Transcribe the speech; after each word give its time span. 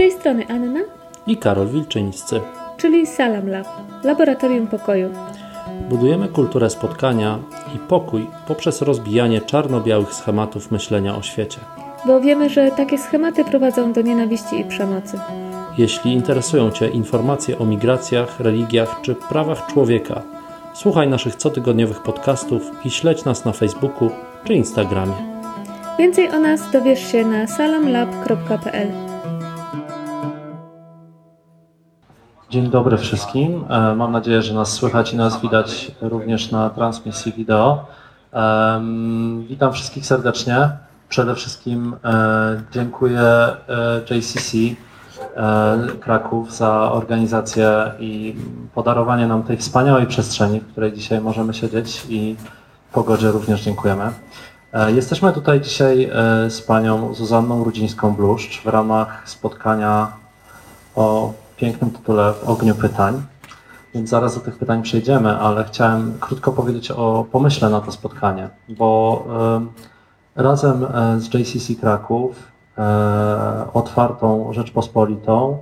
tej 0.00 0.12
strony 0.12 0.46
Anna, 0.48 0.80
i 1.26 1.36
Karol 1.36 1.68
Wilczyńscy. 1.68 2.40
czyli 2.76 3.06
Salam 3.06 3.48
Lab, 3.48 3.66
Laboratorium 4.04 4.66
Pokoju. 4.66 5.10
Budujemy 5.88 6.28
kulturę 6.28 6.70
spotkania 6.70 7.38
i 7.76 7.78
pokój 7.78 8.26
poprzez 8.48 8.82
rozbijanie 8.82 9.40
czarno-białych 9.40 10.14
schematów 10.14 10.70
myślenia 10.70 11.16
o 11.16 11.22
świecie. 11.22 11.58
Bo 12.06 12.20
wiemy, 12.20 12.50
że 12.50 12.70
takie 12.70 12.98
schematy 12.98 13.44
prowadzą 13.44 13.92
do 13.92 14.02
nienawiści 14.02 14.60
i 14.60 14.64
przemocy. 14.64 15.18
Jeśli 15.78 16.12
interesują 16.12 16.70
Cię 16.70 16.88
informacje 16.88 17.58
o 17.58 17.64
migracjach, 17.64 18.40
religiach 18.40 19.00
czy 19.02 19.14
prawach 19.14 19.66
człowieka, 19.66 20.22
słuchaj 20.74 21.08
naszych 21.08 21.36
cotygodniowych 21.36 22.02
podcastów 22.02 22.62
i 22.84 22.90
śledź 22.90 23.24
nas 23.24 23.44
na 23.44 23.52
Facebooku 23.52 24.10
czy 24.44 24.54
Instagramie. 24.54 25.14
Więcej 25.98 26.30
o 26.30 26.38
nas 26.38 26.70
dowiesz 26.72 27.12
się 27.12 27.24
na 27.24 27.46
salamlab.pl. 27.46 29.09
Dzień 32.50 32.70
dobry 32.70 32.96
wszystkim. 32.98 33.64
E, 33.68 33.94
Mam 33.94 34.12
nadzieję, 34.12 34.42
że 34.42 34.54
nas 34.54 34.72
słychać 34.72 35.12
i 35.12 35.16
nas 35.16 35.40
widać 35.40 35.90
również 36.00 36.50
na 36.50 36.70
transmisji 36.70 37.32
wideo. 37.32 37.86
Witam 39.48 39.72
wszystkich 39.72 40.06
serdecznie. 40.06 40.70
Przede 41.08 41.34
wszystkim 41.34 41.96
e, 42.04 42.62
dziękuję 42.72 43.20
e, 43.20 43.56
JCC 44.10 44.56
Kraków 46.00 46.52
za 46.52 46.92
organizację 46.92 47.92
i 47.98 48.36
podarowanie 48.74 49.26
nam 49.26 49.42
tej 49.42 49.56
wspaniałej 49.56 50.06
przestrzeni, 50.06 50.60
w 50.60 50.66
której 50.72 50.92
dzisiaj 50.92 51.20
możemy 51.20 51.54
siedzieć 51.54 52.06
i 52.08 52.36
pogodzie 52.92 53.30
również 53.30 53.62
dziękujemy. 53.62 54.10
Jesteśmy 54.88 55.32
tutaj 55.32 55.60
dzisiaj 55.60 56.10
z 56.48 56.62
panią 56.62 57.14
Zuzanną 57.14 57.64
Rudzińską-Bluszcz 57.64 58.62
w 58.62 58.66
ramach 58.66 59.22
spotkania 59.28 60.12
o 60.96 61.32
pięknym 61.60 61.90
tytule 61.90 62.32
W 62.32 62.48
ogniu 62.48 62.74
pytań. 62.74 63.22
Więc 63.94 64.10
zaraz 64.10 64.34
do 64.34 64.40
tych 64.40 64.58
pytań 64.58 64.82
przejdziemy, 64.82 65.38
ale 65.38 65.64
chciałem 65.64 66.18
krótko 66.20 66.52
powiedzieć 66.52 66.90
o 66.90 67.26
pomyśle 67.32 67.70
na 67.70 67.80
to 67.80 67.92
spotkanie, 67.92 68.48
bo 68.68 69.24
em, 69.56 69.68
razem 70.36 70.84
e, 70.84 71.20
z 71.20 71.34
JCC 71.34 71.80
Kraków, 71.80 72.36
e, 72.78 73.66
Otwartą 73.74 74.52
Rzeczpospolitą, 74.52 75.58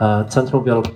e, 0.00 0.24
Centrum 0.28 0.64
Biologii 0.64 0.94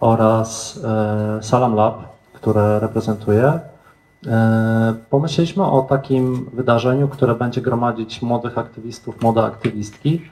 oraz 0.00 0.80
e, 0.84 1.42
Salam 1.42 1.74
Lab, 1.74 1.98
które 2.32 2.80
reprezentuję, 2.80 3.60
e, 4.26 4.94
pomyśleliśmy 5.10 5.64
o 5.64 5.82
takim 5.82 6.50
wydarzeniu, 6.52 7.08
które 7.08 7.34
będzie 7.34 7.60
gromadzić 7.60 8.22
młodych 8.22 8.58
aktywistów, 8.58 9.22
młode 9.22 9.44
aktywistki, 9.44 10.22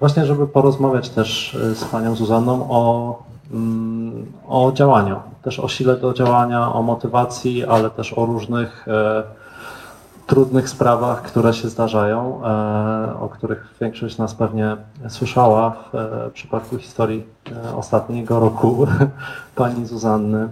Właśnie, 0.00 0.26
żeby 0.26 0.46
porozmawiać 0.46 1.10
też 1.10 1.54
y, 1.54 1.74
z 1.74 1.84
panią 1.84 2.14
Zuzanną 2.14 2.70
o, 2.70 3.22
mm, 3.52 4.32
o 4.48 4.72
działaniu, 4.72 5.16
też 5.42 5.60
o 5.60 5.68
sile 5.68 5.96
do 5.96 6.14
działania, 6.14 6.72
o 6.72 6.82
motywacji, 6.82 7.64
ale 7.64 7.90
też 7.90 8.12
o 8.12 8.26
różnych 8.26 8.88
e, 8.88 9.22
trudnych 10.28 10.68
sprawach, 10.68 11.22
które 11.22 11.54
się 11.54 11.68
zdarzają, 11.68 12.40
e, 12.44 13.20
o 13.20 13.28
których 13.28 13.74
większość 13.80 14.18
nas 14.18 14.34
pewnie 14.34 14.76
słyszała 15.08 15.70
w 15.70 15.94
e, 15.94 16.30
przypadku 16.30 16.78
historii 16.78 17.26
e, 17.52 17.76
ostatniego 17.76 18.40
roku 18.40 18.86
pani 19.54 19.86
Zuzanny. 19.86 20.48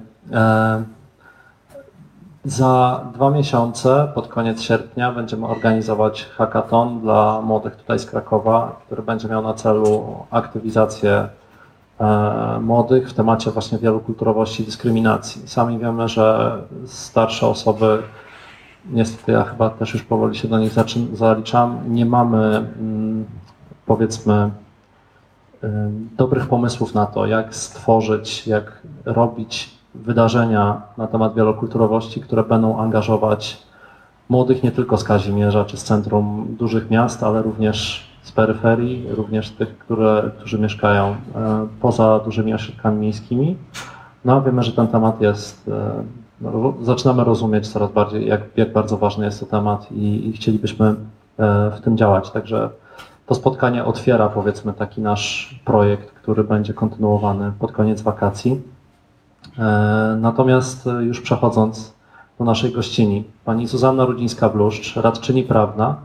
E, 2.46 2.50
za 2.50 3.04
dwa 3.14 3.30
miesiące, 3.30 4.08
pod 4.14 4.28
koniec 4.28 4.62
sierpnia, 4.62 5.12
będziemy 5.12 5.46
organizować 5.46 6.24
hackathon 6.24 7.00
dla 7.00 7.40
młodych 7.40 7.76
tutaj 7.76 7.98
z 7.98 8.06
Krakowa, 8.06 8.80
który 8.86 9.02
będzie 9.02 9.28
miał 9.28 9.42
na 9.42 9.54
celu 9.54 10.16
aktywizację 10.30 11.28
e, 12.00 12.58
młodych 12.60 13.10
w 13.10 13.14
temacie 13.14 13.50
właśnie 13.50 13.78
wielokulturowości 13.78 14.62
i 14.62 14.66
dyskryminacji. 14.66 15.48
Sami 15.48 15.78
wiemy, 15.78 16.08
że 16.08 16.56
starsze 16.86 17.46
osoby, 17.46 18.02
niestety 18.90 19.32
ja 19.32 19.44
chyba 19.44 19.70
też 19.70 19.94
już 19.94 20.02
powoli 20.02 20.36
się 20.36 20.48
do 20.48 20.58
nich 20.58 20.72
zaliczam, 21.12 21.78
nie 21.88 22.06
mamy 22.06 22.56
mm, 22.56 23.24
powiedzmy 23.86 24.50
y, 25.64 25.68
dobrych 26.16 26.46
pomysłów 26.46 26.94
na 26.94 27.06
to, 27.06 27.26
jak 27.26 27.54
stworzyć, 27.54 28.46
jak 28.46 28.82
robić 29.04 29.75
wydarzenia 30.02 30.82
na 30.98 31.06
temat 31.06 31.34
wielokulturowości, 31.34 32.20
które 32.20 32.42
będą 32.42 32.78
angażować 32.78 33.66
młodych 34.28 34.62
nie 34.62 34.72
tylko 34.72 34.96
z 34.96 35.04
Kazimierza 35.04 35.64
czy 35.64 35.76
z 35.76 35.84
centrum 35.84 36.46
dużych 36.58 36.90
miast, 36.90 37.22
ale 37.22 37.42
również 37.42 38.06
z 38.22 38.32
peryferii, 38.32 39.06
również 39.10 39.50
tych, 39.50 39.78
które, 39.78 40.30
którzy 40.38 40.58
mieszkają 40.58 41.04
e, 41.06 41.16
poza 41.80 42.18
dużymi 42.18 42.54
ośrodkami 42.54 42.98
miejskimi. 42.98 43.56
No 44.24 44.42
wiemy, 44.42 44.62
że 44.62 44.72
ten 44.72 44.88
temat 44.88 45.20
jest, 45.20 45.68
e, 45.68 46.02
no, 46.40 46.74
zaczynamy 46.82 47.24
rozumieć 47.24 47.68
coraz 47.68 47.92
bardziej, 47.92 48.26
jak, 48.26 48.40
jak 48.56 48.72
bardzo 48.72 48.96
ważny 48.96 49.24
jest 49.24 49.40
to 49.40 49.46
temat 49.46 49.92
i, 49.92 50.28
i 50.28 50.32
chcielibyśmy 50.32 50.86
e, 50.86 50.94
w 51.70 51.80
tym 51.80 51.96
działać. 51.96 52.30
Także 52.30 52.70
to 53.26 53.34
spotkanie 53.34 53.84
otwiera 53.84 54.28
powiedzmy 54.28 54.72
taki 54.72 55.00
nasz 55.00 55.54
projekt, 55.64 56.10
który 56.10 56.44
będzie 56.44 56.74
kontynuowany 56.74 57.52
pod 57.58 57.72
koniec 57.72 58.02
wakacji. 58.02 58.62
E, 59.58 60.16
Natomiast 60.20 60.86
e, 60.86 60.90
już 60.90 61.20
przechodząc 61.20 61.94
do 62.38 62.44
naszej 62.44 62.72
gościni, 62.72 63.24
pani 63.44 63.66
Zuzanna 63.66 64.04
Rudzińska-Bluszcz, 64.04 65.00
radczyni 65.00 65.42
prawna 65.42 65.96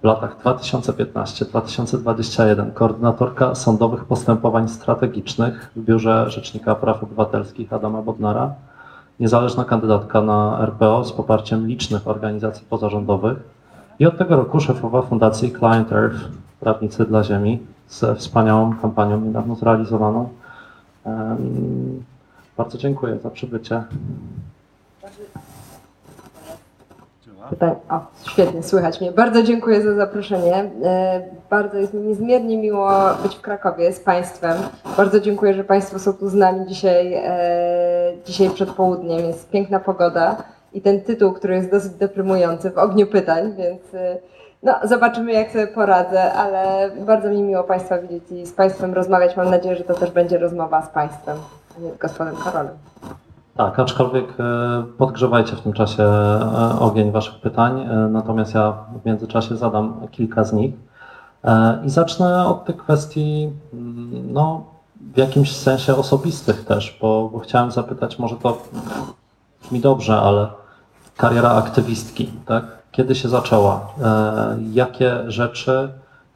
w 0.00 0.04
latach 0.04 0.42
2015-2021, 0.42 2.72
koordynatorka 2.72 3.54
sądowych 3.54 4.04
postępowań 4.04 4.68
strategicznych 4.68 5.70
w 5.76 5.84
Biurze 5.84 6.30
Rzecznika 6.30 6.74
Praw 6.74 7.02
Obywatelskich 7.02 7.72
Adama 7.72 8.02
Bodnara, 8.02 8.54
niezależna 9.20 9.64
kandydatka 9.64 10.20
na 10.20 10.58
RPO 10.60 11.04
z 11.04 11.12
poparciem 11.12 11.66
licznych 11.66 12.08
organizacji 12.08 12.66
pozarządowych 12.70 13.38
i 13.98 14.06
od 14.06 14.18
tego 14.18 14.36
roku 14.36 14.60
szefowa 14.60 15.02
Fundacji 15.02 15.52
Client 15.58 15.92
Earth, 15.92 16.20
Prawnicy 16.60 17.04
dla 17.04 17.24
Ziemi, 17.24 17.58
ze 17.88 18.14
wspaniałą 18.14 18.74
kampanią 18.82 19.20
niedawno 19.20 19.54
zrealizowaną. 19.54 20.28
Bardzo 22.60 22.78
dziękuję 22.78 23.18
za 23.18 23.30
przybycie. 23.30 23.82
Pytań. 27.50 27.74
O, 27.90 28.00
świetnie, 28.30 28.62
słychać 28.62 29.00
mnie. 29.00 29.12
Bardzo 29.12 29.42
dziękuję 29.42 29.82
za 29.82 29.94
zaproszenie. 29.94 30.70
E, 30.84 31.22
Bardzo 31.50 31.78
jest 31.78 31.94
mi 31.94 32.00
niezmiernie 32.00 32.58
miło 32.58 32.90
być 33.22 33.36
w 33.36 33.40
Krakowie 33.40 33.92
z 33.92 34.00
Państwem. 34.00 34.58
Bardzo 34.96 35.20
dziękuję, 35.20 35.54
że 35.54 35.64
Państwo 35.64 35.98
są 35.98 36.12
tu 36.12 36.28
z 36.28 36.34
nami 36.34 36.66
dzisiaj, 36.66 37.14
e, 37.14 38.12
dzisiaj 38.26 38.50
przed 38.50 38.70
południem. 38.70 39.18
Jest 39.18 39.50
piękna 39.50 39.80
pogoda 39.80 40.36
i 40.72 40.80
ten 40.80 41.00
tytuł, 41.00 41.32
który 41.32 41.54
jest 41.54 41.70
dosyć 41.70 41.92
deprymujący, 41.92 42.70
w 42.70 42.78
ogniu 42.78 43.06
pytań, 43.06 43.54
więc 43.56 43.94
e, 43.94 44.16
no, 44.62 44.74
zobaczymy, 44.84 45.32
jak 45.32 45.50
sobie 45.50 45.66
poradzę, 45.66 46.32
ale 46.32 46.90
bardzo 46.90 47.30
mi 47.30 47.42
miło 47.42 47.64
Państwa 47.64 47.98
widzieć 47.98 48.24
i 48.30 48.46
z 48.46 48.52
Państwem 48.52 48.94
rozmawiać. 48.94 49.36
Mam 49.36 49.50
nadzieję, 49.50 49.76
że 49.76 49.84
to 49.84 49.94
też 49.94 50.10
będzie 50.10 50.38
rozmowa 50.38 50.82
z 50.82 50.88
Państwem, 50.88 51.36
Panem 52.18 52.36
Karolem. 52.36 52.74
Tak, 53.56 53.78
aczkolwiek 53.78 54.24
e, 54.40 54.82
podgrzewajcie 54.98 55.56
w 55.56 55.60
tym 55.60 55.72
czasie 55.72 56.02
e, 56.02 56.78
ogień 56.80 57.10
Waszych 57.10 57.34
pytań, 57.34 57.80
e, 57.80 57.94
natomiast 57.94 58.54
ja 58.54 58.74
w 59.02 59.06
międzyczasie 59.06 59.56
zadam 59.56 60.08
kilka 60.10 60.44
z 60.44 60.52
nich. 60.52 60.74
I 61.84 61.90
zacznę 61.90 62.46
od 62.46 62.64
tych 62.64 62.76
kwestii, 62.76 63.50
mm, 63.72 64.32
no, 64.32 64.64
w 65.14 65.16
jakimś 65.16 65.56
sensie 65.56 65.96
osobistych 65.96 66.64
też, 66.64 66.98
bo, 67.00 67.28
bo 67.32 67.38
chciałem 67.38 67.70
zapytać, 67.70 68.18
może 68.18 68.36
to 68.36 68.62
brzmi 69.62 69.80
dobrze, 69.80 70.20
ale 70.20 70.48
kariera 71.16 71.50
aktywistki, 71.50 72.32
tak? 72.46 72.64
Kiedy 72.92 73.14
się 73.14 73.28
zaczęła? 73.28 73.86
Jakie 74.72 75.30
rzeczy, 75.30 75.88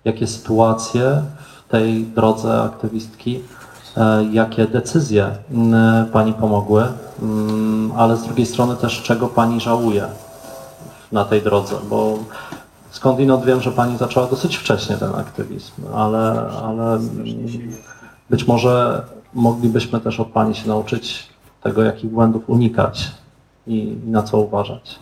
jakie 0.05 0.27
sytuacje 0.27 1.23
w 1.67 1.71
tej 1.71 2.05
drodze 2.05 2.63
aktywistki 2.63 3.41
jakie 4.33 4.67
decyzje 4.67 5.31
mm, 5.51 6.07
Pani 6.07 6.33
pomogły, 6.33 6.85
mm, 7.23 7.93
ale 7.97 8.17
z 8.17 8.23
drugiej 8.23 8.47
strony 8.47 8.77
też 8.77 9.03
czego 9.03 9.29
Pani 9.29 9.61
żałuje 9.61 10.07
na 11.13 11.25
tej 11.25 11.43
drodze, 11.43 11.77
bo 11.91 12.19
skądinąd 12.91 13.45
wiem, 13.45 13.61
że 13.61 13.73
Pani 13.73 13.99
zaczęła 13.99 14.27
dosyć 14.27 14.57
wcześnie 14.57 14.97
ten 14.97 15.15
aktywizm, 15.15 15.73
ale, 15.95 16.51
ale 16.65 16.99
być 18.31 18.47
może 18.47 19.03
moglibyśmy 19.35 20.01
też 20.01 20.21
od 20.21 20.29
Pani 20.29 20.55
się 20.55 20.69
nauczyć 20.69 21.29
tego, 21.63 21.83
jakich 21.83 22.11
błędów 22.11 22.51
unikać 22.51 23.11
i, 23.67 23.97
i 24.07 24.11
na 24.11 24.23
co 24.23 24.39
uważać. 24.39 24.99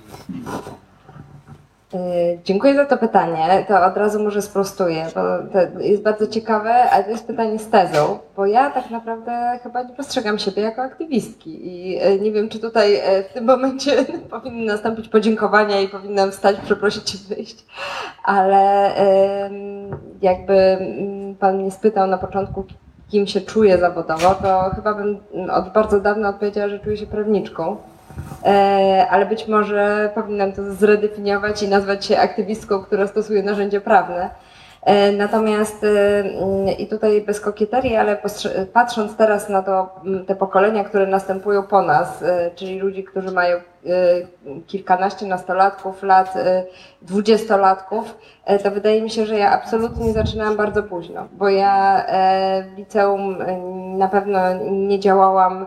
Y, 1.94 2.38
Dziękuję 2.44 2.74
za 2.74 2.86
to 2.86 2.98
pytanie. 2.98 3.64
To 3.68 3.84
od 3.84 3.96
razu 3.96 4.22
może 4.22 4.42
sprostuję, 4.42 5.06
bo 5.14 5.20
to 5.52 5.80
jest 5.80 6.02
bardzo 6.02 6.26
ciekawe, 6.26 6.74
ale 6.90 7.04
to 7.04 7.10
jest 7.10 7.26
pytanie 7.26 7.58
z 7.58 7.70
tezą, 7.70 8.18
bo 8.36 8.46
ja 8.46 8.70
tak 8.70 8.90
naprawdę 8.90 9.58
chyba 9.62 9.82
nie 9.82 9.94
postrzegam 9.94 10.38
siebie 10.38 10.62
jako 10.62 10.82
aktywistki 10.82 11.66
i 11.66 12.02
y, 12.06 12.20
nie 12.20 12.32
wiem, 12.32 12.48
czy 12.48 12.58
tutaj 12.58 12.94
y, 12.94 13.24
w 13.30 13.32
tym 13.32 13.44
momencie 13.44 14.04
powinny 14.30 14.64
nastąpić 14.64 15.08
podziękowania 15.08 15.80
i 15.80 15.88
powinnam 15.88 16.30
wstać, 16.30 16.56
przeprosić 16.56 17.14
i 17.14 17.18
wyjść, 17.18 17.66
ale 18.24 18.92
jakby 20.22 20.54
mm, 20.54 21.34
Pan 21.34 21.56
mnie 21.56 21.70
spytał 21.70 22.06
na 22.06 22.18
początku, 22.18 22.64
kim 23.08 23.26
się 23.26 23.40
czuję 23.40 23.78
zawodowo, 23.78 24.34
to 24.34 24.70
chyba 24.74 24.94
bym 24.94 25.18
od 25.50 25.72
bardzo 25.72 26.00
dawna 26.00 26.28
odpowiedziała, 26.28 26.68
że 26.68 26.78
czuję 26.78 26.96
się 26.96 27.06
prawniczką. 27.06 27.76
E, 28.44 29.06
ale 29.10 29.26
być 29.26 29.48
może 29.48 30.10
powinnam 30.14 30.52
to 30.52 30.74
zredefiniować 30.74 31.62
i 31.62 31.68
nazwać 31.68 32.06
się 32.06 32.18
aktywistką, 32.18 32.82
która 32.82 33.06
stosuje 33.06 33.42
narzędzia 33.42 33.80
prawne. 33.80 34.30
E, 34.82 35.12
Natomiast 35.12 35.84
e, 35.84 36.20
mm, 36.20 36.68
i 36.78 36.86
tutaj 36.86 37.20
bez 37.20 37.40
kokieterii, 37.40 37.96
ale 37.96 38.18
patrząc 38.72 39.16
teraz 39.16 39.48
na 39.48 39.62
to, 39.62 40.00
mm, 40.04 40.26
te 40.26 40.34
pokolenia, 40.34 40.84
które 40.84 41.06
następują 41.06 41.62
po 41.62 41.82
nas, 41.82 42.24
czyli 42.54 42.78
ludzi, 42.78 43.04
którzy 43.04 43.30
mają 43.30 43.56
kilkanaście 44.66 45.26
nastolatków, 45.26 46.02
lat, 46.02 46.34
dwudziestolatków, 47.02 48.18
to 48.62 48.70
wydaje 48.70 49.02
mi 49.02 49.10
się, 49.10 49.26
że 49.26 49.38
ja 49.38 49.50
absolutnie 49.50 50.12
zaczynałam 50.12 50.56
bardzo 50.56 50.82
późno, 50.82 51.28
bo 51.32 51.48
ja 51.48 52.06
w 52.74 52.78
liceum 52.78 53.42
e, 53.42 53.56
na 53.98 54.08
pewno 54.08 54.38
nie 54.70 55.00
działałam 55.00 55.66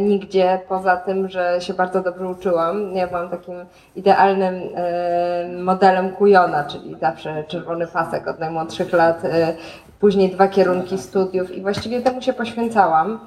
nigdzie 0.00 0.60
poza 0.68 0.96
tym, 0.96 1.28
że 1.28 1.60
się 1.60 1.74
bardzo 1.74 2.02
dobrze 2.02 2.28
uczyłam. 2.28 2.96
Ja 2.96 3.06
byłam 3.06 3.28
takim 3.28 3.54
idealnym 3.96 4.54
e, 4.74 5.48
modelem 5.62 6.10
kujona, 6.12 6.64
czyli 6.64 6.96
zawsze 7.00 7.44
czerwony 7.44 7.86
pasek 7.86 8.28
od 8.28 8.38
najmłodszych 8.38 8.92
lat, 8.92 9.24
e, 9.24 9.54
później 10.00 10.30
dwa 10.30 10.48
kierunki 10.48 10.98
studiów 10.98 11.56
i 11.56 11.62
właściwie 11.62 12.00
temu 12.00 12.22
się 12.22 12.32
poświęcałam. 12.32 13.20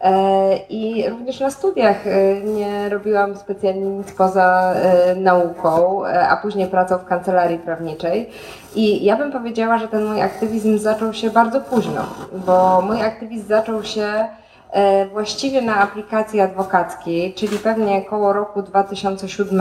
E, 0.00 0.56
I 0.56 1.10
również 1.10 1.40
na 1.40 1.50
studiach 1.50 2.06
e, 2.06 2.40
nie 2.40 2.88
robiłam 2.88 3.36
specjalnie 3.36 3.86
nic 3.86 4.12
poza 4.12 4.72
e, 4.74 5.14
nauką, 5.14 6.04
e, 6.06 6.28
a 6.28 6.36
później 6.36 6.66
pracą 6.66 6.98
w 6.98 7.04
kancelarii 7.04 7.58
prawniczej. 7.58 8.30
I 8.74 9.04
ja 9.04 9.16
bym 9.16 9.32
powiedziała, 9.32 9.78
że 9.78 9.88
ten 9.88 10.04
mój 10.04 10.22
aktywizm 10.22 10.78
zaczął 10.78 11.12
się 11.12 11.30
bardzo 11.30 11.60
późno, 11.60 12.06
bo 12.46 12.80
mój 12.80 13.02
aktywizm 13.02 13.48
zaczął 13.48 13.84
się 13.84 14.02
e, 14.02 14.43
właściwie 15.12 15.62
na 15.62 15.76
aplikacji 15.80 16.40
adwokackiej, 16.40 17.34
czyli 17.34 17.58
pewnie 17.58 18.02
koło 18.02 18.32
roku 18.32 18.62
2007, 18.62 19.60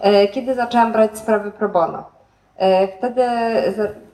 e, 0.00 0.28
kiedy 0.28 0.54
zaczęłam 0.54 0.92
brać 0.92 1.18
sprawy 1.18 1.50
pro 1.50 1.68
bono. 1.68 2.04
E, 2.56 2.88
Wtedy 2.88 3.22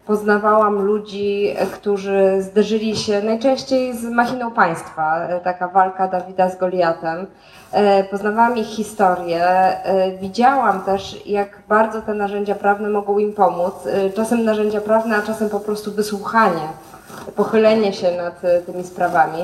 poznawałam 0.06 0.74
ludzi, 0.82 1.54
e, 1.56 1.66
którzy 1.66 2.36
zderzyli 2.42 2.96
się 2.96 3.22
najczęściej 3.22 3.96
z 3.96 4.04
machiną 4.04 4.50
państwa, 4.50 5.18
e, 5.18 5.40
taka 5.40 5.68
walka 5.68 6.08
Dawida 6.08 6.50
z 6.50 6.56
Goliatem. 6.58 7.26
E, 7.72 8.04
Poznawałam 8.04 8.56
ich 8.56 8.66
historię, 8.66 9.44
e, 9.44 10.10
widziałam 10.18 10.82
też, 10.82 11.26
jak 11.26 11.48
bardzo 11.68 12.02
te 12.02 12.14
narzędzia 12.14 12.54
prawne 12.54 12.88
mogą 12.88 13.18
im 13.18 13.32
pomóc. 13.32 13.74
E, 13.86 14.10
Czasem 14.10 14.44
narzędzia 14.44 14.80
prawne, 14.80 15.16
a 15.16 15.22
czasem 15.22 15.48
po 15.48 15.60
prostu 15.60 15.92
wysłuchanie, 15.92 16.68
pochylenie 17.36 17.92
się 17.92 18.16
nad 18.16 18.44
e, 18.44 18.60
tymi 18.60 18.84
sprawami. 18.84 19.38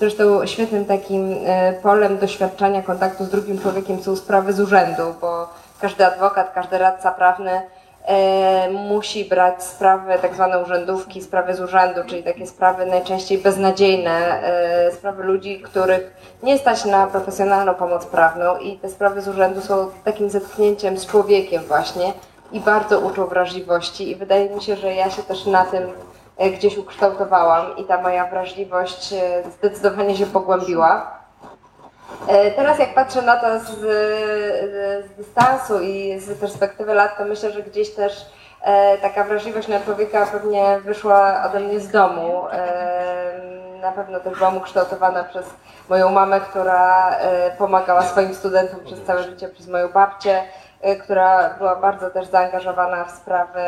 Zresztą 0.00 0.46
świetnym 0.46 0.84
takim 0.84 1.36
e, 1.46 1.72
polem 1.72 2.18
doświadczenia 2.18 2.82
kontaktu 2.82 3.24
z 3.24 3.28
drugim 3.28 3.58
człowiekiem 3.58 4.02
są 4.02 4.16
sprawy 4.16 4.52
z 4.52 4.60
urzędu, 4.60 5.02
bo 5.20 5.48
każdy 5.80 6.06
adwokat, 6.06 6.52
każdy 6.54 6.78
radca 6.78 7.12
prawny 7.12 7.62
e, 8.04 8.70
musi 8.70 9.24
brać 9.24 9.64
sprawy, 9.64 10.12
tak 10.22 10.34
zwane 10.34 10.62
urzędówki, 10.62 11.22
sprawy 11.22 11.54
z 11.54 11.60
urzędu, 11.60 12.00
czyli 12.06 12.22
takie 12.22 12.46
sprawy 12.46 12.86
najczęściej 12.86 13.38
beznadziejne, 13.38 14.42
e, 14.42 14.92
sprawy 14.92 15.22
ludzi, 15.22 15.60
których 15.60 16.14
nie 16.42 16.58
stać 16.58 16.84
na 16.84 17.06
profesjonalną 17.06 17.74
pomoc 17.74 18.06
prawną 18.06 18.58
i 18.58 18.78
te 18.78 18.88
sprawy 18.88 19.20
z 19.20 19.28
urzędu 19.28 19.60
są 19.60 19.90
takim 20.04 20.30
zetknięciem 20.30 20.98
z 20.98 21.06
człowiekiem 21.06 21.62
właśnie 21.62 22.12
i 22.52 22.60
bardzo 22.60 23.00
uczą 23.00 23.26
wrażliwości 23.26 24.10
i 24.10 24.16
wydaje 24.16 24.50
mi 24.50 24.62
się, 24.62 24.76
że 24.76 24.94
ja 24.94 25.10
się 25.10 25.22
też 25.22 25.46
na 25.46 25.64
tym 25.64 25.82
gdzieś 26.40 26.78
ukształtowałam 26.78 27.76
i 27.76 27.84
ta 27.84 28.00
moja 28.02 28.26
wrażliwość 28.26 29.12
e, 29.12 29.42
zdecydowanie 29.50 30.16
się 30.16 30.26
pogłębiła. 30.26 31.10
E, 32.28 32.50
Teraz 32.50 32.78
jak 32.78 32.94
patrzę 32.94 33.22
na 33.22 33.36
to 33.36 33.60
z, 33.60 33.68
z 35.06 35.10
dystansu 35.16 35.80
i 35.80 36.18
z 36.20 36.40
perspektywy 36.40 36.94
lat, 36.94 37.18
to 37.18 37.24
myślę, 37.24 37.50
że 37.50 37.62
gdzieś 37.62 37.90
też 37.94 38.26
e, 38.62 38.98
taka 38.98 39.24
wrażliwość 39.24 39.68
na 39.68 39.80
człowieka 39.80 40.26
pewnie 40.32 40.78
wyszła 40.84 41.44
ode 41.46 41.60
mnie 41.60 41.80
z 41.80 41.88
domu. 41.88 42.42
E, 42.52 43.40
Na 43.82 43.92
pewno 43.92 44.20
też 44.20 44.38
byłam 44.38 44.56
ukształtowana 44.56 45.24
przez 45.24 45.46
moją 45.88 46.10
mamę, 46.10 46.40
która 46.40 47.10
e, 47.10 47.50
pomagała 47.50 48.02
swoim 48.02 48.34
studentom 48.34 48.80
przez 48.84 49.02
całe 49.02 49.22
życie, 49.22 49.48
przez 49.48 49.68
moją 49.68 49.88
babcię, 49.88 50.42
e, 50.80 50.96
która 50.96 51.54
była 51.58 51.76
bardzo 51.76 52.10
też 52.10 52.26
zaangażowana 52.26 53.04
w 53.04 53.10
sprawy 53.10 53.60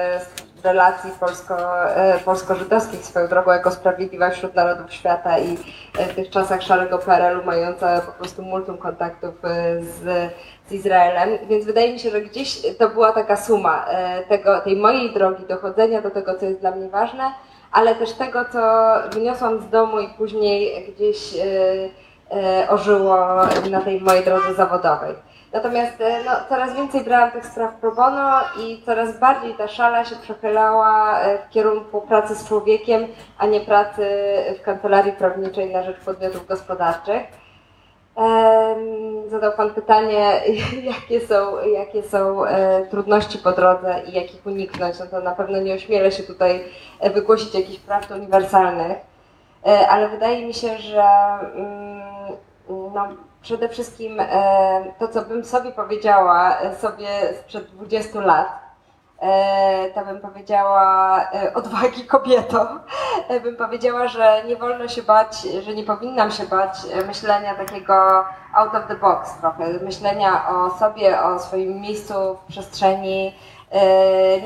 relacji 0.64 1.10
polsko, 1.20 1.56
e, 1.96 2.18
polsko-żydowskich 2.18 3.04
swoją 3.04 3.28
drogą 3.28 3.52
jako 3.52 3.70
sprawiedliwa 3.70 4.30
wśród 4.30 4.54
narodów 4.54 4.92
świata 4.92 5.38
i 5.38 5.58
e, 5.98 6.06
w 6.06 6.14
tych 6.14 6.30
czasach 6.30 6.62
szarego 6.62 6.98
PRL-u 6.98 7.44
mająca 7.44 8.00
po 8.00 8.12
prostu 8.12 8.42
multum 8.42 8.78
kontaktów 8.78 9.44
e, 9.44 9.82
z, 9.82 10.32
z 10.68 10.72
Izraelem. 10.72 11.38
Więc 11.48 11.64
wydaje 11.64 11.92
mi 11.92 11.98
się, 11.98 12.10
że 12.10 12.20
gdzieś 12.20 12.62
to 12.78 12.88
była 12.88 13.12
taka 13.12 13.36
suma 13.36 13.86
tego, 14.28 14.60
tej 14.60 14.76
mojej 14.76 15.12
drogi 15.12 15.44
dochodzenia 15.46 16.02
do 16.02 16.10
tego, 16.10 16.34
co 16.34 16.46
jest 16.46 16.60
dla 16.60 16.70
mnie 16.70 16.88
ważne, 16.88 17.32
ale 17.72 17.94
też 17.94 18.12
tego, 18.12 18.44
co 18.52 18.94
wyniosłam 19.12 19.60
z 19.60 19.68
domu 19.68 20.00
i 20.00 20.08
później 20.08 20.86
gdzieś 20.94 21.34
ożyło 22.68 23.16
na 23.70 23.80
tej 23.80 24.00
mojej 24.00 24.24
drodze 24.24 24.54
zawodowej. 24.54 25.14
Natomiast 25.52 26.00
e, 26.00 26.24
no, 26.24 26.32
coraz 26.48 26.74
więcej 26.74 27.04
brałam 27.04 27.30
tych 27.30 27.46
spraw 27.46 27.74
pro 27.74 27.92
bono 27.92 28.40
i 28.60 28.82
coraz 28.86 29.18
bardziej 29.18 29.54
ta 29.54 29.68
szala 29.68 30.04
się 30.04 30.16
przechylała 30.16 31.20
e, 31.20 31.38
w 31.38 31.50
kierunku 31.50 32.00
pracy 32.00 32.34
z 32.34 32.48
człowiekiem, 32.48 33.06
a 33.38 33.46
nie 33.46 33.60
pracy 33.60 34.06
w 34.58 34.62
kancelarii 34.62 35.12
prawniczej 35.12 35.72
na 35.72 35.82
rzecz 35.82 36.00
podmiotów 36.00 36.46
gospodarczych. 36.46 37.22
Zadał 39.28 39.52
Pan 39.52 39.70
pytanie, 39.70 40.40
jakie 40.92 41.26
są, 41.26 41.66
jakie 41.66 42.02
są 42.02 42.44
e, 42.44 42.86
trudności 42.86 43.38
po 43.38 43.52
drodze 43.52 44.02
i 44.06 44.12
jak 44.12 44.34
ich 44.34 44.46
uniknąć. 44.46 44.98
No 44.98 45.06
to 45.06 45.20
na 45.20 45.34
pewno 45.34 45.60
nie 45.60 45.74
ośmielę 45.74 46.12
się 46.12 46.22
tutaj 46.22 46.64
wygłosić 47.14 47.54
jakichś 47.54 47.78
prawd 47.78 48.10
uniwersalnych, 48.10 48.98
ale 49.88 50.08
wydaje 50.08 50.46
mi 50.46 50.54
się, 50.54 50.78
że 50.78 51.04
mm, 51.54 52.02
no, 52.68 53.08
przede 53.42 53.68
wszystkim 53.68 54.20
e, 54.20 54.84
to, 54.98 55.08
co 55.08 55.22
bym 55.22 55.44
sobie 55.44 55.72
powiedziała 55.72 56.58
e, 56.58 56.76
sobie 56.76 57.08
sprzed 57.40 57.70
20 57.70 58.20
lat, 58.20 58.48
e, 59.20 59.90
to 59.90 60.04
bym 60.04 60.20
powiedziała 60.20 61.20
odwagi 61.54 62.04
kobieto. 62.04 62.66
Bym 63.42 63.56
powiedziała, 63.56 64.08
że 64.08 64.42
nie 64.46 64.56
wolno 64.56 64.88
się 64.88 65.02
bać, 65.02 65.42
że 65.42 65.74
nie 65.74 65.84
powinnam 65.84 66.30
się 66.30 66.46
bać 66.46 66.78
myślenia 67.06 67.54
takiego 67.54 68.24
out 68.54 68.74
of 68.74 68.86
the 68.88 68.96
box 68.96 69.34
trochę, 69.40 69.68
myślenia 69.84 70.48
o 70.48 70.70
sobie, 70.70 71.22
o 71.22 71.38
swoim 71.38 71.80
miejscu 71.80 72.14
w 72.34 72.52
przestrzeni 72.52 73.34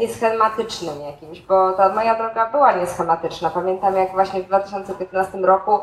nieschematycznym 0.01 1.01
jakimś, 1.01 1.41
bo 1.41 1.73
ta 1.73 1.89
moja 1.89 2.15
droga 2.15 2.51
była 2.51 2.73
nieschematyczna. 2.73 3.51
Pamiętam 3.51 3.97
jak 3.97 4.13
właśnie 4.13 4.43
w 4.43 4.47
2015 4.47 5.39
roku 5.39 5.81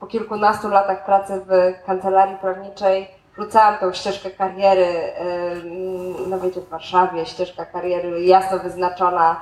po 0.00 0.06
kilkunastu 0.06 0.68
latach 0.68 1.04
pracy 1.04 1.40
w 1.46 1.74
kancelarii 1.86 2.36
prawniczej 2.36 3.08
rzucałam 3.38 3.78
tą 3.78 3.92
ścieżkę 3.92 4.30
kariery, 4.30 4.86
no 6.26 6.40
wiecie, 6.40 6.60
w 6.60 6.68
Warszawie, 6.68 7.26
ścieżka 7.26 7.64
kariery 7.64 8.24
jasno 8.24 8.58
wyznaczona. 8.58 9.40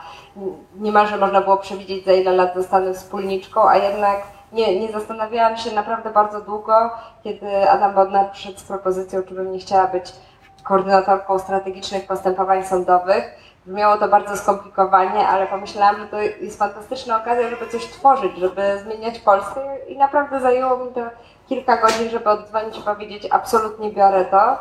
Niemalże 0.76 1.16
można 1.16 1.40
było 1.40 1.56
przewidzieć, 1.56 2.04
za 2.04 2.12
ile 2.12 2.32
lat 2.32 2.54
zostanę 2.54 2.94
wspólniczką, 2.94 3.68
a 3.68 3.76
jednak 3.76 4.22
nie, 4.52 4.80
nie 4.80 4.92
zastanawiałam 4.92 5.56
się 5.56 5.74
naprawdę 5.74 6.10
bardzo 6.10 6.40
długo, 6.40 6.90
kiedy 7.24 7.70
Adam 7.70 7.94
Bodnar 7.94 8.30
przyszedł 8.30 8.58
z 8.58 8.62
propozycją, 8.62 9.22
czy 9.22 9.34
bym 9.34 9.52
nie 9.52 9.58
chciała 9.58 9.86
być 9.86 10.12
koordynatorką 10.62 11.38
strategicznych 11.38 12.06
postępowań 12.06 12.64
sądowych. 12.64 13.24
Brzmiało 13.66 13.96
to 13.96 14.08
bardzo 14.08 14.36
skomplikowanie, 14.36 15.28
ale 15.28 15.46
pomyślałam, 15.46 15.96
że 15.98 16.06
to 16.06 16.20
jest 16.20 16.58
fantastyczna 16.58 17.22
okazja, 17.22 17.50
żeby 17.50 17.66
coś 17.66 17.86
tworzyć, 17.86 18.36
żeby 18.36 18.80
zmieniać 18.84 19.18
Polskę 19.18 19.78
i 19.88 19.96
naprawdę 19.98 20.40
zajęło 20.40 20.84
mi 20.84 20.92
to 20.92 21.00
kilka 21.48 21.76
godzin, 21.76 22.10
żeby 22.10 22.30
oddzwonić 22.30 22.78
i 22.78 22.82
powiedzieć 22.82 23.28
absolutnie 23.30 23.90
biorę 23.90 24.24
to 24.24 24.58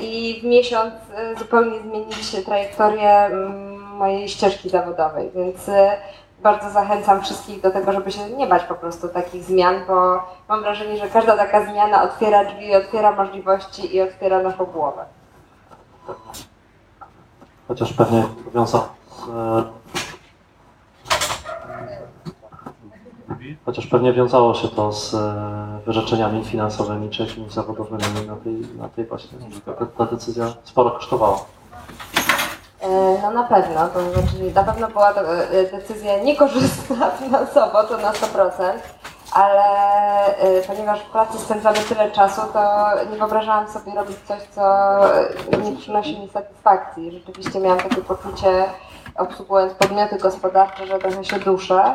i, 0.00 0.40
w 0.42 0.44
miesiąc 0.44 0.94
y, 1.34 1.38
zupełnie 1.38 1.80
zmienić 1.80 2.44
trajektorię 2.44 3.10
mm, 3.10 3.80
mojej 3.80 4.28
ścieżki 4.28 4.70
zawodowej, 4.70 5.30
więc 5.34 5.68
y, 5.68 5.90
bardzo 6.42 6.70
zachęcam 6.70 7.22
wszystkich 7.22 7.60
do 7.60 7.70
tego, 7.70 7.92
żeby 7.92 8.12
się 8.12 8.30
nie 8.30 8.46
bać 8.46 8.62
po 8.62 8.74
prostu 8.74 9.08
takich 9.08 9.44
zmian, 9.44 9.84
bo 9.86 10.22
mam 10.48 10.62
wrażenie, 10.62 10.96
że 10.96 11.08
każda 11.08 11.36
taka 11.36 11.64
zmiana 11.64 12.02
otwiera 12.02 12.44
drzwi, 12.44 12.74
otwiera 12.74 13.12
możliwości 13.12 13.96
i 13.96 14.00
otwiera 14.00 14.42
naszą 14.42 14.64
głowę. 14.64 15.04
Chociaż 17.68 17.92
pewnie 17.92 18.24
wiązał 18.54 18.82
z, 19.10 19.26
chociaż 23.64 23.86
pewnie 23.86 24.12
wiązało 24.12 24.54
się 24.54 24.68
to 24.68 24.92
z 24.92 25.14
e, 25.14 25.18
wyrzeczeniami 25.86 26.44
finansowymi 26.44 27.10
czy 27.10 27.22
jakimiś 27.22 27.52
zawodowymi 27.52 28.26
na 28.26 28.36
tej, 28.36 28.76
na 28.78 28.88
tej 28.88 29.04
właśnie, 29.06 29.38
ta, 29.66 29.86
ta 29.86 30.06
decyzja 30.06 30.52
sporo 30.64 30.90
kosztowała. 30.90 31.44
E, 32.80 33.18
No 33.22 33.30
na 33.30 33.42
pewno, 33.42 33.88
to 33.88 34.12
znaczy 34.12 34.52
na 34.54 34.64
pewno 34.64 34.88
była 34.88 35.14
to 35.14 35.34
e, 35.34 35.70
decyzja 35.72 36.22
niekorzystna 36.22 37.10
finansowo, 37.20 37.84
to 37.84 37.98
na 37.98 38.12
100%, 38.12 38.50
ale 39.34 39.64
e, 40.36 40.62
ponieważ 40.62 41.00
w 41.00 41.10
pracy 41.10 41.38
spędzamy 41.38 41.78
tyle 41.78 42.10
czasu, 42.10 42.40
to 42.52 42.90
nie 43.10 43.16
wyobrażałam 43.18 43.68
sobie 43.68 43.94
robić 43.94 44.16
coś, 44.24 44.42
co 44.42 44.62
nie 45.58 45.76
przynosi 45.76 46.20
mi 46.20 46.28
satysfakcji. 46.28 47.12
Rzeczywiście 47.12 47.60
miałam 47.60 47.78
takie 47.78 48.02
poczucie, 48.02 48.64
obsługując 49.16 49.74
podmioty 49.74 50.18
gospodarcze, 50.18 50.86
że 50.86 50.98
trochę 50.98 51.24
się 51.24 51.38
duszę, 51.38 51.94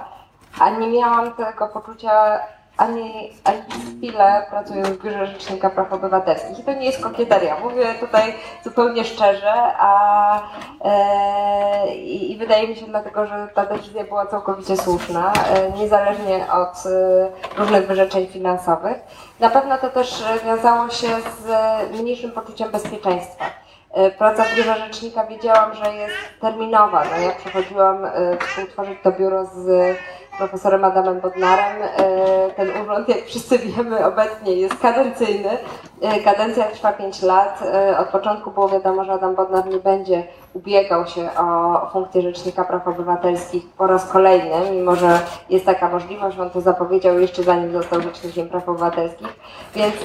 a 0.60 0.70
nie 0.70 0.88
miałam 0.88 1.34
tego 1.34 1.68
poczucia 1.68 2.40
ani, 2.78 3.34
ani 3.44 3.62
chwilę 3.98 4.46
pracując 4.50 4.90
w 4.90 5.04
Biurze 5.04 5.28
Rzecznika 5.28 5.70
Praw 5.70 5.94
Obywatelskich. 5.94 6.60
I 6.60 6.64
to 6.64 6.74
nie 6.74 6.86
jest 6.86 7.04
kokieteria, 7.04 7.60
mówię 7.60 7.86
tutaj 8.00 8.34
zupełnie 8.64 9.06
szczerze, 9.06 9.54
a 9.80 10.42
e, 10.84 11.96
i, 11.96 12.38
wydaje 12.38 12.68
mi 12.68 12.76
się 12.76 12.86
dlatego, 12.86 13.26
że 13.26 13.48
ta 13.54 13.66
decyzja 13.66 14.04
była 14.04 14.26
całkowicie 14.26 14.78
słuszna, 14.78 15.34
e, 15.34 15.72
niezależnie 15.72 16.46
od 16.54 16.86
e, 16.86 17.60
różnych 17.60 17.88
wyrzeczeń 17.88 18.28
finansowych. 18.28 18.98
Na 19.40 19.50
pewno 19.50 19.78
to 19.78 19.90
też 19.90 20.24
wiązało 20.46 20.90
się 20.90 21.08
z 21.08 21.50
e, 21.50 21.86
mniejszym 22.02 22.32
poczuciem 22.32 22.72
bezpieczeństwa. 22.72 23.46
E, 23.94 24.12
Praca 24.12 24.44
w 24.44 24.56
biurze 24.56 24.78
rzecznika 24.78 25.26
wiedziałam, 25.26 25.74
że 25.74 25.96
jest 25.96 26.16
terminowa. 26.42 27.04
No 27.12 27.18
ja 27.18 27.32
przechodziłam 27.32 28.06
e, 28.06 28.12
współtworzyć 28.38 29.00
to 29.04 29.12
biuro 29.12 29.46
z 29.46 29.98
profesorem 30.38 30.86
Adamem 30.86 31.20
Bodnarem. 31.20 31.82
E, 31.82 32.50
Ten 32.56 32.70
urząd, 32.84 33.10
jak 33.10 33.26
wszyscy 33.26 33.60
wiemy, 33.60 34.06
obecnie 34.06 34.54
jest 34.54 34.80
kadencyjny. 34.82 35.50
E, 36.02 36.20
Kadencja 36.20 36.64
trwa 36.64 36.94
5 36.94 37.22
lat. 37.22 37.60
E, 37.74 37.98
Od 37.98 38.08
początku 38.08 38.52
było 38.52 38.70
wiadomo, 38.70 39.04
że 39.06 39.14
Adam 39.14 39.36
Bodnar 39.36 39.66
nie 39.68 39.78
będzie 39.78 40.24
ubiegał 40.54 41.08
się 41.08 41.30
o 41.38 41.90
funkcję 41.94 42.22
Rzecznika 42.22 42.64
Praw 42.64 42.88
Obywatelskich 42.88 43.64
po 43.78 43.88
raz 43.88 44.06
kolejny, 44.12 44.72
mimo 44.72 44.96
że 44.96 45.20
jest 45.50 45.66
taka 45.66 45.90
możliwość. 45.90 46.40
On 46.40 46.50
to 46.50 46.62
zapowiedział 46.62 47.20
jeszcze 47.20 47.44
zanim 47.44 47.72
został 47.74 48.02
Rzecznikiem 48.02 48.50
Praw 48.50 48.70
Obywatelskich. 48.70 49.28
Więc 49.76 49.96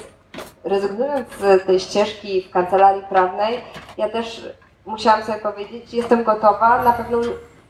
rezygnując 0.64 1.28
z 1.38 1.66
tej 1.66 1.80
ścieżki 1.80 2.42
w 2.42 2.50
kancelarii 2.50 3.02
prawnej, 3.02 3.60
ja 3.96 4.08
też 4.08 4.48
musiałam 4.86 5.22
sobie 5.22 5.38
powiedzieć, 5.38 5.94
jestem 5.94 6.24
gotowa 6.24 6.82
na 6.82 6.92
pewną, 6.92 7.18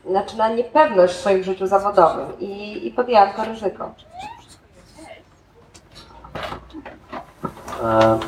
znaczy 0.09 0.37
na 0.37 0.49
niepewność 0.49 1.13
w 1.13 1.19
swoim 1.19 1.43
życiu 1.43 1.67
zawodowym 1.67 2.39
i, 2.39 2.87
i 2.87 2.91
podjęłam 2.91 3.33
to 3.33 3.43
ryzyko. 3.45 3.91
E, 7.83 8.19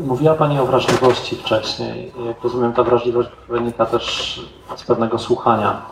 Mówiła 0.00 0.34
Pani 0.34 0.60
o 0.60 0.66
wrażliwości 0.66 1.36
wcześniej. 1.36 2.12
Jak 2.26 2.42
rozumiem, 2.42 2.72
ta 2.72 2.82
wrażliwość 2.84 3.28
wynika 3.48 3.86
też 3.86 4.40
z 4.76 4.84
pewnego 4.84 5.18
słuchania 5.18 5.82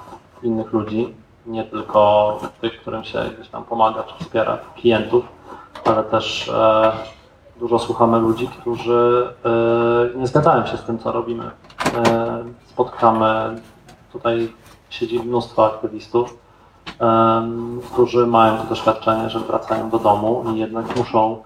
innych 0.42 0.73
ludzi, 0.73 1.14
nie 1.47 1.64
tylko 1.64 2.38
tych, 2.61 2.80
którym 2.80 3.04
się 3.04 3.25
gdzieś 3.35 3.49
tam 3.49 3.64
pomaga 3.64 4.02
czy 4.02 4.25
wspiera, 4.25 4.59
klientów, 4.76 5.25
ale 5.85 6.04
też 6.04 6.49
e, 6.49 6.92
dużo 7.56 7.78
słuchamy 7.78 8.18
ludzi, 8.18 8.49
którzy 8.49 9.28
e, 10.14 10.18
nie 10.18 10.26
zgadzają 10.26 10.66
się 10.66 10.76
z 10.76 10.83
tym, 10.83 10.99
co 10.99 11.12
robimy. 11.12 11.50
E, 11.97 12.44
spotkamy, 12.66 13.61
tutaj 14.12 14.52
siedzi 14.95 15.21
mnóstwo 15.21 15.67
aktywistów, 15.67 16.39
którzy 17.93 18.27
mają 18.27 18.59
to 18.59 18.65
doświadczenie, 18.65 19.31
że 19.31 19.41
wracają 19.41 19.91
do 19.91 19.99
domu 19.99 20.45
i 20.55 20.59
jednak 20.59 20.97
muszą 20.97 21.43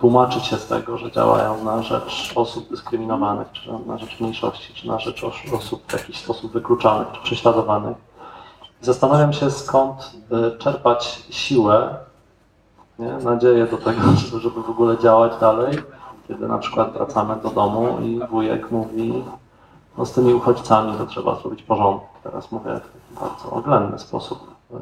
tłumaczyć 0.00 0.44
się 0.46 0.56
z 0.56 0.66
tego, 0.66 0.98
że 0.98 1.12
działają 1.12 1.64
na 1.64 1.82
rzecz 1.82 2.32
osób 2.36 2.70
dyskryminowanych, 2.70 3.52
czy 3.52 3.70
na 3.86 3.98
rzecz 3.98 4.20
mniejszości, 4.20 4.74
czy 4.74 4.88
na 4.88 4.98
rzecz 4.98 5.24
os- 5.24 5.52
osób 5.58 5.82
w 5.86 5.92
jakiś 5.92 6.16
sposób 6.18 6.52
wykluczanych, 6.52 7.08
czy 7.12 7.22
prześladowanych. 7.22 7.96
Zastanawiam 8.80 9.32
się, 9.32 9.50
skąd 9.50 10.10
y, 10.54 10.58
czerpać 10.58 11.22
siłę, 11.30 11.96
nie? 12.98 13.12
nadzieję 13.12 13.66
do 13.66 13.76
tego, 13.76 14.00
żeby 14.42 14.62
w 14.62 14.70
ogóle 14.70 14.98
działać 14.98 15.32
dalej, 15.40 15.78
kiedy 16.28 16.48
na 16.48 16.58
przykład 16.58 16.92
wracamy 16.92 17.36
do 17.42 17.50
domu 17.50 17.98
i 18.02 18.20
wujek 18.30 18.70
mówi, 18.70 19.24
no 19.98 20.06
z 20.06 20.12
tymi 20.12 20.34
uchodźcami 20.34 20.98
to 20.98 21.06
trzeba 21.06 21.36
zrobić 21.36 21.62
porządek. 21.62 22.08
Teraz 22.22 22.52
mówię 22.52 22.80
w 23.10 23.20
bardzo 23.20 23.50
oględny 23.50 23.98
sposób. 23.98 24.38
Y, 24.70 24.76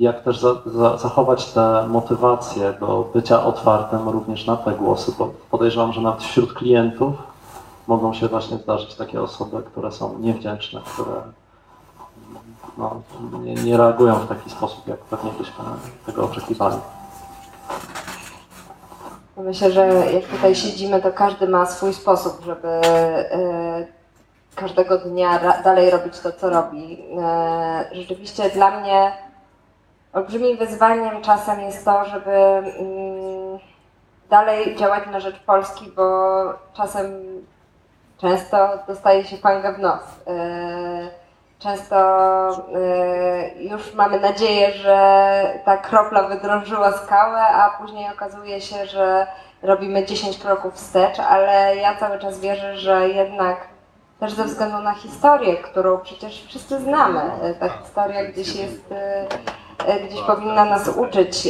jak 0.00 0.24
też 0.24 0.40
za, 0.40 0.54
za, 0.66 0.96
zachować 0.96 1.52
tę 1.52 1.86
motywację 1.88 2.72
do 2.80 3.10
bycia 3.14 3.44
otwartym 3.44 4.08
również 4.08 4.46
na 4.46 4.56
te 4.56 4.72
głosy, 4.72 5.12
bo 5.18 5.30
podejrzewam, 5.50 5.92
że 5.92 6.00
nawet 6.00 6.22
wśród 6.22 6.52
klientów 6.52 7.12
mogą 7.86 8.14
się 8.14 8.28
właśnie 8.28 8.56
zdarzyć 8.56 8.94
takie 8.94 9.22
osoby, 9.22 9.62
które 9.62 9.92
są 9.92 10.18
niewdzięczne, 10.18 10.80
które 10.94 11.22
no, 12.78 13.00
nie, 13.42 13.54
nie 13.54 13.76
reagują 13.76 14.14
w 14.14 14.28
taki 14.28 14.50
sposób, 14.50 14.88
jak 14.88 14.98
pewnie 14.98 15.30
byśmy 15.38 15.64
tego 16.06 16.24
oczekiwali. 16.24 16.76
Myślę, 19.36 19.70
że 19.70 19.86
jak 19.86 20.24
tutaj 20.24 20.54
siedzimy, 20.54 21.02
to 21.02 21.12
każdy 21.12 21.48
ma 21.48 21.66
swój 21.66 21.94
sposób, 21.94 22.42
żeby 22.44 22.68
e, 22.68 23.86
każdego 24.54 24.98
dnia 24.98 25.40
dalej 25.64 25.90
robić 25.90 26.20
to, 26.20 26.32
co 26.32 26.50
robi. 26.50 27.04
E, 27.20 27.84
Rzeczywiście 27.92 28.50
dla 28.50 28.80
mnie 28.80 29.12
olbrzymim 30.12 30.56
wyzwaniem 30.56 31.22
czasem 31.22 31.60
jest 31.60 31.84
to, 31.84 32.04
żeby 32.04 32.30
mm, 32.30 33.58
dalej 34.30 34.76
działać 34.76 35.04
na 35.12 35.20
rzecz 35.20 35.38
Polski, 35.40 35.92
bo 35.96 36.04
czasem 36.74 37.12
często 38.18 38.68
dostaje 38.88 39.24
się 39.24 39.36
panga 39.36 39.72
w 39.72 39.78
nos. 39.78 40.02
Często 41.60 41.96
e, 41.96 43.62
już 43.62 43.94
mamy 43.94 44.20
nadzieję, 44.20 44.72
że 44.72 45.60
ta 45.64 45.76
kropla 45.76 46.22
wydrążyła 46.22 46.92
skałę, 46.92 47.40
a 47.40 47.70
później 47.80 48.12
okazuje 48.12 48.60
się, 48.60 48.86
że 48.86 49.26
robimy 49.62 50.06
10 50.06 50.38
kroków 50.38 50.74
wstecz, 50.74 51.20
ale 51.20 51.76
ja 51.76 51.96
cały 51.96 52.18
czas 52.18 52.40
wierzę, 52.40 52.76
że 52.76 53.08
jednak 53.08 53.56
też 54.20 54.32
ze 54.32 54.44
względu 54.44 54.78
na 54.78 54.94
historię, 54.94 55.56
którą 55.56 55.98
przecież 55.98 56.44
wszyscy 56.46 56.80
znamy, 56.80 57.20
e, 57.42 57.54
ta 57.54 57.68
historia 57.68 58.24
gdzieś 58.24 58.56
jest, 58.56 58.92
e, 59.86 60.00
gdzieś 60.00 60.20
powinna 60.20 60.64
nas 60.64 60.88
uczyć 60.88 61.48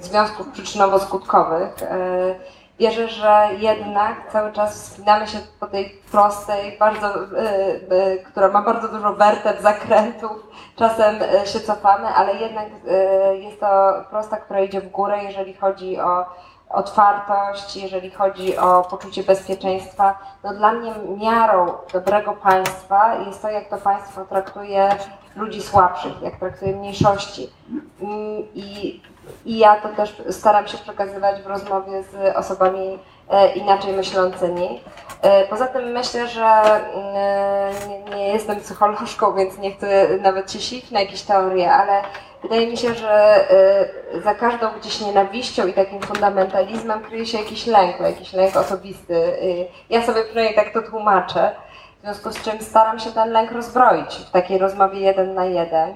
związków 0.00 0.46
przyczynowo-skutkowych. 0.52 1.70
Wierzę, 2.80 3.08
że 3.08 3.48
jednak 3.58 4.32
cały 4.32 4.52
czas 4.52 4.82
wspinamy 4.82 5.26
się 5.26 5.38
po 5.60 5.66
tej 5.66 6.02
prostej, 6.10 6.78
bardzo, 6.78 7.06
e, 7.06 7.20
e, 7.90 8.16
która 8.16 8.48
ma 8.48 8.62
bardzo 8.62 8.88
dużo 8.88 9.12
werteb, 9.12 9.60
zakrętów, 9.60 10.46
czasem 10.76 11.16
e, 11.22 11.46
się 11.46 11.60
cofamy, 11.60 12.06
ale 12.06 12.34
jednak 12.34 12.66
jest 13.32 13.60
to 13.60 13.92
prosta, 14.10 14.36
która 14.36 14.60
idzie 14.60 14.80
w 14.80 14.90
górę, 14.90 15.24
jeżeli 15.24 15.54
chodzi 15.54 16.00
o 16.00 16.26
otwartość, 16.70 17.76
jeżeli 17.76 18.10
chodzi 18.10 18.58
o 18.58 18.82
poczucie 18.82 19.22
bezpieczeństwa. 19.22 20.18
No 20.44 20.54
dla 20.54 20.72
mnie 20.72 20.92
miarą 21.16 21.72
dobrego 21.92 22.32
państwa 22.32 23.14
jest 23.14 23.42
to, 23.42 23.48
jak 23.50 23.68
to 23.68 23.76
państwo 23.76 24.24
traktuje 24.24 24.88
ludzi 25.36 25.62
słabszych, 25.62 26.22
jak 26.22 26.38
traktuje 26.38 26.76
mniejszości. 26.76 27.50
I, 28.54 29.00
i 29.44 29.58
ja 29.58 29.76
to 29.76 29.88
też 29.88 30.22
staram 30.30 30.68
się 30.68 30.78
przekazywać 30.78 31.42
w 31.42 31.46
rozmowie 31.46 32.02
z 32.02 32.36
osobami 32.36 32.98
e, 33.30 33.52
inaczej 33.52 33.92
myślącymi. 33.92 34.80
E, 35.22 35.46
Poza 35.46 35.66
tym 35.66 35.84
myślę, 35.84 36.28
że 36.28 36.46
mm, 36.46 37.88
nie, 37.88 38.16
nie 38.16 38.28
jestem 38.28 38.60
psycholożką, 38.60 39.32
więc 39.36 39.58
nie 39.58 39.72
chcę 39.72 40.08
nawet 40.18 40.52
się 40.52 40.60
silić 40.60 40.90
na 40.90 41.00
jakieś 41.00 41.22
teorie, 41.22 41.72
ale 41.72 42.02
wydaje 42.42 42.66
mi 42.66 42.76
się, 42.76 42.94
że 42.94 43.50
e, 43.50 44.20
za 44.20 44.34
każdą 44.34 44.66
gdzieś 44.80 45.00
nienawiścią 45.00 45.66
i 45.66 45.72
takim 45.72 46.00
fundamentalizmem 46.00 47.00
kryje 47.00 47.26
się 47.26 47.38
jakiś 47.38 47.66
lęk, 47.66 48.00
jakiś 48.00 48.32
lęk 48.32 48.56
osobisty. 48.56 49.32
Ja 49.90 50.02
sobie 50.02 50.24
przynajmniej 50.24 50.54
tak 50.54 50.72
to 50.72 50.82
tłumaczę, 50.82 51.50
w 52.00 52.02
związku 52.02 52.32
z 52.32 52.42
czym 52.42 52.60
staram 52.60 52.98
się 52.98 53.12
ten 53.12 53.30
lęk 53.30 53.52
rozbroić 53.52 54.16
w 54.16 54.30
takiej 54.30 54.58
rozmowie 54.58 55.00
jeden 55.00 55.34
na 55.34 55.44
jeden. 55.44 55.94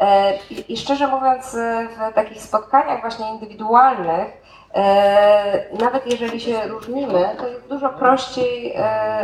E, 0.00 0.36
I, 0.50 0.72
I 0.72 0.76
szczerze 0.76 1.08
mówiąc, 1.08 1.54
e, 1.54 1.88
w 1.88 2.14
takich 2.14 2.42
spotkaniach 2.42 3.00
właśnie 3.00 3.28
indywidualnych, 3.28 4.28
e, 4.74 5.76
nawet 5.80 6.06
jeżeli 6.06 6.40
się 6.40 6.66
różnimy, 6.66 7.36
to 7.38 7.48
jest 7.48 7.68
dużo 7.68 7.88
prościej 7.88 8.76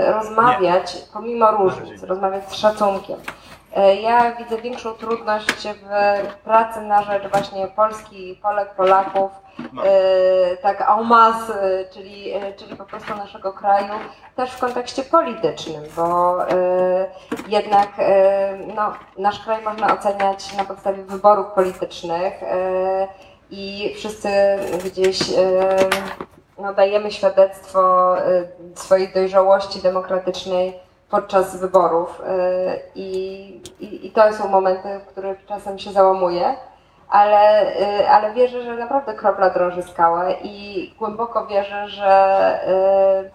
rozmawiać 0.07 0.97
pomimo 1.13 1.51
różnic, 1.51 2.03
rozmawiać 2.03 2.49
z 2.51 2.55
szacunkiem. 2.55 3.17
Ja 4.03 4.33
widzę 4.33 4.57
większą 4.57 4.93
trudność 4.93 5.69
w 6.31 6.35
pracy 6.45 6.81
na 6.81 7.03
rzecz 7.03 7.29
właśnie 7.33 7.67
Polski, 7.67 8.41
Polek, 8.43 8.75
Polaków, 8.75 9.31
tak 10.63 10.81
en 10.81 11.07
masse, 11.07 11.63
e, 11.63 11.85
czyli, 11.85 12.33
e, 12.33 12.53
czyli 12.53 12.77
po 12.77 12.85
prostu 12.85 13.15
naszego 13.17 13.53
kraju, 13.53 13.95
też 14.37 14.51
w 14.51 14.61
kontekście 14.61 15.03
politycznym, 15.03 15.83
bo 15.97 16.37
e, 16.51 17.07
jednak 17.49 17.89
e, 17.99 18.57
no, 18.77 18.93
nasz 19.19 19.41
kraj 19.41 19.63
można 19.63 19.95
oceniać 19.95 20.57
na 20.57 20.65
podstawie 20.65 21.03
wyborów 21.03 21.47
politycznych 21.47 22.43
e, 22.43 23.09
i 23.51 23.95
wszyscy 23.97 24.29
gdzieś 24.85 25.21
e, 25.31 25.77
no, 26.59 26.73
dajemy 26.75 27.13
świadectwo 27.13 28.17
e, 28.19 28.43
swojej 28.75 29.13
dojrzałości 29.13 29.83
demokratycznej 29.83 30.75
podczas 31.11 31.57
wyborów 31.57 32.23
e, 32.27 32.81
i, 32.95 33.61
i, 33.81 34.07
i 34.07 34.11
to 34.11 34.33
są 34.33 34.49
momenty, 34.49 34.89
w 34.99 35.07
których 35.07 35.47
czasem 35.47 35.79
się 35.79 35.93
załamuje, 35.93 36.55
ale, 37.11 37.75
e, 37.77 38.11
ale 38.11 38.35
wierzę, 38.35 38.63
że 38.63 38.77
naprawdę 38.77 39.15
kropla 39.15 39.51
drąży 39.51 39.83
skałę 39.83 40.35
i 40.43 40.95
głęboko 40.99 41.47
wierzę, 41.47 41.89
że 41.89 42.09
e, 42.67 43.31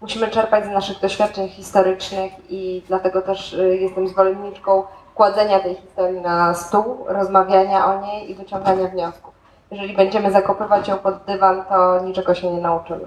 musimy 0.00 0.28
czerpać 0.28 0.64
z 0.64 0.68
naszych 0.68 1.00
doświadczeń 1.00 1.48
historycznych 1.48 2.32
i 2.48 2.82
dlatego 2.88 3.22
też 3.22 3.54
e, 3.54 3.76
jestem 3.76 4.08
zwolenniczką 4.08 4.82
kładzenia 5.14 5.60
tej 5.60 5.74
historii 5.74 6.20
na 6.20 6.54
stół, 6.54 7.04
rozmawiania 7.08 7.86
o 7.86 8.00
niej 8.00 8.30
i 8.30 8.34
wyciągania 8.34 8.88
wniosków. 8.88 9.34
Jeżeli 9.70 9.96
będziemy 9.96 10.30
zakopywać 10.30 10.88
ją 10.88 10.96
pod 10.96 11.24
dywan, 11.24 11.64
to 11.68 12.00
niczego 12.00 12.34
się 12.34 12.52
nie 12.52 12.60
nauczymy. 12.60 13.06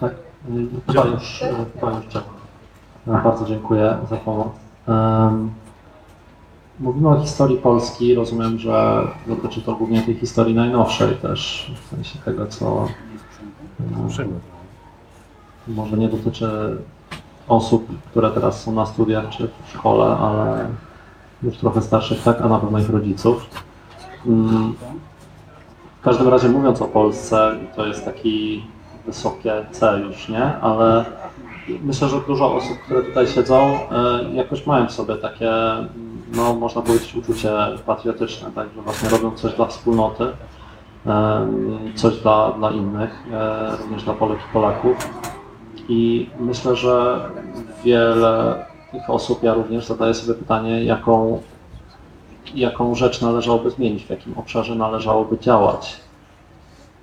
Tak, 0.00 0.10
y, 0.10 0.92
chyba 0.92 1.04
już, 1.04 1.42
y, 1.42 1.54
chyba 1.80 1.92
już 1.92 2.04
Bardzo 3.06 3.44
dziękuję 3.44 3.98
za 4.10 4.16
pomoc. 4.16 4.48
Mówimy 6.80 7.08
o 7.08 7.20
historii 7.20 7.56
Polski. 7.56 8.14
Rozumiem, 8.14 8.58
że 8.58 9.02
dotyczy 9.26 9.62
to 9.62 9.74
głównie 9.74 10.02
tej 10.02 10.14
historii 10.14 10.54
najnowszej 10.54 11.16
też, 11.16 11.70
w 11.84 11.90
sensie 11.90 12.18
tego, 12.24 12.46
co 12.46 12.86
e, 13.80 14.28
może 15.68 15.96
nie 15.96 16.08
dotyczy 16.08 16.76
osób, 17.48 17.86
które 18.10 18.30
teraz 18.30 18.62
są 18.62 18.72
na 18.72 18.86
studiach 18.86 19.28
czy 19.28 19.48
w 19.64 19.70
szkole, 19.70 20.04
ale 20.16 20.68
już 21.42 21.56
trochę 21.56 21.82
starszych, 21.82 22.22
tak, 22.22 22.40
a 22.40 22.48
na 22.48 22.58
pewno 22.58 22.78
ich 22.78 22.90
rodziców. 22.90 23.46
Mm, 24.26 24.74
W 26.00 26.04
każdym 26.04 26.28
razie 26.28 26.48
mówiąc 26.48 26.82
o 26.82 26.84
Polsce, 26.88 27.50
to 27.76 27.86
jest 27.86 28.04
taki 28.04 28.64
wysokie 29.06 29.52
C 29.70 30.00
już, 30.06 30.28
nie? 30.28 30.44
Ale 30.60 31.04
myślę, 31.82 32.08
że 32.08 32.20
dużo 32.20 32.54
osób, 32.54 32.78
które 32.78 33.02
tutaj 33.02 33.26
siedzą, 33.26 33.56
e, 33.56 34.34
jakoś 34.34 34.66
mają 34.66 34.86
w 34.86 34.92
sobie 34.92 35.16
takie, 35.16 35.50
no 36.32 36.54
można 36.54 36.82
powiedzieć, 36.82 37.14
uczucie 37.14 37.50
patriotyczne, 37.86 38.50
tak, 38.54 38.68
że 38.76 38.82
właśnie 38.82 39.08
robią 39.08 39.36
coś 39.36 39.54
dla 39.54 39.66
wspólnoty, 39.66 40.24
coś 41.94 42.16
dla, 42.16 42.52
dla 42.52 42.70
innych, 42.70 43.24
e, 43.32 43.76
również 43.76 44.02
dla 44.02 44.14
Polek 44.14 44.38
i 44.38 44.52
Polaków. 44.52 45.10
I 45.88 46.30
myślę, 46.40 46.76
że 46.76 47.20
wiele 47.84 48.66
tych 48.92 49.10
osób, 49.10 49.42
ja 49.42 49.54
również 49.54 49.86
zadaję 49.86 50.14
sobie 50.14 50.38
pytanie, 50.38 50.84
jaką, 50.84 51.42
jaką 52.54 52.94
rzecz 52.94 53.20
należałoby 53.22 53.70
zmienić, 53.70 54.04
w 54.04 54.10
jakim 54.10 54.38
obszarze 54.38 54.74
należałoby 54.74 55.38
działać, 55.38 56.00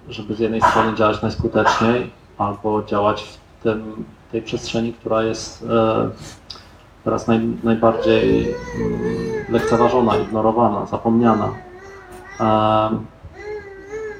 żeby 0.09 0.35
z 0.35 0.39
jednej 0.39 0.61
strony 0.61 0.97
działać 0.97 1.21
najskuteczniej, 1.21 2.11
albo 2.37 2.83
działać 2.83 3.23
w 3.23 3.63
tym, 3.63 4.05
tej 4.31 4.41
przestrzeni, 4.41 4.93
która 4.93 5.23
jest 5.23 5.63
e, 5.63 6.09
teraz 7.05 7.27
naj, 7.27 7.39
najbardziej 7.63 8.55
mm, 8.75 8.99
lekceważona, 9.49 10.17
ignorowana, 10.17 10.85
zapomniana. 10.85 11.49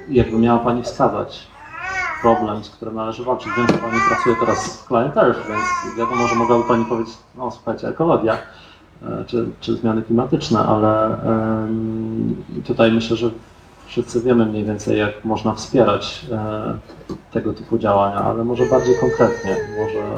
Jakby 0.10 0.38
miała 0.38 0.60
Pani 0.60 0.84
wskazać 0.84 1.48
problem, 2.22 2.63
z 2.63 2.70
którym 2.70 2.96
należy 2.96 3.24
walczyć. 3.24 3.51
Wiem, 3.58 3.68
że 3.68 3.74
Pani 3.77 4.00
pracuje 4.10 4.36
teraz 4.39 4.77
w 4.77 4.88
klientelze, 4.88 5.39
więc 5.50 5.98
wiadomo, 5.98 6.27
że 6.27 6.36
mogłaby 6.36 6.63
Pani 6.63 6.86
powiedzieć, 6.86 7.13
no 7.38 7.51
słuchajcie, 7.51 7.88
ekologia 7.88 8.38
e, 9.04 9.25
czy, 9.27 9.50
czy 9.60 9.75
zmiany 9.75 10.01
klimatyczne, 10.01 10.60
ale 10.60 11.18
tutaj 12.65 12.92
myślę, 12.92 13.18
że 13.18 13.30
wszyscy 13.88 14.22
wiemy 14.22 14.46
mniej 14.46 14.63
więcej, 14.63 15.00
jak 15.00 15.25
można 15.25 15.54
wspierać 15.54 16.25
e, 16.32 16.77
tego 17.32 17.54
typu 17.54 17.77
działania, 17.77 18.18
ale 18.18 18.44
może 18.44 18.65
bardziej 18.65 18.96
konkretnie, 19.00 19.56
może 19.80 20.15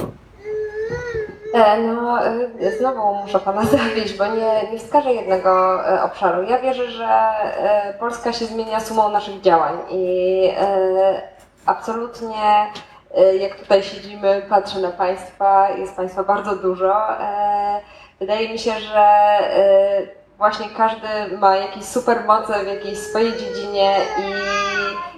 No, 1.96 2.26
e, 2.26 2.72
znowu 2.72 3.14
muszę 3.14 3.40
Pana 3.40 3.66
zawieść, 3.78 4.18
bo 4.18 4.26
nie, 4.26 4.72
nie 4.72 4.80
wskażę 4.80 5.14
jednego 5.14 5.82
e, 5.90 6.04
obszaru. 6.04 6.44
Ja 6.44 6.60
wierzę, 6.60 6.92
że 6.92 7.08
e, 7.08 7.94
Polska 8.00 8.34
się 8.34 8.46
zmienia 8.46 8.80
sumą 8.80 9.10
naszych 9.10 9.42
działań 9.42 9.78
i 9.90 10.44
e, 10.60 11.22
absolutnie 11.66 12.68
e, 13.16 13.36
jak 13.36 13.56
tutaj 13.56 13.84
siedzimy, 13.84 14.46
patrzę 14.50 14.80
na 14.80 14.92
Państwa, 14.92 15.70
jest 15.70 15.96
Państwa 15.96 16.24
bardzo 16.24 16.56
dużo. 16.56 17.22
E, 17.22 17.80
Wydaje 18.20 18.50
mi 18.50 18.60
się, 18.60 18.80
że 18.80 19.00
e, 19.00 20.02
właśnie 20.38 20.70
każdy 20.78 21.38
ma 21.38 21.56
jakieś 21.56 21.86
supermoce 21.86 22.64
w 22.64 22.68
jakiejś 22.68 23.00
swojej 23.00 23.32
dziedzinie 23.32 23.96
i 24.20 24.34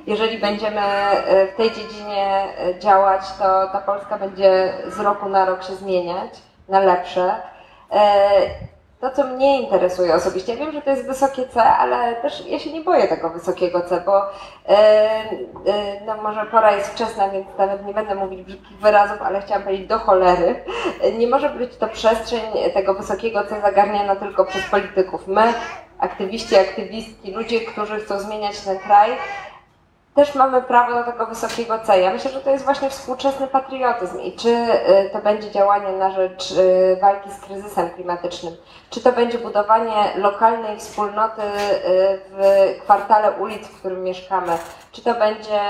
jeżeli 0.10 0.38
będziemy 0.38 0.82
e, 0.82 1.48
w 1.48 1.56
tej 1.56 1.72
dziedzinie 1.72 2.44
e, 2.58 2.80
działać, 2.80 3.22
to 3.40 3.70
ta 3.72 3.82
Polska 3.86 4.18
będzie 4.18 4.74
z 4.88 5.00
roku 5.00 5.30
na 5.30 5.46
rok 5.46 5.64
się 5.64 5.76
zmieniać 5.76 6.32
na 6.70 6.80
lepsze. 6.80 7.42
To, 9.02 9.12
co 9.12 9.24
mnie 9.24 9.62
interesuje 9.62 10.16
osobiście, 10.16 10.54
ja 10.54 10.60
wiem, 10.60 10.72
że 10.72 10.82
to 10.82 10.90
jest 10.90 11.08
wysokie 11.08 11.48
C, 11.48 11.64
ale 11.64 12.16
też 12.16 12.48
ja 12.48 12.60
się 12.60 12.72
nie 12.72 12.82
boję 12.82 13.08
tego 13.08 13.30
wysokiego 13.30 13.82
C, 13.82 14.04
bo 14.06 14.22
e, 14.22 14.32
e, 14.68 16.06
no 16.06 16.18
może 16.18 16.46
pora 16.46 16.72
jest 16.72 16.90
wczesna, 16.90 17.30
więc 17.30 17.48
nawet 17.58 17.86
nie 17.86 17.94
będę 17.94 18.16
mówić 18.16 18.42
brzydkich 18.42 18.78
wyrazów, 18.78 19.22
ale 19.22 19.42
chciałam 19.42 19.64
powiedzieć 19.64 19.88
do 19.88 20.00
cholery. 20.00 20.64
Nie 21.18 21.28
może 21.28 21.50
być 21.50 21.78
to 21.78 21.88
przestrzeń 21.88 22.42
tego 22.74 22.94
wysokiego 22.94 23.44
C 23.44 23.62
zagarniana 23.62 24.16
tylko 24.16 24.46
przez 24.46 24.66
polityków. 24.66 25.28
My, 25.28 25.54
aktywiści, 26.00 26.56
aktywistki, 26.56 27.32
ludzie, 27.32 27.62
którzy 27.62 28.00
chcą 28.00 28.20
zmieniać 28.20 28.60
ten 28.60 28.80
kraj, 28.80 29.12
też 30.20 30.36
mamy 30.36 30.62
prawo 30.62 30.94
do 30.94 31.04
tego 31.12 31.26
wysokiego 31.26 31.80
C. 31.80 32.00
Ja 32.00 32.14
myślę, 32.14 32.32
że 32.32 32.42
to 32.42 32.50
jest 32.50 32.66
właśnie 32.66 32.90
współczesny 32.90 33.48
patriotyzm. 33.48 34.20
I 34.20 34.32
czy 34.34 34.50
y, 34.50 35.10
to 35.14 35.20
będzie 35.20 35.52
działanie 35.52 35.92
na 35.98 36.12
rzecz 36.12 36.52
y, 36.52 36.98
walki 37.02 37.30
z 37.32 37.40
kryzysem 37.46 37.90
klimatycznym, 37.90 38.56
czy 38.90 39.02
to 39.02 39.12
będzie 39.12 39.38
budowanie 39.38 40.14
lokalnej 40.16 40.80
wspólnoty 40.80 41.42
y, 41.42 41.48
w 42.30 42.42
kwartale 42.84 43.32
ulic, 43.32 43.68
w 43.68 43.80
którym 43.80 44.04
mieszkamy, 44.04 44.58
czy 44.92 45.02
to 45.02 45.14
będzie 45.14 45.62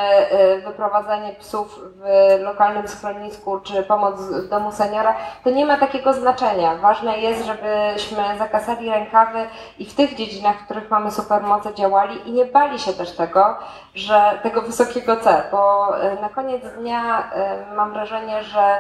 y, 0.58 0.62
wyprowadzanie 0.62 1.34
psów 1.34 1.80
w 1.96 2.40
lokalnym 2.42 2.88
schronisku, 2.88 3.60
czy 3.60 3.84
pomoc 3.84 4.22
w 4.22 4.50
domu 4.50 4.72
seniora, 4.72 5.16
to 5.44 5.50
nie 5.50 5.66
ma 5.66 5.78
takiego 5.78 6.14
znaczenia. 6.14 6.76
Ważne 6.76 7.18
jest, 7.18 7.46
żebyśmy 7.46 8.24
zakasali 8.38 8.90
rękawy 8.90 9.40
i 9.80 9.86
w 9.86 9.96
tych 9.96 10.16
dziedzinach, 10.16 10.60
w 10.60 10.66
których 10.66 10.90
mamy 10.90 11.12
supermoce 11.12 11.74
działali 11.74 12.30
i 12.30 12.32
nie 12.32 12.46
bali 12.46 12.80
się 12.80 12.94
też 12.94 13.12
tego, 13.12 13.58
że 13.96 14.40
tego 14.44 14.62
wysokiego 14.62 15.18
C, 15.18 15.44
bo 15.52 15.90
y, 15.98 16.22
na 16.22 16.30
koniec 16.30 16.64
dnia 16.78 17.32
y, 17.72 17.76
mam 17.76 17.94
wrażenie, 17.94 18.44
że 18.44 18.78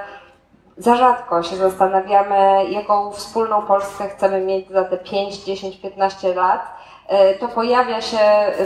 za 0.79 0.95
rzadko 0.95 1.43
się 1.43 1.55
zastanawiamy, 1.55 2.65
jaką 2.69 3.11
wspólną 3.11 3.61
Polskę 3.61 4.09
chcemy 4.09 4.41
mieć 4.41 4.69
za 4.69 4.83
te 4.83 4.97
5, 4.97 5.37
10, 5.37 5.77
15 5.77 6.35
lat. 6.35 6.78
Y, 7.11 7.39
To 7.39 7.47
pojawia 7.47 8.01
się 8.01 8.19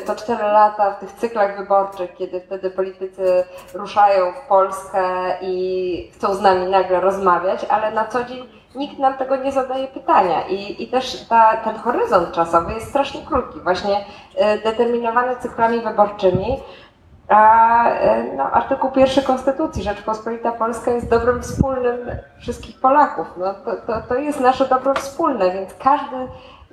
co 0.06 0.16
4 0.16 0.44
lata 0.44 0.92
w 0.92 1.00
tych 1.00 1.12
cyklach 1.12 1.58
wyborczych, 1.58 2.14
kiedy 2.14 2.42
wtedy 2.42 2.70
politycy 2.70 3.44
ruszają 3.74 4.32
w 4.34 4.48
Polskę 4.48 5.02
i 5.42 6.12
chcą 6.14 6.34
z 6.34 6.42
nami 6.42 6.66
nagle 6.66 7.00
rozmawiać, 7.00 7.66
ale 7.70 7.92
na 7.92 8.06
co 8.06 8.24
dzień 8.24 8.50
nikt 8.76 9.00
nam 9.00 9.14
tego 9.14 9.36
nie 9.36 9.52
zadaje 9.52 9.88
pytania. 9.88 10.48
I, 10.48 10.84
i 10.84 10.88
też 10.88 11.26
ta, 11.30 11.58
ten 11.58 11.76
horyzont 11.76 12.32
czasowy 12.32 12.74
jest 12.74 12.90
strasznie 12.90 13.22
krótki, 13.22 13.60
właśnie 13.60 13.98
y, 14.00 14.64
determinowany 14.64 15.36
cyklami 15.36 15.82
wyborczymi. 15.82 16.60
A 17.28 17.86
e, 17.90 18.24
no, 18.36 18.44
artykuł 18.44 18.92
pierwszy 18.92 19.24
Konstytucji 19.24 19.84
Rzeczpospolita 19.84 20.52
Polska 20.52 20.92
jest 20.92 21.10
dobrem 21.10 21.42
wspólnym 21.42 21.98
wszystkich 22.40 22.80
Polaków. 22.80 23.28
No, 23.38 23.54
to, 23.54 23.76
to, 23.88 24.02
to 24.10 24.16
jest 24.16 24.40
nasze 24.40 24.66
dobro 24.68 24.94
wspólne, 24.94 25.52
więc 25.52 25.74
każdy, 25.74 26.28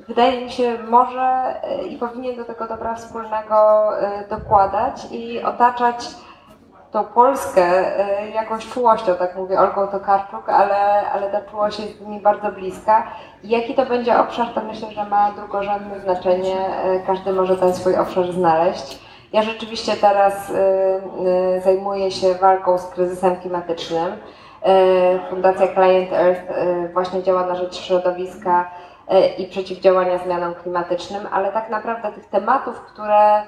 wydaje 0.08 0.44
mi 0.44 0.50
się, 0.50 0.78
może 0.88 1.54
e, 1.62 1.82
i 1.82 1.96
powinien 1.96 2.36
do 2.36 2.44
tego 2.44 2.66
dobra 2.66 2.94
wspólnego 2.94 3.88
e, 3.98 4.28
dokładać 4.28 5.06
i 5.10 5.42
otaczać 5.42 6.08
tą 6.90 7.04
Polskę 7.04 7.62
e, 7.62 8.30
jakąś 8.30 8.68
czułością, 8.68 9.14
tak 9.14 9.36
mówię 9.36 9.60
Olgą 9.60 9.86
Tokarczuk, 9.86 10.48
ale, 10.48 11.10
ale 11.10 11.30
ta 11.30 11.50
czułość 11.50 11.80
jest 11.80 12.00
mi 12.00 12.20
bardzo 12.20 12.52
bliska. 12.52 13.06
I 13.42 13.48
jaki 13.48 13.74
to 13.74 13.86
będzie 13.86 14.20
obszar, 14.20 14.48
to 14.54 14.60
myślę, 14.60 14.90
że 14.90 15.04
ma 15.04 15.32
drugorzędne 15.32 16.00
znaczenie. 16.00 16.56
Każdy 17.06 17.32
może 17.32 17.56
ten 17.56 17.74
swój 17.74 17.96
obszar 17.96 18.32
znaleźć. 18.32 18.98
Ja 19.32 19.42
rzeczywiście 19.42 19.92
teraz 19.96 20.52
zajmuję 21.64 22.10
się 22.10 22.34
walką 22.34 22.78
z 22.78 22.86
kryzysem 22.86 23.36
klimatycznym. 23.36 24.12
Fundacja 25.30 25.74
Client 25.74 26.12
Earth 26.12 26.42
właśnie 26.92 27.22
działa 27.22 27.46
na 27.46 27.54
rzecz 27.54 27.76
środowiska 27.76 28.70
i 29.38 29.46
przeciwdziałania 29.46 30.18
zmianom 30.18 30.54
klimatycznym, 30.54 31.26
ale 31.32 31.52
tak 31.52 31.70
naprawdę 31.70 32.12
tych 32.12 32.26
tematów, 32.28 32.80
które 32.80 33.42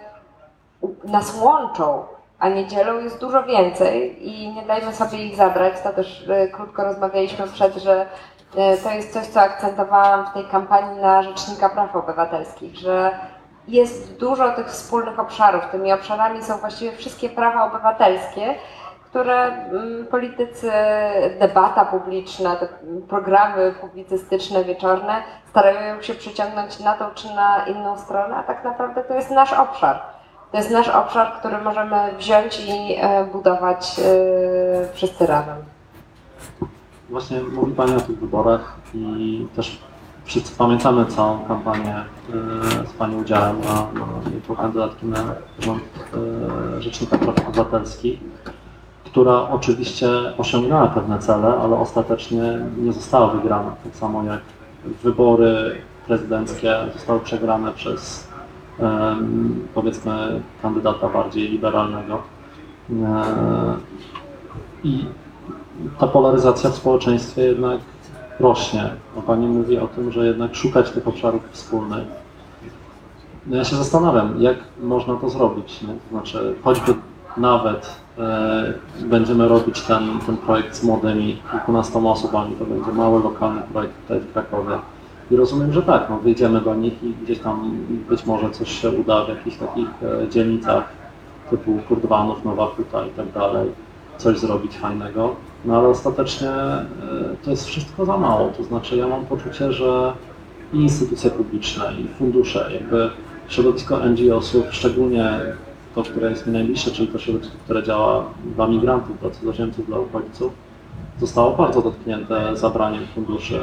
nas 1.04 1.40
łączą, 1.42 2.04
a 2.38 2.48
nie 2.48 2.66
dzielą, 2.66 3.00
jest 3.00 3.20
dużo 3.20 3.42
więcej 3.42 4.28
i 4.28 4.52
nie 4.52 4.62
dajmy 4.62 4.92
sobie 4.92 5.18
ich 5.26 5.36
zabrać. 5.36 5.74
To 5.82 5.92
też 5.92 6.28
e, 6.28 6.48
krótko 6.48 6.84
rozmawialiśmy 6.84 7.46
przed, 7.48 7.76
że 7.76 8.06
e, 8.56 8.76
to 8.76 8.90
jest 8.90 9.12
coś, 9.12 9.26
co 9.26 9.40
akcentowałam 9.40 10.26
w 10.26 10.32
tej 10.32 10.44
kampanii 10.44 11.00
na 11.00 11.22
Rzecznika 11.22 11.68
Praw 11.68 11.96
Obywatelskich, 11.96 12.76
że 12.76 13.10
jest 13.68 14.18
dużo 14.18 14.50
tych 14.50 14.66
wspólnych 14.66 15.18
obszarów. 15.18 15.66
Tymi 15.72 15.92
obszarami 15.92 16.44
są 16.44 16.56
właściwie 16.58 16.92
wszystkie 16.92 17.28
prawa 17.28 17.64
obywatelskie, 17.64 18.54
które 19.12 19.66
mm, 19.68 20.06
politycy, 20.06 20.70
debata 21.40 21.84
publiczna, 21.84 22.56
te 22.56 22.68
programy 23.08 23.74
publicystyczne, 23.80 24.64
wieczorne 24.64 25.22
starają 25.50 26.02
się 26.02 26.14
przyciągnąć 26.14 26.80
na 26.80 26.94
tą 26.94 27.04
czy 27.14 27.34
na 27.34 27.66
inną 27.66 27.98
stronę, 27.98 28.36
a 28.36 28.42
tak 28.42 28.64
naprawdę 28.64 29.04
to 29.04 29.14
jest 29.14 29.30
nasz 29.30 29.52
obszar. 29.52 30.00
To 30.52 30.56
jest 30.56 30.70
nasz 30.70 30.88
obszar, 30.88 31.32
który 31.38 31.58
możemy 31.58 31.96
wziąć 32.18 32.60
i 32.60 32.96
e, 33.00 33.24
budować 33.24 33.98
e, 33.98 34.94
wszyscy 34.94 35.26
razem. 35.26 35.56
Właśnie 37.10 37.40
mówi 37.40 37.72
Pani 37.72 37.96
o 37.96 38.00
tych 38.00 38.18
wyborach 38.18 38.76
i 38.94 39.46
też 39.56 39.82
wszyscy 40.24 40.56
pamiętamy 40.56 41.06
całą 41.06 41.44
kampanię 41.44 41.94
e, 41.94 42.86
z 42.86 42.92
Pani 42.92 43.16
udziałem 43.16 43.60
na, 43.60 43.74
na 43.74 44.06
jako 44.34 44.62
kandydatki 44.62 45.06
na 45.06 45.18
rząd 45.58 45.82
Rzecznika 46.78 47.18
Praw 47.18 47.48
Obywatelskich, 47.48 48.20
która 49.12 49.48
oczywiście 49.50 50.08
osiągnęła 50.38 50.86
pewne 50.86 51.18
cele, 51.18 51.48
ale 51.48 51.76
ostatecznie 51.76 52.58
nie 52.78 52.92
została 52.92 53.28
wygrana. 53.28 53.74
Tak 53.84 53.96
samo 53.96 54.24
jak 54.24 54.40
wybory 55.02 55.76
prezydenckie 56.06 56.74
zostały 56.92 57.20
przegrane 57.20 57.72
przez 57.72 58.28
powiedzmy 59.74 60.40
kandydata 60.62 61.08
bardziej 61.08 61.48
liberalnego. 61.48 62.22
E, 62.90 63.24
I 64.84 65.04
ta 65.98 66.06
polaryzacja 66.06 66.70
w 66.70 66.74
społeczeństwie 66.74 67.42
jednak 67.42 67.80
rośnie. 68.40 68.90
Pani 69.26 69.46
mówi 69.46 69.78
o 69.78 69.86
tym, 69.86 70.12
że 70.12 70.26
jednak 70.26 70.54
szukać 70.54 70.90
tych 70.90 71.08
obszarów 71.08 71.42
wspólnych. 71.50 72.04
No 73.46 73.56
ja 73.56 73.64
się 73.64 73.76
zastanawiam, 73.76 74.42
jak 74.42 74.56
można 74.82 75.16
to 75.16 75.30
zrobić. 75.30 75.82
Nie? 75.82 75.88
To 75.88 76.08
znaczy, 76.10 76.54
choćby 76.64 76.94
nawet 77.36 78.01
będziemy 79.00 79.48
robić 79.48 79.80
ten, 79.80 80.02
ten 80.26 80.36
projekt 80.36 80.76
z 80.76 80.84
młodymi 80.84 81.42
kilkunastoma 81.50 82.10
osobami, 82.10 82.56
to 82.58 82.64
będzie 82.64 82.92
mały, 82.92 83.22
lokalny 83.22 83.62
projekt 83.72 83.94
tutaj 84.02 84.20
w 84.20 84.32
Krakowie. 84.32 84.78
I 85.30 85.36
rozumiem, 85.36 85.72
że 85.72 85.82
tak, 85.82 86.06
no, 86.10 86.18
wyjdziemy 86.18 86.60
do 86.60 86.74
nich 86.74 87.02
i 87.02 87.14
gdzieś 87.22 87.38
tam 87.38 87.86
być 88.08 88.26
może 88.26 88.50
coś 88.50 88.80
się 88.80 88.90
uda 88.90 89.24
w 89.24 89.28
jakichś 89.28 89.56
takich 89.56 89.88
e, 90.02 90.28
dzielnicach 90.28 90.84
typu 91.50 91.78
Kurdwanów, 91.88 92.44
Nowa 92.44 92.66
Huta 92.66 93.06
i 93.06 93.10
tak 93.10 93.32
dalej, 93.32 93.68
coś 94.18 94.38
zrobić 94.38 94.76
fajnego. 94.76 95.36
No 95.64 95.76
ale 95.78 95.88
ostatecznie 95.88 96.50
e, 96.50 96.84
to 97.44 97.50
jest 97.50 97.66
wszystko 97.66 98.04
za 98.04 98.16
mało. 98.16 98.48
To 98.56 98.64
znaczy 98.64 98.96
ja 98.96 99.08
mam 99.08 99.26
poczucie, 99.26 99.72
że 99.72 100.12
i 100.72 100.76
instytucje 100.76 101.30
publiczne, 101.30 101.84
i 102.00 102.08
fundusze, 102.18 102.70
jakby 102.72 103.10
środowisko 103.48 103.98
NGO-sów, 103.98 104.64
szczególnie 104.70 105.40
to, 105.94 106.02
które 106.02 106.30
jest 106.30 106.46
mi 106.46 106.52
najbliższe, 106.52 106.90
czyli 106.90 107.08
to 107.08 107.18
środowisko, 107.18 107.56
które 107.64 107.82
działa 107.82 108.24
dla 108.56 108.66
migrantów, 108.66 109.20
dla 109.20 109.30
cudzoziemców, 109.30 109.86
dla 109.86 109.98
uchodźców, 109.98 110.52
zostało 111.20 111.56
bardzo 111.56 111.82
dotknięte 111.82 112.56
zabraniem 112.56 113.06
funduszy 113.14 113.60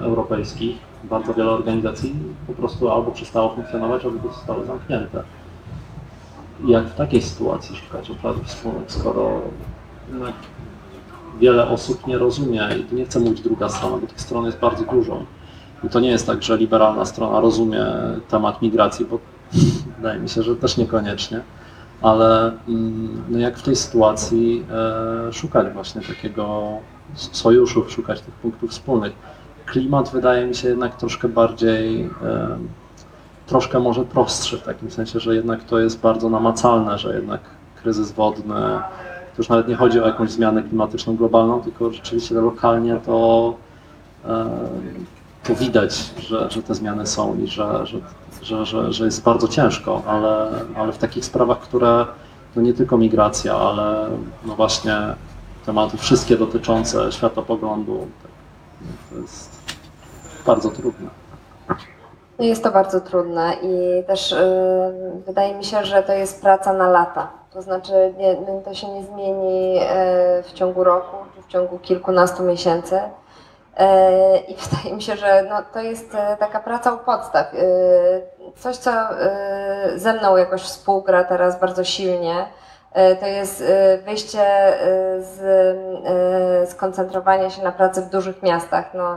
e, 0.00 0.04
europejskich. 0.04 0.76
Bardzo 1.04 1.34
wiele 1.34 1.50
organizacji 1.50 2.14
po 2.46 2.52
prostu 2.52 2.90
albo 2.90 3.10
przestało 3.10 3.54
funkcjonować, 3.54 4.04
albo 4.04 4.28
zostały 4.28 4.66
zamknięte. 4.66 5.22
Jak 6.66 6.86
w 6.86 6.94
takiej 6.94 7.22
sytuacji 7.22 7.76
szukać 7.76 8.10
obszarów 8.10 8.46
wspólnych, 8.46 8.92
skoro 8.92 9.40
jednak 10.12 10.34
wiele 11.40 11.68
osób 11.68 12.06
nie 12.06 12.18
rozumie 12.18 12.68
i 12.80 12.84
tu 12.84 12.94
nie 12.94 13.04
chcę 13.04 13.20
mówić 13.20 13.40
druga 13.40 13.68
strona, 13.68 13.96
bo 13.96 14.06
tych 14.06 14.20
stron 14.20 14.46
jest 14.46 14.58
bardzo 14.58 14.84
dużo. 14.84 15.22
I 15.84 15.88
to 15.88 16.00
nie 16.00 16.08
jest 16.08 16.26
tak, 16.26 16.42
że 16.42 16.56
liberalna 16.56 17.04
strona 17.04 17.40
rozumie 17.40 17.84
temat 18.28 18.62
migracji, 18.62 19.06
bo 19.06 19.18
wydaje 19.98 20.20
mi 20.20 20.28
się, 20.28 20.42
że 20.42 20.56
też 20.56 20.76
niekoniecznie. 20.76 21.40
Ale 22.02 22.52
mm, 22.68 23.22
no 23.28 23.38
jak 23.38 23.58
w 23.58 23.62
tej 23.62 23.76
sytuacji 23.76 24.64
e, 25.28 25.32
szukać 25.32 25.72
właśnie 25.72 26.00
takiego 26.00 26.68
s- 27.14 27.28
sojuszów, 27.32 27.90
szukać 27.92 28.20
tych 28.20 28.34
punktów 28.34 28.70
wspólnych. 28.70 29.12
Klimat 29.66 30.10
wydaje 30.12 30.46
mi 30.46 30.54
się 30.54 30.68
jednak 30.68 30.96
troszkę 30.96 31.28
bardziej, 31.28 32.10
e, 32.24 32.58
troszkę 33.46 33.80
może 33.80 34.04
prostszy 34.04 34.58
w 34.58 34.62
takim 34.62 34.90
sensie, 34.90 35.20
że 35.20 35.34
jednak 35.34 35.64
to 35.64 35.78
jest 35.78 36.00
bardzo 36.00 36.30
namacalne, 36.30 36.98
że 36.98 37.14
jednak 37.14 37.40
kryzys 37.82 38.12
wodny, 38.12 38.54
to 39.36 39.38
już 39.38 39.48
nawet 39.48 39.68
nie 39.68 39.76
chodzi 39.76 40.00
o 40.00 40.06
jakąś 40.06 40.30
zmianę 40.30 40.62
klimatyczną 40.62 41.16
globalną, 41.16 41.60
tylko 41.60 41.92
rzeczywiście 41.92 42.34
lokalnie 42.34 43.00
to, 43.06 43.54
e, 44.28 44.46
to 45.48 45.54
widać, 45.54 46.14
że, 46.18 46.50
że 46.50 46.62
te 46.62 46.74
zmiany 46.74 47.06
są 47.06 47.36
i 47.36 47.46
że, 47.46 47.86
że, 47.86 47.98
że, 48.42 48.66
że, 48.66 48.92
że 48.92 49.04
jest 49.04 49.22
bardzo 49.22 49.48
ciężko, 49.48 50.02
ale, 50.06 50.50
ale 50.76 50.92
w 50.92 50.98
takich 50.98 51.24
sprawach, 51.24 51.58
które 51.58 52.06
no 52.56 52.62
nie 52.62 52.74
tylko 52.74 52.98
migracja, 52.98 53.54
ale 53.54 54.08
no 54.44 54.56
właśnie 54.56 54.96
tematy 55.66 55.96
wszystkie 55.96 56.36
dotyczące 56.36 57.12
światopoglądu, 57.12 58.06
tak, 58.22 58.30
to 59.10 59.20
jest 59.20 59.50
bardzo 60.46 60.70
trudne. 60.70 61.08
Jest 62.38 62.62
to 62.62 62.70
bardzo 62.70 63.00
trudne 63.00 63.52
i 63.62 64.04
też 64.06 64.32
y, 64.32 64.36
wydaje 65.26 65.54
mi 65.54 65.64
się, 65.64 65.84
że 65.84 66.02
to 66.02 66.12
jest 66.12 66.42
praca 66.42 66.72
na 66.72 66.88
lata. 66.88 67.28
To 67.52 67.62
znaczy 67.62 68.14
nie, 68.18 68.36
to 68.64 68.74
się 68.74 68.88
nie 68.88 69.04
zmieni 69.04 69.76
y, 69.76 69.82
w 70.42 70.52
ciągu 70.52 70.84
roku 70.84 71.16
czy 71.36 71.42
w 71.42 71.46
ciągu 71.46 71.78
kilkunastu 71.78 72.42
miesięcy. 72.42 73.00
I 74.48 74.54
wydaje 74.56 74.96
mi 74.96 75.02
się, 75.02 75.16
że 75.16 75.42
no, 75.50 75.56
to 75.72 75.80
jest 75.80 76.14
y, 76.14 76.36
taka 76.38 76.60
praca 76.60 76.92
u 76.92 76.98
podstaw. 76.98 77.54
Y, 77.54 78.38
Coś, 78.56 78.76
co 78.76 78.90
y, 78.90 79.98
ze 79.98 80.12
mną 80.12 80.36
jakoś 80.36 80.62
współgra 80.62 81.24
teraz 81.24 81.60
bardzo 81.60 81.84
silnie, 81.84 82.46
to 83.20 83.26
jest 83.26 83.64
wyjście 84.04 84.44
z 85.20 86.70
skoncentrowania 86.70 87.50
się 87.50 87.62
na 87.62 87.72
pracy 87.72 88.02
w 88.02 88.10
dużych 88.10 88.42
miastach. 88.42 88.94
No, 88.94 89.16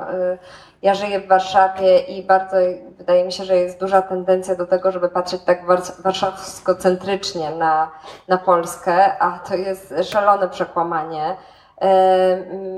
ja 0.82 0.94
żyję 0.94 1.20
w 1.20 1.28
Warszawie 1.28 2.00
i 2.00 2.24
bardzo 2.24 2.56
wydaje 2.98 3.26
mi 3.26 3.32
się, 3.32 3.44
że 3.44 3.56
jest 3.58 3.80
duża 3.80 4.02
tendencja 4.02 4.56
do 4.56 4.68
tego, 4.68 4.92
żeby 4.92 5.10
patrzeć 5.10 5.42
tak 5.44 5.66
wars- 5.66 6.02
warszawsko-centrycznie 6.02 7.50
na, 7.56 7.92
na 8.28 8.38
Polskę, 8.38 9.18
a 9.20 9.40
to 9.40 9.56
jest 9.56 9.94
szalone 10.04 10.50
przekłamanie. 10.50 11.36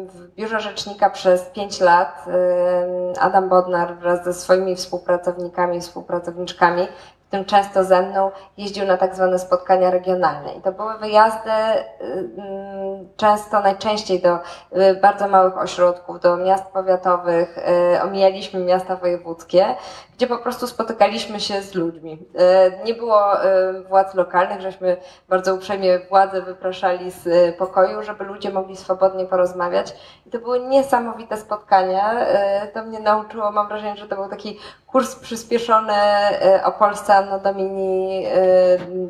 W 0.07 0.35
biurze 0.35 0.59
rzecznika 0.59 1.09
przez 1.09 1.41
5 1.41 1.79
lat 1.79 2.25
Adam 3.19 3.49
Bodnar 3.49 3.95
wraz 3.95 4.23
ze 4.23 4.33
swoimi 4.33 4.75
współpracownikami 4.75 5.81
współpracowniczkami, 5.81 6.87
w 7.27 7.31
tym 7.31 7.45
często 7.45 7.83
ze 7.83 8.01
mną, 8.01 8.31
jeździł 8.57 8.85
na 8.85 8.97
tak 8.97 9.15
zwane 9.15 9.39
spotkania 9.39 9.91
regionalne. 9.91 10.53
I 10.53 10.61
to 10.61 10.71
były 10.71 10.97
wyjazdy 10.97 11.51
często, 13.17 13.61
najczęściej 13.61 14.21
do 14.21 14.35
y, 14.35 14.95
bardzo 15.01 15.27
małych 15.27 15.57
ośrodków, 15.57 16.19
do 16.19 16.37
miast 16.37 16.65
powiatowych, 16.65 17.57
y, 17.95 18.01
omijaliśmy 18.01 18.59
miasta 18.59 18.95
wojewódzkie, 18.95 19.75
gdzie 20.17 20.27
po 20.27 20.37
prostu 20.37 20.67
spotykaliśmy 20.67 21.39
się 21.39 21.61
z 21.61 21.73
ludźmi. 21.73 22.19
Y, 22.81 22.85
Nie 22.85 22.93
było 22.93 23.45
y, 23.45 23.83
władz 23.83 24.13
lokalnych, 24.13 24.61
żeśmy 24.61 24.97
bardzo 25.29 25.55
uprzejmie 25.55 25.99
władze 25.99 26.41
wypraszali 26.41 27.11
z 27.11 27.27
y, 27.27 27.55
pokoju, 27.57 28.03
żeby 28.03 28.23
ludzie 28.23 28.51
mogli 28.51 28.77
swobodnie 28.77 29.25
porozmawiać. 29.25 29.95
I 30.25 30.29
to 30.29 30.39
były 30.39 30.59
niesamowite 30.59 31.37
spotkania. 31.37 32.25
To 32.73 32.83
mnie 32.83 32.99
nauczyło, 32.99 33.51
mam 33.51 33.67
wrażenie, 33.67 33.97
że 33.97 34.07
to 34.07 34.15
był 34.15 34.29
taki 34.29 34.59
kurs 34.87 35.15
przyspieszony 35.15 35.93
o 36.63 36.71
Polsce 36.71 37.15
Anno 37.15 37.39
Domini 37.39 38.25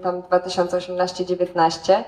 tam 0.03 0.21
2018-19. 0.21 2.03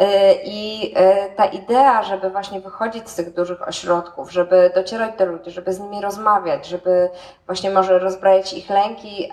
Y, 0.00 0.40
I 0.44 0.94
y, 0.98 1.36
ta 1.36 1.44
idea, 1.44 2.02
żeby 2.02 2.30
właśnie 2.30 2.60
wychodzić 2.60 3.10
z 3.10 3.14
tych 3.14 3.34
dużych 3.34 3.68
ośrodków, 3.68 4.32
żeby 4.32 4.72
docierać 4.74 5.16
do 5.18 5.26
ludzi, 5.26 5.50
żeby 5.50 5.72
z 5.72 5.80
nimi 5.80 6.00
rozmawiać, 6.00 6.66
żeby 6.66 7.10
właśnie 7.46 7.70
może 7.70 7.98
rozbrajać 7.98 8.52
ich 8.52 8.70
lęki, 8.70 9.32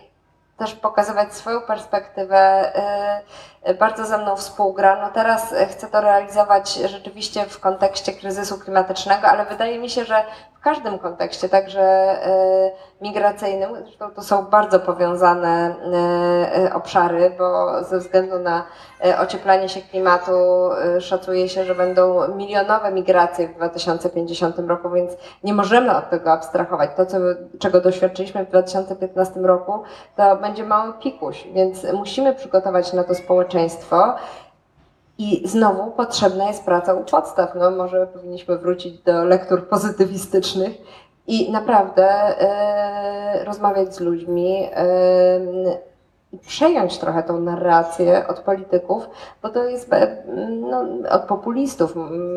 też 0.57 0.73
pokazywać 0.73 1.33
swoją 1.33 1.61
perspektywę, 1.61 2.71
y, 2.75 3.50
bardzo 3.79 4.05
ze 4.05 4.17
mną 4.17 4.35
współgra. 4.35 5.01
No 5.01 5.09
teraz 5.13 5.51
y, 5.51 5.65
chcę 5.65 5.87
to 5.87 6.01
realizować 6.01 6.73
rzeczywiście 6.73 7.45
w 7.45 7.59
kontekście 7.59 8.13
kryzysu 8.13 8.59
klimatycznego, 8.59 9.27
ale 9.27 9.45
wydaje 9.45 9.79
mi 9.79 9.89
się, 9.89 10.05
że 10.05 10.23
w 10.61 10.63
każdym 10.63 10.99
kontekście, 10.99 11.49
także 11.49 11.81
e, 11.81 12.71
migracyjnym. 13.01 13.69
Zresztą 13.83 14.11
to 14.11 14.21
są 14.21 14.45
bardzo 14.45 14.79
powiązane 14.79 15.75
e, 15.93 16.65
e, 16.65 16.73
obszary, 16.73 17.31
bo 17.37 17.83
ze 17.83 17.99
względu 17.99 18.39
na 18.39 18.63
e, 19.05 19.19
ocieplanie 19.19 19.69
się 19.69 19.81
klimatu 19.81 20.31
e, 20.71 21.01
szacuje 21.01 21.49
się, 21.49 21.65
że 21.65 21.75
będą 21.75 22.27
milionowe 22.35 22.91
migracje 22.91 23.47
w 23.47 23.55
2050 23.55 24.59
roku, 24.59 24.89
więc 24.89 25.11
nie 25.43 25.53
możemy 25.53 25.95
od 25.97 26.09
tego 26.09 26.31
abstrahować. 26.31 26.89
To, 26.97 27.05
co, 27.05 27.17
czego 27.59 27.81
doświadczyliśmy 27.81 28.45
w 28.45 28.49
2015 28.49 29.39
roku, 29.39 29.83
to 30.15 30.35
będzie 30.35 30.63
mały 30.63 30.93
pikuś, 30.93 31.47
więc 31.53 31.83
musimy 31.93 32.35
przygotować 32.35 32.93
na 32.93 33.03
to 33.03 33.15
społeczeństwo. 33.15 33.50
I 35.17 35.47
znowu 35.47 35.91
potrzebna 35.91 36.47
jest 36.47 36.65
praca 36.65 36.93
u 36.93 37.03
podstaw. 37.03 37.55
No, 37.55 37.71
może 37.71 38.07
powinniśmy 38.07 38.57
wrócić 38.57 38.99
do 38.99 39.23
lektur 39.23 39.67
pozytywistycznych 39.67 40.71
i 41.27 41.51
naprawdę 41.51 42.07
e, 42.07 43.45
rozmawiać 43.45 43.95
z 43.95 43.99
ludźmi 43.99 44.69
i 46.33 46.37
przejąć 46.37 46.97
trochę 46.97 47.23
tą 47.23 47.39
narrację 47.39 48.27
od 48.27 48.39
polityków, 48.39 49.09
bo 49.41 49.49
to 49.49 49.63
jest 49.63 49.89
no, 50.49 50.85
od 51.09 51.21
populistów. 51.21 51.93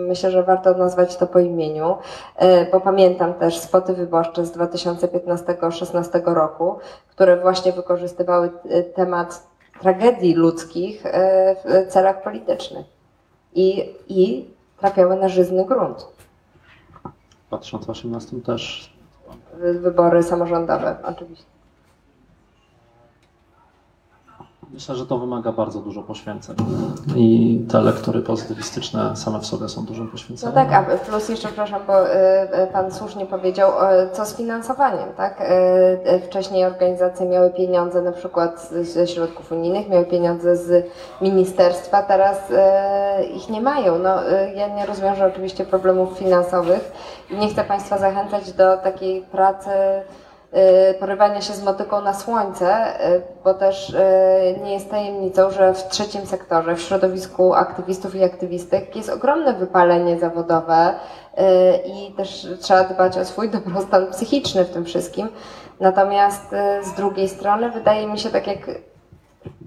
Myślę, 0.08 0.30
że 0.30 0.42
warto 0.42 0.74
nazwać 0.74 1.16
to 1.16 1.26
po 1.26 1.38
imieniu, 1.38 1.96
e, 2.36 2.70
bo 2.70 2.80
pamiętam 2.80 3.34
też 3.34 3.58
spoty 3.58 3.94
wyborcze 3.94 4.46
z 4.46 4.52
2015-16 4.52 6.34
roku, 6.34 6.78
które 7.10 7.36
właśnie 7.36 7.72
wykorzystywały 7.72 8.50
temat 8.94 9.53
tragedii 9.80 10.34
ludzkich 10.34 11.06
e, 11.06 11.56
w 11.64 11.92
celach 11.92 12.22
politycznych 12.22 12.86
i, 13.54 13.94
i 14.08 14.50
trafiały 14.80 15.16
na 15.16 15.28
żyzny 15.28 15.64
grunt. 15.64 16.06
W 17.44 17.48
2018 17.48 18.40
też 18.40 18.92
Wy- 19.54 19.80
Wybory 19.80 20.22
samorządowe, 20.22 20.96
oczywiście. 21.04 21.44
Myślę, 24.74 24.94
że 24.94 25.06
to 25.06 25.18
wymaga 25.18 25.52
bardzo 25.52 25.80
dużo 25.80 26.02
poświęceń. 26.02 26.56
I 27.16 27.60
te 27.72 27.80
lektury 27.80 28.20
pozytywistyczne 28.20 29.16
same 29.16 29.38
w 29.40 29.46
sobie 29.46 29.68
są 29.68 29.84
dużym 29.84 30.04
No 30.04 30.10
poświęceniem. 30.12 30.54
tak, 30.54 30.72
a 30.72 30.82
plus 31.06 31.28
jeszcze, 31.28 31.48
przepraszam, 31.48 31.80
bo 31.86 32.06
y, 32.06 32.12
y, 32.62 32.66
Pan 32.72 32.92
słusznie 32.92 33.26
powiedział, 33.26 33.72
co 34.12 34.24
z 34.24 34.36
finansowaniem, 34.36 35.08
tak? 35.16 35.40
Y, 35.40 36.20
Wcześniej 36.20 36.64
organizacje 36.64 37.26
miały 37.26 37.50
pieniądze 37.50 38.02
na 38.02 38.12
przykład 38.12 38.68
ze 38.82 39.06
środków 39.06 39.52
unijnych, 39.52 39.88
miały 39.88 40.04
pieniądze 40.04 40.56
z 40.56 40.86
ministerstwa, 41.20 42.02
teraz 42.02 42.38
ich 43.34 43.48
nie 43.50 43.60
mają. 43.60 43.98
No, 43.98 44.14
ja 44.54 44.68
nie 44.68 44.86
rozwiążę 44.86 45.26
oczywiście 45.26 45.64
problemów 45.64 46.18
finansowych 46.18 46.92
i 47.30 47.36
nie 47.36 47.48
chcę 47.48 47.64
Państwa 47.64 47.98
zachęcać 47.98 48.52
do 48.52 48.76
takiej 48.76 49.22
pracy 49.22 49.70
porywania 51.00 51.40
się 51.40 51.52
z 51.52 51.62
motyką 51.62 52.00
na 52.00 52.14
słońce, 52.14 53.00
y, 53.10 53.22
bo 53.44 53.54
też 53.54 53.90
y, 53.90 54.60
nie 54.62 54.74
jest 54.74 54.90
tajemnicą, 54.90 55.50
że 55.50 55.74
w 55.74 55.88
trzecim 55.88 56.26
sektorze, 56.26 56.76
w 56.76 56.80
środowisku 56.80 57.54
aktywistów 57.54 58.14
i 58.14 58.24
aktywistek 58.24 58.96
jest 58.96 59.08
ogromne 59.08 59.54
wypalenie 59.54 60.18
zawodowe 60.18 60.90
y, 60.90 61.42
i 61.86 62.12
też 62.12 62.46
trzeba 62.60 62.84
dbać 62.84 63.18
o 63.18 63.24
swój 63.24 63.50
dobrostan 63.58 64.06
psychiczny 64.10 64.64
w 64.64 64.70
tym 64.70 64.84
wszystkim. 64.84 65.28
Natomiast 65.80 66.52
y, 66.52 66.84
z 66.84 66.92
drugiej 66.92 67.28
strony 67.28 67.70
wydaje 67.70 68.06
mi 68.06 68.18
się, 68.18 68.30
tak 68.30 68.46
jak 68.46 68.58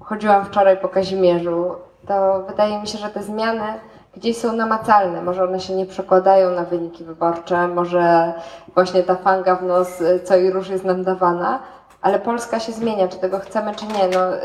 chodziłam 0.02 0.46
wczoraj 0.46 0.78
po 0.78 0.90
Kazimierzu, 0.90 1.76
to 2.08 2.44
wydaje 2.44 2.80
mi 2.80 2.88
się, 2.88 2.98
że 2.98 3.10
te 3.10 3.24
zmiany 3.24 3.74
gdzieś 4.18 4.38
są 4.38 4.56
namacalne. 4.56 5.22
Może 5.22 5.44
one 5.44 5.60
się 5.60 5.76
nie 5.76 5.86
przekładają 5.86 6.52
na 6.52 6.64
wyniki 6.64 7.04
wyborcze, 7.04 7.68
może 7.68 8.34
właśnie 8.74 9.04
ta 9.04 9.16
fanga 9.16 9.56
w 9.56 9.64
nos 9.64 10.02
y, 10.02 10.20
co 10.20 10.38
i 10.38 10.52
róż 10.52 10.70
jest 10.70 10.86
nam 10.86 11.04
dawana, 11.04 11.60
ale 12.08 12.20
Polska 12.20 12.60
się 12.60 12.72
zmienia, 12.72 13.08
czy 13.08 13.18
tego 13.18 13.40
chcemy, 13.40 13.76
czy 13.76 13.86
nie. 13.86 14.08
No, 14.18 14.36
y, 14.36 14.40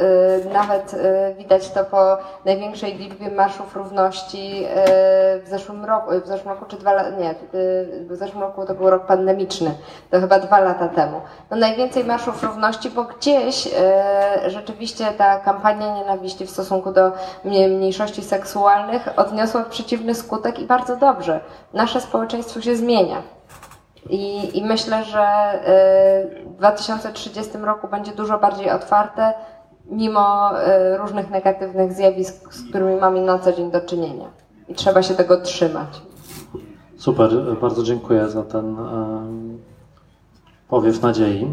nawet 0.53 0.95
y, 0.95 1.35
widać 1.39 1.71
to 1.71 1.85
po 1.85 2.19
największej 2.45 2.95
liczbie 2.95 3.31
marszów 3.31 3.77
równości 3.77 4.65
y, 4.65 4.69
w 5.43 5.45
zeszłym 5.49 5.85
roku, 5.85 6.11
w 6.25 6.27
zeszłym 6.27 6.55
roku 6.55 6.65
czy 6.69 6.77
dwa 6.77 6.93
lata, 6.93 7.11
nie, 7.11 7.35
w 8.09 8.17
zeszłym 8.17 8.43
roku 8.43 8.67
to 8.67 8.75
był 8.75 8.91
rok 8.91 9.07
pandemiczny, 9.07 9.75
to 10.11 10.21
chyba 10.21 10.39
dwa 10.39 10.61
lata 10.61 10.89
temu. 10.89 11.21
No 11.51 11.57
najwięcej 11.57 12.05
marszów 12.05 12.43
równości, 12.43 12.91
bo 12.91 13.05
gdzieś 13.05 13.69
rzeczywiście 14.47 15.05
ta 15.19 15.41
kampania 15.41 15.95
nienawiści 15.95 16.47
w 16.47 16.51
stosunku 16.51 16.93
do 16.93 17.13
mnie- 17.45 17.69
mniejszości 17.69 18.23
seksualnych 18.23 19.09
odniosła 19.17 19.65
przeciwny 19.65 20.15
skutek 20.15 20.59
i 20.59 20.67
bardzo 20.67 20.97
dobrze. 20.97 21.41
Nasze 21.75 22.01
społeczeństwo 22.01 22.61
się 22.61 22.77
zmienia. 22.77 23.23
I, 24.11 24.59
I 24.59 24.65
myślę, 24.65 25.05
że 25.05 25.55
y, 26.45 26.49
w 26.49 26.57
2030 26.57 27.59
roku 27.59 27.89
będzie 27.89 28.13
dużo 28.13 28.39
bardziej 28.39 28.71
otwarte, 28.71 29.35
mimo 29.87 30.51
y, 30.61 30.97
różnych 30.97 31.31
negatywnych 31.31 31.93
zjawisk, 31.93 32.55
z 32.55 32.69
którymi 32.69 32.97
mamy 32.97 33.21
na 33.21 33.39
co 33.39 33.53
dzień 33.53 33.71
do 33.71 33.81
czynienia. 33.81 34.31
I 34.69 34.75
trzeba 34.75 35.03
się 35.03 35.15
tego 35.15 35.41
trzymać. 35.41 35.89
Super, 36.97 37.31
bardzo 37.61 37.83
dziękuję 37.83 38.29
za 38.29 38.43
ten 38.43 38.77
powiew 40.69 41.03
nadziei. 41.03 41.47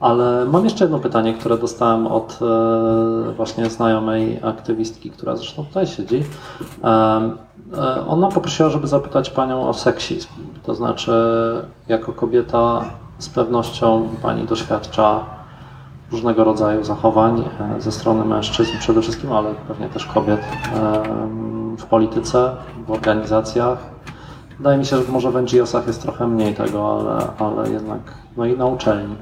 Ale 0.00 0.44
mam 0.44 0.64
jeszcze 0.64 0.84
jedno 0.84 0.98
pytanie, 0.98 1.34
które 1.34 1.58
dostałem 1.58 2.06
od 2.06 2.38
e, 2.42 3.32
właśnie 3.32 3.70
znajomej 3.70 4.40
aktywistki, 4.42 5.10
która 5.10 5.36
zresztą 5.36 5.64
tutaj 5.64 5.86
siedzi. 5.86 6.16
Em, 6.16 7.38
e, 7.76 8.06
Ona 8.06 8.28
poprosiła, 8.28 8.68
żeby 8.68 8.86
zapytać 8.86 9.30
Panią 9.30 9.68
o 9.68 9.74
seksizm. 9.74 10.28
To 10.62 10.74
znaczy, 10.74 11.12
jako 11.88 12.12
kobieta 12.12 12.84
z 13.18 13.28
pewnością 13.28 14.08
Pani 14.22 14.44
doświadcza 14.44 15.24
różnego 16.12 16.44
rodzaju 16.44 16.84
zachowań 16.84 17.44
e, 17.60 17.80
ze 17.80 17.92
strony 17.92 18.24
mężczyzn 18.24 18.78
przede 18.78 19.02
wszystkim, 19.02 19.32
ale 19.32 19.54
pewnie 19.68 19.88
też 19.88 20.06
kobiet 20.06 20.40
w 21.78 21.84
polityce, 21.84 22.56
w 22.86 22.90
organizacjach. 22.90 23.78
Wydaje 24.58 24.78
mi 24.78 24.86
się, 24.86 24.96
że 24.96 25.12
może 25.12 25.30
w 25.30 25.34
NGO-sach 25.34 25.86
jest 25.86 26.02
trochę 26.02 26.26
mniej 26.26 26.54
tego, 26.54 27.00
ale, 27.00 27.26
ale 27.38 27.70
jednak, 27.70 28.00
no 28.36 28.44
i 28.44 28.56
na 28.56 28.66
uczelni. 28.66 29.16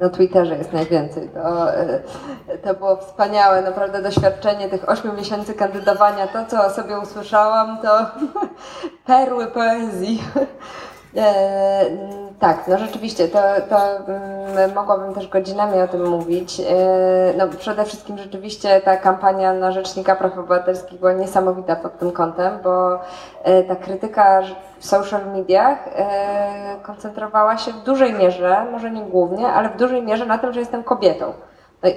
Na 0.00 0.08
Twitterze 0.08 0.58
jest 0.58 0.72
najwięcej. 0.72 1.28
To, 1.28 1.74
y, 1.80 2.58
to 2.64 2.74
było 2.74 2.96
wspaniałe, 2.96 3.62
naprawdę 3.62 4.02
doświadczenie 4.02 4.68
tych 4.68 4.88
ośmiu 4.88 5.12
miesięcy 5.12 5.54
kandydowania. 5.54 6.26
To, 6.26 6.46
co 6.46 6.66
o 6.66 6.70
sobie 6.70 6.98
usłyszałam, 6.98 7.78
to 7.82 8.06
perły 9.06 9.46
poezji. 9.46 10.22
Tak, 12.40 12.68
no 12.68 12.78
rzeczywiście, 12.78 13.28
to, 13.28 13.38
to 13.68 13.76
mm, 14.08 14.74
mogłabym 14.74 15.14
też 15.14 15.28
godzinami 15.28 15.80
o 15.80 15.88
tym 15.88 16.08
mówić. 16.08 16.60
E, 16.60 16.64
no 17.36 17.48
przede 17.58 17.84
wszystkim 17.84 18.18
rzeczywiście 18.18 18.80
ta 18.80 18.96
kampania 18.96 19.52
na 19.52 19.72
Rzecznika 19.72 20.16
Praw 20.16 20.38
Obywatelskich 20.38 20.98
była 20.98 21.12
niesamowita 21.12 21.76
pod 21.76 21.98
tym 21.98 22.12
kątem, 22.12 22.58
bo 22.64 22.98
e, 23.42 23.62
ta 23.62 23.76
krytyka 23.76 24.42
w 24.78 24.86
social 24.86 25.26
mediach 25.32 25.78
e, 25.88 26.76
koncentrowała 26.82 27.58
się 27.58 27.72
w 27.72 27.82
dużej 27.82 28.12
mierze, 28.12 28.66
może 28.72 28.90
nie 28.90 29.02
głównie, 29.02 29.46
ale 29.46 29.68
w 29.68 29.76
dużej 29.76 30.02
mierze 30.02 30.26
na 30.26 30.38
tym, 30.38 30.52
że 30.52 30.60
jestem 30.60 30.84
kobietą. 30.84 31.32
No, 31.82 31.90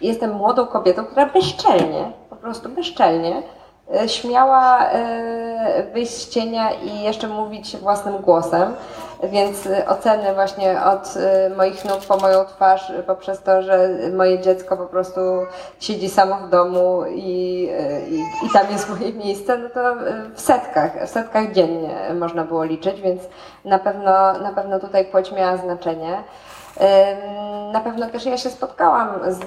jestem 0.00 0.32
młodą 0.32 0.66
kobietą, 0.66 1.04
która 1.04 1.26
bezczelnie, 1.26 2.12
po 2.30 2.36
prostu 2.36 2.68
bezczelnie 2.68 3.42
śmiała 4.06 4.86
wyjść 5.92 6.12
z 6.12 6.28
cienia 6.28 6.70
i 6.72 7.02
jeszcze 7.02 7.28
mówić 7.28 7.76
własnym 7.76 8.18
głosem. 8.18 8.74
Więc 9.22 9.66
e, 9.66 9.88
oceny 9.88 10.34
właśnie 10.34 10.84
od 10.84 11.14
e, 11.16 11.50
moich 11.50 11.84
nóg 11.84 12.00
po 12.08 12.16
moją 12.16 12.44
twarz, 12.44 12.90
e, 12.90 13.02
poprzez 13.02 13.42
to, 13.42 13.62
że 13.62 13.88
moje 14.12 14.40
dziecko 14.40 14.76
po 14.76 14.86
prostu 14.86 15.20
siedzi 15.80 16.08
samo 16.08 16.36
w 16.36 16.50
domu 16.50 17.02
i, 17.08 17.68
i, 18.10 18.46
i 18.46 18.50
tam 18.52 18.70
jest 18.70 18.90
moje 18.90 19.12
miejsce, 19.12 19.58
no 19.58 19.68
to 19.68 19.80
w 20.34 20.40
setkach, 20.40 21.06
w 21.06 21.08
setkach 21.08 21.52
dziennie 21.52 22.14
można 22.14 22.44
było 22.44 22.64
liczyć, 22.64 23.00
więc 23.00 23.22
na 23.64 23.78
pewno, 23.78 24.32
na 24.32 24.52
pewno 24.54 24.80
tutaj 24.80 25.04
płeć 25.04 25.32
miała 25.32 25.56
znaczenie. 25.56 26.22
Na 27.72 27.80
pewno 27.80 28.08
też 28.08 28.26
ja 28.26 28.36
się 28.36 28.50
spotkałam 28.50 29.08
z, 29.28 29.44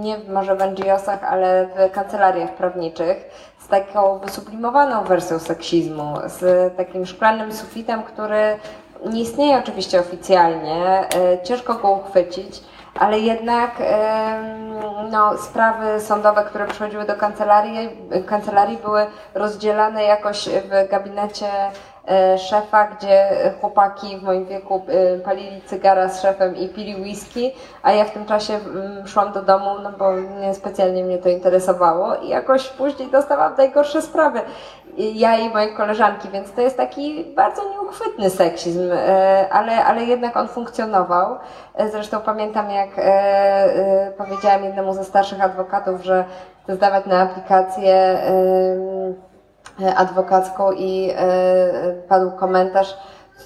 nie 0.00 0.18
może 0.28 0.56
w 0.56 0.58
NGO-sach, 0.58 1.24
ale 1.24 1.66
w 1.66 1.92
kancelariach 1.92 2.54
prawniczych 2.54 3.30
z 3.68 3.70
taką 3.70 4.18
wysublimowaną 4.18 5.04
wersją 5.04 5.38
seksizmu, 5.38 6.14
z 6.26 6.76
takim 6.76 7.06
szklanym 7.06 7.52
sufitem, 7.52 8.02
który 8.02 8.58
nie 9.06 9.20
istnieje 9.20 9.58
oczywiście 9.58 10.00
oficjalnie, 10.00 11.08
y, 11.42 11.44
ciężko 11.44 11.74
go 11.74 11.90
uchwycić, 11.90 12.62
ale 12.94 13.18
jednak 13.18 13.70
no, 15.10 15.38
sprawy 15.38 16.00
sądowe, 16.00 16.44
które 16.44 16.66
przychodziły 16.66 17.04
do 17.04 17.14
kancelarii, 17.14 17.88
kancelarii 18.26 18.76
były 18.76 19.06
rozdzielane 19.34 20.04
jakoś 20.04 20.48
w 20.48 20.90
gabinecie 20.90 21.46
e, 21.46 21.70
szefa, 22.38 22.84
gdzie 22.84 23.28
chłopaki 23.60 24.16
w 24.16 24.22
moim 24.22 24.46
wieku 24.46 24.82
e, 24.88 25.18
palili 25.18 25.62
cygara 25.62 26.08
z 26.08 26.22
szefem 26.22 26.56
i 26.56 26.68
pili 26.68 27.02
whisky, 27.02 27.52
a 27.82 27.92
ja 27.92 28.04
w 28.04 28.10
tym 28.10 28.26
czasie 28.26 28.54
mm, 28.54 29.06
szłam 29.06 29.32
do 29.32 29.42
domu, 29.42 29.70
no 29.82 29.92
bo 29.98 30.12
nie 30.40 30.54
specjalnie 30.54 31.04
mnie 31.04 31.18
to 31.18 31.28
interesowało 31.28 32.14
i 32.16 32.28
jakoś 32.28 32.68
później 32.68 33.10
dostawałam 33.10 33.54
najgorsze 33.56 34.02
sprawy. 34.02 34.40
Ja 34.96 35.38
i 35.38 35.50
moje 35.50 35.68
koleżanki, 35.68 36.28
więc 36.28 36.52
to 36.52 36.60
jest 36.60 36.76
taki 36.76 37.24
bardzo 37.36 37.70
nieuchwytny 37.70 38.30
seksizm, 38.30 38.90
e, 38.92 39.48
ale, 39.52 39.84
ale 39.84 40.04
jednak 40.04 40.36
on 40.36 40.48
funkcjonował. 40.48 41.36
E, 41.74 41.88
Zresztą 41.88 42.20
pamiętam, 42.20 42.70
jak 42.70 42.98
e, 42.98 43.02
e, 43.02 44.12
powiedziałam 44.18 44.64
jednemu 44.64 44.94
ze 44.94 45.04
starszych 45.04 45.44
adwokatów, 45.44 46.04
że 46.04 46.24
zdawać 46.68 47.06
na 47.06 47.20
aplikację 47.20 47.94
e, 47.94 49.27
adwokacką 49.96 50.72
i 50.72 51.10
e, 51.16 51.94
padł 52.08 52.30
komentarz 52.30 52.96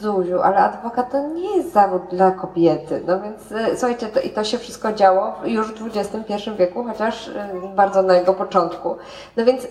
Zuziu, 0.00 0.40
ale 0.40 0.56
adwokat 0.56 1.10
to 1.10 1.28
nie 1.28 1.56
jest 1.56 1.72
zawód 1.72 2.02
dla 2.10 2.30
kobiety. 2.30 3.02
No 3.06 3.20
więc 3.20 3.52
e, 3.52 3.76
słuchajcie, 3.76 4.06
to, 4.06 4.20
i 4.20 4.30
to 4.30 4.44
się 4.44 4.58
wszystko 4.58 4.92
działo 4.92 5.34
już 5.44 5.72
w 5.72 5.86
XXI 5.96 6.50
wieku, 6.58 6.84
chociaż 6.84 7.28
e, 7.28 7.48
bardzo 7.76 8.02
na 8.02 8.14
jego 8.14 8.34
początku. 8.34 8.96
No 9.36 9.44
więc 9.44 9.66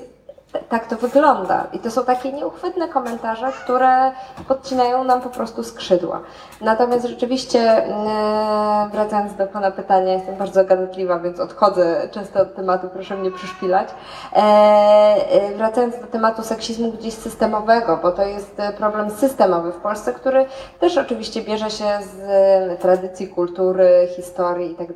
tak 0.70 0.88
to 0.88 0.96
wygląda. 0.96 1.68
I 1.74 1.80
to 1.80 1.92
są 1.92 2.06
takie 2.06 2.34
nieuchwytne 2.34 2.88
komentarze, 2.88 3.52
które 3.52 4.12
podcinają 4.48 5.04
nam 5.04 5.22
po 5.22 5.30
prostu 5.30 5.64
skrzydła. 5.64 6.22
Natomiast 6.62 7.06
rzeczywiście, 7.06 7.60
e, 7.60 8.90
wracając 8.92 9.36
do 9.36 9.48
Pana 9.48 9.72
pytania, 9.72 10.14
jestem 10.14 10.36
bardzo 10.36 10.66
gadatliwa, 10.66 11.20
więc 11.20 11.40
odchodzę 11.40 12.08
często 12.12 12.42
od 12.42 12.56
tematu, 12.56 12.90
proszę 12.94 13.16
mnie 13.16 13.32
przyszpilać. 13.32 13.90
E, 14.34 14.38
e, 14.38 15.56
wracając 15.58 16.00
do 16.00 16.08
tematu 16.08 16.44
seksizmu 16.44 16.92
gdzieś 16.92 17.14
systemowego, 17.14 17.98
bo 17.98 18.12
to 18.12 18.26
jest 18.26 18.58
problem 18.78 19.10
systemowy 19.10 19.72
w 19.72 19.78
Polsce, 19.78 20.14
który 20.14 20.46
też 20.80 20.98
oczywiście 20.98 21.42
bierze 21.42 21.70
się 21.70 21.86
z 22.02 22.82
tradycji, 22.82 23.28
kultury, 23.28 24.08
historii 24.16 24.72
i 24.72 24.76
tak. 24.76 24.92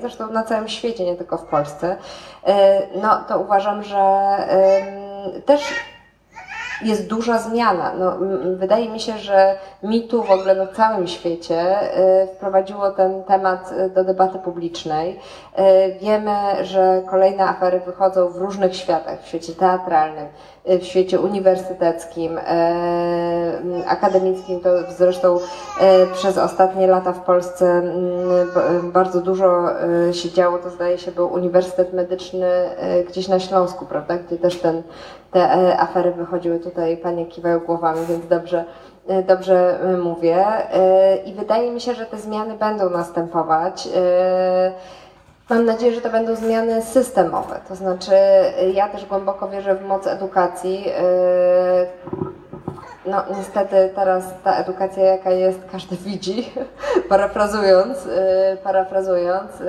Zresztą 0.00 0.30
na 0.30 0.42
całym 0.42 0.68
świecie, 0.68 1.04
nie 1.04 1.16
tylko 1.16 1.36
w 1.36 1.44
Polsce. 1.44 1.96
No 3.02 3.24
to 3.28 3.38
uważam, 3.38 3.82
że 3.82 4.36
też 5.46 5.62
jest 6.82 7.08
duża 7.08 7.38
zmiana. 7.38 7.92
No, 7.98 8.16
wydaje 8.56 8.88
mi 8.88 9.00
się, 9.00 9.18
że 9.18 9.58
mitu 9.82 10.22
w 10.22 10.30
ogóle 10.30 10.54
na 10.54 10.66
całym 10.66 11.08
świecie 11.08 11.78
y, 12.22 12.26
wprowadziło 12.26 12.90
ten 12.90 13.24
temat 13.24 13.72
y, 13.72 13.90
do 13.90 14.04
debaty 14.04 14.38
publicznej. 14.38 15.20
Y, 15.58 15.98
Wiemy, 16.00 16.64
że 16.64 17.02
kolejne 17.10 17.44
afery 17.44 17.80
wychodzą 17.80 18.28
w 18.28 18.36
różnych 18.36 18.76
światach, 18.76 19.22
w 19.22 19.28
świecie 19.28 19.52
teatralnym, 19.52 20.26
w 20.66 20.84
świecie 20.84 21.20
uniwersyteckim, 21.20 22.38
m, 22.38 22.44
akademickim. 23.86 24.60
To 24.60 24.70
zresztą 24.98 25.36
y, 25.36 25.40
przez 26.12 26.38
ostatnie 26.38 26.86
lata 26.86 27.12
w 27.12 27.20
Polsce 27.20 27.82
bardzo 28.82 29.20
dużo 29.20 29.68
y, 30.08 30.14
się 30.14 30.30
działo. 30.30 30.58
To 30.58 30.70
zdaje 30.70 30.98
się 30.98 31.12
był 31.12 31.32
Uniwersytet 31.32 31.92
Medyczny 31.92 32.46
gdzieś 33.08 33.28
na 33.28 33.40
Śląsku, 33.40 33.86
prawda, 33.86 34.16
gdzie 34.16 34.36
też 34.36 34.60
ten 34.60 34.82
te 35.36 35.40
e, 35.40 35.80
afery 35.80 36.12
wychodziły 36.12 36.58
tutaj, 36.58 36.96
panie 36.96 37.26
kiwają 37.26 37.60
głowami, 37.60 38.06
więc 38.08 38.26
dobrze, 38.26 38.64
e, 39.08 39.22
dobrze 39.22 39.80
e, 39.80 39.96
mówię. 39.96 40.46
E, 40.46 41.16
I 41.16 41.32
wydaje 41.32 41.70
mi 41.70 41.80
się, 41.80 41.94
że 41.94 42.06
te 42.06 42.18
zmiany 42.18 42.54
będą 42.54 42.90
następować. 42.90 43.88
Mam 45.50 45.64
nadzieję, 45.64 45.94
że 45.94 46.00
to 46.00 46.10
będą 46.10 46.34
zmiany 46.34 46.82
systemowe. 46.82 47.60
To 47.68 47.76
znaczy, 47.76 48.14
ja 48.74 48.88
też 48.88 49.06
głęboko 49.06 49.48
wierzę 49.48 49.74
w 49.74 49.84
moc 49.84 50.06
edukacji. 50.06 50.84
E, 50.88 51.86
No, 53.06 53.22
niestety 53.36 53.90
teraz 53.94 54.24
ta 54.44 54.56
edukacja, 54.56 55.04
jaka 55.04 55.30
jest, 55.30 55.60
każdy 55.72 55.96
widzi, 56.06 56.52
parafrazując, 57.08 58.04
yy, 58.04 58.56
parafrazując. 58.64 59.60
Yy, 59.60 59.66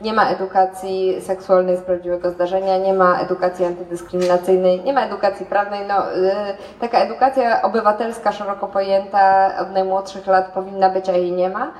nie 0.00 0.12
ma 0.12 0.30
edukacji 0.30 1.20
seksualnej 1.20 1.76
z 1.76 1.80
prawdziwego 1.80 2.30
zdarzenia, 2.30 2.78
nie 2.78 2.92
ma 2.92 3.18
edukacji 3.18 3.64
antydyskryminacyjnej, 3.64 4.84
nie 4.84 4.92
ma 4.92 5.06
edukacji 5.06 5.46
prawnej. 5.46 5.86
No, 5.86 5.94
yy, 6.10 6.32
taka 6.80 6.98
edukacja 6.98 7.62
obywatelska, 7.62 8.32
szeroko 8.32 8.66
pojęta, 8.66 9.52
od 9.60 9.72
najmłodszych 9.72 10.26
lat 10.26 10.52
powinna 10.52 10.90
być, 10.90 11.08
a 11.08 11.12
jej 11.12 11.32
nie 11.32 11.50
ma. 11.50 11.72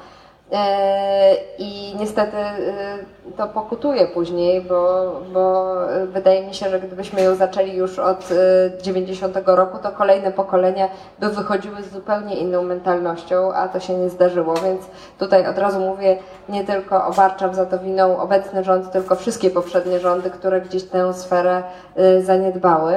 E, 0.53 1.37
I 1.59 1.97
niestety 1.99 2.37
e, 2.37 2.99
to 3.37 3.47
pokutuje 3.47 4.07
później, 4.07 4.61
bo, 4.61 5.13
bo 5.33 5.75
wydaje 6.07 6.47
mi 6.47 6.55
się, 6.55 6.71
że 6.71 6.81
gdybyśmy 6.81 7.23
ją 7.23 7.35
zaczęli 7.35 7.77
już 7.77 7.99
od 7.99 8.29
e, 8.79 8.83
90 8.83 9.37
roku, 9.47 9.79
to 9.79 9.91
kolejne 9.93 10.33
pokolenia 10.33 10.89
by 11.21 11.29
wychodziły 11.29 11.83
z 11.83 11.93
zupełnie 11.93 12.37
inną 12.37 12.63
mentalnością, 12.63 13.53
a 13.53 13.69
to 13.69 13.81
się 13.81 13.95
nie 13.95 14.11
zdarzyło, 14.11 14.55
więc 14.55 14.83
tutaj 15.19 15.47
od 15.47 15.59
razu 15.59 15.81
mówię, 15.81 16.19
nie 16.49 16.65
tylko 16.65 17.07
obarczam 17.07 17.55
za 17.55 17.67
to 17.67 17.79
winą 17.79 18.19
obecny 18.19 18.65
rząd, 18.65 18.93
tylko 18.93 19.17
wszystkie 19.17 19.51
poprzednie 19.51 20.01
rządy, 20.01 20.31
które 20.31 20.61
gdzieś 20.61 20.85
tę 20.85 21.15
sferę 21.15 21.63
e, 21.97 22.23
zaniedbały. 22.23 22.97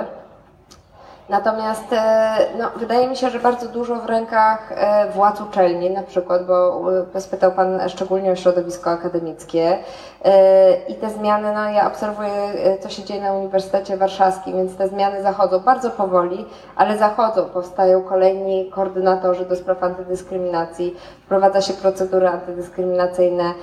Natomiast 1.30 1.94
e, 1.94 2.38
no, 2.58 2.72
wydaje 2.76 3.08
mi 3.08 3.16
się, 3.16 3.30
że 3.30 3.40
bardzo 3.40 3.68
dużo 3.68 3.96
w 3.96 4.06
rękach 4.06 4.72
e, 4.72 5.10
władz 5.12 5.42
uczelni, 5.42 5.90
na 5.90 6.04
przykład, 6.04 6.46
bo 6.46 6.84
e, 7.16 7.22
spytał 7.22 7.52
Pan 7.52 7.90
szczególnie 7.90 8.32
o 8.32 8.36
środowisko 8.36 8.90
akademickie 8.90 9.78
i 10.88 10.96
te 10.96 11.10
zmiany, 11.10 11.54
no 11.54 11.70
ja 11.70 11.88
obserwuję, 11.88 12.32
co 12.80 12.90
się 12.90 13.04
dzieje 13.04 13.22
na 13.22 13.34
Uniwersytecie 13.34 13.98
Warszawskim, 13.98 14.58
więc 14.58 14.78
te 14.78 14.88
zmiany 14.88 15.24
zachodzą 15.24 15.60
bardzo 15.60 15.92
powoli, 15.92 16.46
ale 16.76 16.98
zachodzą, 16.98 17.46
powstają 17.46 18.04
kolejni 18.04 18.70
koordynatorzy 18.72 19.46
do 19.46 19.56
spraw 19.56 19.84
antydyskryminacji, 19.84 20.96
wprowadza 21.26 21.62
się 21.62 21.74
procedury 21.74 22.28
antydyskryminacyjne, 22.28 23.54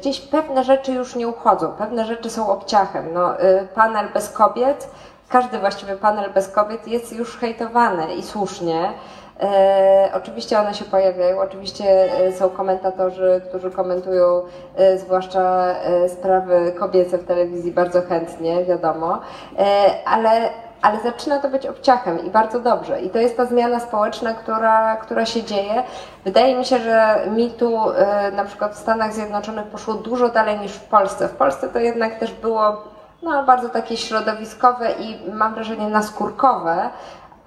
gdzieś 0.00 0.20
pewne 0.20 0.64
rzeczy 0.64 0.92
już 0.92 1.16
nie 1.16 1.28
uchodzą, 1.28 1.72
pewne 1.72 2.04
rzeczy 2.04 2.30
są 2.30 2.48
obciachem, 2.48 3.04
no, 3.12 3.34
panel 3.74 4.08
bez 4.14 4.30
kobiet, 4.30 4.88
każdy 5.28 5.58
właściwie 5.58 5.96
panel 5.96 6.32
bez 6.32 6.48
kobiet 6.48 6.88
jest 6.88 7.12
już 7.12 7.36
hejtowany 7.36 8.14
i 8.14 8.22
słusznie. 8.22 8.92
E, 9.40 10.10
oczywiście 10.14 10.58
one 10.58 10.74
się 10.74 10.84
pojawiają, 10.84 11.40
oczywiście 11.40 11.84
e, 12.18 12.32
są 12.32 12.50
komentatorzy, 12.50 13.42
którzy 13.48 13.70
komentują 13.70 14.42
e, 14.76 14.98
zwłaszcza 14.98 15.66
e, 15.66 16.08
sprawy 16.08 16.72
kobiece 16.78 17.18
w 17.18 17.26
telewizji 17.26 17.72
bardzo 17.72 18.02
chętnie, 18.02 18.64
wiadomo, 18.64 19.20
e, 19.58 19.90
ale, 20.06 20.50
ale 20.82 21.00
zaczyna 21.00 21.38
to 21.38 21.48
być 21.48 21.66
obciachem 21.66 22.26
i 22.26 22.30
bardzo 22.30 22.60
dobrze. 22.60 23.00
I 23.00 23.10
to 23.10 23.18
jest 23.18 23.36
ta 23.36 23.44
zmiana 23.44 23.80
społeczna, 23.80 24.34
która, 24.34 24.96
która 24.96 25.26
się 25.26 25.42
dzieje. 25.42 25.82
Wydaje 26.24 26.56
mi 26.56 26.64
się, 26.64 26.78
że 26.78 27.26
mitu 27.30 27.90
e, 27.90 28.30
na 28.30 28.44
przykład 28.44 28.74
w 28.74 28.78
Stanach 28.78 29.12
Zjednoczonych 29.12 29.66
poszło 29.66 29.94
dużo 29.94 30.28
dalej 30.28 30.58
niż 30.58 30.72
w 30.72 30.84
Polsce. 30.84 31.28
W 31.28 31.36
Polsce 31.36 31.68
to 31.68 31.78
jednak 31.78 32.18
też 32.18 32.32
było 32.32 32.93
no, 33.24 33.44
bardzo 33.44 33.68
takie 33.68 33.96
środowiskowe 33.96 34.92
i 34.92 35.30
mam 35.32 35.54
wrażenie 35.54 35.88
naskórkowe, 35.88 36.90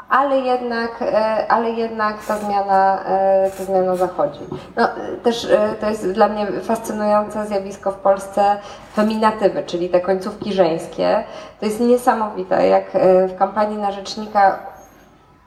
ale 0.09 0.39
jednak, 0.39 1.01
e, 1.01 1.45
ale 1.51 1.69
jednak 1.69 2.25
ta 2.25 2.37
zmiana, 2.37 3.03
e, 3.05 3.51
ta 3.57 3.63
zmiana 3.63 3.95
zachodzi. 3.95 4.39
No, 4.75 4.87
też 5.23 5.45
e, 5.45 5.75
to 5.81 5.89
jest 5.89 6.11
dla 6.11 6.27
mnie 6.27 6.47
fascynujące 6.61 7.45
zjawisko 7.45 7.91
w 7.91 7.95
Polsce 7.95 8.57
feminatywy, 8.95 9.63
czyli 9.63 9.89
te 9.89 10.01
końcówki 10.01 10.53
żeńskie. 10.53 11.23
To 11.59 11.65
jest 11.65 11.79
niesamowite, 11.79 12.67
jak 12.67 12.83
w 13.27 13.37
kampanii 13.37 13.77
na 13.77 13.91
rzecznika 13.91 14.59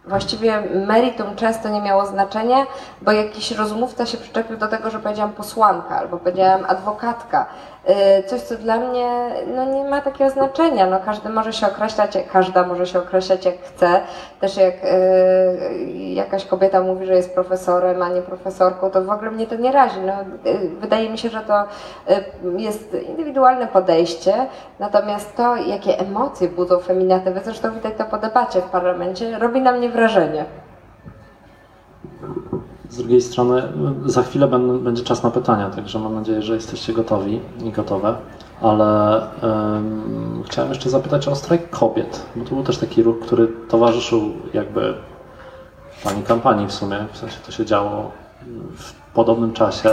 Właściwie 0.06 0.62
meritum 0.86 1.36
często 1.36 1.68
nie 1.68 1.80
miało 1.80 2.06
znaczenia, 2.06 2.66
bo 3.02 3.12
jakiś 3.12 3.50
rozmówca 3.50 4.06
się 4.06 4.18
przyczepił 4.18 4.56
do 4.56 4.68
tego, 4.68 4.90
że 4.90 4.98
powiedziałam 4.98 5.32
posłanka 5.32 5.96
albo 5.96 6.16
powiedziałam 6.16 6.64
adwokatka. 6.68 7.46
Yy, 7.88 8.22
Coś, 8.26 8.40
co 8.40 8.56
dla 8.56 8.76
mnie 8.76 9.06
no, 9.46 9.64
nie 9.64 9.84
ma 9.84 10.00
takiego 10.00 10.30
znaczenia. 10.30 10.86
No, 10.86 11.00
każdy 11.04 11.28
może 11.28 11.52
się 11.52 11.66
określać, 11.66 12.18
każda 12.32 12.66
może 12.66 12.86
się 12.86 12.98
określać 12.98 13.44
jak 13.44 13.62
chce. 13.62 14.00
Też 14.40 14.56
jak 14.56 14.74
yy, 14.84 15.90
jakaś 15.92 16.44
kobieta 16.46 16.80
mówi, 16.80 17.06
że 17.06 17.14
jest 17.14 17.34
profesorem, 17.34 18.02
a 18.02 18.08
nie 18.08 18.22
profesorką, 18.22 18.90
to 18.90 19.02
w 19.04 19.10
ogóle 19.10 19.30
mnie 19.30 19.46
to 19.46 19.56
nie 19.56 19.72
razi. 19.72 20.00
No, 20.00 20.12
yy, 20.50 20.68
wydaje 20.80 21.10
mi 21.10 21.18
się, 21.18 21.28
że 21.28 21.40
to 21.40 21.64
yy, 22.08 22.62
jest 22.62 22.94
indywidualne 23.08 23.66
podejście, 23.66 24.34
natomiast 24.78 25.36
to, 25.36 25.56
jakie 25.56 25.98
emocje 25.98 26.48
budzą 26.48 26.78
feminatywy, 26.78 27.40
zresztą 27.44 27.74
widać 27.74 27.94
to 27.98 28.04
po 28.04 28.18
debacie 28.18 28.60
w 28.60 28.70
parlamencie, 28.70 29.38
robi 29.38 29.60
na 29.60 29.72
mnie 29.72 29.88
wrażenie. 29.88 30.44
Z 32.90 32.96
drugiej 32.96 33.20
strony, 33.20 33.62
za 34.07 34.22
chwilę 34.22 34.48
będzie 34.81 35.03
czas 35.03 35.22
na 35.22 35.31
pytania, 35.31 35.70
także 35.70 35.98
mam 35.98 36.14
nadzieję, 36.14 36.42
że 36.42 36.55
jesteście 36.55 36.92
gotowi 36.92 37.40
i 37.64 37.70
gotowe. 37.70 38.14
Ale 38.62 39.20
em, 39.42 40.42
chciałem 40.46 40.70
jeszcze 40.70 40.90
zapytać 40.90 41.29
o 41.29 41.37
strajk 41.37 41.70
kobiet, 41.70 42.26
bo 42.37 42.44
to 42.44 42.55
był 42.55 42.64
też 42.64 42.79
taki 42.79 43.03
ruch, 43.03 43.20
który 43.20 43.48
towarzyszył 43.68 44.22
jakby 44.55 44.94
Pani 46.05 46.22
kampanii 46.22 46.66
w 46.66 46.72
sumie, 46.72 47.07
w 47.12 47.18
sensie 47.18 47.37
to 47.46 47.53
się 47.53 47.64
działo 47.64 48.11
w 48.76 48.92
podobnym 49.14 49.53
czasie. 49.53 49.90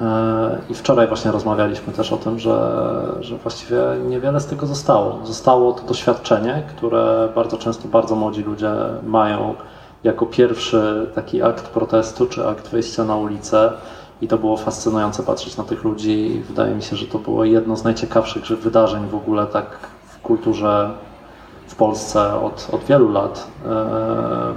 E, 0.00 0.58
I 0.68 0.74
wczoraj 0.74 1.08
właśnie 1.08 1.30
rozmawialiśmy 1.30 1.92
też 1.92 2.12
o 2.12 2.16
tym, 2.16 2.38
że, 2.38 2.82
że 3.20 3.36
właściwie 3.36 3.80
niewiele 4.08 4.40
z 4.40 4.46
tego 4.46 4.66
zostało. 4.66 5.20
Zostało 5.26 5.72
to 5.72 5.82
doświadczenie, 5.82 6.62
które 6.76 7.28
bardzo 7.34 7.58
często 7.58 7.88
bardzo 7.88 8.16
młodzi 8.16 8.42
ludzie 8.42 8.70
mają 9.06 9.54
jako 10.04 10.26
pierwszy 10.26 11.10
taki 11.14 11.42
akt 11.42 11.68
protestu 11.68 12.26
czy 12.26 12.46
akt 12.46 12.68
wyjścia 12.68 13.04
na 13.04 13.16
ulicę. 13.16 13.72
I 14.22 14.28
to 14.28 14.38
było 14.38 14.56
fascynujące 14.56 15.22
patrzeć 15.22 15.56
na 15.56 15.64
tych 15.64 15.84
ludzi. 15.84 16.42
Wydaje 16.48 16.74
mi 16.74 16.82
się, 16.82 16.96
że 16.96 17.06
to 17.06 17.18
było 17.18 17.44
jedno 17.44 17.76
z 17.76 17.84
najciekawszych 17.84 18.44
wydarzeń 18.44 19.08
w 19.08 19.14
ogóle 19.14 19.46
tak 19.46 19.66
w 20.08 20.20
kulturze 20.20 20.90
w 21.66 21.74
Polsce 21.74 22.40
od, 22.40 22.68
od 22.72 22.84
wielu 22.84 23.12
lat, 23.12 23.46
e, 23.66 23.86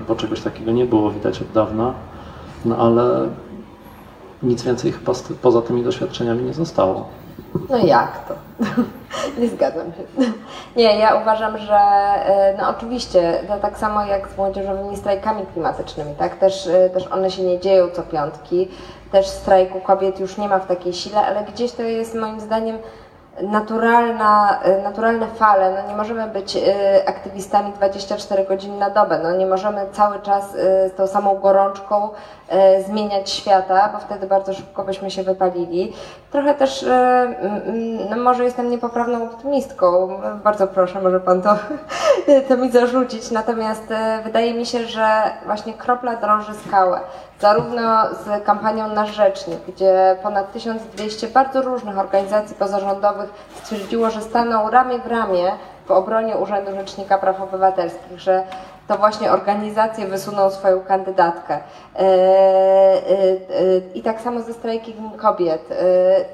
bo 0.07 0.15
czegoś 0.15 0.41
takiego 0.41 0.71
nie 0.71 0.85
było 0.85 1.11
widać 1.11 1.41
od 1.41 1.51
dawna. 1.51 1.93
No 2.65 2.77
ale 2.77 3.29
nic 4.43 4.63
więcej 4.63 4.91
chyba 4.91 5.11
poza 5.41 5.61
tymi 5.61 5.83
doświadczeniami 5.83 6.43
nie 6.43 6.53
zostało. 6.53 7.09
No 7.69 7.77
jak 7.77 8.27
to? 8.27 8.33
Nie 9.39 9.49
zgadzam 9.49 9.85
się. 9.93 10.31
Nie, 10.75 10.99
ja 10.99 11.15
uważam, 11.15 11.57
że 11.57 11.75
e, 11.75 12.55
no 12.57 12.69
oczywiście, 12.69 13.39
to 13.47 13.57
tak 13.57 13.77
samo 13.77 14.05
jak 14.05 14.27
z 14.27 14.37
młodzieżowymi 14.37 14.97
strajkami 14.97 15.45
klimatycznymi, 15.53 16.15
tak? 16.15 16.35
Też, 16.35 16.67
e, 16.67 16.89
też 16.89 17.07
one 17.07 17.31
się 17.31 17.43
nie 17.43 17.59
dzieją 17.59 17.89
co 17.89 18.03
piątki, 18.03 18.67
też 19.11 19.27
strajku 19.27 19.79
kobiet 19.79 20.19
już 20.19 20.37
nie 20.37 20.47
ma 20.47 20.59
w 20.59 20.67
takiej 20.67 20.93
sile, 20.93 21.25
ale 21.25 21.43
gdzieś 21.43 21.71
to 21.71 21.81
jest 21.81 22.15
moim 22.15 22.39
zdaniem 22.39 22.77
naturalna, 23.41 24.59
e, 24.63 24.81
naturalne 24.81 25.27
fale. 25.27 25.81
No 25.81 25.89
nie 25.89 25.97
możemy 25.97 26.27
być 26.27 26.57
aktywistami 27.05 27.71
24 27.73 28.45
godziny 28.45 28.77
na 28.77 28.89
dobę. 28.89 29.19
No 29.23 29.31
nie 29.31 29.45
możemy 29.45 29.85
cały 29.91 30.19
czas 30.19 30.51
z 30.51 30.95
tą 30.95 31.07
samą 31.07 31.39
gorączką 31.39 32.09
zmieniać 32.87 33.29
świata, 33.29 33.89
bo 33.93 33.99
wtedy 33.99 34.27
bardzo 34.27 34.53
szybko 34.53 34.83
byśmy 34.83 35.11
się 35.11 35.23
wypalili. 35.23 35.93
Trochę 36.31 36.53
też, 36.53 36.83
e, 36.83 37.35
no 38.09 38.17
może 38.17 38.43
jestem 38.43 38.69
niepoprawną 38.69 39.23
optymistką, 39.23 40.09
bardzo 40.43 40.67
proszę, 40.67 41.01
może 41.01 41.19
Pan 41.19 41.41
to, 41.41 41.55
to 42.47 42.57
mi 42.57 42.71
zarzucić, 42.71 43.31
natomiast 43.31 43.91
e, 43.91 44.21
wydaje 44.23 44.53
mi 44.53 44.65
się, 44.65 44.85
że 44.85 45.07
właśnie 45.45 45.73
kropla 45.73 46.15
drąży 46.15 46.53
skałę. 46.67 46.99
Zarówno 47.39 48.03
z 48.09 48.43
kampanią 48.43 48.87
Nasz 48.87 49.15
Rzecznik, 49.15 49.59
gdzie 49.67 50.17
ponad 50.23 50.51
1200 50.51 51.27
bardzo 51.27 51.61
różnych 51.61 51.97
organizacji 51.97 52.55
pozarządowych 52.55 53.29
stwierdziło, 53.63 54.09
że 54.09 54.21
staną 54.21 54.69
ramię 54.69 54.99
w 54.99 55.07
ramię 55.07 55.51
w 55.85 55.91
obronie 55.91 56.37
Urzędu 56.37 56.71
Rzecznika 56.75 57.17
Praw 57.17 57.41
Obywatelskich, 57.41 58.19
że 58.19 58.43
to 58.87 58.97
właśnie 58.97 59.31
organizacje 59.31 60.07
wysuną 60.07 60.51
swoją 60.51 60.81
kandydatkę. 60.81 61.53
E, 61.53 61.99
e, 61.99 62.03
e, 62.03 63.35
I 63.93 64.01
tak 64.01 64.21
samo 64.21 64.41
ze 64.41 64.53
strajkiem 64.53 65.11
kobiet. 65.17 65.69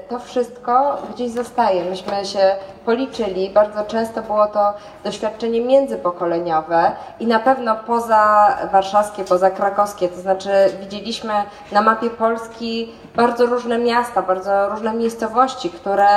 To 0.09 0.19
wszystko 0.19 0.97
gdzieś 1.13 1.31
zostaje. 1.31 1.85
Myśmy 1.85 2.25
się 2.25 2.55
policzyli, 2.85 3.49
bardzo 3.49 3.83
często 3.83 4.21
było 4.21 4.47
to 4.47 4.73
doświadczenie 5.03 5.61
międzypokoleniowe 5.61 6.91
i 7.19 7.27
na 7.27 7.39
pewno 7.39 7.75
poza 7.75 8.57
warszawskie, 8.71 9.23
poza 9.23 9.51
krakowskie, 9.51 10.09
to 10.09 10.21
znaczy 10.21 10.49
widzieliśmy 10.79 11.33
na 11.71 11.81
mapie 11.81 12.09
Polski 12.09 12.91
bardzo 13.15 13.45
różne 13.45 13.77
miasta, 13.77 14.21
bardzo 14.21 14.69
różne 14.69 14.93
miejscowości, 14.93 15.69
które, 15.69 16.07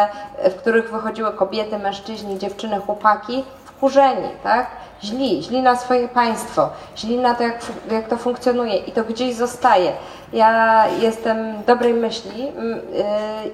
w 0.45 0.55
których 0.55 0.93
wychodziły 0.93 1.33
kobiety, 1.33 1.79
mężczyźni, 1.79 2.39
dziewczyny, 2.39 2.81
chłopaki 2.81 3.45
wkurzeni, 3.83 4.29
tak? 4.43 4.67
Źli, 5.03 5.43
źli 5.43 5.63
na 5.63 5.77
swoje 5.77 6.09
państwo, 6.09 6.71
źli 6.97 7.19
na 7.19 7.35
to, 7.35 7.43
jak, 7.43 7.59
jak 7.91 8.09
to 8.09 8.17
funkcjonuje 8.17 8.77
i 8.77 8.93
to 8.93 9.05
gdzieś 9.05 9.35
zostaje. 9.35 9.93
Ja 10.33 10.85
jestem 11.01 11.63
dobrej 11.67 11.95
myśli 11.95 12.49
mm, 12.49 12.69
yy, 12.71 13.05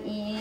i 0.05 0.39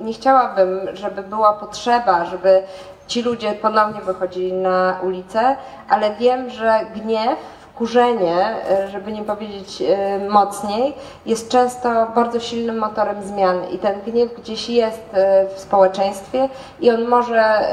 nie 0.00 0.12
chciałabym, 0.12 0.80
żeby 0.92 1.22
była 1.22 1.52
potrzeba, 1.52 2.24
żeby 2.24 2.62
ci 3.06 3.22
ludzie 3.22 3.52
ponownie 3.52 4.00
wychodzili 4.00 4.52
na 4.52 5.00
ulicę, 5.02 5.56
ale 5.88 6.14
wiem, 6.14 6.50
że 6.50 6.80
gniew, 6.94 7.38
wkurzenie, 7.74 8.56
y, 8.86 8.88
żeby 8.88 9.12
nie 9.12 9.22
powiedzieć 9.22 9.82
y, 9.82 10.28
mocniej, 10.28 10.94
jest 11.26 11.48
często 11.48 12.06
bardzo 12.14 12.40
silnym 12.40 12.78
motorem 12.78 13.22
zmian 13.22 13.64
i 13.70 13.78
ten 13.78 14.00
gniew 14.00 14.34
gdzieś 14.34 14.70
jest 14.70 15.02
y, 15.14 15.54
w 15.54 15.60
społeczeństwie 15.60 16.48
i 16.80 16.90
on 16.90 17.08
może, 17.08 17.68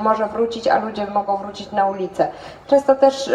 może 0.00 0.26
wrócić, 0.26 0.68
a 0.68 0.78
ludzie 0.78 1.06
mogą 1.06 1.36
wrócić 1.36 1.72
na 1.72 1.86
ulicę. 1.86 2.28
Często 2.66 2.94
też 2.94 3.30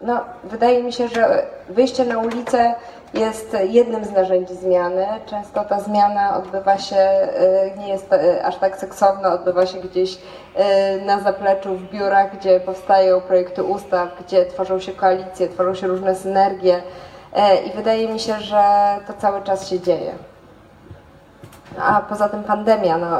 no, 0.00 0.20
wydaje 0.44 0.82
mi 0.82 0.92
się, 0.92 1.08
że 1.08 1.46
wyjście 1.68 2.04
na 2.04 2.18
ulicę 2.18 2.74
jest 3.14 3.56
jednym 3.68 4.04
z 4.04 4.10
narzędzi 4.10 4.54
zmiany. 4.54 5.06
Często 5.26 5.64
ta 5.64 5.80
zmiana 5.80 6.36
odbywa 6.36 6.78
się, 6.78 6.96
y, 6.96 7.78
nie 7.78 7.88
jest 7.88 8.12
y, 8.12 8.44
aż 8.44 8.56
tak 8.56 8.76
seksowna, 8.76 9.32
odbywa 9.32 9.66
się 9.66 9.78
gdzieś 9.78 10.14
y, 10.14 11.00
na 11.04 11.20
zapleczu, 11.20 11.74
w 11.74 11.90
biurach, 11.90 12.38
gdzie 12.38 12.60
powstają 12.60 13.20
projekty 13.20 13.62
ustaw, 13.62 14.08
gdzie 14.24 14.46
tworzą 14.46 14.80
się 14.80 14.92
koalicje, 14.92 15.48
tworzą 15.48 15.74
się 15.74 15.86
różne 15.86 16.14
synergie. 16.14 16.82
I 17.66 17.76
wydaje 17.76 18.08
mi 18.08 18.20
się, 18.20 18.40
że 18.40 18.62
to 19.06 19.12
cały 19.12 19.42
czas 19.42 19.68
się 19.68 19.80
dzieje. 19.80 20.12
A 21.78 22.00
poza 22.00 22.28
tym 22.28 22.44
pandemia, 22.44 22.98
no, 22.98 23.18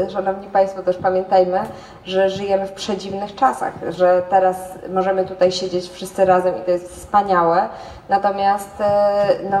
yy, 0.00 0.10
szanowni 0.10 0.46
Państwo, 0.46 0.82
też 0.82 0.96
pamiętajmy, 0.96 1.60
że 2.04 2.30
żyjemy 2.30 2.66
w 2.66 2.72
przedziwnych 2.72 3.34
czasach, 3.34 3.72
że 3.88 4.22
teraz 4.30 4.56
możemy 4.88 5.24
tutaj 5.24 5.52
siedzieć 5.52 5.90
wszyscy 5.90 6.24
razem 6.24 6.56
i 6.56 6.60
to 6.60 6.70
jest 6.70 6.96
wspaniałe, 6.96 7.68
natomiast 8.08 8.80
yy, 8.80 9.50
no, 9.50 9.58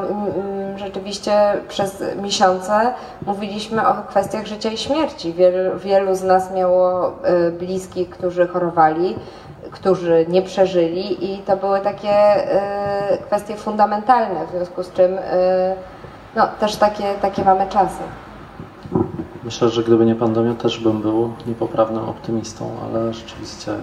rzeczywiście 0.76 1.32
przez 1.68 2.04
miesiące 2.22 2.72
mówiliśmy 3.26 3.88
o 3.88 3.94
kwestiach 3.94 4.46
życia 4.46 4.70
i 4.70 4.76
śmierci. 4.76 5.32
Wielu, 5.32 5.78
wielu 5.78 6.14
z 6.14 6.22
nas 6.22 6.52
miało 6.52 7.12
bliskich, 7.58 8.10
którzy 8.10 8.48
chorowali, 8.48 9.16
którzy 9.70 10.26
nie 10.28 10.42
przeżyli 10.42 11.34
i 11.34 11.38
to 11.38 11.56
były 11.56 11.80
takie 11.80 12.14
kwestie 13.26 13.56
fundamentalne, 13.56 14.46
w 14.46 14.50
związku 14.50 14.82
z 14.82 14.92
czym 14.92 15.18
no, 16.36 16.48
też 16.60 16.76
takie, 16.76 17.14
takie 17.22 17.44
mamy 17.44 17.66
czasy. 17.68 18.02
Myślę, 19.44 19.68
że 19.68 19.82
gdyby 19.82 20.06
nie 20.06 20.14
pandemia, 20.14 20.54
też 20.54 20.78
bym 20.78 21.02
był 21.02 21.32
niepoprawnym 21.46 22.08
optymistą, 22.08 22.70
ale 22.84 23.12
rzeczywiście 23.12 23.72
e, 23.72 23.76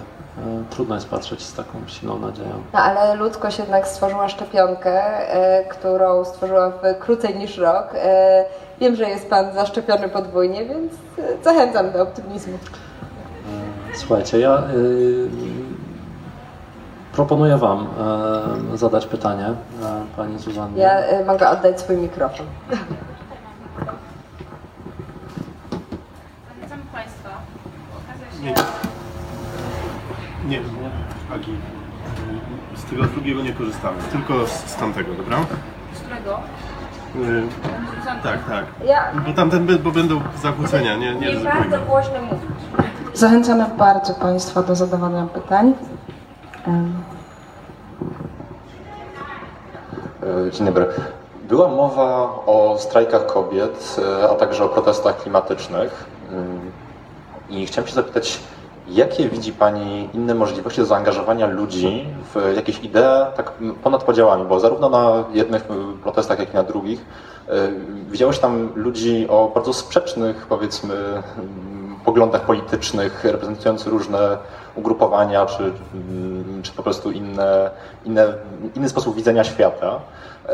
trudno 0.70 0.94
jest 0.94 1.08
patrzeć 1.08 1.42
z 1.42 1.54
taką 1.54 1.78
silną 1.86 2.18
nadzieją. 2.18 2.62
No, 2.72 2.78
ale 2.78 3.14
ludzkość 3.14 3.58
jednak 3.58 3.88
stworzyła 3.88 4.28
szczepionkę, 4.28 5.02
e, 5.30 5.64
którą 5.64 6.24
stworzyła 6.24 6.70
w 6.70 6.98
krócej 6.98 7.38
niż 7.38 7.58
rok. 7.58 7.88
E, 7.94 8.44
wiem, 8.80 8.96
że 8.96 9.08
jest 9.08 9.30
Pan 9.30 9.54
zaszczepiony 9.54 10.08
podwójnie, 10.08 10.64
więc 10.64 10.92
zachęcam 11.44 11.92
do 11.92 12.02
optymizmu. 12.02 12.58
Słuchajcie, 13.94 14.38
ja 14.38 14.62
proponuję 17.18 17.56
Wam 17.56 17.86
e, 18.74 18.76
zadać 18.76 19.06
pytanie 19.06 19.46
e, 19.46 19.54
Pani 20.16 20.38
Zuzannie. 20.38 20.82
Ja 20.82 20.92
e, 20.98 21.24
mogę 21.24 21.50
oddać 21.50 21.80
swój 21.80 21.96
mikrofon. 21.96 22.46
Zachęcamy 26.48 26.82
Państwa. 26.92 27.28
Okazja 27.98 28.50
Nie. 28.50 28.56
się 28.56 28.62
Nie, 30.48 30.60
Agi. 31.34 31.54
Z 32.76 32.84
tego 32.90 33.02
drugiego 33.04 33.42
nie 33.42 33.52
korzystamy, 33.52 33.96
tylko 34.12 34.46
z, 34.46 34.50
z 34.50 34.76
tamtego, 34.76 35.14
dobra? 35.14 35.36
z 35.94 35.98
którego 36.00 36.38
Yy, 37.14 37.42
Zuzanna 37.98 38.22
tak, 38.22 38.38
tak. 38.48 38.64
Ja 38.86 39.12
Bo 39.26 39.32
tamten, 39.32 39.66
by- 39.66 39.78
bo 39.78 39.90
będą 39.90 40.20
zakłócenia, 40.42 40.96
nie, 40.96 41.14
nie 41.14 41.20
nie 41.20 41.30
ryzykujmy. 41.30 41.78
głośno 41.86 42.22
mówić. 42.22 42.48
Zachęcamy 43.14 43.66
bardzo 43.78 44.14
Państwa 44.14 44.62
do 44.62 44.74
zadawania 44.74 45.26
pytań. 45.26 45.74
E, 46.68 46.70
Dzień 50.50 50.66
dobry. 50.66 50.86
Była 51.48 51.68
mowa 51.68 52.06
o 52.46 52.76
strajkach 52.78 53.26
kobiet, 53.26 53.96
e, 54.20 54.30
a 54.30 54.34
także 54.34 54.64
o 54.64 54.68
protestach 54.68 55.22
klimatycznych. 55.22 56.04
Mm, 56.32 56.60
I 57.50 57.66
chciałem 57.66 57.88
się 57.88 57.94
zapytać, 57.94 58.40
jakie 58.88 59.28
widzi 59.28 59.52
Pani 59.52 60.08
inne 60.14 60.34
możliwości 60.34 60.84
zaangażowania 60.84 61.46
ludzi 61.46 62.06
w 62.34 62.56
jakieś 62.56 62.84
idee 62.84 63.26
tak 63.36 63.52
ponad 63.82 64.04
podziałami? 64.04 64.44
Bo 64.44 64.60
zarówno 64.60 64.88
na 64.88 65.24
jednych 65.32 65.64
protestach, 66.02 66.38
jak 66.38 66.52
i 66.52 66.56
na 66.56 66.62
drugich 66.62 67.04
e, 67.48 67.52
widziało 68.10 68.32
się 68.32 68.40
tam 68.40 68.68
ludzi 68.74 69.28
o 69.28 69.50
bardzo 69.54 69.72
sprzecznych, 69.72 70.46
powiedzmy, 70.48 71.22
poglądach 72.08 72.42
politycznych, 72.42 73.24
reprezentujących 73.24 73.92
różne 73.92 74.38
ugrupowania, 74.78 75.46
czy, 75.46 75.62
mm, 75.62 76.62
czy 76.62 76.72
po 76.72 76.82
prostu 76.82 77.10
inne, 77.10 77.70
inne, 78.04 78.34
inny 78.76 78.88
sposób 78.88 79.16
widzenia 79.16 79.44
świata. 79.44 80.00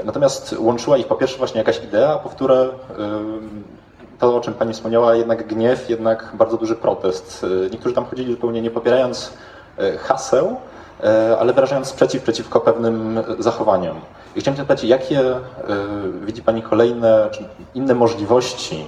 Natomiast 0.04 0.54
łączyła 0.58 0.96
ich 0.96 1.06
po 1.06 1.14
pierwsze 1.14 1.38
właśnie 1.38 1.58
jakaś 1.58 1.84
idea, 1.84 2.18
po 2.18 2.28
które 2.28 2.68
ym, 2.98 3.64
to, 4.18 4.36
o 4.36 4.40
czym 4.40 4.54
Pani 4.54 4.72
wspomniała, 4.72 5.14
jednak 5.14 5.46
gniew, 5.46 5.90
jednak 5.90 6.32
bardzo 6.34 6.56
duży 6.56 6.76
protest. 6.76 7.46
Niektórzy 7.70 7.94
tam 7.94 8.04
chodzili 8.04 8.32
zupełnie 8.32 8.62
nie 8.62 8.70
popierając 8.70 9.32
y, 9.78 9.98
haseł, 9.98 10.56
y, 11.04 11.38
ale 11.38 11.52
wyrażając 11.52 11.88
sprzeciw 11.88 12.22
przeciwko 12.22 12.60
pewnym 12.60 13.22
zachowaniom. 13.38 14.00
I 14.36 14.40
chciałem 14.40 14.56
zapytać, 14.56 14.84
jakie 14.84 15.20
y, 15.20 15.36
widzi 16.26 16.42
Pani 16.42 16.62
kolejne, 16.62 17.28
czy 17.32 17.44
inne 17.74 17.94
możliwości 17.94 18.86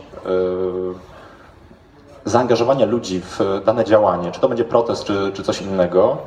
zaangażowania 2.26 2.86
ludzi 2.86 3.20
w 3.20 3.40
dane 3.64 3.84
działanie, 3.84 4.32
czy 4.32 4.40
to 4.40 4.48
będzie 4.48 4.64
protest, 4.64 5.04
czy, 5.04 5.32
czy 5.34 5.42
coś 5.42 5.62
innego, 5.62 6.18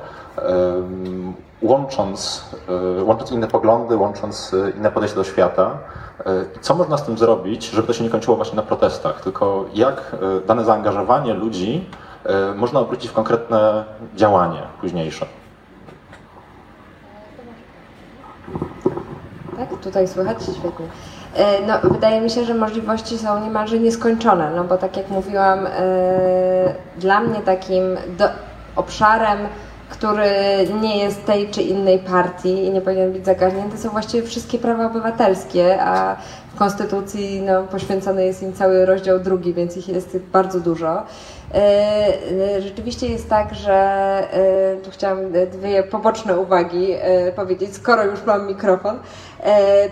łącząc, 1.62 2.46
e, 3.00 3.04
łącząc 3.04 3.32
inne 3.32 3.48
poglądy, 3.48 3.98
łącząc 3.98 4.54
e, 4.54 4.70
inne 4.70 4.92
podejście 4.92 5.16
do 5.16 5.24
świata. 5.24 5.78
E, 6.20 6.26
Co 6.62 6.76
można 6.76 6.98
z 6.98 7.04
tym 7.04 7.18
zrobić, 7.18 7.70
żeby 7.70 7.88
to 7.88 7.94
się 7.94 8.04
nie 8.04 8.10
kończyło 8.10 8.38
właśnie 8.38 8.56
na 8.56 8.62
protestach, 8.62 9.22
tylko 9.22 9.66
jak 9.74 10.16
dane 10.48 10.66
zaangażowanie 10.66 11.34
ludzi 11.34 11.86
można 12.56 12.80
obrócić 12.80 13.12
w 13.12 13.14
konkretne 13.14 13.84
działanie 14.16 14.62
późniejsze? 14.82 15.26
Tak, 19.58 19.80
tutaj 19.82 20.08
słychać? 20.08 20.38
Świetnie. 20.44 20.86
E, 21.36 21.66
No, 21.68 21.90
wydaje 21.92 22.22
mi 22.22 22.30
się, 22.30 22.46
że 22.46 22.54
możliwości 22.54 23.18
są 23.18 23.44
niemalże 23.44 23.80
nieskończone, 23.80 24.52
no 24.56 24.64
bo 24.64 24.78
tak 24.78 24.98
jak 24.98 25.10
mówiłam, 25.10 25.68
e, 25.68 25.70
dla 26.98 27.20
mnie 27.20 27.40
takim 27.42 27.84
do, 28.18 28.26
obszarem, 28.76 29.40
który 29.90 30.32
nie 30.82 30.98
jest 30.98 31.26
tej 31.26 31.50
czy 31.50 31.62
innej 31.62 32.00
partii 32.00 32.66
i 32.66 32.72
nie 32.72 32.82
powinien 32.82 33.12
być 33.12 33.26
zagarnięty, 33.26 33.78
są 33.78 33.90
właściwie 33.90 34.28
wszystkie 34.28 34.58
prawa 34.58 34.86
obywatelskie, 34.86 35.84
a 35.84 36.16
w 36.56 36.58
Konstytucji 36.58 37.42
no, 37.42 37.64
poświęcony 37.64 38.26
jest 38.26 38.44
im 38.44 38.54
cały 38.54 38.86
rozdział 38.86 39.20
drugi, 39.20 39.54
więc 39.54 39.78
ich 39.78 39.88
jest 39.90 40.18
bardzo 40.18 40.60
dużo. 40.60 41.04
E, 41.54 41.58
e, 42.56 42.62
Rzeczywiście 42.62 43.08
jest 43.08 43.30
tak, 43.30 43.56
że 43.56 43.74
e, 43.74 44.78
tu 44.78 44.92
chciałam 44.92 45.20
dwie 45.52 45.84
poboczne 45.84 46.38
uwagi 46.38 46.96
powiedzieć, 47.36 47.76
skoro 47.76 48.04
już 48.04 48.24
mam 48.24 48.48
mikrofon. 48.48 49.00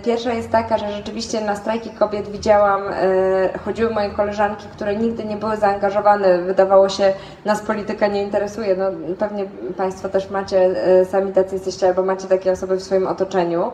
Pierwsza 0.05 0.33
jest 0.33 0.51
taka, 0.51 0.77
że 0.77 0.91
rzeczywiście 0.91 1.41
na 1.41 1.55
strajki 1.55 1.89
kobiet 1.89 2.29
widziałam, 2.29 2.81
chodziły 3.65 3.89
moje 3.89 4.09
koleżanki, 4.09 4.65
które 4.75 4.95
nigdy 4.95 5.25
nie 5.25 5.35
były 5.35 5.57
zaangażowane. 5.57 6.37
Wydawało 6.37 6.89
się, 6.89 7.13
nas 7.45 7.61
polityka 7.61 8.07
nie 8.07 8.23
interesuje. 8.23 8.75
No, 8.75 8.85
pewnie 9.19 9.45
Państwo 9.77 10.09
też 10.09 10.29
macie, 10.29 10.75
sami 11.11 11.33
tacy 11.33 11.55
jesteście, 11.55 11.87
albo 11.87 12.03
macie 12.03 12.27
takie 12.27 12.51
osoby 12.51 12.75
w 12.75 12.83
swoim 12.83 13.07
otoczeniu. 13.07 13.71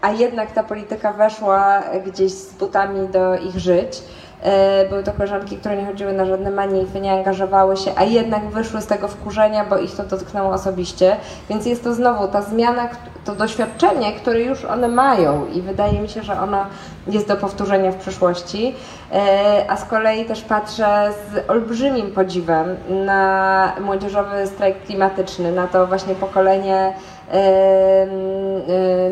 A 0.00 0.10
jednak 0.10 0.52
ta 0.52 0.62
polityka 0.62 1.12
weszła 1.12 1.82
gdzieś 2.06 2.32
z 2.32 2.54
butami 2.54 3.08
do 3.08 3.36
ich 3.36 3.58
żyć. 3.58 4.02
E, 4.42 4.88
Były 4.88 5.02
to 5.02 5.12
koleżanki, 5.12 5.56
które 5.56 5.76
nie 5.76 5.86
chodziły 5.86 6.12
na 6.12 6.26
żadne 6.26 6.50
manify, 6.50 7.00
nie 7.00 7.12
angażowały 7.12 7.76
się, 7.76 7.90
a 7.96 8.04
jednak 8.04 8.44
wyszły 8.48 8.80
z 8.80 8.86
tego 8.86 9.08
wkurzenia, 9.08 9.64
bo 9.64 9.78
ich 9.78 9.96
to 9.96 10.02
dotknęło 10.04 10.50
osobiście. 10.50 11.16
Więc 11.48 11.66
jest 11.66 11.84
to 11.84 11.94
znowu 11.94 12.28
ta 12.28 12.42
zmiana, 12.42 12.88
to 13.24 13.34
doświadczenie, 13.34 14.12
które 14.12 14.40
już 14.40 14.64
one 14.64 14.88
mają 14.88 15.46
i 15.46 15.60
wydaje 15.62 16.00
mi 16.00 16.08
się, 16.08 16.22
że 16.22 16.40
ono 16.40 16.66
jest 17.08 17.28
do 17.28 17.36
powtórzenia 17.36 17.92
w 17.92 17.96
przyszłości. 17.96 18.74
E, 19.12 19.64
A 19.68 19.76
z 19.76 19.84
kolei 19.84 20.24
też 20.24 20.42
patrzę 20.42 21.08
z 21.32 21.50
olbrzymim 21.50 22.10
podziwem 22.12 22.76
na 22.88 23.72
młodzieżowy 23.80 24.46
strajk 24.46 24.82
klimatyczny, 24.84 25.52
na 25.52 25.66
to 25.66 25.86
właśnie 25.86 26.14
pokolenie 26.14 26.92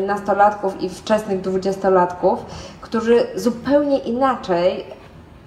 y, 0.01 0.05
nastolatków 0.07 0.81
i 0.81 0.89
wczesnych 0.89 1.41
dwudziestolatków, 1.41 2.45
którzy 2.81 3.27
zupełnie 3.35 3.97
inaczej 3.97 4.85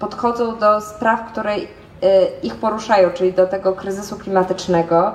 podchodzą 0.05 0.57
do 0.57 0.81
spraw, 0.81 1.31
które 1.31 1.55
y, 1.55 1.65
ich 2.43 2.55
poruszają, 2.55 3.09
czyli 3.09 3.33
do 3.33 3.47
tego 3.47 3.73
kryzysu 3.73 4.17
klimatycznego, 4.17 5.11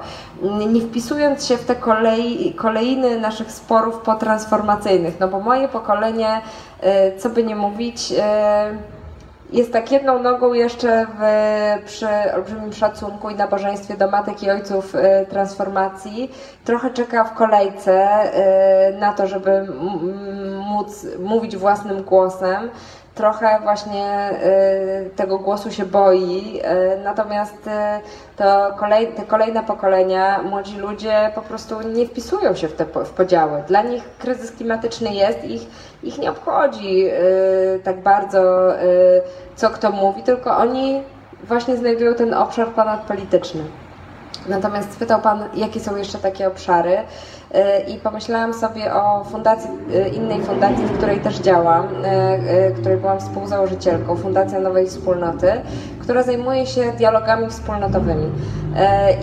nie 0.72 0.80
wpisując 0.80 1.46
się 1.46 1.56
w 1.56 1.64
te 1.64 1.74
kolei, 1.74 2.54
kolejny 2.54 3.20
naszych 3.20 3.52
sporów 3.52 3.98
potransformacyjnych. 3.98 5.20
No 5.20 5.28
bo 5.28 5.40
moje 5.40 5.68
pokolenie, 5.68 6.40
y, 7.14 7.18
co 7.18 7.30
by 7.30 7.44
nie 7.44 7.56
mówić, 7.56 8.12
y, 8.12 8.16
jest 9.52 9.72
tak 9.72 9.92
jedną 9.92 10.22
nogą 10.22 10.52
jeszcze 10.52 11.06
w, 11.18 11.22
przy 11.86 12.08
olbrzymim 12.34 12.72
szacunku 12.72 13.30
i 13.30 13.34
nabożeństwie 13.34 13.96
do 13.96 14.10
matek 14.10 14.42
i 14.42 14.50
ojców 14.50 14.94
transformacji. 15.28 16.30
Trochę 16.64 16.90
czeka 16.90 17.24
w 17.24 17.34
kolejce 17.34 18.08
na 19.00 19.12
to, 19.12 19.26
żeby 19.26 19.66
móc 20.68 21.06
mówić 21.18 21.56
własnym 21.56 22.02
głosem. 22.02 22.70
Trochę 23.14 23.58
właśnie 23.62 24.30
y, 25.06 25.10
tego 25.16 25.38
głosu 25.38 25.70
się 25.70 25.84
boi, 25.84 26.60
y, 26.96 27.04
natomiast 27.04 27.66
y, 27.66 27.70
to 28.36 28.74
kolej, 28.78 29.06
te 29.06 29.22
kolejne 29.22 29.62
pokolenia, 29.62 30.42
młodzi 30.42 30.78
ludzie 30.78 31.30
po 31.34 31.42
prostu 31.42 31.80
nie 31.80 32.06
wpisują 32.06 32.54
się 32.54 32.68
w 32.68 32.72
te 32.72 32.84
w 32.84 33.10
podziały. 33.10 33.62
Dla 33.68 33.82
nich 33.82 34.02
kryzys 34.18 34.52
klimatyczny 34.52 35.14
jest, 35.14 35.44
ich, 35.44 35.62
ich 36.02 36.18
nie 36.18 36.30
obchodzi 36.30 37.10
tak 37.84 38.00
bardzo, 38.00 38.40
co 39.56 39.70
kto 39.70 39.90
mówi, 39.90 40.22
tylko 40.22 40.56
oni 40.56 41.02
właśnie 41.44 41.76
znajdują 41.76 42.14
ten 42.14 42.34
obszar 42.34 42.68
ponadpolityczny. 42.68 43.62
Natomiast 44.48 44.92
spytał 44.92 45.20
Pan, 45.20 45.44
jakie 45.54 45.80
są 45.80 45.96
jeszcze 45.96 46.18
takie 46.18 46.48
obszary 46.48 46.98
i 47.88 47.94
pomyślałam 47.94 48.54
sobie 48.54 48.94
o 48.94 49.24
fundacji, 49.24 49.70
y, 49.94 50.08
innej 50.08 50.42
fundacji, 50.42 50.84
w 50.84 50.96
której 50.96 51.20
też 51.20 51.38
działam, 51.38 51.86
y, 51.86 52.08
y, 52.68 52.74
której 52.80 52.96
byłam 52.96 53.20
współzałożycielką, 53.20 54.16
Fundacja 54.16 54.60
Nowej 54.60 54.86
Wspólnoty, 54.86 55.52
która 56.00 56.22
zajmuje 56.22 56.66
się 56.66 56.92
dialogami 56.92 57.50
wspólnotowymi. 57.50 58.30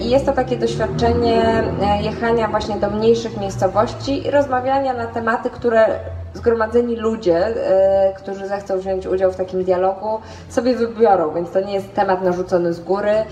I 0.02 0.10
jest 0.10 0.26
to 0.26 0.34
takie 0.34 0.58
doświadczenie 0.58 1.64
jechania 2.02 2.48
właśnie 2.48 2.76
do 2.76 2.90
mniejszych 2.90 3.38
miejscowości 3.38 4.28
i 4.28 4.32
rozmawiania 4.32 4.94
na 4.94 5.08
tematy, 5.08 5.50
które 5.50 6.00
zgromadzeni 6.38 6.96
ludzie, 6.96 7.38
e, 7.38 8.14
którzy 8.14 8.48
zechcą 8.48 8.80
wziąć 8.80 9.08
udział 9.08 9.32
w 9.32 9.36
takim 9.36 9.64
dialogu, 9.64 10.22
sobie 10.50 10.76
wybiorą, 10.76 11.34
więc 11.34 11.52
to 11.52 11.62
nie 11.62 11.74
jest 11.74 11.94
temat 11.94 12.22
narzucony 12.22 12.74
z 12.74 12.80
góry, 12.80 13.12
e, 13.12 13.26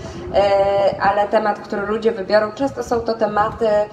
ale 1.00 1.28
temat, 1.28 1.58
który 1.58 1.82
ludzie 1.82 2.12
wybiorą. 2.12 2.52
Często 2.52 2.82
są 2.82 3.00
to 3.00 3.14
tematy, 3.14 3.68
e, 3.68 3.86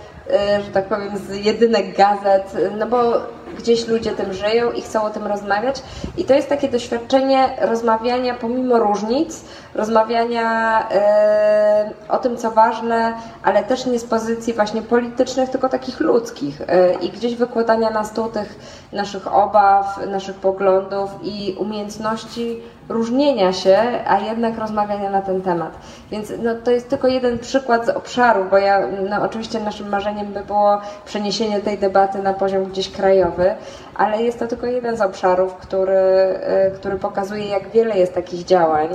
że 0.65 0.71
tak 0.74 0.86
powiem, 0.86 1.17
z 1.17 1.45
jedynek 1.45 1.97
gazet, 1.97 2.53
no 2.78 2.88
bo 2.88 3.13
gdzieś 3.57 3.88
ludzie 3.88 4.11
tym 4.11 4.34
żyją 4.34 4.71
i 4.71 4.82
chcą 4.82 5.03
o 5.03 5.09
tym 5.09 5.28
rozmawiać. 5.28 5.84
I 6.17 6.26
to 6.26 6.34
jest 6.34 6.49
takie 6.49 6.69
doświadczenie 6.69 7.49
rozmawiania 7.61 8.34
pomimo 8.34 8.80
różnic, 8.80 9.45
rozmawiania 9.76 10.80
e, 10.91 11.91
o 12.09 12.17
tym, 12.17 12.38
co 12.38 12.51
ważne, 12.51 13.13
ale 13.43 13.63
też 13.63 13.86
nie 13.86 13.99
z 13.99 14.05
pozycji 14.05 14.53
właśnie 14.53 14.82
politycznych, 14.82 15.49
tylko 15.49 15.69
takich 15.69 15.99
ludzkich. 15.99 16.61
E, 16.61 16.93
I 16.93 17.09
gdzieś 17.09 17.36
wykładania 17.36 17.89
na 17.89 18.03
stół 18.03 18.30
tych 18.30 18.59
naszych 18.91 19.36
obaw, 19.36 20.07
naszych 20.07 20.36
poglądów 20.36 21.09
i 21.24 21.55
umiejętności 21.59 22.61
różnienia 22.89 23.53
się, 23.53 23.77
a 24.07 24.19
jednak 24.19 24.57
rozmawiania 24.57 25.09
na 25.09 25.21
ten 25.21 25.41
temat. 25.41 25.71
Więc 26.11 26.34
no, 26.43 26.55
to 26.63 26.71
jest 26.71 26.89
tylko 26.89 27.07
jeden 27.07 27.39
przykład 27.39 27.86
z 27.86 27.89
obszaru, 27.89 28.45
bo 28.51 28.57
ja, 28.57 28.88
no, 29.09 29.21
oczywiście 29.21 29.59
naszym 29.59 29.89
marzeniem 29.89 30.27
by 30.27 30.43
było 30.43 30.81
przeniesienie 31.05 31.61
tej 31.61 31.77
debaty 31.77 32.19
na 32.19 32.34
poziom 32.34 32.65
gdzieś 32.65 32.91
krajowy, 32.91 33.55
ale 33.95 34.23
jest 34.23 34.39
to 34.39 34.47
tylko 34.47 34.65
jeden 34.67 34.97
z 34.97 35.01
obszarów, 35.01 35.55
który, 35.55 35.97
e, 35.97 36.71
który 36.71 36.97
pokazuje, 36.99 37.45
jak 37.45 37.69
wiele 37.69 37.97
jest 37.97 38.13
takich 38.13 38.45
działań 38.45 38.88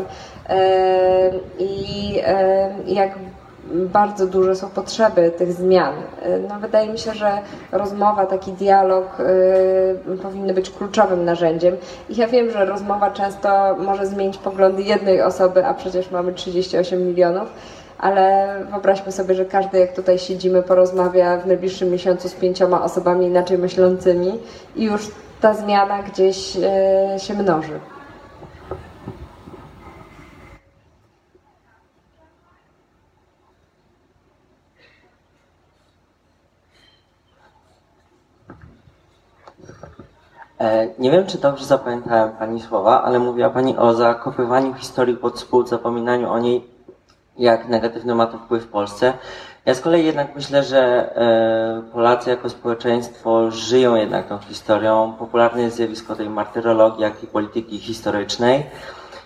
e, 0.48 1.30
i 1.58 2.14
e, 2.26 2.70
jak 2.86 3.10
bardzo 3.74 4.26
duże 4.26 4.56
są 4.56 4.68
potrzeby 4.68 5.30
tych 5.30 5.52
zmian. 5.52 5.94
E, 6.22 6.38
No, 6.38 6.60
wydaje 6.60 6.88
mi 6.88 6.98
się, 6.98 7.14
że 7.14 7.38
rozmowa, 7.72 8.26
taki 8.26 8.52
dialog 8.52 9.06
e, 9.20 10.16
powinny 10.16 10.54
być 10.54 10.70
kluczowym 10.70 11.24
narzędziem. 11.24 11.76
I 12.08 12.16
ja 12.16 12.26
wiem, 12.26 12.50
że 12.50 12.64
rozmowa 12.64 13.10
często 13.10 13.76
może 13.78 14.06
zmienić 14.06 14.38
poglądy 14.38 14.82
jednej 14.82 15.22
osoby, 15.22 15.66
a 15.66 15.74
przecież 15.74 16.10
mamy 16.10 16.32
38 16.32 17.06
milionów. 17.06 17.48
Ale 17.98 18.54
wyobraźmy 18.70 19.12
sobie, 19.12 19.34
że 19.34 19.44
każdy, 19.44 19.78
jak 19.78 19.92
tutaj 19.92 20.18
siedzimy, 20.18 20.62
porozmawia 20.62 21.36
w 21.38 21.46
najbliższym 21.46 21.90
miesiącu 21.90 22.28
z 22.28 22.34
pięcioma 22.34 22.82
osobami 22.84 23.26
inaczej 23.26 23.58
myślącymi 23.58 24.38
i 24.76 24.84
już 24.84 25.10
ta 25.40 25.54
zmiana 25.54 26.02
gdzieś 26.02 26.56
e, 26.56 27.18
się 27.18 27.34
mnoży. 27.34 27.74
E, 27.74 27.98
Nie 40.98 41.10
wiem, 41.10 41.26
czy 41.26 41.38
dobrze 41.38 41.64
zapamiętałem 41.64 42.32
Pani 42.32 42.60
słowa, 42.60 43.02
ale 43.02 43.18
mówiła 43.18 43.50
Pani 43.50 43.76
o 43.76 43.94
zakopywaniu 43.94 44.74
historii 44.74 45.16
pod 45.16 45.40
spód, 45.40 45.68
zapominaniu 45.68 46.30
o 46.30 46.38
niej, 46.38 46.64
jak 47.38 47.68
negatywny 47.68 48.14
ma 48.14 48.26
to 48.26 48.38
wpływ 48.38 48.64
w 48.64 48.68
Polsce. 48.68 49.12
Ja 49.66 49.74
z 49.74 49.80
kolei 49.80 50.06
jednak 50.06 50.36
myślę, 50.36 50.62
że 50.62 50.80
e, 51.16 51.92
Polacy 51.92 52.30
jako 52.30 52.50
społeczeństwo 52.50 53.50
żyją 53.50 53.94
jednak 53.94 54.28
tą 54.28 54.38
historią. 54.38 55.14
Popularne 55.18 55.62
jest 55.62 55.76
zjawisko 55.76 56.16
tej 56.16 56.30
martyrologii, 56.30 57.02
jak 57.02 57.22
i 57.22 57.26
polityki 57.26 57.78
historycznej. 57.78 58.66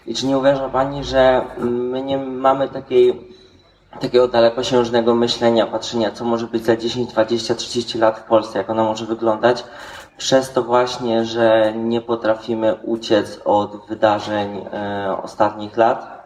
I 0.07 0.15
czy 0.15 0.27
nie 0.27 0.39
uważa 0.39 0.69
Pani, 0.69 1.05
że 1.05 1.45
my 1.59 2.03
nie 2.03 2.19
mamy 2.19 2.69
takiej 2.69 3.33
takiego 4.01 4.29
dalekosiężnego 4.29 5.15
myślenia, 5.15 5.67
patrzenia, 5.67 6.11
co 6.11 6.25
może 6.25 6.47
być 6.47 6.65
za 6.65 6.77
10, 6.77 7.13
20, 7.13 7.55
30 7.55 7.99
lat 7.99 8.19
w 8.19 8.23
Polsce, 8.23 8.59
jak 8.59 8.71
ona 8.71 8.85
może 8.85 9.07
wyglądać, 9.07 9.65
przez 10.17 10.53
to 10.53 10.63
właśnie, 10.63 11.25
że 11.25 11.73
nie 11.77 12.01
potrafimy 12.01 12.75
uciec 12.75 13.41
od 13.45 13.87
wydarzeń 13.89 14.67
e, 14.73 15.17
ostatnich 15.23 15.77
lat. 15.77 16.23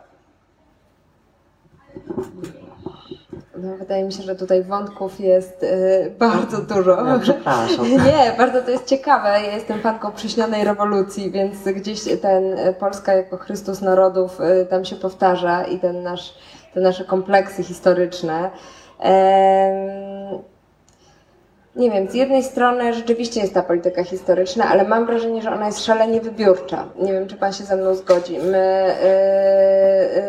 No, 3.59 3.77
wydaje 3.77 4.05
mi 4.05 4.13
się, 4.13 4.23
że 4.23 4.37
tutaj 4.37 4.65
wątków 4.65 5.21
jest 5.21 5.63
y, 5.63 6.15
bardzo 6.19 6.63
dużo. 6.63 7.05
Przepraszam. 7.23 7.87
Nie, 8.07 8.35
bardzo 8.39 8.63
to 8.63 8.71
jest 8.71 8.87
ciekawe. 8.87 9.29
Ja 9.29 9.55
jestem 9.55 9.81
fanką 9.81 10.13
przyśnionej 10.13 10.65
rewolucji, 10.65 11.31
więc 11.31 11.65
gdzieś 11.65 12.01
ten 12.23 12.59
y, 12.59 12.75
Polska 12.75 13.15
jako 13.15 13.37
Chrystus 13.37 13.81
narodów 13.81 14.41
y, 14.41 14.67
tam 14.67 14.85
się 14.85 14.97
powtarza 14.97 15.65
i 15.65 15.79
ten 15.79 16.03
nasz, 16.03 16.35
te 16.75 16.81
nasze 16.81 17.05
kompleksy 17.05 17.63
historyczne. 17.63 18.51
Em, 18.99 20.39
nie 21.77 21.91
wiem, 21.91 22.09
z 22.09 22.15
jednej 22.15 22.43
strony 22.43 22.95
rzeczywiście 22.95 23.41
jest 23.41 23.55
ta 23.55 23.63
polityka 23.63 24.05
historyczna, 24.05 24.65
ale 24.69 24.89
mam 24.89 25.07
wrażenie, 25.07 25.43
że 25.43 25.55
ona 25.55 25.67
jest 25.67 25.85
szalenie 25.85 26.21
wybiórcza. 26.21 26.85
Nie 26.99 27.13
wiem, 27.13 27.29
czy 27.29 27.37
pan 27.37 27.53
się 27.53 27.65
ze 27.65 27.77
mną 27.77 27.95
zgodzi. 27.95 28.39
My, 28.39 28.95
yy, 29.03 30.23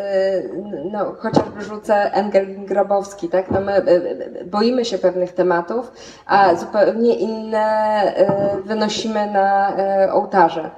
yy, 0.63 0.89
no, 0.91 1.15
chociażby 1.19 1.61
rzucę 1.61 2.13
Engelin 2.13 2.65
Grabowski, 2.65 3.29
tak? 3.29 3.51
No 3.51 3.61
my 3.61 3.73
yy, 3.73 4.45
boimy 4.45 4.85
się 4.85 4.97
pewnych 4.97 5.33
tematów, 5.33 5.91
a 6.25 6.55
zupełnie 6.55 7.15
inne 7.15 8.13
yy, 8.55 8.63
wynosimy 8.63 9.31
na 9.31 9.73
yy, 10.05 10.11
ołtarze. 10.11 10.69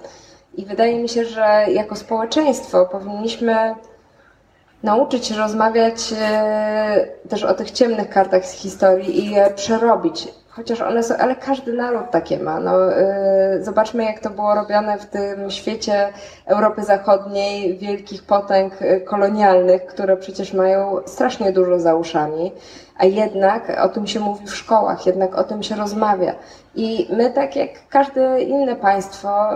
I 0.54 0.66
wydaje 0.66 1.00
mi 1.00 1.10
się, 1.10 1.26
że 1.26 1.66
jako 1.68 1.96
społeczeństwo 1.96 2.86
powinniśmy 2.86 3.76
nauczyć 4.84 5.26
się 5.26 5.36
rozmawiać 5.36 6.14
e, 6.22 7.08
też 7.30 7.44
o 7.44 7.54
tych 7.54 7.72
ciemnych 7.72 8.10
kartach 8.10 8.46
z 8.46 8.52
historii 8.52 9.20
i 9.20 9.32
je 9.32 9.50
przerobić. 9.56 10.28
Chociaż 10.60 10.82
one 10.82 11.04
są, 11.04 11.18
ale 11.18 11.36
każdy 11.36 11.74
naród 11.74 12.12
takie 12.12 12.40
ma. 12.40 12.60
No, 12.60 12.94
e, 12.94 13.64
zobaczmy, 13.64 14.04
jak 14.04 14.20
to 14.20 14.30
było 14.30 14.56
robione 14.56 14.98
w 14.98 15.06
tym 15.06 15.52
świecie 15.52 16.10
Europy 16.46 16.84
Zachodniej, 16.84 17.78
wielkich 17.78 18.24
potęg 18.24 18.82
e, 18.82 19.02
kolonialnych, 19.02 19.86
które 19.86 20.18
przecież 20.18 20.54
mają 20.54 20.98
strasznie 21.06 21.52
dużo 21.52 21.80
za 21.80 21.96
uszami, 21.96 22.52
a 22.98 23.06
jednak 23.06 23.80
o 23.82 23.90
tym 23.90 24.08
się 24.08 24.20
mówi 24.20 24.46
w 24.46 24.56
szkołach, 24.56 25.06
jednak 25.06 25.36
o 25.36 25.44
tym 25.44 25.64
się 25.64 25.76
rozmawia. 25.76 26.36
I 26.76 27.08
my, 27.12 27.30
tak 27.30 27.56
jak 27.56 27.70
każde 27.90 28.42
inne 28.42 28.76
państwo, 28.76 29.50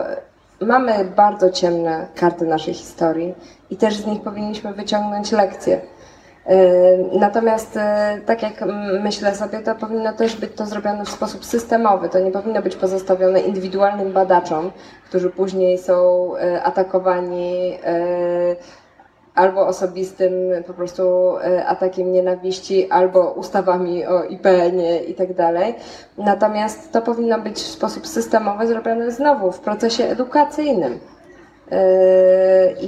mamy 0.62 1.06
bardzo 1.06 1.50
ciemne 1.50 2.08
karty 2.16 2.46
naszej 2.46 2.74
historii 2.74 3.34
i 3.70 3.78
też 3.78 3.98
z 3.98 4.06
nich 4.06 4.22
powinniśmy 4.22 4.74
wyciągnąć 4.74 5.32
lekcje. 5.32 5.82
Yy, 6.50 7.20
Natomiast, 7.20 7.76
yy, 7.76 8.22
tak 8.26 8.44
jak 8.44 8.62
mm, 8.62 9.02
myślę 9.02 9.36
sobie, 9.36 9.60
to 9.60 9.76
powinno 9.76 10.14
też 10.14 10.36
być 10.36 10.54
to 10.56 10.66
zrobione 10.66 11.06
w 11.06 11.10
sposób 11.10 11.46
systemowy. 11.46 12.10
To 12.10 12.20
nie 12.20 12.32
powinno 12.32 12.62
być 12.62 12.76
pozostawione 12.76 13.40
indywidualnym 13.40 14.14
badaczom, 14.14 14.72
którzy 15.06 15.30
później 15.30 15.78
są 15.78 16.30
yy, 16.36 16.64
atakowani 16.64 17.78
albo 19.36 19.68
osobistym 19.68 20.34
po 20.68 20.74
prostu 20.74 21.04
atakiem 21.68 22.12
nienawiści, 22.12 22.92
albo 22.92 23.32
ustawami 23.32 24.06
o 24.06 24.24
IPN-ie 24.24 25.04
i 25.04 25.16
tak 25.16 25.34
dalej. 25.34 25.76
Natomiast 26.18 26.92
to 26.92 27.02
powinno 27.02 27.40
być 27.40 27.56
w 27.56 27.68
sposób 27.68 28.08
systemowy 28.08 28.68
zrobione 28.68 29.12
znowu 29.12 29.52
w 29.52 29.60
procesie 29.60 30.04
edukacyjnym. 30.04 31.00
Yy, 31.74 32.76
I, 32.82 32.86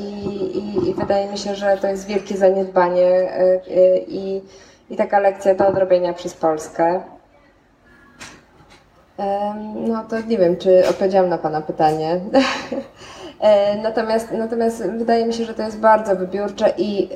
i, 0.58 0.90
I 0.90 0.94
wydaje 0.94 1.32
mi 1.32 1.38
się, 1.38 1.56
że 1.56 1.78
to 1.78 1.88
jest 1.88 2.08
wielkie 2.08 2.38
zaniedbanie 2.38 3.02
yy, 3.02 4.04
i, 4.08 4.42
i 4.90 4.96
taka 4.96 5.20
lekcja 5.20 5.56
do 5.56 5.68
odrobienia 5.68 6.14
przez 6.14 6.34
Polskę. 6.34 7.02
No 9.76 10.04
to 10.10 10.22
nie 10.22 10.38
wiem, 10.38 10.58
czy 10.58 10.88
odpowiedziałam 10.90 11.30
na 11.30 11.38
Pana 11.38 11.62
pytanie. 11.62 12.20
E, 13.40 13.78
Natomiast, 13.78 14.32
natomiast 14.32 14.88
wydaje 14.88 15.26
mi 15.26 15.34
się, 15.34 15.46
że 15.46 15.54
to 15.54 15.64
jest 15.64 15.80
bardzo 15.80 16.16
wybiórcze 16.16 16.74
i, 16.78 17.10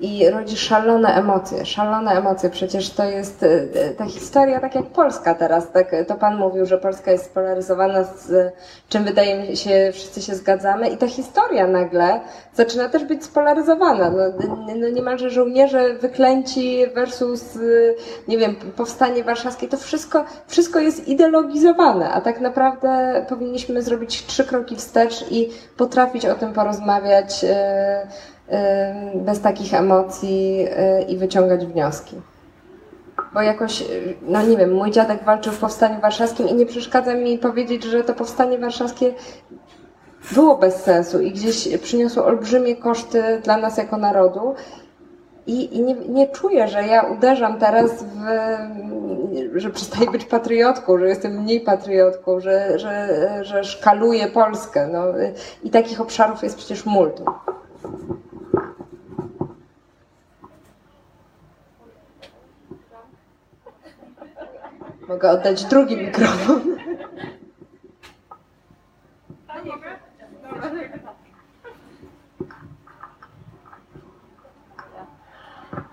i 0.00 0.30
rodzi 0.30 0.56
szalone 0.56 1.14
emocje. 1.14 1.66
Szalone 1.66 2.10
emocje. 2.10 2.50
Przecież 2.50 2.90
to 2.90 3.04
jest 3.04 3.42
e, 3.42 3.90
ta 3.90 4.04
historia, 4.04 4.60
tak 4.60 4.74
jak 4.74 4.86
Polska 4.86 5.34
teraz. 5.34 5.72
Tak, 5.72 5.90
to 6.08 6.14
Pan 6.14 6.36
mówił, 6.36 6.66
że 6.66 6.78
Polska 6.78 7.10
jest 7.12 7.24
spolaryzowana, 7.24 8.04
z 8.04 8.54
czym 8.88 9.04
wydaje 9.04 9.48
mi 9.48 9.56
się, 9.56 9.90
wszyscy 9.92 10.22
się 10.22 10.34
zgadzamy. 10.34 10.88
I 10.88 10.96
ta 10.96 11.08
historia 11.08 11.66
nagle 11.66 12.20
zaczyna 12.54 12.88
też 12.88 13.04
być 13.04 13.24
spolaryzowana. 13.24 14.10
No, 14.10 14.56
no 14.76 14.88
niemalże 14.88 15.30
żołnierze 15.30 15.94
wyklęci 15.94 16.86
versus, 16.94 17.56
y, 17.56 17.94
nie 18.28 18.38
wiem, 18.38 18.56
powstanie 18.76 19.24
warszawskie. 19.24 19.68
To 19.68 19.76
wszystko, 19.76 20.24
wszystko 20.46 20.80
jest 20.80 21.08
ideologizowane, 21.08 22.10
a 22.10 22.20
tak 22.20 22.40
naprawdę 22.40 23.24
powinniśmy 23.28 23.82
zrobić 23.82 24.26
trzy 24.26 24.44
kroki 24.44 24.76
wstecz 24.76 25.24
i 25.30 25.48
potrafić 25.76 26.26
o 26.26 26.34
tym 26.34 26.52
porozmawiać 26.52 27.44
y, 27.44 27.48
bez 29.14 29.40
takich 29.40 29.74
emocji 29.74 30.66
y, 31.00 31.02
i 31.02 31.16
wyciągać 31.16 31.66
wnioski. 31.66 32.16
Bo 33.34 33.42
jakoś, 33.42 33.82
y, 33.82 34.14
no 34.22 34.42
nie 34.42 34.56
wiem, 34.56 34.74
mój 34.74 34.90
dziadek 34.90 35.24
walczył 35.24 35.52
w 35.52 35.58
powstaniu 35.58 36.00
warszawskim 36.00 36.48
i 36.48 36.54
nie 36.54 36.66
przeszkadza 36.66 37.14
mi 37.14 37.38
powiedzieć, 37.38 37.84
że 37.84 38.04
to 38.04 38.14
powstanie 38.14 38.58
warszawskie 38.58 39.14
było 40.34 40.56
bez 40.56 40.74
sensu 40.74 41.20
i 41.20 41.32
gdzieś 41.32 41.78
przyniosło 41.78 42.24
olbrzymie 42.24 42.76
koszty 42.76 43.40
dla 43.44 43.56
nas 43.56 43.76
jako 43.76 43.96
narodu. 43.96 44.54
I, 45.46 45.76
i 45.76 45.82
nie, 45.82 45.94
nie 45.94 46.28
czuję, 46.28 46.68
że 46.68 46.86
ja 46.86 47.02
uderzam 47.02 47.58
teraz 47.58 48.04
w, 48.04 48.24
że 49.54 49.70
przestaję 49.70 50.10
być 50.10 50.24
patriotką, 50.24 50.98
że 50.98 51.08
jestem 51.08 51.42
mniej 51.42 51.60
patriotką, 51.60 52.40
że, 52.40 52.78
że, 52.78 53.08
że 53.42 53.64
szkaluję 53.64 54.26
Polskę. 54.26 54.88
No, 54.92 55.04
I 55.62 55.70
takich 55.70 56.00
obszarów 56.00 56.42
jest 56.42 56.56
przecież 56.56 56.86
multum. 56.86 57.26
Mogę 65.08 65.30
oddać 65.30 65.64
drugi 65.64 65.96
mikrofon. 65.96 66.60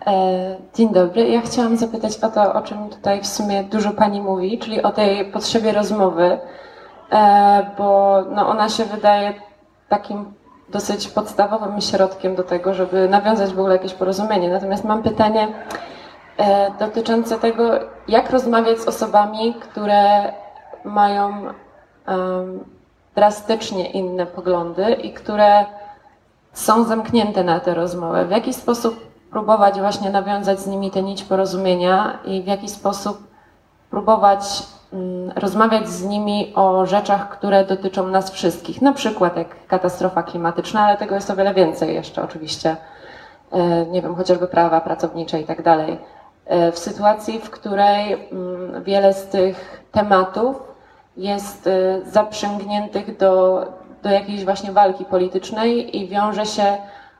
E, 0.05 0.55
Dzień 0.73 0.89
dobry. 0.89 1.27
Ja 1.29 1.41
chciałam 1.41 1.77
zapytać 1.77 2.17
o 2.17 2.29
to, 2.29 2.53
o 2.53 2.61
czym 2.61 2.89
tutaj 2.89 3.21
w 3.21 3.27
sumie 3.27 3.63
dużo 3.63 3.91
Pani 3.91 4.21
mówi, 4.21 4.59
czyli 4.59 4.83
o 4.83 4.91
tej 4.91 5.31
potrzebie 5.31 5.71
rozmowy, 5.71 6.39
e, 7.11 7.71
bo 7.77 8.17
no 8.29 8.47
ona 8.47 8.69
się 8.69 8.85
wydaje 8.85 9.33
takim 9.89 10.33
dosyć 10.69 11.07
podstawowym 11.07 11.81
środkiem 11.81 12.35
do 12.35 12.43
tego, 12.43 12.73
żeby 12.73 13.09
nawiązać 13.09 13.53
w 13.53 13.59
ogóle 13.59 13.75
jakieś 13.75 13.93
porozumienie. 13.93 14.49
Natomiast 14.49 14.83
mam 14.83 15.03
pytanie 15.03 15.47
dotyczące 16.79 17.39
tego, 17.39 17.63
jak 18.07 18.29
rozmawiać 18.29 18.79
z 18.79 18.87
osobami, 18.87 19.53
które 19.53 20.33
mają 20.83 21.33
drastycznie 23.15 23.91
inne 23.91 24.25
poglądy 24.25 24.91
i 24.91 25.13
które 25.13 25.65
są 26.53 26.83
zamknięte 26.83 27.43
na 27.43 27.59
tę 27.59 27.73
rozmowę. 27.73 28.25
W 28.25 28.31
jaki 28.31 28.53
sposób 28.53 29.07
próbować 29.31 29.79
właśnie 29.79 30.09
nawiązać 30.09 30.59
z 30.59 30.67
nimi 30.67 30.91
tę 30.91 31.01
nić 31.01 31.23
porozumienia 31.23 32.19
i 32.25 32.41
w 32.41 32.47
jaki 32.47 32.69
sposób 32.69 33.27
próbować 33.89 34.63
mm, 34.93 35.31
rozmawiać 35.35 35.89
z 35.89 36.03
nimi 36.03 36.53
o 36.55 36.85
rzeczach, 36.85 37.29
które 37.29 37.65
dotyczą 37.65 38.07
nas 38.07 38.31
wszystkich, 38.31 38.81
na 38.81 38.93
przykład 38.93 39.37
jak 39.37 39.67
katastrofa 39.67 40.23
klimatyczna, 40.23 40.85
ale 40.85 40.97
tego 40.97 41.15
jest 41.15 41.29
o 41.29 41.35
wiele 41.35 41.53
więcej 41.53 41.95
jeszcze 41.95 42.23
oczywiście, 42.23 42.77
E, 43.53 43.85
nie 43.85 44.01
wiem, 44.01 44.15
chociażby 44.15 44.47
prawa 44.47 44.81
pracownicze 44.81 45.41
i 45.41 45.45
tak 45.45 45.61
dalej. 45.61 45.99
E, 46.45 46.71
W 46.71 46.79
sytuacji, 46.79 47.39
w 47.39 47.49
której 47.49 48.13
mm, 48.13 48.83
wiele 48.83 49.13
z 49.13 49.27
tych 49.27 49.83
tematów 49.91 50.55
jest 51.17 51.67
e, 51.67 52.01
zaprzęgniętych 52.05 53.17
do, 53.17 53.65
do 54.03 54.09
jakiejś 54.09 54.45
właśnie 54.45 54.71
walki 54.71 55.05
politycznej 55.05 55.97
i 55.97 56.07
wiąże 56.07 56.45
się 56.45 56.77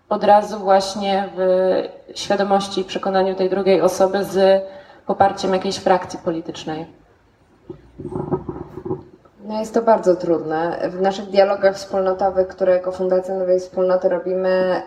od 0.10 0.24
razu 0.24 0.60
właśnie 0.60 1.30
w 1.36 1.84
świadomości 2.16 2.82
i 2.82 2.86
przekonaniu 2.86 3.36
tej 3.36 3.50
drugiej 3.50 3.82
osoby 3.82 4.24
z 4.24 4.64
poparciem 5.06 5.54
jakiejś 5.54 5.76
frakcji 5.76 6.20
politycznej. 6.20 6.86
No 9.46 9.60
jest 9.60 9.74
to 9.74 9.82
bardzo 9.82 10.16
trudne. 10.16 10.90
W 10.90 11.02
naszych 11.02 11.26
dialogach 11.26 11.76
wspólnotowych, 11.76 12.48
które 12.48 12.74
jako 12.74 12.92
Fundacja 12.92 13.36
Nowej 13.36 13.60
Wspólnoty 13.60 14.10
robimy, 14.10 14.82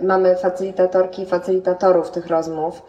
y, 0.00 0.04
mamy 0.06 0.36
facylitatorki 0.36 1.22
i 1.22 1.26
facylitatorów 1.26 2.10
tych 2.10 2.26
rozmów, 2.26 2.82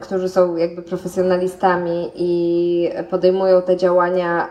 którzy 0.00 0.28
są 0.28 0.56
jakby 0.56 0.82
profesjonalistami 0.82 2.10
i 2.14 2.90
podejmują 3.10 3.62
te 3.62 3.76
działania, 3.76 4.48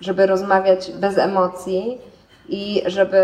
żeby 0.00 0.26
rozmawiać 0.26 0.92
bez 0.92 1.18
emocji 1.18 1.98
i 2.48 2.82
żeby 2.86 3.18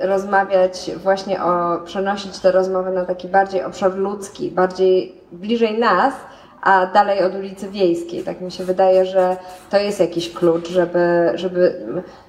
rozmawiać 0.00 0.90
właśnie 0.96 1.42
o, 1.42 1.78
przenosić 1.84 2.38
te 2.38 2.52
rozmowy 2.52 2.90
na 2.90 3.04
taki 3.04 3.28
bardziej 3.28 3.64
obszar 3.64 3.94
ludzki, 3.94 4.50
bardziej 4.50 5.20
bliżej 5.32 5.78
nas, 5.78 6.14
a 6.62 6.86
dalej 6.86 7.22
od 7.22 7.34
ulicy 7.34 7.68
Wiejskiej. 7.68 8.22
Tak 8.22 8.40
mi 8.40 8.50
się 8.50 8.64
wydaje, 8.64 9.04
że 9.04 9.36
to 9.70 9.78
jest 9.78 10.00
jakiś 10.00 10.32
klucz, 10.32 10.68
żeby, 10.68 11.32
żeby, 11.34 11.84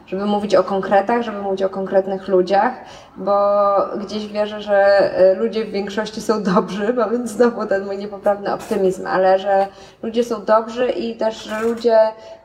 żeby 0.07 0.25
mówić 0.25 0.55
o 0.55 0.63
konkretach, 0.63 1.21
żeby 1.21 1.41
mówić 1.41 1.63
o 1.63 1.69
konkretnych 1.69 2.27
ludziach, 2.27 2.73
bo 3.17 3.33
gdzieś 3.97 4.27
wierzę, 4.27 4.61
że 4.61 5.11
y, 5.31 5.35
ludzie 5.35 5.65
w 5.65 5.71
większości 5.71 6.21
są 6.21 6.43
dobrzy, 6.43 6.93
bo 6.93 7.09
więc 7.11 7.31
znowu 7.31 7.65
ten 7.65 7.85
mój 7.85 7.97
niepoprawny 7.97 8.53
optymizm, 8.53 9.07
ale 9.07 9.39
że 9.39 9.67
ludzie 10.03 10.23
są 10.23 10.45
dobrzy 10.45 10.89
i 10.89 11.15
też, 11.15 11.43
że 11.43 11.61
ludzie 11.61 11.97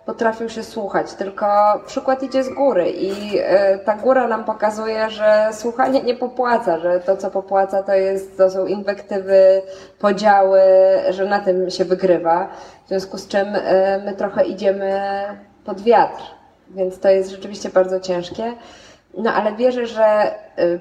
potrafią 0.07 0.49
się 0.49 0.63
słuchać, 0.63 1.15
tylko 1.15 1.47
przykład 1.87 2.23
idzie 2.23 2.45
z 2.45 2.55
góry 2.55 2.91
i 2.91 3.39
y, 3.39 3.43
ta 3.85 3.97
góra 3.97 4.29
nam 4.29 4.45
pokazuje, 4.45 5.11
że 5.11 5.49
słuchanie 5.53 6.03
nie 6.03 6.15
popłaca, 6.15 6.79
że 6.79 7.01
to 7.01 7.17
co 7.17 7.31
popłaca 7.31 7.83
to 7.83 7.95
jest, 7.95 8.37
to 8.39 8.51
są 8.51 8.67
inwektywy, 8.67 9.63
podziały, 9.99 10.61
że 11.11 11.25
na 11.25 11.41
tym 11.41 11.71
się 11.71 11.85
wygrywa, 11.85 12.49
w 12.85 12.89
związku 12.89 13.19
z 13.19 13.29
czym 13.29 13.57
y, 13.57 13.61
my 14.05 14.15
trochę 14.17 14.45
idziemy 14.45 15.01
pod 15.65 15.81
wiatr, 15.81 16.41
więc 16.75 16.99
to 16.99 17.09
jest 17.09 17.31
rzeczywiście 17.31 17.68
bardzo 17.68 18.01
ciężkie, 18.01 18.53
no 19.18 19.33
ale 19.33 19.57
wierzę, 19.57 19.87
że 19.87 20.35
y, 20.59 20.81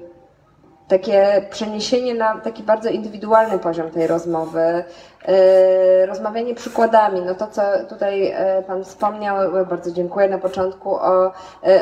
takie 0.87 1.45
przeniesienie 1.49 2.13
na 2.13 2.39
taki 2.39 2.63
bardzo 2.63 2.89
indywidualny 2.89 3.59
poziom 3.59 3.89
tej 3.89 4.07
rozmowy, 4.07 4.83
yy, 5.27 6.05
rozmawianie 6.05 6.55
przykładami, 6.55 7.21
no 7.21 7.35
to 7.35 7.47
co 7.47 7.61
tutaj 7.89 8.19
yy, 8.19 8.63
Pan 8.67 8.83
wspomniał, 8.83 9.65
bardzo 9.69 9.91
dziękuję 9.91 10.29
na 10.29 10.37
początku 10.37 10.95
o 10.95 11.31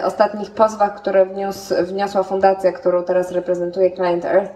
ostatnich 0.06 0.52
pozwach, 0.52 0.96
które 0.96 1.26
wniósł, 1.26 1.76
wniosła 1.84 2.24
fundacja, 2.24 2.72
którą 2.72 3.04
teraz 3.04 3.32
reprezentuje 3.32 3.92
Client 3.92 4.26
Earth. 4.26 4.52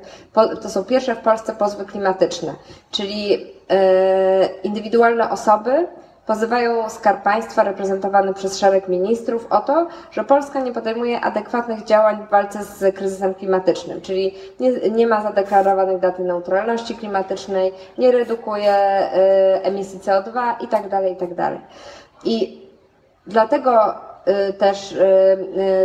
To 0.62 0.70
są 0.70 0.84
pierwsze 0.84 1.16
w 1.16 1.20
Polsce 1.20 1.54
pozwy 1.54 1.86
klimatyczne, 1.86 2.54
czyli 2.92 3.48
indywidualne 4.64 5.30
osoby, 5.30 5.88
Pozywają 6.26 6.90
Skarb 6.90 7.24
Państwa 7.24 7.64
reprezentowany 7.64 8.34
przez 8.34 8.60
szereg 8.60 8.88
ministrów 8.88 9.48
o 9.50 9.62
to, 9.62 9.88
że 10.12 10.24
Polska 10.24 10.60
nie 10.60 10.72
podejmuje 10.72 11.22
adekwatnych 11.22 11.84
działań 11.84 12.26
w 12.28 12.30
walce 12.30 12.64
z 12.64 12.96
kryzysem 12.96 13.34
klimatycznym, 13.34 14.02
czyli 14.02 14.36
nie, 14.60 14.72
nie 14.72 15.08
ma 15.08 15.22
zadeklarowanej 15.22 16.00
daty 16.00 16.24
neutralności 16.24 16.96
klimatycznej, 16.96 17.72
nie 17.98 18.12
redukuje 18.12 18.74
y, 19.58 19.64
emisji 19.64 20.00
CO2 20.00 20.56
i 20.62 20.68
tak 20.68 20.90
dalej, 20.90 21.14
i 21.14 21.16
tak 21.16 21.36
dalej. 21.36 21.60
I 22.24 22.62
dlatego 23.28 23.96
y, 24.50 24.54
też 24.54 24.92
y, 24.92 24.98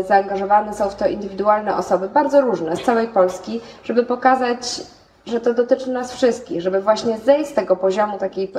y, 0.01 0.03
zaangażowane 0.03 0.75
są 0.75 0.91
w 0.91 0.95
to 0.95 1.09
indywidualne 1.09 1.77
osoby, 1.77 2.09
bardzo 2.09 2.41
różne, 2.41 2.77
z 2.77 2.83
całej 2.83 3.09
Polski, 3.09 3.61
żeby 3.85 4.05
pokazać 4.05 4.81
że 5.29 5.41
to 5.41 5.55
dotyczy 5.55 5.91
nas 5.91 6.13
wszystkich, 6.13 6.61
żeby 6.61 6.81
właśnie 6.81 7.19
zejść 7.19 7.51
z 7.51 7.55
tego 7.55 7.77
poziomu 7.77 8.19
takiej 8.19 8.53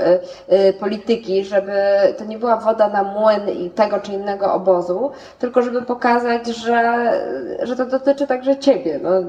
y, 0.49 0.55
y, 0.55 0.73
polityki, 0.73 1.45
żeby 1.45 1.73
to 2.17 2.25
nie 2.25 2.37
była 2.37 2.57
woda 2.57 2.89
na 2.89 3.03
młyn 3.03 3.49
i 3.49 3.69
tego 3.69 3.99
czy 3.99 4.13
innego 4.13 4.53
obozu, 4.53 5.11
tylko 5.39 5.61
żeby 5.61 5.81
pokazać, 5.81 6.47
że, 6.47 7.11
że 7.61 7.75
to 7.75 7.85
dotyczy 7.85 8.27
także 8.27 8.57
ciebie, 8.57 8.99
no, 9.03 9.19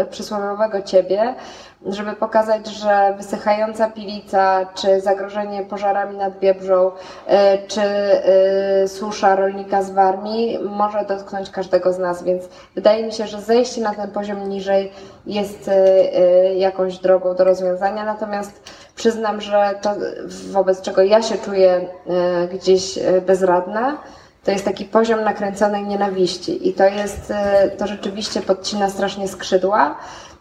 y, 0.00 0.06
przysłowiowego 0.10 0.82
ciebie, 0.82 1.34
żeby 1.86 2.12
pokazać, 2.12 2.66
że 2.66 3.14
wysychająca 3.16 3.90
pilica, 3.90 4.66
czy 4.74 5.00
zagrożenie 5.00 5.62
pożarami 5.62 6.16
nad 6.16 6.38
Biebrzą, 6.38 6.88
y, 6.88 6.92
czy 7.68 7.82
y, 8.84 8.88
susza 8.88 9.36
rolnika 9.36 9.82
z 9.82 9.90
Warmii 9.90 10.58
może 10.58 11.04
dotknąć 11.04 11.50
każdego 11.50 11.92
z 11.92 11.98
nas, 11.98 12.22
więc 12.22 12.44
wydaje 12.74 13.06
mi 13.06 13.12
się, 13.12 13.26
że 13.26 13.40
zejście 13.40 13.80
na 13.80 13.94
ten 13.94 14.10
poziom 14.10 14.48
niżej 14.48 14.92
jest 15.26 15.68
y, 15.68 16.54
jakąś 16.54 16.98
drogą 16.98 17.34
do 17.34 17.44
rozwiązania, 17.44 18.04
natomiast 18.04 18.62
przyznam, 18.94 19.40
że 19.40 19.74
to 19.82 19.94
wobec 20.50 20.80
czego 20.80 21.02
ja 21.02 21.22
się 21.22 21.38
czuję 21.38 21.88
gdzieś 22.52 22.98
bezradna, 23.26 23.98
to 24.44 24.50
jest 24.50 24.64
taki 24.64 24.84
poziom 24.84 25.24
nakręconej 25.24 25.84
nienawiści. 25.84 26.68
I 26.68 26.72
to 26.72 26.84
jest, 26.84 27.32
to 27.78 27.86
rzeczywiście 27.86 28.42
podcina 28.42 28.90
strasznie 28.90 29.28
skrzydła. 29.28 29.96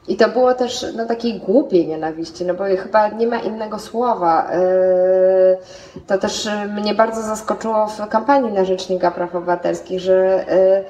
I 0.08 0.18
to 0.18 0.30
było 0.30 0.54
też 0.54 0.86
no, 0.96 1.06
takiej 1.06 1.40
głupiej 1.40 1.88
nienawiści, 1.88 2.46
no 2.46 2.54
bo 2.54 2.64
chyba 2.64 3.08
nie 3.08 3.28
ma 3.28 3.40
innego 3.40 3.80
słowa. 3.80 4.52
Yy, 4.52 5.58
To 6.08 6.18
też 6.18 6.46
y, 6.46 6.52
mnie 6.68 6.94
bardzo 6.94 7.22
zaskoczyło 7.22 7.88
w 7.88 8.08
kampanii 8.08 8.54
na 8.54 8.66
Rzecznika 8.66 9.12
Praw 9.12 9.36
Obywatelskich, 9.36 10.00
że 10.00 10.46
yy, 10.50 10.84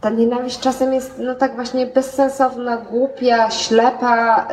ta 0.00 0.10
nienawiść 0.10 0.60
czasem 0.60 0.92
jest 0.92 1.14
no 1.18 1.34
tak 1.34 1.54
właśnie 1.54 1.86
bezsensowna, 1.86 2.76
głupia, 2.76 3.50
ślepa, 3.50 4.46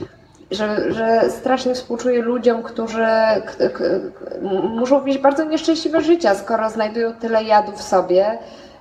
yy, 0.00 0.06
że, 0.50 0.92
że 0.92 1.30
strasznie 1.30 1.74
współczuję 1.74 2.22
ludziom, 2.22 2.62
którzy 2.62 3.06
muszą 4.62 5.04
wieść 5.04 5.18
bardzo 5.18 5.44
nieszczęśliwe 5.44 6.00
życia, 6.00 6.34
skoro 6.34 6.70
znajdują 6.70 7.14
tyle 7.14 7.42
jadu 7.44 7.72
w 7.72 7.82
sobie. 7.82 8.38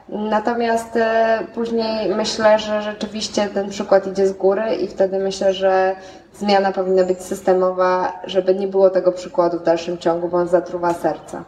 Natomiast 0.09 0.95
e, 0.95 1.39
później 1.53 2.15
myślę, 2.15 2.59
że 2.59 2.81
rzeczywiście 2.81 3.47
ten 3.47 3.69
przykład 3.69 4.07
idzie 4.07 4.27
z 4.27 4.33
góry 4.33 4.75
i 4.75 4.87
wtedy 4.87 5.19
myślę, 5.19 5.53
że 5.53 5.95
zmiana 6.33 6.71
powinna 6.71 7.03
być 7.03 7.21
systemowa, 7.21 8.19
żeby 8.23 8.55
nie 8.55 8.67
było 8.67 8.89
tego 8.89 9.11
przykładu 9.11 9.59
w 9.59 9.63
dalszym 9.63 9.97
ciągu, 9.97 10.27
bo 10.27 10.37
on 10.37 10.47
zatruwa 10.47 10.93
serca. 10.93 11.43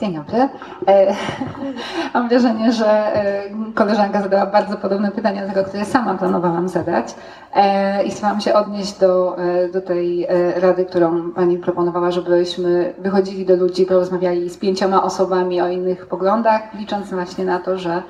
Dzień 0.00 0.14
dobry. 0.14 0.48
E, 0.88 1.14
Mam 2.14 2.28
wrażenie, 2.28 2.72
że 2.72 2.86
e, 2.86 3.42
koleżanka 3.74 4.22
zadała 4.22 4.46
bardzo 4.46 4.76
podobne 4.76 5.10
pytania 5.10 5.42
do 5.42 5.48
tego, 5.48 5.64
które 5.64 5.84
sama 5.84 6.14
planowałam 6.14 6.68
zadać 6.68 7.14
E, 7.54 8.04
i 8.04 8.10
chciałam 8.10 8.40
się 8.40 8.54
odnieść 8.54 8.98
do, 8.98 9.36
do 9.72 9.80
tej 9.80 10.26
rady, 10.56 10.84
którą 10.84 11.30
Pani 11.30 11.58
proponowała, 11.58 12.10
żebyśmy 12.10 12.94
wychodzili 12.98 13.46
do 13.46 13.56
ludzi, 13.56 13.86
porozmawiali 13.86 14.50
z 14.50 14.56
pięcioma 14.58 15.02
osobami 15.02 15.60
o 15.60 15.68
innych 15.68 16.06
poglądach, 16.06 16.74
licząc 16.74 17.10
właśnie 17.10 17.44
na 17.44 17.58
to, 17.58 17.78
że 17.78 18.02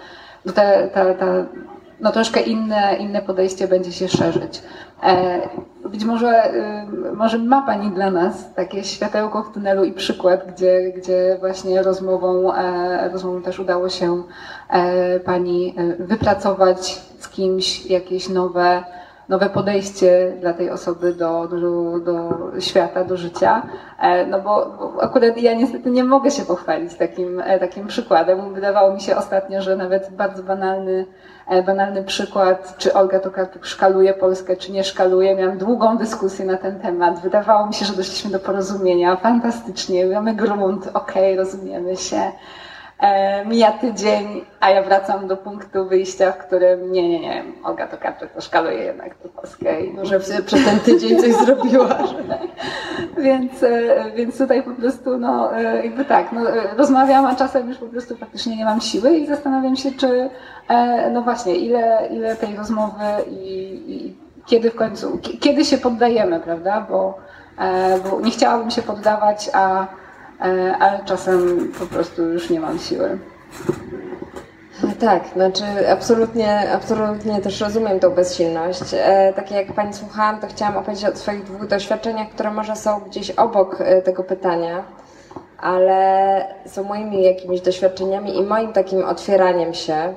te, 0.54 0.88
ta, 0.94 1.14
ta, 1.14 1.26
no 2.00 2.12
troszkę 2.12 2.40
inne, 2.40 2.96
inne 2.98 3.22
podejście 3.22 3.68
będzie 3.68 3.92
się 3.92 4.08
szerzyć. 4.08 4.62
E, 5.02 5.40
Być 5.90 6.04
może, 6.04 6.54
y, 6.54 7.12
może 7.12 7.38
ma 7.38 7.62
Pani 7.62 7.90
dla 7.90 8.10
nas 8.10 8.54
takie 8.54 8.84
światełko 8.84 9.42
w 9.42 9.52
tunelu 9.52 9.84
i 9.84 9.92
przykład, 9.92 10.52
gdzie, 10.54 10.92
gdzie 10.96 11.36
właśnie 11.40 11.82
rozmową, 11.82 12.54
e, 12.54 13.08
rozmową 13.12 13.42
też 13.42 13.58
udało 13.58 13.88
się 13.88 14.22
e, 14.70 15.20
Pani 15.20 15.74
wypracować 15.98 17.00
z 17.18 17.28
kimś 17.28 17.86
jakieś 17.86 18.28
nowe, 18.28 18.84
nowe 19.28 19.50
podejście 19.50 20.32
dla 20.40 20.52
tej 20.52 20.70
osoby 20.70 21.14
do, 21.14 21.48
do, 21.48 21.98
do 22.00 22.30
świata, 22.60 23.04
do 23.04 23.16
życia. 23.16 23.62
No 24.30 24.40
bo, 24.40 24.76
bo 24.78 25.02
akurat 25.02 25.38
ja 25.38 25.54
niestety 25.54 25.90
nie 25.90 26.04
mogę 26.04 26.30
się 26.30 26.42
pochwalić 26.42 26.94
takim, 26.94 27.42
takim 27.60 27.86
przykładem. 27.86 28.54
Wydawało 28.54 28.94
mi 28.94 29.00
się 29.00 29.16
ostatnio, 29.16 29.62
że 29.62 29.76
nawet 29.76 30.10
bardzo 30.10 30.42
banalny, 30.42 31.06
banalny 31.66 32.04
przykład, 32.04 32.74
czy 32.78 32.94
Olga 32.94 33.20
Tokarczuk 33.20 33.66
szkaluje 33.66 34.14
Polskę, 34.14 34.56
czy 34.56 34.72
nie 34.72 34.84
szkaluje. 34.84 35.36
Miałam 35.36 35.58
długą 35.58 35.98
dyskusję 35.98 36.46
na 36.46 36.56
ten 36.56 36.80
temat. 36.80 37.20
Wydawało 37.20 37.66
mi 37.66 37.74
się, 37.74 37.84
że 37.84 37.92
doszliśmy 37.92 38.30
do 38.30 38.38
porozumienia. 38.38 39.16
Fantastycznie, 39.16 40.06
mamy 40.06 40.34
grunt, 40.34 40.90
okej, 40.94 41.36
rozumiemy 41.36 41.96
się. 41.96 42.32
E, 43.00 43.44
mija 43.44 43.72
tydzień, 43.72 44.44
a 44.60 44.70
ja 44.70 44.82
wracam 44.82 45.26
do 45.28 45.36
punktu 45.36 45.88
wyjścia, 45.88 46.32
w 46.32 46.38
którym 46.38 46.92
nie, 46.92 47.08
nie, 47.08 47.20
nie, 47.20 47.44
Olga 47.64 47.86
Tokarczuk 47.86 48.30
to 48.30 48.40
szkaluje 48.40 48.78
jednak 48.78 49.14
tę 49.14 49.28
Polskę. 49.28 49.80
I 49.80 49.92
Może 49.92 50.20
przez 50.20 50.64
ten 50.64 50.80
tydzień 50.84 51.18
coś 51.20 51.32
zrobiła. 51.46 51.98
więc, 53.18 53.62
e, 53.62 54.10
więc 54.14 54.38
tutaj 54.38 54.62
po 54.62 54.70
prostu, 54.70 55.18
no 55.18 55.56
e, 55.58 55.84
jakby 55.86 56.04
tak, 56.04 56.32
no, 56.32 56.40
rozmawiam, 56.76 57.26
a 57.26 57.34
czasem 57.36 57.68
już 57.68 57.78
po 57.78 57.86
prostu 57.86 58.16
faktycznie 58.16 58.56
nie 58.56 58.64
mam 58.64 58.80
siły 58.80 59.10
i 59.16 59.26
zastanawiam 59.26 59.76
się, 59.76 59.92
czy, 59.92 60.30
no 61.12 61.22
właśnie, 61.22 61.54
ile, 61.56 62.08
ile 62.10 62.36
tej 62.36 62.56
rozmowy 62.56 63.04
i, 63.30 63.72
i 63.88 64.16
kiedy 64.46 64.70
w 64.70 64.74
końcu, 64.76 65.18
ki- 65.18 65.38
kiedy 65.38 65.64
się 65.64 65.78
poddajemy, 65.78 66.40
prawda, 66.40 66.86
bo, 66.90 67.18
bo 68.10 68.20
nie 68.20 68.30
chciałabym 68.30 68.70
się 68.70 68.82
poddawać, 68.82 69.50
a, 69.52 69.86
ale 70.40 71.00
czasem 71.04 71.68
po 71.78 71.86
prostu 71.86 72.22
już 72.22 72.50
nie 72.50 72.60
mam 72.60 72.78
siły. 72.78 73.18
Tak, 75.00 75.22
znaczy 75.34 75.64
absolutnie, 75.92 76.70
absolutnie 76.72 77.40
też 77.40 77.60
rozumiem 77.60 78.00
tą 78.00 78.10
bezsilność. 78.10 78.82
E, 78.94 79.32
tak 79.36 79.50
jak 79.50 79.72
Pani 79.72 79.94
słuchałam, 79.94 80.40
to 80.40 80.46
chciałam 80.46 80.76
opowiedzieć 80.76 81.04
o 81.04 81.16
swoich 81.16 81.44
dwóch 81.44 81.66
doświadczeniach, 81.66 82.28
które 82.28 82.50
może 82.50 82.76
są 82.76 83.00
gdzieś 83.00 83.30
obok 83.30 83.80
e, 83.80 84.02
tego 84.02 84.24
pytania, 84.24 84.84
ale 85.58 86.44
są 86.66 86.84
moimi 86.84 87.22
jakimiś 87.22 87.60
doświadczeniami 87.60 88.36
i 88.36 88.42
moim 88.42 88.72
takim 88.72 89.04
otwieraniem 89.04 89.74
się. 89.74 90.14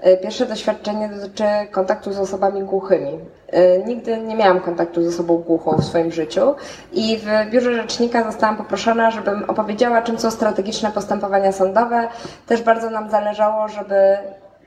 E, 0.00 0.16
Pierwsze 0.16 0.46
doświadczenie 0.46 1.08
dotyczy 1.08 1.44
kontaktu 1.70 2.12
z 2.12 2.18
osobami 2.18 2.62
głuchymi. 2.62 3.18
E, 3.48 3.78
Nigdy 3.78 4.18
nie 4.18 4.34
miałam 4.34 4.60
kontaktu 4.60 5.02
z 5.02 5.14
osobą 5.14 5.36
głuchą 5.36 5.76
w 5.76 5.84
swoim 5.84 6.12
życiu 6.12 6.54
i 6.92 7.18
w 7.18 7.50
biurze 7.50 7.74
rzecznika 7.74 8.24
zostałam 8.24 8.56
poproszona, 8.56 9.10
żebym 9.10 9.44
opowiedziała, 9.50 10.02
czym 10.02 10.18
są 10.18 10.30
strategiczne 10.30 10.92
postępowania 10.92 11.52
sądowe. 11.52 12.08
Też 12.46 12.62
bardzo 12.62 12.90
nam 12.90 13.10
zależało, 13.10 13.68
żeby 13.68 13.94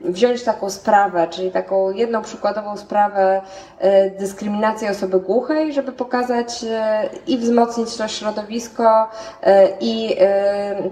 wziąć 0.00 0.42
taką 0.42 0.70
sprawę, 0.70 1.28
czyli 1.30 1.50
taką 1.50 1.90
jedną 1.90 2.22
przykładową 2.22 2.76
sprawę 2.76 3.42
e, 3.78 4.10
dyskryminacji 4.10 4.88
osoby 4.88 5.20
głuchej, 5.20 5.72
żeby 5.72 5.92
pokazać 5.92 6.64
e, 6.64 7.08
i 7.26 7.38
wzmocnić 7.38 7.96
to 7.96 8.08
środowisko 8.08 9.08
e, 9.42 9.68
i 9.80 10.16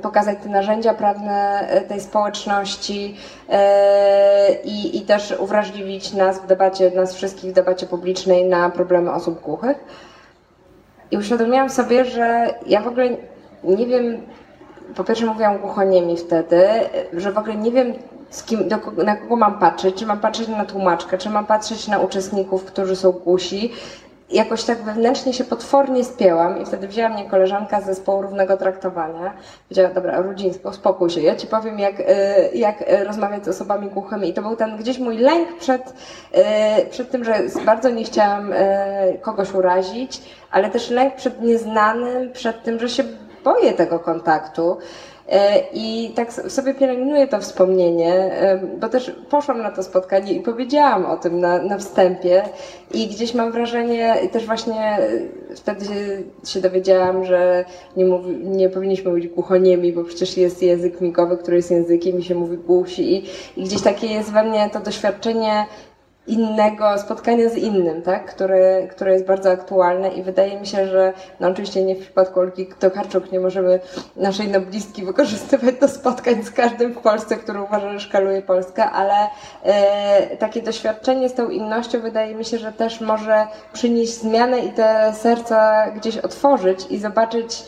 pokazać 0.03 0.39
te 0.43 0.49
narzędzia 0.49 0.95
prawne 0.95 1.69
tej 1.89 2.01
społeczności 2.01 3.17
i, 4.65 4.99
i 4.99 5.03
też 5.03 5.35
uwrażliwić 5.39 6.13
nas 6.13 6.39
w 6.39 6.47
debacie, 6.47 6.91
nas 6.91 7.15
wszystkich 7.15 7.51
w 7.51 7.55
debacie 7.55 7.87
publicznej 7.87 8.45
na 8.45 8.71
problemy 8.71 9.13
osób 9.13 9.41
głuchych. 9.41 9.77
I 11.11 11.17
uświadomiłam 11.17 11.71
sobie, 11.71 12.05
że 12.05 12.55
ja 12.67 12.81
w 12.81 12.89
ogóle 12.89 13.09
nie 13.65 13.87
wiem, 13.87 14.21
po 14.97 15.05
pierwsze 15.05 15.27
mówiłam 15.27 15.59
głuchoniemi 15.59 16.17
wtedy, 16.17 16.67
że 17.13 17.33
w 17.33 17.39
ogóle 17.39 17.57
nie 17.57 17.71
wiem, 17.71 17.93
kim, 18.47 18.69
do, 18.69 18.77
na 19.05 19.17
kogo 19.17 19.37
mam 19.37 19.59
patrzeć, 19.59 19.95
czy 19.95 20.07
mam 20.07 20.21
patrzeć 20.21 20.49
na 20.49 20.65
tłumaczkę, 20.65 21.19
czy 21.19 21.31
mam 21.31 21.47
patrzeć 21.47 21.89
na 21.89 21.99
uczestników, 21.99 22.65
którzy 22.65 22.97
są 22.97 23.13
głusi. 23.13 23.73
Jakoś 24.31 24.65
tak 24.65 24.83
wewnętrznie 24.83 25.33
się 25.33 25.45
potwornie 25.45 26.05
spięłam 26.05 26.63
i 26.63 26.67
wtedy 26.67 26.89
wzięła 26.89 27.09
mnie 27.09 27.25
koleżanka 27.25 27.81
z 27.81 27.87
zespołu 27.87 28.23
równego 28.23 28.57
traktowania. 28.57 29.33
Powiedziała, 29.69 29.95
dobra, 29.95 30.21
Rudzińska, 30.21 30.69
uspokój 30.69 31.11
się, 31.11 31.21
ja 31.21 31.37
ci 31.37 31.47
powiem, 31.47 31.79
jak, 31.79 32.01
y, 32.01 32.05
jak 32.55 32.83
y, 32.83 33.05
rozmawiać 33.05 33.45
z 33.45 33.49
osobami 33.49 33.89
głuchymi. 33.89 34.29
I 34.29 34.35
to 34.35 34.43
był 34.43 34.57
ten 34.57 34.77
gdzieś 34.77 34.99
mój 34.99 35.19
lęk 35.19 35.59
przed, 35.59 35.95
y, 36.83 36.87
przed 36.91 37.11
tym, 37.11 37.25
że 37.25 37.35
bardzo 37.67 37.91
nie 37.91 38.05
chciałam 38.05 38.53
kogoś 39.21 39.55
urazić, 39.55 40.23
ale 40.51 40.71
też 40.71 40.91
lęk 40.91 41.15
przed 41.15 41.43
nieznanym, 41.43 42.33
przed 42.33 42.63
tym, 42.63 42.79
że 42.79 42.89
się 42.89 43.05
boję 43.49 43.73
tego 43.73 43.99
kontaktu. 43.99 44.77
E, 45.31 45.59
I 45.73 46.13
tak 46.15 46.33
sobie 46.33 46.75
pielęgnuję 46.75 47.27
to 47.27 47.41
wspomnienie, 47.41 48.31
bo 48.81 48.89
też 48.89 49.13
poszłam 49.31 49.63
na 49.63 49.71
to 49.71 49.83
spotkanie 49.83 50.33
i 50.33 50.41
powiedziałam 50.41 51.07
o 51.07 51.17
tym 51.17 51.41
na, 51.41 51.59
na 51.63 51.79
wstępie. 51.79 52.43
I 52.95 53.07
gdzieś 53.07 53.35
mam 53.35 53.53
wrażenie, 53.53 54.15
też 54.33 54.47
właśnie 54.47 54.81
e, 54.81 55.09
wtedy 55.57 55.85
się- 55.85 56.23
się 56.53 56.61
dowiedziałam, 56.61 57.25
że 57.25 57.65
nie, 57.97 58.05
mówi, 58.05 58.37
nie 58.37 58.69
powinniśmy 58.69 59.11
mówić 59.11 59.29
głuchoniemi, 59.29 59.93
bo 59.93 60.05
przecież 60.05 60.37
jest 60.37 60.63
język 60.63 61.01
migowy, 61.01 61.37
który 61.37 61.57
jest 61.57 61.71
językiem 61.71 62.19
i 62.19 62.25
się 62.25 62.35
mówi 62.35 62.57
głusi. 62.57 63.15
I, 63.15 63.25
i 63.57 63.65
gdzieś 63.65 63.83
takie 63.83 64.07
jest 64.07 64.33
we 64.33 64.45
mnie 64.45 64.71
to 64.73 64.81
doświadczenie 64.81 65.67
innego, 66.29 66.99
spotkania 66.99 67.49
z 67.49 67.57
innym, 67.57 68.03
tak? 68.03 68.35
które, 68.35 68.87
które 68.87 69.13
jest 69.13 69.27
bardzo 69.27 69.51
aktualne 69.51 70.09
i 70.09 70.23
wydaje 70.23 70.61
mi 70.61 70.67
się, 70.67 70.87
że 70.87 71.13
no 71.41 71.49
oczywiście 71.49 71.85
nie 71.85 71.95
w 71.95 72.01
przypadku 72.01 72.41
Olgi 72.41 72.67
Tokarczuk 72.79 73.33
nie 73.33 73.41
możemy 73.41 73.81
naszej 74.17 74.49
noblistki 74.49 75.05
wykorzystywać 75.05 75.75
do 75.75 75.89
spotkań 75.89 76.43
z 76.43 76.51
każdym 76.51 76.93
w 76.93 76.99
Polsce, 76.99 77.37
który 77.37 77.63
uważa, 77.63 77.93
że 77.93 78.01
szkaluje 78.01 78.43
Polskę, 78.43 78.85
ale 78.85 79.15
e, 79.63 80.37
takie 80.37 80.63
doświadczenie 80.63 81.29
z 81.29 81.35
tą 81.35 81.51
innością 81.51 82.01
wydaje 82.01 82.35
mi 82.35 82.45
się, 82.45 82.59
że 82.59 82.73
też 82.73 83.01
może 83.01 83.47
przynieść 83.73 84.21
zmianę 84.21 84.61
i 84.61 84.73
te 84.73 85.13
serca 85.15 85.91
gdzieś 85.91 86.19
otworzyć 86.19 86.87
i 86.91 86.99
zobaczyć 86.99 87.65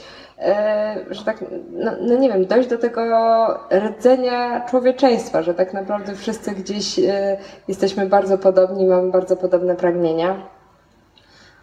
że 1.11 1.24
tak, 1.24 1.45
no, 1.72 1.93
no 2.01 2.14
nie 2.14 2.28
wiem, 2.28 2.47
dojść 2.47 2.68
do 2.68 2.78
tego 2.78 3.47
rdzenia 3.72 4.66
człowieczeństwa, 4.70 5.43
że 5.43 5.55
tak 5.55 5.72
naprawdę 5.72 6.14
wszyscy 6.14 6.51
gdzieś 6.51 6.99
e, 6.99 7.36
jesteśmy 7.68 8.07
bardzo 8.07 8.38
podobni, 8.38 8.86
mamy 8.86 9.11
bardzo 9.11 9.36
podobne 9.36 9.76
pragnienia. 9.76 10.36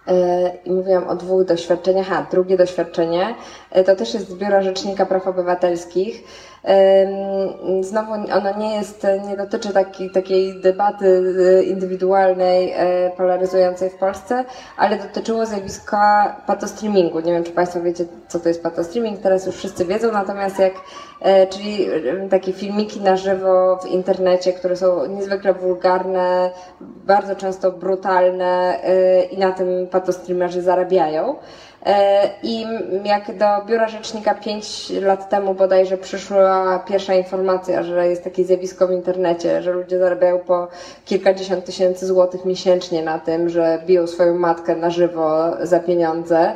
E, 0.07 0.51
I 0.65 0.71
mówiłam 0.71 1.07
o 1.07 1.15
dwóch 1.15 1.45
doświadczeniach. 1.45 2.11
A, 2.11 2.27
drugie 2.31 2.57
doświadczenie 2.57 3.35
e, 3.71 3.83
to 3.83 3.95
też 3.95 4.13
jest 4.13 4.29
z 4.29 4.35
Biura 4.35 4.61
Rzecznika 4.61 5.05
Praw 5.05 5.27
Obywatelskich. 5.27 6.23
Znowu 7.81 8.13
ono 8.13 8.57
nie 8.57 8.75
jest, 8.75 9.07
nie 9.27 9.37
dotyczy 9.37 9.73
taki, 9.73 10.09
takiej 10.09 10.61
debaty 10.61 11.35
e, 11.59 11.63
indywidualnej, 11.63 12.73
e, 12.77 13.11
polaryzującej 13.17 13.89
w 13.89 13.95
Polsce, 13.95 14.45
ale 14.77 14.97
dotyczyło 14.97 15.45
zjawiska 15.45 16.35
patostreamingu. 16.47 17.19
Nie 17.19 17.31
wiem, 17.31 17.43
czy 17.43 17.51
Państwo 17.51 17.81
wiecie, 17.81 18.05
co 18.27 18.39
to 18.39 18.47
jest 18.47 18.63
patostreaming, 18.63 19.19
teraz 19.19 19.45
już 19.45 19.55
wszyscy 19.55 19.85
wiedzą, 19.85 20.11
natomiast 20.11 20.59
jak, 20.59 20.73
e, 21.21 21.47
czyli 21.47 21.87
takie 22.29 22.53
filmiki 22.53 23.01
na 23.01 23.17
żywo 23.17 23.77
w 23.77 23.85
internecie, 23.85 24.53
które 24.53 24.75
są 24.75 25.05
niezwykle 25.05 25.53
wulgarne, 25.53 26.49
bardzo 26.81 27.35
często 27.35 27.71
brutalne 27.71 28.79
i 29.31 29.37
na 29.37 29.51
tym 29.51 29.87
patostreamerzy 29.87 30.61
zarabiają. 30.61 31.35
E, 31.85 32.29
I 32.43 32.65
jak 33.03 33.37
do 33.37 33.45
Biura 33.65 33.87
Rzecznika 33.87 34.35
5 34.35 34.89
lat 35.01 35.29
temu 35.29 35.53
bodajże 35.53 35.97
przyszła 35.97 36.79
pierwsza 36.79 37.13
informacja, 37.13 37.83
że 37.83 38.07
jest 38.07 38.23
takie 38.23 38.43
zjawisko 38.43 38.87
w 38.87 38.91
internecie, 38.91 39.61
że 39.61 39.71
ludzie 39.71 39.99
zarabiają 39.99 40.39
po 40.39 40.67
kilkadziesiąt 41.05 41.65
tysięcy 41.65 42.05
złotych 42.07 42.45
miesięcznie 42.45 43.03
na 43.03 43.19
tym, 43.19 43.49
że 43.49 43.81
biją 43.85 44.07
swoją 44.07 44.39
matkę 44.39 44.75
na 44.75 44.89
żywo 44.89 45.51
za 45.61 45.79
pieniądze, 45.79 46.55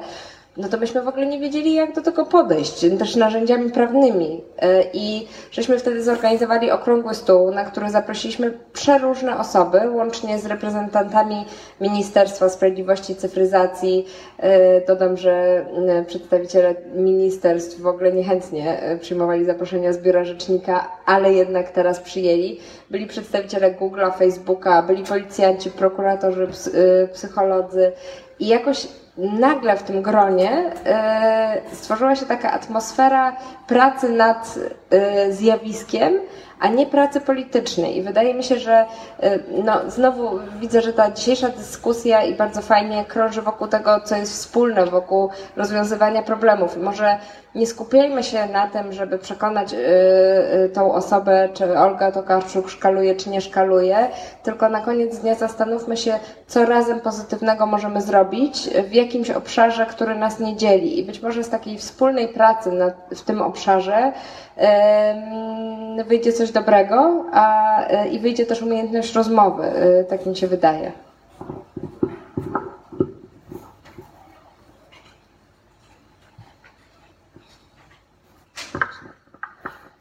no 0.58 0.70
to 0.70 0.78
byśmy 0.78 1.02
w 1.02 1.08
ogóle 1.08 1.26
nie 1.26 1.40
wiedzieli, 1.40 1.74
jak 1.74 1.96
do 1.96 2.02
tego 2.02 2.26
podejść, 2.26 2.86
też 3.00 3.16
narzędziami 3.16 3.72
prawnymi. 3.72 4.44
E, 4.60 4.84
I 4.94 5.28
żeśmy 5.52 5.80
wtedy 5.80 6.04
zorganizowali 6.04 6.72
okrągły 6.72 7.16
stół, 7.16 7.52
na 7.52 7.66
który 7.66 7.90
zaprosiliśmy 7.90 8.58
przeróżne 8.74 9.38
osoby, 9.40 9.80
łącznie 9.90 10.40
z 10.40 10.46
reprezentantami 10.46 11.46
Ministerstwa 11.82 12.50
Sprawiedliwości 12.50 13.14
i 13.14 13.16
Cyfryzacji. 13.16 14.06
E, 14.38 14.86
Dodam, 14.86 15.18
że 15.18 15.66
przedstawiciele 16.08 16.76
ministerstw 16.96 17.82
w 17.82 17.88
ogóle 17.88 18.12
niechętnie 18.14 18.80
e, 18.82 18.98
przyjmowali 18.98 19.46
zaproszenia 19.46 19.94
z 19.94 19.98
Biura 19.98 20.24
Rzecznika, 20.24 20.92
ale 21.06 21.34
jednak 21.34 21.70
teraz 21.72 22.00
przyjęli. 22.00 22.60
Byli 22.90 23.08
przedstawiciele 23.08 23.72
Google'a, 23.72 24.18
Facebooka, 24.18 24.82
byli 24.82 25.04
policjanci, 25.04 25.72
prokuratorzy, 25.72 26.48
ps- 26.48 26.72
psycholodzy 27.14 27.92
i 28.40 28.48
jakoś 28.48 28.88
nagle 29.18 29.78
w 29.78 29.84
tym 29.84 30.02
gronie 30.02 30.72
e, 30.86 31.62
stworzyła 31.72 32.16
się 32.16 32.26
taka 32.26 32.52
atmosfera 32.52 33.36
pracy 33.68 34.10
nad 34.10 34.60
e, 34.90 35.34
zjawiskiem, 35.34 36.14
a 36.62 36.68
nie 36.68 36.86
pracy 36.86 37.22
politycznej. 37.22 37.98
I 37.98 38.02
wydaje 38.02 38.34
mi 38.34 38.44
się, 38.44 38.60
że 38.60 38.86
e, 39.20 39.40
no, 39.64 39.82
znowu 39.88 40.40
widzę, 40.60 40.82
że 40.82 40.94
ta 40.94 41.12
dzisiejsza 41.12 41.50
dyskusja 41.50 42.24
i 42.24 42.36
bardzo 42.36 42.62
fajnie 42.62 43.06
krąży 43.06 43.42
wokół 43.42 43.68
tego, 43.68 44.02
co 44.02 44.16
jest 44.16 44.34
wspólne, 44.34 44.86
wokół 44.86 45.30
rozwiązywania 45.56 46.24
problemów. 46.24 46.78
Może 46.78 47.18
nie 47.56 47.68
skupiajmy 47.68 48.24
się 48.24 48.46
na 48.46 48.68
tym, 48.68 48.94
żeby 48.94 49.18
przekonać 49.18 49.74
y, 49.74 49.78
y, 49.78 50.70
tą 50.70 50.94
osobę, 50.94 51.50
czy 51.54 51.78
Olga 51.80 52.12
Tokarczuk 52.12 52.70
szkaluje, 52.70 53.16
czy 53.16 53.30
nie 53.30 53.42
szkaluje, 53.42 54.08
tylko 54.44 54.70
na 54.70 54.82
koniec 54.82 55.18
dnia 55.18 55.36
zastanówmy 55.36 55.98
się, 55.98 56.20
co 56.48 56.66
razem 56.66 57.00
pozytywnego 57.00 57.66
możemy 57.66 58.02
zrobić 58.02 58.70
w 58.90 58.94
jakimś 58.94 59.30
obszarze, 59.30 59.86
który 59.86 60.16
nas 60.16 60.40
nie 60.40 60.56
dzieli. 60.56 61.00
I 61.00 61.04
być 61.04 61.22
może 61.22 61.44
z 61.44 61.50
takiej 61.50 61.78
wspólnej 61.78 62.28
pracy 62.28 62.72
na, 62.72 62.92
w 63.16 63.22
tym 63.22 63.42
obszarze 63.42 64.12
em, 64.58 66.04
wyjdzie 66.08 66.34
coś 66.34 66.51
dobrego, 66.52 67.26
a, 67.32 68.04
y, 68.06 68.08
i 68.10 68.20
wyjdzie 68.20 68.46
też 68.46 68.62
umiejętność 68.62 69.14
rozmowy, 69.16 69.64
y, 70.02 70.06
tak 70.10 70.26
mi 70.26 70.36
się 70.36 70.48
wydaje. 70.48 70.92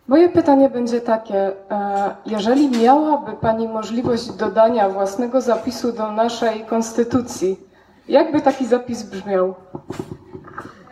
Moje 0.09 0.29
pytanie 0.29 0.71
będzie 0.71 1.01
takie. 1.01 1.53
e, 1.71 2.15
Jeżeli 2.27 2.71
miałaby 2.83 3.33
Pani 3.33 3.69
możliwość 3.69 4.31
dodania 4.33 4.89
własnego 4.89 5.41
zapisu 5.41 5.93
do 5.93 6.13
naszej 6.13 6.65
konstytucji, 6.65 7.61
jakby 8.09 8.41
taki 8.41 8.67
zapis 8.67 9.03
brzmiał? 9.03 9.55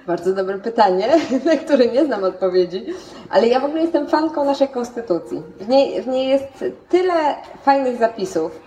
Bardzo 0.09 0.35
dobre 0.35 0.59
pytanie, 0.59 1.09
na 1.45 1.57
które 1.57 1.87
nie 1.87 2.05
znam 2.05 2.25
odpowiedzi, 2.25 2.87
ale 3.31 3.49
ja 3.49 3.61
w 3.61 3.65
ogóle 3.65 3.83
jestem 3.83 4.07
fanką 4.07 4.45
naszej 4.45 4.69
konstytucji. 4.69 5.43
W 5.61 5.69
niej, 5.69 6.03
w 6.03 6.07
niej 6.07 6.29
jest 6.29 6.65
tyle 6.89 7.35
fajnych 7.63 7.97
zapisów. 7.97 8.61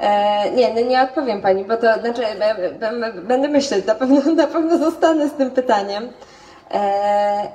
E, 0.00 0.50
nie, 0.50 0.74
no 0.74 0.80
nie 0.80 1.02
odpowiem 1.02 1.42
pani, 1.42 1.64
bo 1.64 1.76
to 1.76 2.00
znaczy 2.00 2.22
będę 3.22 3.48
myśleć, 3.48 3.86
na 3.86 3.94
pewno, 3.94 4.20
na 4.42 4.46
pewno 4.46 4.78
zostanę 4.78 5.28
z 5.28 5.32
tym 5.32 5.50
pytaniem. 5.50 6.08
E, 6.74 7.48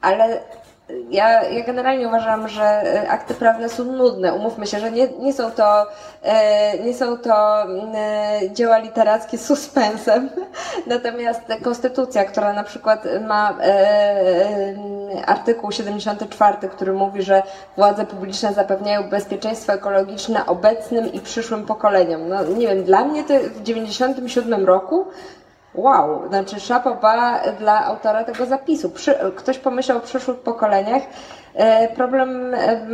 ale 0.00 0.40
ja, 1.10 1.42
ja 1.42 1.64
generalnie 1.64 2.08
uważam, 2.08 2.48
że 2.48 2.62
e, 2.62 3.10
akty 3.10 3.34
prawne 3.34 3.68
są 3.68 3.84
nudne. 3.84 4.34
Umówmy 4.34 4.66
się, 4.66 4.80
że 4.80 4.92
nie, 4.92 5.08
nie 5.08 5.32
są 5.32 5.50
to, 5.50 5.86
e, 6.22 6.78
nie 6.78 6.94
są 6.94 7.18
to 7.18 7.62
mm, 7.62 7.92
e, 7.94 8.50
dzieła 8.50 8.78
literackie 8.78 9.38
z 9.38 9.46
suspensem. 9.46 10.30
Natomiast 10.86 11.40
konstytucja, 11.62 12.24
która 12.24 12.52
na 12.52 12.64
przykład 12.64 13.04
ma 13.28 13.58
e, 13.62 14.74
artykuł 15.26 15.72
74, 15.72 16.68
który 16.68 16.92
mówi, 16.92 17.22
że 17.22 17.42
władze 17.76 18.06
publiczne 18.06 18.52
zapewniają 18.52 19.02
bezpieczeństwo 19.10 19.72
ekologiczne 19.72 20.46
obecnym 20.46 21.12
i 21.12 21.20
przyszłym 21.20 21.66
pokoleniom. 21.66 22.28
No 22.28 22.44
nie 22.44 22.66
wiem, 22.68 22.84
dla 22.84 23.04
mnie 23.04 23.24
to 23.24 23.34
w 23.54 23.62
97 23.62 24.66
roku 24.66 25.06
wow, 25.74 26.28
znaczy 26.28 26.60
szapoba 26.60 27.40
dla 27.58 27.84
autora 27.84 28.24
tego 28.24 28.46
zapisu. 28.46 28.90
Przy, 28.90 29.14
ktoś 29.36 29.58
pomyślał 29.58 29.98
o 29.98 30.00
przyszłych 30.00 30.38
pokoleniach. 30.38 31.02
E, 31.54 31.88
Problem 31.88 32.54
e, 32.54 32.86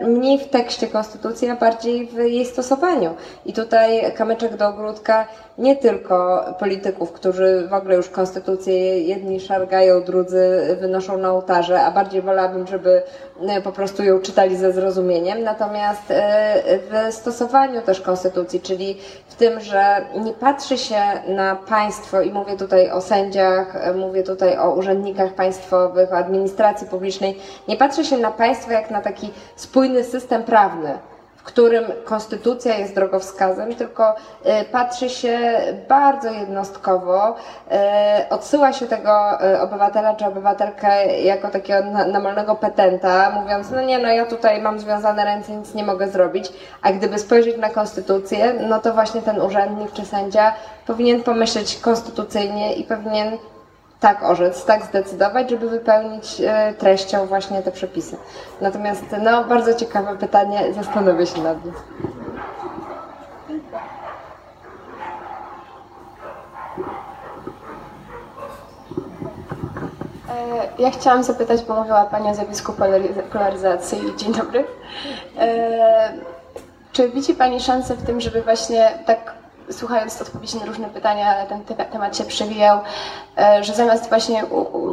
mniej 0.00 0.38
w 0.38 0.48
tekście 0.48 0.86
konstytucji, 0.86 1.48
a 1.48 1.56
bardziej 1.56 2.06
w 2.06 2.14
jej 2.18 2.44
stosowaniu. 2.44 3.14
I 3.46 3.52
tutaj 3.52 4.12
kamyczek 4.12 4.56
do 4.56 4.68
ogródka 4.68 5.26
nie 5.58 5.76
tylko 5.76 6.44
polityków, 6.58 7.12
którzy 7.12 7.68
w 7.68 7.72
ogóle 7.72 7.94
już 7.94 8.08
konstytucję 8.08 9.02
jedni 9.02 9.40
szargają, 9.40 10.02
drudzy 10.02 10.76
wynoszą 10.80 11.18
na 11.18 11.32
ołtarze, 11.32 11.82
a 11.82 11.90
bardziej 11.90 12.22
wolałabym, 12.22 12.66
żeby 12.66 13.02
e, 13.48 13.60
po 13.60 13.72
prostu 13.72 14.04
ją 14.04 14.20
czytali 14.20 14.56
ze 14.56 14.72
zrozumieniem. 14.72 15.42
Natomiast 15.42 16.10
e, 16.10 16.62
w 16.78 17.14
stosowaniu 17.14 17.82
też 17.82 18.00
konstytucji, 18.00 18.60
czyli 18.60 18.98
w 19.28 19.34
tym, 19.34 19.60
że 19.60 20.06
nie 20.24 20.32
patrzy 20.32 20.78
się 20.78 21.00
na 21.28 21.56
państwo 21.56 22.20
i 22.20 22.30
mówię 22.30 22.56
tutaj 22.56 22.90
o 22.90 23.00
sędziach, 23.00 23.76
e, 23.76 23.92
mówię 23.92 24.22
tutaj 24.22 24.58
o 24.58 24.70
urzędnikach 24.70 25.34
państwowych, 25.34 26.12
o 26.12 26.16
administracji 26.16 26.86
publicznej, 26.86 27.38
nie 27.68 27.76
patrzy 27.76 28.04
się 28.04 28.18
na 28.18 28.30
państwo 28.30 28.72
jak 28.72 28.90
na 28.90 29.00
taki 29.00 29.30
spójny 29.56 30.04
system 30.04 30.42
prawny, 30.42 30.98
którym 31.46 31.84
konstytucja 32.04 32.78
jest 32.78 32.94
drogowskazem, 32.94 33.74
tylko 33.74 34.14
e, 34.44 34.64
patrzy 34.64 35.10
się 35.10 35.38
bardzo 35.88 36.30
jednostkowo, 36.30 37.34
e, 37.70 38.26
odsyła 38.30 38.72
się 38.72 38.86
tego 38.86 39.42
e, 39.42 39.60
obywatela 39.60 40.14
czy 40.14 40.26
obywatelkę 40.26 41.20
jako 41.20 41.48
takiego 41.48 41.84
normalnego 42.06 42.54
petenta, 42.54 43.30
mówiąc, 43.30 43.70
no 43.70 43.82
nie, 43.82 43.98
no 43.98 44.08
ja 44.08 44.26
tutaj 44.26 44.62
mam 44.62 44.80
związane 44.80 45.24
ręce, 45.24 45.52
nic 45.52 45.74
nie 45.74 45.84
mogę 45.84 46.08
zrobić, 46.08 46.52
a 46.82 46.92
gdyby 46.92 47.18
spojrzeć 47.18 47.56
na 47.56 47.70
konstytucję, 47.70 48.54
no 48.68 48.78
to 48.78 48.94
właśnie 48.94 49.22
ten 49.22 49.40
urzędnik 49.40 49.92
czy 49.92 50.04
sędzia 50.04 50.54
powinien 50.86 51.22
pomyśleć 51.22 51.78
konstytucyjnie 51.80 52.74
i 52.74 52.84
powinien 52.84 53.38
tak 54.00 54.22
orzec, 54.22 54.64
tak 54.64 54.84
zdecydować, 54.84 55.50
żeby 55.50 55.68
wypełnić 55.70 56.40
e, 56.40 56.74
treścią 56.78 57.26
właśnie 57.26 57.62
te 57.62 57.72
przepisy. 57.72 58.16
Natomiast 58.60 59.04
no, 59.22 59.44
bardzo 59.44 59.74
ciekawe 59.74 60.16
pytanie, 60.16 60.74
zastanowię 60.74 61.26
się 61.26 61.42
nad 61.42 61.64
nim. 61.64 61.74
E, 70.28 70.68
Ja 70.82 70.90
chciałam 70.90 71.22
zapytać, 71.22 71.62
bo 71.64 71.74
mówiła 71.76 72.04
Pani 72.04 72.30
o 72.30 72.34
zjawisku 72.34 72.72
polary- 72.72 73.22
polaryzacji. 73.32 73.98
Dzień 74.16 74.34
dobry. 74.34 74.64
E, 75.38 76.12
Czy 76.92 77.08
widzi 77.10 77.34
Pani 77.34 77.60
szansę 77.60 77.94
w 77.94 78.02
tym, 78.06 78.20
żeby 78.20 78.42
właśnie 78.42 78.98
tak 79.06 79.34
słuchając 79.70 80.22
odpowiedzi 80.22 80.58
na 80.58 80.66
różne 80.66 80.88
pytania, 80.88 81.36
ale 81.36 81.46
ten 81.46 81.64
te- 81.64 81.84
temat 81.84 82.16
się 82.16 82.24
przewijał, 82.24 82.78
e, 83.38 83.64
że 83.64 83.74
zamiast 83.74 84.08
właśnie 84.08 84.44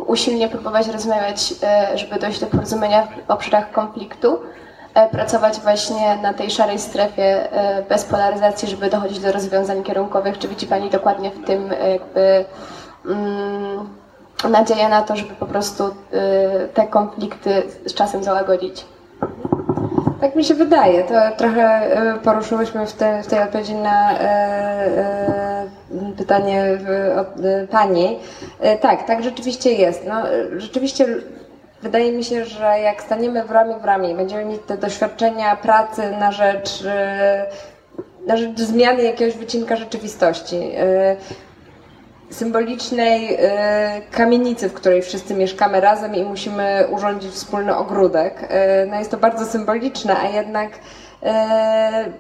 usilnie 0.08 0.50
próbować 0.50 0.88
rozmawiać, 0.88 1.54
e, 1.64 1.98
żeby 1.98 2.20
dojść 2.20 2.40
do 2.40 2.48
porozumienia 2.48 3.08
w 3.28 3.32
obszarach 3.32 3.72
konfliktu, 3.72 4.40
e, 4.94 5.10
pracować 5.10 5.60
właśnie 5.60 6.16
na 6.16 6.34
tej 6.34 6.52
szarej 6.52 6.80
strefie 6.80 7.48
bez 7.90 8.04
polaryzacji, 8.04 8.68
żeby 8.68 8.90
dochodzić 8.90 9.20
do 9.20 9.32
rozwiązań 9.32 9.84
kierunkowych. 9.84 10.38
Czy 10.38 10.48
widzi 10.48 10.68
Pani 10.68 10.90
dokładnie 10.90 11.32
w 11.32 11.46
tym 11.46 11.74
jakby 11.92 12.46
mm, 13.06 13.90
nadzieję 14.50 14.90
na 14.90 15.02
to, 15.02 15.16
żeby 15.16 15.34
po 15.36 15.46
prostu 15.46 15.96
te 16.74 16.88
konflikty 16.88 17.64
z 17.86 17.94
czasem 17.94 18.24
załagodzić. 18.24 18.86
Tak 20.24 20.36
mi 20.36 20.44
się 20.44 20.54
wydaje. 20.54 21.04
To 21.04 21.14
trochę 21.38 21.88
y, 22.16 22.20
poruszyłyśmy 22.20 22.88
w, 22.88 22.94
te, 22.94 23.24
w 23.24 23.28
tej 23.28 23.40
odpowiedzi 23.40 23.76
na 23.76 24.14
y, 24.14 24.18
y, 26.12 26.16
pytanie 26.18 26.64
w, 26.78 27.18
od 27.20 27.40
y, 27.46 27.68
Pani. 27.72 28.20
Y, 28.66 28.78
Tak, 28.82 29.08
tak 29.08 29.24
rzeczywiście 29.24 29.74
jest. 29.74 30.06
No, 30.08 30.32
y, 30.34 30.62
rzeczywiście 30.62 31.06
wydaje 31.82 32.12
mi 32.12 32.24
się, 32.24 32.46
że 32.46 32.80
jak 32.80 33.04
staniemy 33.04 33.44
w 33.44 33.52
ramię 33.52 33.76
w 33.82 33.86
ramię 33.86 34.16
będziemy 34.16 34.46
mieć 34.46 34.62
te 34.68 34.78
doświadczenia 34.78 35.56
pracy 35.56 36.02
na 36.20 36.32
rzecz, 36.32 36.82
y, 36.82 38.28
na 38.28 38.38
rzecz 38.38 38.60
zmiany 38.60 39.04
jakiegoś 39.04 39.36
wycinka 39.38 39.76
rzeczywistości, 39.76 40.56
y, 40.56 41.18
symbolicznej 42.34 43.36
y, 43.36 43.40
kamienicy, 44.12 44.70
w 44.70 44.74
której 44.74 45.02
wszyscy 45.02 45.34
mieszkamy 45.34 45.82
razem 45.82 46.16
i 46.16 46.24
musimy 46.24 46.88
urządzić 46.92 47.32
wspólny 47.32 47.76
ogródek. 47.76 48.44
Y, 48.44 48.88
no 48.88 49.00
jest 49.00 49.12
to 49.12 49.18
bardzo 49.18 49.46
symboliczne, 49.46 50.18
a 50.18 50.28
jednak 50.28 50.70
y, 50.70 51.28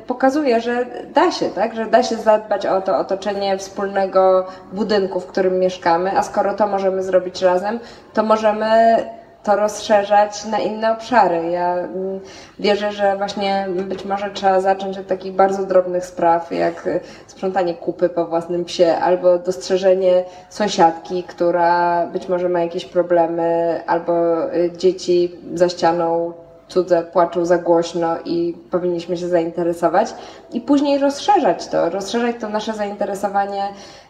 pokazuje, 0.08 0.62
że 0.62 0.86
da 1.14 1.32
się, 1.32 1.50
tak? 1.50 1.76
że 1.76 1.86
da 1.86 2.04
się 2.04 2.16
zadbać 2.16 2.66
o 2.66 2.82
to 2.82 2.98
otoczenie 2.98 3.58
wspólnego 3.58 4.48
budynku, 4.74 5.20
w 5.20 5.28
którym 5.28 5.60
mieszkamy, 5.60 6.18
a 6.18 6.24
skoro 6.24 6.54
to 6.54 6.68
możemy 6.68 7.04
zrobić 7.04 7.42
razem, 7.42 7.80
to 8.14 8.24
możemy 8.24 8.98
to 9.44 9.56
rozszerzać 9.56 10.46
na 10.46 10.60
inne 10.60 10.92
obszary. 10.92 11.50
Ja 11.50 11.74
mm, 11.74 12.20
wierzę, 12.60 12.92
że 12.92 13.18
właśnie 13.18 13.68
być 13.70 14.06
może 14.06 14.32
trzeba 14.32 14.62
zacząć 14.62 14.98
od 14.98 15.08
takich 15.08 15.34
bardzo 15.34 15.66
drobnych 15.66 16.06
spraw, 16.06 16.52
jak 16.52 16.88
y, 16.88 17.00
sprzątanie 17.28 17.74
kupy 17.74 18.10
po 18.10 18.26
własnym 18.26 18.66
psie, 18.66 18.98
albo 18.98 19.40
dostrzeżenie 19.40 20.24
sąsiadki, 20.50 21.24
która 21.24 22.06
być 22.08 22.30
może 22.30 22.50
ma 22.50 22.62
jakieś 22.62 22.86
problemy, 22.86 23.82
albo 23.88 24.44
y, 24.54 24.72
dzieci 24.78 25.36
za 25.54 25.70
ścianą 25.70 26.34
cudze 26.68 27.04
płaczą 27.04 27.46
za 27.46 27.58
głośno 27.58 28.16
i 28.26 28.58
powinniśmy 28.72 29.18
się 29.18 29.28
zainteresować 29.28 30.14
i 30.54 30.62
później 30.62 31.00
rozszerzać 31.00 31.68
to, 31.68 31.90
rozszerzać 31.90 32.36
to 32.40 32.50
nasze 32.50 32.74
zainteresowanie 32.74 33.64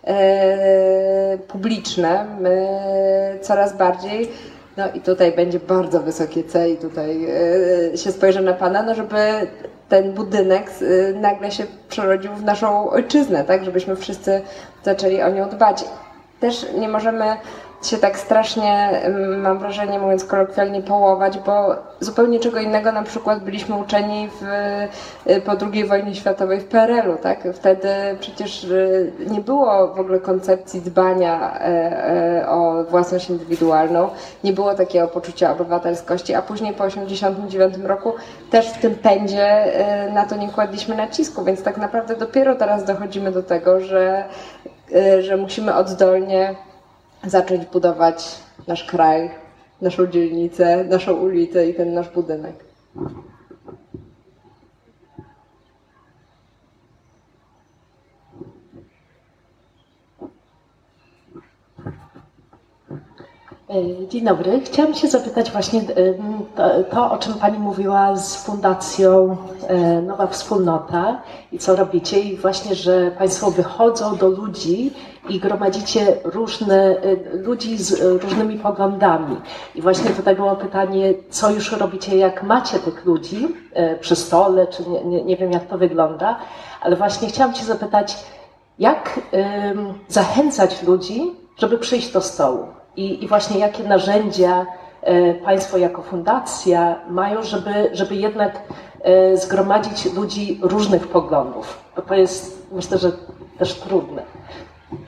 e, 0.03 1.38
publiczne 1.38 2.25
coraz 3.41 3.77
bardziej. 3.77 4.29
No 4.78 4.91
i 4.93 5.01
tutaj 5.01 5.32
będzie 5.32 5.59
bardzo 5.59 5.99
wysokie 5.99 6.43
C 6.43 6.69
i 6.69 6.78
tutaj 6.78 7.28
e, 7.93 7.97
się 7.97 8.11
spojrzę 8.11 8.41
na 8.41 8.53
Pana, 8.53 8.84
no 8.84 8.95
żeby 8.95 9.17
ten 9.89 10.13
budynek 10.13 10.69
e, 10.69 11.13
nagle 11.13 11.51
się 11.51 11.65
przerodził 11.89 12.34
w 12.34 12.43
naszą 12.43 12.89
ojczyznę, 12.89 13.43
tak, 13.43 13.65
żebyśmy 13.65 13.95
wszyscy 13.95 14.41
zaczęli 14.84 15.21
o 15.21 15.30
nią 15.30 15.49
dbać. 15.49 15.86
Też 16.39 16.65
nie 16.78 16.89
możemy 16.89 17.26
się 17.88 17.97
tak 17.97 18.19
strasznie, 18.19 19.01
mam 19.38 19.59
wrażenie, 19.59 19.99
mówiąc 19.99 20.25
kolokwialnie, 20.25 20.81
połować, 20.81 21.39
bo 21.39 21.75
zupełnie 21.99 22.39
czego 22.39 22.59
innego 22.59 22.91
na 22.91 23.03
przykład 23.03 23.43
byliśmy 23.43 23.75
uczeni 23.75 24.29
w, 24.41 24.43
y, 25.29 25.41
po 25.41 25.51
II 25.71 25.86
wojnie 25.86 26.15
światowej 26.15 26.59
w 26.59 26.65
PRL-u, 26.65 27.17
tak? 27.17 27.47
Wtedy 27.53 27.89
przecież 28.19 28.63
y, 28.63 29.11
nie 29.27 29.41
było 29.41 29.88
w 29.88 29.99
ogóle 29.99 30.19
koncepcji 30.19 30.81
dbania 30.81 31.59
e, 31.59 31.65
e, 32.41 32.49
o 32.49 32.84
własność 32.84 33.29
indywidualną, 33.29 34.09
nie 34.43 34.53
było 34.53 34.73
takiego 34.73 35.07
poczucia 35.07 35.51
obywatelskości, 35.51 36.36
a 36.36 36.41
później 36.41 36.73
po 36.73 36.84
1989 36.84 37.88
roku 37.88 38.13
też 38.51 38.69
w 38.69 38.81
tym 38.81 38.95
pędzie 38.95 39.47
e, 39.47 40.11
na 40.11 40.25
to 40.25 40.36
nie 40.36 40.49
kładliśmy 40.49 40.95
nacisku, 40.95 41.43
więc 41.43 41.63
tak 41.63 41.77
naprawdę 41.77 42.15
dopiero 42.15 42.55
teraz 42.55 42.84
dochodzimy 42.84 43.31
do 43.31 43.43
tego, 43.43 43.79
że, 43.79 44.23
że 45.19 45.38
musimy 45.38 45.75
oddolnie 45.75 46.55
zacząć 47.26 47.65
budować 47.65 48.36
nasz 48.67 48.84
kraj, 48.84 49.32
naszą 49.82 50.07
dzielnicę, 50.07 50.84
naszą 50.84 51.13
ulicę 51.13 51.69
i 51.69 51.74
ten 51.74 51.93
nasz 51.93 52.09
budynek. 52.09 52.55
E, 63.69 64.07
Dzień 64.07 64.26
dobry. 64.26 64.61
Chciałam 64.65 64.93
się 64.93 65.07
zapytać 65.07 65.51
właśnie 65.51 65.80
em, 65.80 65.86
to, 66.55 66.84
to, 66.84 67.11
o 67.11 67.17
czym 67.17 67.34
Pani 67.34 67.59
mówiła 67.59 68.17
z 68.17 68.36
Fundacją 68.36 69.38
e, 69.67 70.01
Nowa 70.01 70.28
Wspólnota 70.28 71.21
i 71.51 71.59
co 71.59 71.76
robicie 71.76 72.19
i 72.19 72.38
właśnie, 72.38 72.76
że 72.76 73.11
Państwo 73.17 73.51
wychodzą 73.51 74.15
do 74.17 74.30
ludzi 74.30 74.93
i 75.30 75.39
gromadzicie 75.39 76.17
różne 76.24 76.76
e, 76.76 77.15
ludzi 77.34 77.78
z 77.78 78.01
e, 78.01 78.17
różnymi 78.17 78.59
poglądami. 78.59 79.38
I 79.76 79.82
właśnie 79.82 80.09
tutaj 80.09 80.36
było 80.36 80.55
pytanie, 80.55 81.13
co 81.30 81.51
już 81.51 81.71
robicie, 81.71 82.17
jak 82.17 82.43
macie 82.43 82.80
tych 82.80 83.05
ludzi 83.05 83.47
e, 83.74 83.95
przy 83.95 84.15
stole, 84.15 84.67
czy 84.67 84.89
nie, 84.89 85.03
nie, 85.03 85.24
nie 85.24 85.38
wiem 85.38 85.51
jak 85.51 85.67
to 85.67 85.78
wygląda, 85.78 86.39
ale 86.82 86.95
właśnie 86.95 87.28
chciałam 87.28 87.53
Cię 87.53 87.63
zapytać, 87.63 88.17
jak 88.80 89.19
em, 89.32 89.93
zachęcać 90.07 90.84
ludzi, 90.84 91.32
żeby 91.57 91.78
przyjść 91.78 92.11
do 92.11 92.21
stołu? 92.21 92.67
I, 92.95 93.24
I 93.24 93.28
właśnie 93.28 93.59
jakie 93.59 93.84
narzędzia 93.84 94.65
e, 95.01 95.34
Państwo 95.34 95.78
jako 95.78 96.01
fundacja 96.01 96.99
mają, 97.09 97.43
żeby, 97.43 97.89
żeby 97.93 98.15
jednak 98.15 98.61
e, 99.01 99.38
zgromadzić 99.38 100.13
ludzi 100.13 100.59
różnych 100.61 101.07
poglądów? 101.07 101.78
Bo 101.95 102.01
to 102.01 102.15
jest, 102.15 102.67
myślę, 102.71 102.97
że 102.97 103.11
też 103.57 103.74
trudne. 103.74 104.24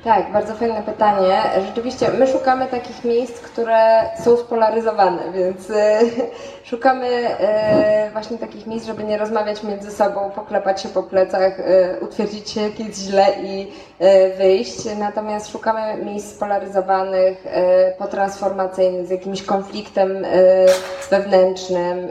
Tak, 0.04 0.32
bardzo 0.32 0.56
fajne 0.56 0.84
pytanie. 0.84 1.42
Rzeczywiście, 1.66 2.10
my 2.20 2.28
szukamy 2.28 2.68
takich 2.68 3.06
miejsc, 3.06 3.42
które 3.42 4.10
są 4.24 4.38
spolaryzowane, 4.38 5.32
więc 5.34 5.70
e, 5.70 6.00
szukamy 6.70 7.08
e, 7.40 8.10
właśnie 8.12 8.38
takich 8.38 8.68
miejsc, 8.68 8.86
żeby 8.86 9.04
nie 9.04 9.18
rozmawiać 9.18 9.64
między 9.64 9.92
sobą, 9.92 10.32
poklepać 10.32 10.82
się 10.82 10.90
po 10.90 11.04
plecach, 11.04 11.60
e, 11.60 12.00
utwierdzić 12.00 12.50
się, 12.50 12.62
jak 12.62 12.80
jest 12.80 13.02
źle 13.02 13.26
i 13.44 13.72
wyjść. 14.38 14.78
Natomiast 15.00 15.52
szukamy 15.52 16.04
miejsc 16.04 16.36
spolaryzowanych, 16.36 17.46
potransformacyjnych, 17.98 19.08
z 19.08 19.10
jakimś 19.10 19.44
konfliktem 19.44 20.26
wewnętrznym, 21.10 22.08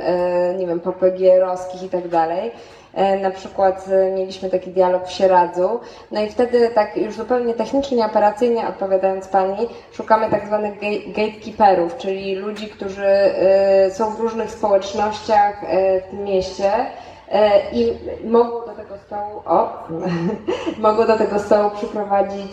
nie 0.59 0.67
wiem, 0.67 0.81
popegierowskich 0.81 1.83
i 1.83 1.89
tak 1.89 2.09
dalej. 2.09 2.53
E, 2.95 3.17
Na 3.19 3.31
przykład 3.31 3.85
e, 3.89 4.11
mieliśmy 4.11 4.51
taki 4.51 4.71
dialog 4.71 5.07
w 5.07 5.11
Sieradzu, 5.13 5.81
no 6.11 6.21
i 6.23 6.31
wtedy 6.31 6.69
tak 6.75 6.97
już 6.97 7.15
zupełnie 7.15 7.55
technicznie, 7.55 8.07
operacyjnie 8.07 8.69
odpowiadając 8.69 9.29
Pani, 9.29 9.69
szukamy 9.93 10.31
tak 10.31 10.47
zwanych 10.47 10.75
gate- 10.81 11.07
gatekeeperów, 11.07 11.97
czyli 11.97 12.35
ludzi, 12.35 12.69
którzy 12.69 13.07
e, 13.07 13.91
są 13.91 14.11
w 14.15 14.21
różnych 14.21 14.51
społecznościach 14.51 15.65
w 16.07 16.11
tym 16.11 16.25
mieście 16.25 16.73
i 17.73 17.93
mogą 18.25 18.51
do 18.67 18.73
tego 18.73 18.97
stołu, 19.07 19.43
o, 19.47 19.69
mogą 20.79 21.07
do 21.07 21.19
tego 21.19 21.39
stołu 21.39 21.71
przyprowadzić 21.71 22.53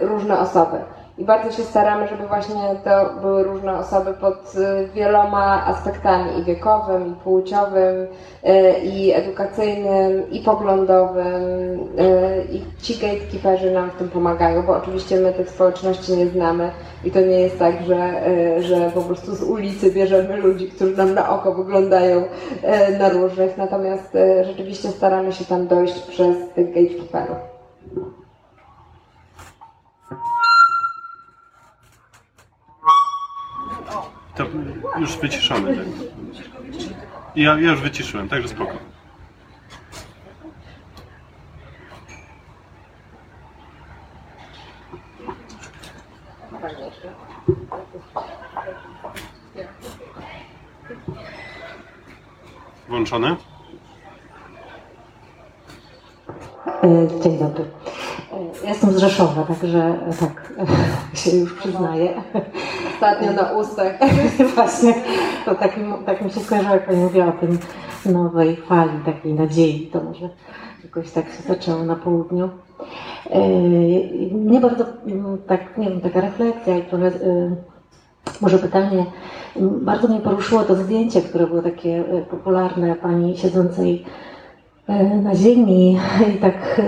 różne 0.00 0.38
osoby. 0.38 0.76
I 1.18 1.24
bardzo 1.24 1.52
się 1.52 1.62
staramy, 1.62 2.08
żeby 2.08 2.26
właśnie 2.26 2.54
to 2.84 3.20
były 3.20 3.42
różne 3.42 3.78
osoby 3.78 4.14
pod 4.14 4.54
y, 4.54 4.88
wieloma 4.94 5.66
aspektami 5.66 6.38
i 6.38 6.44
wiekowym, 6.44 7.12
i 7.12 7.14
płciowym, 7.14 8.06
y, 8.46 8.78
i 8.82 9.12
edukacyjnym, 9.12 10.30
i 10.30 10.40
poglądowym. 10.40 11.80
y, 11.98 12.44
I 12.52 12.82
ci 12.82 12.94
gatekeeperzy 12.94 13.70
nam 13.70 13.90
w 13.90 13.94
tym 13.94 14.08
pomagają, 14.08 14.62
bo 14.62 14.76
oczywiście 14.76 15.16
my 15.16 15.32
tych 15.32 15.50
społeczności 15.50 16.12
nie 16.12 16.26
znamy 16.26 16.70
i 17.04 17.10
to 17.10 17.20
nie 17.20 17.40
jest 17.40 17.58
tak, 17.58 17.74
że, 17.82 18.22
że 18.62 18.90
po 18.90 19.00
prostu 19.00 19.34
z 19.34 19.42
ulicy 19.42 19.92
bierzemy 19.92 20.36
ludzi, 20.36 20.68
którzy 20.68 20.96
nam 20.96 21.14
na 21.14 21.30
oko 21.30 21.54
wyglądają 21.54 22.22
na 22.98 23.08
różnych, 23.08 23.56
natomiast 23.56 24.16
rzeczywiście 24.44 24.88
staramy 24.88 25.32
się 25.32 25.44
tam 25.44 25.66
dojść 25.66 26.00
przez 26.00 26.36
tych 26.54 26.66
gatekeeperów. 26.66 27.36
To 34.36 34.46
już 34.98 35.16
wyciszamy. 35.18 35.76
Tak? 35.76 35.86
Ja, 37.36 37.60
ja 37.60 37.70
już 37.70 37.80
wyciszyłem, 37.80 38.28
także 38.28 38.48
spoko. 38.48 38.72
Włączone? 52.88 53.36
E, 56.82 57.08
Dzień 57.22 57.38
dobry. 57.38 57.64
E, 58.64 58.68
jestem 58.68 58.90
z 58.92 58.96
Rzeszowa, 58.98 59.42
także 59.42 59.98
tak 60.20 60.52
się 61.20 61.30
już 61.30 61.54
przyznaję. 61.54 62.22
Ostatnio 63.02 63.32
na 63.32 63.52
ustach. 63.52 63.92
Właśnie, 64.54 64.94
to 65.44 65.54
tak, 65.54 65.70
tak 66.06 66.22
mi 66.22 66.30
się 66.30 66.40
skojarzyło, 66.40 66.74
jak 66.74 66.86
Pani 66.86 67.00
mówiła 67.00 67.26
o 67.26 67.32
tym 67.32 67.58
nowej 68.06 68.56
fali 68.56 68.98
takiej 69.06 69.34
nadziei, 69.34 69.90
to 69.92 70.00
może 70.04 70.28
jakoś 70.84 71.10
tak 71.10 71.26
się 71.26 71.42
zaczęło 71.48 71.84
na 71.84 71.96
południu. 71.96 72.50
E, 73.30 73.40
Mnie 74.34 74.60
bardzo, 74.60 74.84
mm, 75.06 75.38
tak, 75.46 75.78
nie 75.78 75.90
wiem, 75.90 76.00
taka 76.00 76.20
refleksja 76.20 76.78
i 76.78 76.82
trochę, 76.82 77.06
e, 77.06 77.10
może 78.40 78.58
pytanie, 78.58 79.06
bardzo 79.60 80.08
mnie 80.08 80.20
poruszyło 80.20 80.62
to 80.62 80.74
zdjęcie, 80.74 81.22
które 81.22 81.46
było 81.46 81.62
takie 81.62 81.98
e, 81.98 82.22
popularne 82.22 82.96
Pani 82.96 83.36
siedzącej 83.38 84.04
na 85.22 85.34
ziemi 85.34 85.98
i 86.36 86.38
tak 86.40 86.80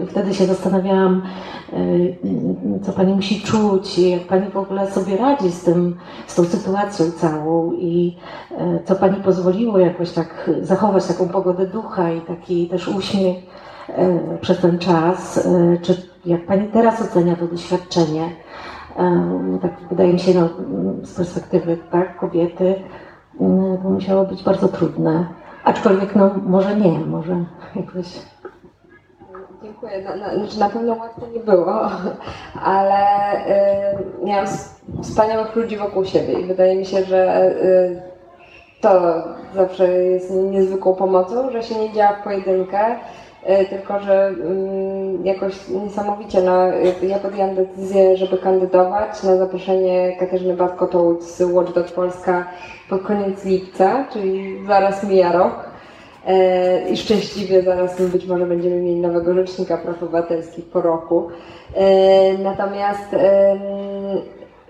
e, 0.00 0.06
wtedy 0.06 0.34
się 0.34 0.46
zastanawiałam, 0.46 1.22
e, 1.72 1.76
co 2.82 2.92
Pani 2.92 3.14
musi 3.14 3.40
czuć 3.40 3.98
i 3.98 4.10
jak 4.10 4.22
Pani 4.22 4.50
w 4.50 4.56
ogóle 4.56 4.90
sobie 4.90 5.16
radzi 5.16 5.50
z 5.50 5.62
tym, 5.64 5.96
z 6.26 6.34
tą 6.34 6.44
sytuacją 6.44 7.10
całą 7.10 7.72
i 7.72 8.16
e, 8.58 8.78
co 8.84 8.94
Pani 8.94 9.22
pozwoliło 9.22 9.78
jakoś 9.78 10.12
tak 10.12 10.50
zachować 10.62 11.06
taką 11.06 11.28
pogodę 11.28 11.66
ducha 11.66 12.10
i 12.12 12.20
taki 12.20 12.68
też 12.68 12.88
uśmiech 12.88 13.36
e, 13.88 14.18
przez 14.40 14.58
ten 14.60 14.78
czas. 14.78 15.46
E, 15.46 15.78
Czy 15.82 16.02
jak 16.26 16.46
Pani 16.46 16.68
teraz 16.68 17.02
ocenia 17.02 17.36
to 17.36 17.46
doświadczenie? 17.46 18.24
E, 18.96 19.58
Tak 19.62 19.72
wydaje 19.90 20.12
mi 20.12 20.18
się, 20.18 20.34
no, 20.34 20.48
z 21.02 21.14
perspektywy 21.14 21.78
tak, 21.90 22.18
kobiety, 22.18 22.74
to 23.82 23.88
musiało 23.90 24.24
być 24.24 24.42
bardzo 24.42 24.68
trudne. 24.68 25.26
Aczkolwiek 25.66 26.16
no 26.16 26.30
może 26.46 26.76
nie, 26.76 26.98
może 26.98 27.44
jakoś 27.76 28.06
Dziękuję. 29.62 30.02
Na, 30.02 30.16
na, 30.16 30.34
znaczy 30.34 30.58
na 30.58 30.68
pewno 30.68 30.94
łatwo 30.94 31.26
nie 31.34 31.40
było, 31.40 31.90
ale 32.74 32.96
y, 33.36 34.24
miałam 34.24 34.46
wspaniałych 35.02 35.56
ludzi 35.56 35.76
wokół 35.76 36.04
siebie 36.04 36.40
i 36.40 36.44
wydaje 36.44 36.76
mi 36.76 36.86
się, 36.86 37.04
że 37.04 37.50
y, 37.62 38.02
to 38.80 39.14
zawsze 39.54 39.88
jest 39.88 40.30
niezwykłą 40.30 40.94
pomocą, 40.94 41.50
że 41.50 41.62
się 41.62 41.74
nie 41.74 41.92
działa 41.92 42.12
w 42.12 42.24
pojedynkę, 42.24 42.96
tylko 43.70 44.00
że 44.00 44.26
mm, 44.26 45.26
jakoś 45.26 45.68
niesamowicie, 45.68 46.42
no, 46.42 46.66
ja 47.02 47.18
podjęłam 47.18 47.54
decyzję, 47.54 48.16
żeby 48.16 48.38
kandydować 48.38 49.22
na 49.22 49.36
zaproszenie 49.36 50.16
Katarzyny 50.20 50.56
Batko-Tołć 50.56 51.22
z 51.22 51.42
Watchdog 51.42 51.86
Polska 51.86 52.46
pod 52.90 53.02
koniec 53.02 53.44
lipca, 53.44 54.06
czyli 54.12 54.66
zaraz 54.66 55.04
mija 55.04 55.32
rok. 55.32 55.70
E, 56.26 56.88
I 56.88 56.96
szczęśliwie 56.96 57.62
zaraz 57.62 58.02
być 58.02 58.26
może 58.26 58.46
będziemy 58.46 58.80
mieli 58.80 59.00
nowego 59.00 59.34
rzecznika 59.34 59.76
praw 59.76 60.02
obywatelskich 60.02 60.64
po 60.64 60.80
roku. 60.80 61.28
E, 61.74 62.38
Natomiast 62.38 63.16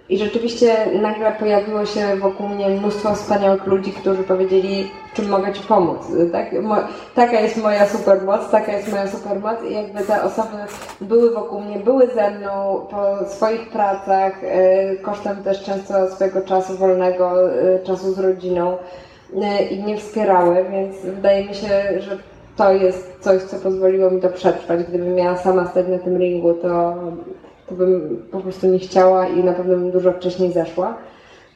i 0.08 0.18
rzeczywiście 0.18 0.76
nagle 1.02 1.32
pojawiło 1.32 1.86
się 1.86 2.16
wokół 2.16 2.48
mnie 2.48 2.68
mnóstwo 2.68 3.14
wspaniałych 3.14 3.66
ludzi, 3.66 3.92
którzy 3.92 4.22
powiedzieli, 4.22 4.90
czym 5.14 5.28
mogę 5.28 5.52
Ci 5.52 5.62
pomóc. 5.62 5.98
Tak? 6.32 6.46
Taka 7.14 7.40
jest 7.40 7.56
moja 7.56 7.86
supermoc, 7.86 8.50
taka 8.50 8.72
jest 8.72 8.92
moja 8.92 9.06
supermoc 9.06 9.56
i 9.70 9.74
jakby 9.74 10.00
te 10.00 10.22
osoby 10.22 10.56
były 11.00 11.34
wokół 11.34 11.60
mnie, 11.60 11.78
były 11.78 12.06
ze 12.06 12.30
mną 12.30 12.86
po 12.90 13.28
swoich 13.28 13.68
pracach, 13.68 14.44
e, 14.44 14.96
kosztem 14.96 15.36
też 15.36 15.64
często 15.64 16.10
swojego 16.10 16.42
czasu 16.42 16.76
wolnego, 16.76 17.52
e, 17.52 17.78
czasu 17.78 18.14
z 18.14 18.18
rodziną 18.18 18.76
e, 19.42 19.62
i 19.62 19.82
mnie 19.82 19.96
wspierały, 19.96 20.64
więc 20.70 20.96
wydaje 21.04 21.44
mi 21.44 21.54
się, 21.54 21.68
że 21.98 22.18
to 22.56 22.72
jest 22.72 23.16
coś, 23.20 23.42
co 23.42 23.56
pozwoliło 23.56 24.10
mi 24.10 24.20
to 24.20 24.28
przetrwać. 24.28 24.84
Gdybym 24.84 25.14
miała 25.14 25.36
sama 25.36 25.66
stać 25.66 25.86
na 25.88 25.98
tym 25.98 26.16
ringu, 26.16 26.54
to, 26.54 26.94
to 27.68 27.74
bym 27.74 28.22
po 28.30 28.40
prostu 28.40 28.66
nie 28.66 28.78
chciała 28.78 29.28
i 29.28 29.44
na 29.44 29.52
pewno 29.52 29.76
bym 29.76 29.90
dużo 29.90 30.12
wcześniej 30.12 30.52
zeszła. 30.52 30.96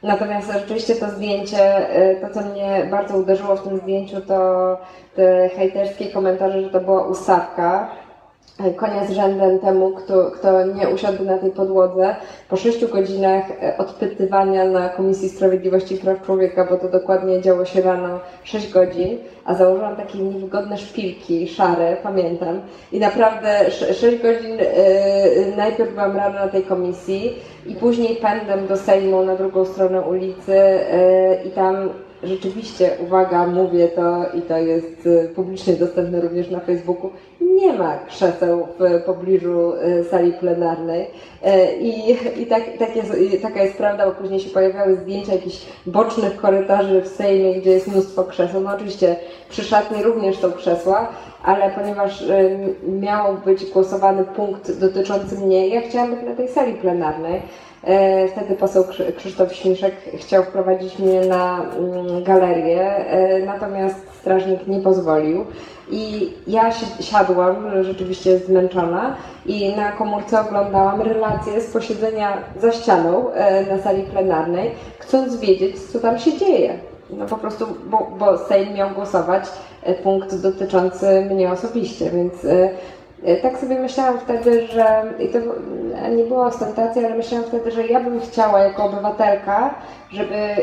Natomiast 0.03 0.51
rzeczywiście 0.51 0.95
to 0.95 1.09
zdjęcie, 1.09 1.89
e, 1.89 2.15
to 2.15 2.33
co 2.33 2.41
mnie 2.41 2.87
bardzo 2.91 3.17
uderzyło 3.17 3.55
w 3.55 3.63
tym 3.63 3.77
zdjęciu, 3.77 4.21
to 4.21 4.77
te 5.15 5.49
hejterskie 5.49 6.07
komentarze, 6.07 6.61
że 6.61 6.69
to 6.69 6.79
była 6.79 7.07
ustawka. 7.07 7.89
E, 8.59 8.73
Konia 8.73 9.05
z 9.05 9.11
rzędem 9.11 9.59
temu, 9.59 9.91
kto, 9.91 10.31
kto 10.31 10.65
nie 10.65 10.89
usiadł 10.89 11.23
na 11.25 11.37
tej 11.37 11.51
podłodze. 11.51 12.15
Po 12.49 12.57
sześciu 12.57 12.87
godzinach 12.87 13.43
e, 13.51 13.77
odpytywania 13.77 14.65
na 14.65 14.89
Komisji 14.89 15.29
Sprawiedliwości 15.29 15.95
i 15.95 15.97
Praw 15.97 16.21
Człowieka, 16.21 16.67
bo 16.69 16.77
to 16.77 16.89
dokładnie 16.89 17.41
działo 17.41 17.65
się 17.65 17.81
rano 17.81 18.19
6 18.43 18.71
godzin, 18.73 19.17
a 19.45 19.55
założyłam 19.55 19.95
takie 19.95 20.19
niewygodne 20.19 20.77
szpilki, 20.77 21.47
szare, 21.47 21.97
pamiętam. 22.03 22.61
I 22.91 22.99
naprawdę 22.99 23.71
6 23.71 24.01
godzin 24.21 24.57
e, 24.59 25.55
najpierw 25.57 25.91
byłam 25.91 26.17
rano 26.17 26.39
na 26.39 26.47
tej 26.47 26.63
komisji 26.63 27.33
i 27.65 27.75
później 27.75 28.15
pędem 28.15 28.67
do 28.67 28.77
Sejmu 28.77 29.23
na 29.23 29.35
drugą 29.35 29.65
stronę 29.65 30.01
ulicy 30.01 30.53
e, 30.57 31.43
i 31.43 31.51
tam 31.51 31.89
rzeczywiście, 32.23 32.89
uwaga, 32.99 33.47
mówię 33.47 33.87
to 33.87 34.25
i 34.37 34.41
to 34.41 34.57
jest 34.57 35.07
e, 35.07 35.27
publicznie 35.27 35.73
dostępne 35.73 36.21
również 36.21 36.49
na 36.49 36.59
Facebooku, 36.59 37.09
nie 37.41 37.73
ma 37.73 37.97
krzeseł 37.97 38.67
w 38.79 39.01
pobliżu 39.03 39.73
e, 39.73 40.03
sali 40.03 40.33
plenarnej 40.33 41.07
E, 41.43 41.75
i, 41.75 42.11
i, 42.41 42.45
tak, 42.45 42.63
tak 42.79 42.95
jest, 42.95 43.13
taka 43.41 43.63
jest 43.63 43.77
prawda, 43.77 44.05
bo 44.05 44.11
później 44.11 44.39
się 44.39 44.49
pojawiały 44.49 44.95
zdjęcia 44.95 45.33
jakichś 45.33 45.65
bocznych 45.85 46.35
korytarzy 46.35 47.01
w 47.01 47.07
Sejmie, 47.07 47.55
gdzie 47.55 47.71
jest 47.71 47.87
mnóstwo 47.87 48.23
krzeseł. 48.23 48.61
No 48.61 48.75
oczywiście 48.75 49.15
przy 49.49 49.63
szatni 49.63 50.03
również 50.03 50.37
są 50.37 50.51
krzesła, 50.51 51.07
ale 51.43 51.69
ponieważ 51.69 52.23
miał 52.87 53.37
być 53.45 53.65
głosowany 53.65 54.23
punkt 54.23 54.79
dotyczący 54.79 55.37
mnie, 55.37 55.67
ja 55.67 55.81
chciałam 55.81 56.15
być 56.15 56.25
na 56.25 56.35
tej 56.35 56.47
sali 56.47 56.73
plenarnej. 56.73 57.41
E, 57.83 58.27
Wtedy 58.27 58.55
poseł 58.55 58.83
Krzy- 58.83 59.13
Krzysztof 59.13 59.53
Śmiszek 59.53 59.93
chciał 60.17 60.43
wprowadzić 60.43 60.99
mnie 60.99 61.21
na 61.21 61.61
mm, 61.77 62.23
galerię, 62.23 62.81
e, 62.81 63.39
natomiast 63.45 63.95
strażnik 64.19 64.67
nie 64.67 64.79
pozwolił. 64.79 65.45
I 65.91 66.33
ja 66.47 66.71
si- 66.71 67.03
siadłam, 67.03 67.83
rzeczywiście 67.83 68.37
zmęczona, 68.37 69.15
i 69.45 69.75
na 69.75 69.91
komórce 69.91 70.41
oglądałam 70.41 71.01
relacje 71.01 71.61
z 71.61 71.73
posiedzenia 71.73 72.37
za 72.61 72.71
ścianą 72.71 73.31
e, 73.31 73.75
na 73.75 73.81
sali 73.83 74.03
plenarnej, 74.03 74.71
chcąc 74.99 75.35
wiedzieć, 75.39 75.79
co 75.79 75.99
tam 75.99 76.19
się 76.19 76.37
dzieje. 76.37 76.73
No 77.09 77.25
po 77.25 77.37
prostu, 77.37 77.65
bo, 77.85 78.11
bo 78.19 78.37
Sejm 78.37 78.73
miał 78.73 78.89
głosować 78.89 79.43
punkt 80.03 80.35
dotyczący 80.35 81.21
mnie 81.31 81.51
osobiście, 81.51 82.09
więc 82.09 82.33
tak 83.41 83.57
sobie 83.57 83.79
myślałam 83.79 84.19
wtedy, 84.19 84.67
że 84.67 85.03
i 85.19 85.27
to 85.29 85.39
e, 85.95 86.15
nie 86.15 86.23
była 86.23 86.45
ostentacja, 86.45 87.05
ale 87.05 87.15
myślałam 87.15 87.47
wtedy, 87.47 87.71
że 87.71 87.87
ja 87.87 87.99
bym 87.99 88.21
chciała 88.21 88.59
jako 88.59 88.83
obywatelka, 88.85 89.75
żeby 90.11 90.35
e, 90.35 90.57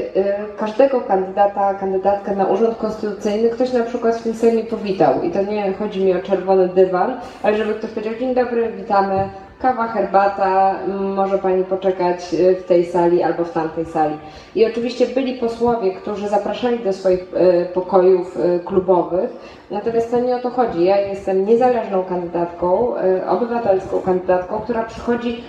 każdego 0.58 1.00
kandydata, 1.00 1.74
kandydatkę 1.74 2.36
na 2.36 2.46
urząd 2.46 2.78
konstytucyjny 2.78 3.50
ktoś 3.50 3.72
na 3.72 3.84
przykład 3.84 4.16
w 4.16 4.22
tym 4.22 4.34
Sejmie 4.34 4.64
powitał. 4.64 5.22
I 5.22 5.30
to 5.30 5.42
nie 5.42 5.72
chodzi 5.72 6.04
mi 6.04 6.14
o 6.14 6.22
czerwony 6.22 6.68
dywan, 6.68 7.20
ale 7.42 7.56
żeby 7.56 7.74
ktoś 7.74 7.90
powiedział, 7.90 8.14
dzień 8.20 8.34
dobry, 8.34 8.72
witamy, 8.72 9.28
kawa, 9.60 9.88
herbata, 9.88 10.74
może 11.16 11.38
pani 11.38 11.64
poczekać 11.64 12.34
e, 12.34 12.54
w 12.54 12.64
tej 12.64 12.86
sali 12.86 13.22
albo 13.22 13.44
w 13.44 13.52
tamtej 13.52 13.84
sali. 13.84 14.14
I 14.54 14.66
oczywiście 14.66 15.06
byli 15.06 15.34
posłowie, 15.34 15.94
którzy 15.94 16.28
zapraszali 16.28 16.78
do 16.78 16.92
swoich 16.92 17.24
e, 17.34 17.64
pokojów 17.64 18.36
e, 18.36 18.58
klubowych, 18.58 19.30
natomiast 19.70 20.10
to 20.10 20.20
nie 20.20 20.36
o 20.36 20.38
to 20.38 20.50
chodzi. 20.50 20.84
Ja 20.84 21.00
jestem 21.00 21.46
niezależną 21.46 22.04
kandydatką, 22.04 22.94
obywatelską 23.28 24.00
kandydatką, 24.00 24.60
która 24.60 24.84
przychodzi 24.84 25.44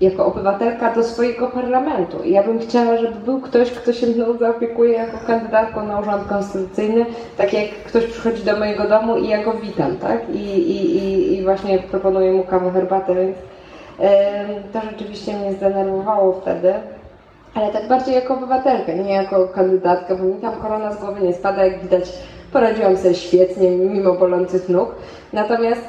jako 0.00 0.26
obywatelka 0.26 0.94
do 0.94 1.04
swojego 1.04 1.48
parlamentu. 1.48 2.22
I 2.22 2.30
ja 2.30 2.42
bym 2.42 2.58
chciała, 2.58 2.96
żeby 2.96 3.14
był 3.14 3.40
ktoś, 3.40 3.70
kto 3.70 3.92
się 3.92 4.06
mną 4.06 4.38
zaopiekuje 4.38 4.92
jako 4.92 5.18
kandydatką 5.26 5.86
na 5.86 6.00
urząd 6.00 6.28
konstytucyjny, 6.28 7.06
tak 7.36 7.52
jak 7.52 7.70
ktoś 7.70 8.06
przychodzi 8.06 8.42
do 8.42 8.56
mojego 8.56 8.88
domu 8.88 9.16
i 9.16 9.28
ja 9.28 9.44
go 9.44 9.52
witam, 9.52 9.96
tak? 9.96 10.30
I, 10.30 10.38
i, 10.70 10.96
i, 10.96 11.32
i 11.34 11.44
właśnie 11.44 11.78
proponuję 11.78 12.32
mu 12.32 12.44
kawę, 12.44 12.70
herbatę, 12.70 13.14
więc 13.14 13.36
em, 13.98 14.48
to 14.72 14.80
rzeczywiście 14.80 15.32
mnie 15.36 15.52
zdenerwowało 15.52 16.32
wtedy. 16.32 16.74
Ale 17.54 17.72
tak 17.72 17.88
bardziej 17.88 18.14
jako 18.14 18.34
obywatelkę, 18.34 18.98
nie 18.98 19.12
jako 19.12 19.48
kandydatkę, 19.48 20.16
bo 20.16 20.24
mi 20.24 20.34
tam 20.34 20.52
korona 20.52 20.92
z 20.92 21.00
głowy 21.00 21.20
nie 21.20 21.32
spada, 21.32 21.64
jak 21.64 21.82
widać 21.82 22.12
poradziłam 22.54 22.96
sobie 22.96 23.14
świetnie, 23.14 23.70
mimo 23.70 24.12
bolących 24.12 24.68
nóg. 24.68 24.88
Natomiast 25.32 25.82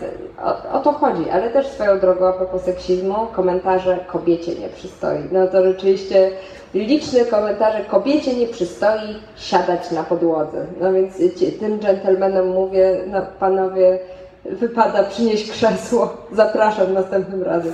o, 0.43 0.71
o 0.77 0.79
to 0.79 0.91
chodzi, 0.91 1.29
ale 1.29 1.49
też 1.49 1.67
swoją 1.67 1.99
drogą 1.99 2.27
a 2.27 2.33
propos 2.33 2.61
seksizmu, 2.61 3.15
komentarze 3.33 3.99
kobiecie 4.07 4.55
nie 4.55 4.69
przystoi. 4.69 5.19
No 5.31 5.47
to 5.47 5.63
rzeczywiście 5.63 6.31
liczne 6.73 7.25
komentarze 7.25 7.85
kobiecie 7.85 8.35
nie 8.35 8.47
przystoi 8.47 9.15
siadać 9.35 9.91
na 9.91 10.03
podłodze. 10.03 10.65
No 10.81 10.93
więc 10.93 11.17
tym 11.59 11.79
dżentelmenom 11.79 12.47
mówię, 12.47 12.97
no 13.07 13.21
panowie, 13.39 13.99
wypada 14.45 15.03
przynieść 15.03 15.51
krzesło. 15.51 16.17
Zapraszam 16.31 16.93
następnym 16.93 17.43
razem. 17.43 17.73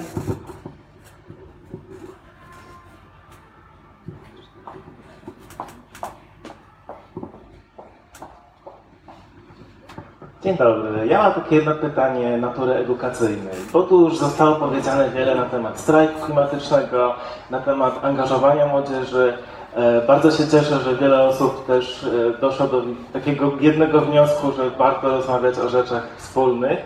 Dzień 10.44 10.58
dobry. 10.58 11.08
Ja 11.08 11.24
mam 11.24 11.34
takie 11.34 11.56
jedno 11.56 11.76
pytanie 11.76 12.38
natury 12.38 12.74
edukacyjnej, 12.74 13.56
bo 13.74 13.84
tu 13.84 14.02
już 14.02 14.18
zostało 14.18 14.56
powiedziane 14.56 15.10
wiele 15.10 15.36
na 15.36 15.46
temat 15.46 15.80
strajku 15.80 16.26
klimatycznego, 16.26 17.14
na 17.50 17.60
temat 17.60 18.06
angażowania 18.06 18.68
młodzieży. 18.68 19.34
E, 19.76 20.02
Bardzo 20.08 20.32
się 20.32 20.48
cieszę, 20.48 20.80
że 20.80 20.96
wiele 20.96 21.24
osób 21.24 21.66
też 21.68 22.04
e, 22.04 22.40
doszło 22.42 22.68
do 22.68 22.82
takiego 23.14 23.52
jednego 23.60 24.02
wniosku, 24.02 24.52
że 24.52 24.70
warto 24.70 25.10
rozmawiać 25.10 25.60
o 25.60 25.70
rzeczach 25.70 26.08
wspólnych. 26.18 26.80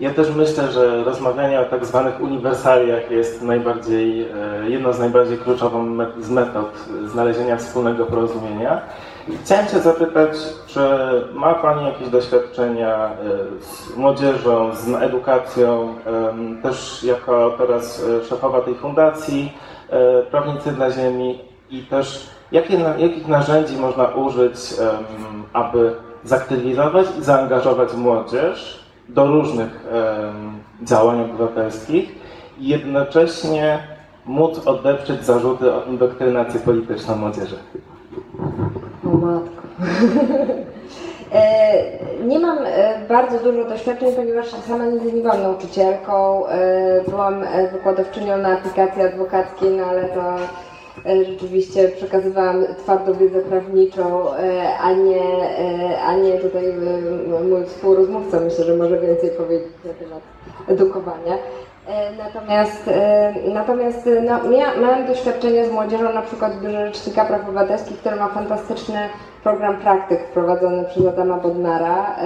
Ja 0.00 0.10
też 0.14 0.34
myślę, 0.36 0.72
że 0.72 1.04
rozmawianie 1.04 1.60
o 1.60 1.64
tak 1.64 1.86
zwanych 1.86 2.20
uniwersaliach 2.20 3.10
jest 3.10 3.42
najbardziej, 3.42 4.22
e, 4.22 4.70
jedną 4.70 4.92
z 4.92 4.98
najbardziej 4.98 5.38
kluczowych 5.38 5.82
metod 6.30 6.74
znalezienia 7.04 7.56
wspólnego 7.56 8.06
porozumienia. 8.06 8.80
Chciałem 9.44 9.68
się 9.68 9.78
zapytać, 9.78 10.30
czy 10.66 10.80
ma 11.32 11.54
Pani 11.54 11.84
jakieś 11.84 12.08
doświadczenia 12.08 12.96
e, 12.96 13.10
z 13.60 13.96
młodzieżą, 13.96 14.74
z 14.74 14.88
edukacją, 15.02 15.94
też 16.62 17.04
jako 17.04 17.54
teraz 17.58 18.04
e, 18.04 18.24
szefowa 18.24 18.60
tej 18.60 18.74
fundacji 18.74 19.52
e, 19.90 20.22
Prawnicy 20.22 20.72
dla 20.72 20.90
Ziemi 20.90 21.38
i 21.70 21.82
też 21.82 22.30
jakie, 22.52 22.78
jakich 22.78 23.28
narzędzi 23.28 23.76
można 23.76 24.04
użyć, 24.04 24.54
aby 25.52 25.94
zaktywizować 26.24 27.06
i 27.18 27.22
zaangażować 27.22 27.94
młodzież 27.94 28.84
do 29.08 29.26
różnych 29.26 29.84
działań 30.82 31.20
obywatelskich 31.20 32.14
i 32.58 32.68
jednocześnie 32.68 33.78
móc 34.26 34.66
odeprzeć 34.66 35.24
zarzuty 35.24 35.74
o 35.74 35.84
indoktrynację 35.84 36.60
polityczną 36.60 37.16
młodzieży. 37.16 37.56
Matko. 39.20 39.62
E, 41.32 41.82
Nie 42.24 42.38
mam 42.38 42.58
e, 42.66 42.98
bardzo 43.08 43.38
dużo 43.38 43.64
doświadczeń, 43.64 44.12
ponieważ 44.16 44.50
sama 44.50 44.84
nigdy 44.86 45.12
nie 45.12 45.22
byłam 45.22 45.42
nauczycielką. 45.42 46.46
e, 46.46 47.02
Byłam 47.08 47.44
wykładowczynią 47.72 48.36
na 48.38 48.52
aplikacji 48.52 49.02
adwokackiej, 49.02 49.70
no 49.70 49.84
ale 49.84 50.04
to 50.04 50.22
rzeczywiście 51.26 51.88
przekazywałam 51.88 52.64
twardą 52.78 53.14
wiedzę 53.14 53.40
prawniczą, 53.40 54.24
a 54.82 54.92
nie, 54.92 55.20
a 56.06 56.16
nie 56.16 56.32
tutaj 56.32 56.64
mój 57.48 57.64
współrozmówca 57.66 58.40
myślę, 58.40 58.64
że 58.64 58.76
może 58.76 58.98
więcej 59.00 59.30
powiedzieć 59.30 59.68
na 59.84 59.92
temat 59.92 60.20
edukowania. 60.68 61.38
E, 61.88 62.12
Natomiast, 62.16 62.88
e, 62.88 63.34
natomiast 63.54 64.06
e, 64.06 64.22
no, 64.22 64.48
mia, 64.48 64.76
miałam 64.76 65.06
doświadczenie 65.06 65.66
z 65.66 65.72
młodzieżą, 65.72 66.12
na 66.12 66.22
przykład 66.22 66.52
w 66.52 66.62
Biurze 66.62 66.86
Rzecznika 66.86 67.24
Praw 67.24 67.42
Obywatelskich, 67.42 67.98
który 67.98 68.16
ma 68.16 68.28
fantastyczny 68.28 68.98
program 69.42 69.76
praktyk 69.76 70.20
wprowadzony 70.20 70.84
przez 70.84 71.06
Adama 71.06 71.36
Bodnara. 71.36 72.16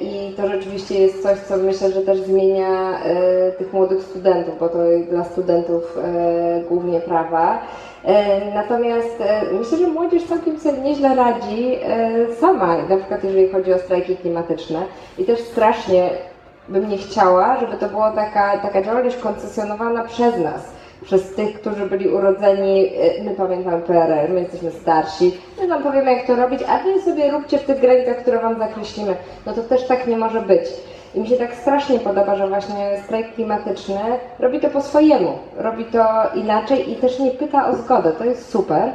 I 0.00 0.34
to 0.36 0.48
rzeczywiście 0.48 1.00
jest 1.00 1.22
coś, 1.22 1.38
co 1.38 1.56
myślę, 1.56 1.90
że 1.92 2.02
też 2.02 2.18
zmienia 2.18 2.98
tych 3.58 3.72
młodych 3.72 4.02
studentów, 4.02 4.58
bo 4.60 4.68
to 4.68 4.78
dla 5.10 5.24
studentów 5.24 5.98
głównie 6.68 7.00
prawa. 7.00 7.58
Natomiast 8.54 9.22
myślę, 9.52 9.78
że 9.78 9.86
młodzież 9.86 10.24
całkiem 10.24 10.58
sobie 10.60 10.78
nieźle 10.78 11.14
radzi 11.14 11.78
sama, 12.40 12.76
na 12.76 12.96
przykład 12.96 13.24
jeżeli 13.24 13.48
chodzi 13.48 13.72
o 13.72 13.78
strajki 13.78 14.16
klimatyczne. 14.16 14.82
I 15.18 15.24
też 15.24 15.40
strasznie 15.40 16.10
bym 16.68 16.88
nie 16.88 16.98
chciała, 16.98 17.60
żeby 17.60 17.76
to 17.76 17.88
była 17.88 18.10
taka, 18.10 18.58
taka 18.58 18.82
działalność 18.82 19.16
koncesjonowana 19.16 20.04
przez 20.04 20.38
nas, 20.38 20.72
przez 21.04 21.34
tych, 21.34 21.60
którzy 21.60 21.86
byli 21.86 22.08
urodzeni, 22.08 22.92
e, 22.96 23.24
my 23.24 23.30
pamiętamy 23.30 23.82
PRL, 23.82 24.32
my 24.32 24.40
jesteśmy 24.40 24.70
starsi, 24.70 25.32
my 25.60 25.68
wam 25.68 25.82
powiemy 25.82 26.12
jak 26.12 26.26
to 26.26 26.36
robić, 26.36 26.60
a 26.68 26.78
wy 26.78 27.02
sobie 27.02 27.30
róbcie 27.30 27.58
w 27.58 27.64
tych 27.64 27.80
granicach, 27.80 28.16
które 28.16 28.38
wam 28.38 28.58
zakreślimy. 28.58 29.16
No 29.46 29.52
to 29.52 29.62
też 29.62 29.86
tak 29.86 30.06
nie 30.06 30.16
może 30.16 30.40
być. 30.40 30.62
I 31.14 31.20
mi 31.20 31.28
się 31.28 31.36
tak 31.36 31.54
strasznie 31.54 31.98
podoba, 31.98 32.36
że 32.36 32.48
właśnie 32.48 33.00
strajk 33.04 33.34
klimatyczny 33.34 34.00
robi 34.38 34.60
to 34.60 34.70
po 34.70 34.80
swojemu, 34.80 35.38
robi 35.56 35.84
to 35.84 36.04
inaczej 36.34 36.92
i 36.92 36.96
też 36.96 37.18
nie 37.18 37.30
pyta 37.30 37.68
o 37.68 37.76
zgodę, 37.76 38.12
to 38.12 38.24
jest 38.24 38.50
super. 38.50 38.92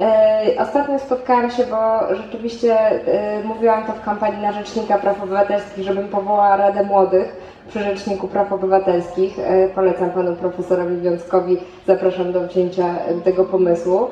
E, 0.00 0.42
Ostatnio 0.58 0.98
spotkałam 0.98 1.50
się, 1.50 1.64
bo 1.66 2.14
rzeczywiście 2.16 2.76
e, 2.78 3.44
mówiłam 3.44 3.84
to 3.84 3.92
w 3.92 4.04
kampanii 4.04 4.42
na 4.42 4.52
Rzecznika 4.52 4.98
Praw 4.98 5.22
Obywatelskich, 5.22 5.84
żebym 5.84 6.08
powołała 6.08 6.56
Radę 6.56 6.82
Młodych 6.82 7.52
przy 7.68 7.80
Rzeczniku 7.80 8.28
Praw 8.28 8.52
Obywatelskich. 8.52 9.38
E, 9.38 9.68
Polecam 9.68 10.10
panu 10.10 10.36
profesorowi 10.36 11.00
Wiązkowi, 11.00 11.56
zapraszam 11.86 12.32
do 12.32 12.40
wzięcia 12.40 12.94
tego 13.24 13.44
pomysłu. 13.44 14.08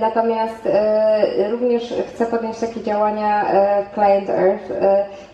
Natomiast 0.00 0.68
również 1.50 1.94
chcę 2.08 2.26
podjąć 2.26 2.58
takie 2.58 2.82
działania 2.82 3.46
Client 3.94 4.30
Earth 4.30 4.72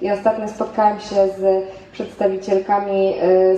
i 0.02 0.10
ostatnio 0.10 0.48
spotkałam 0.48 1.00
się 1.00 1.28
z 1.28 1.64
przedstawicielkami 1.92 3.14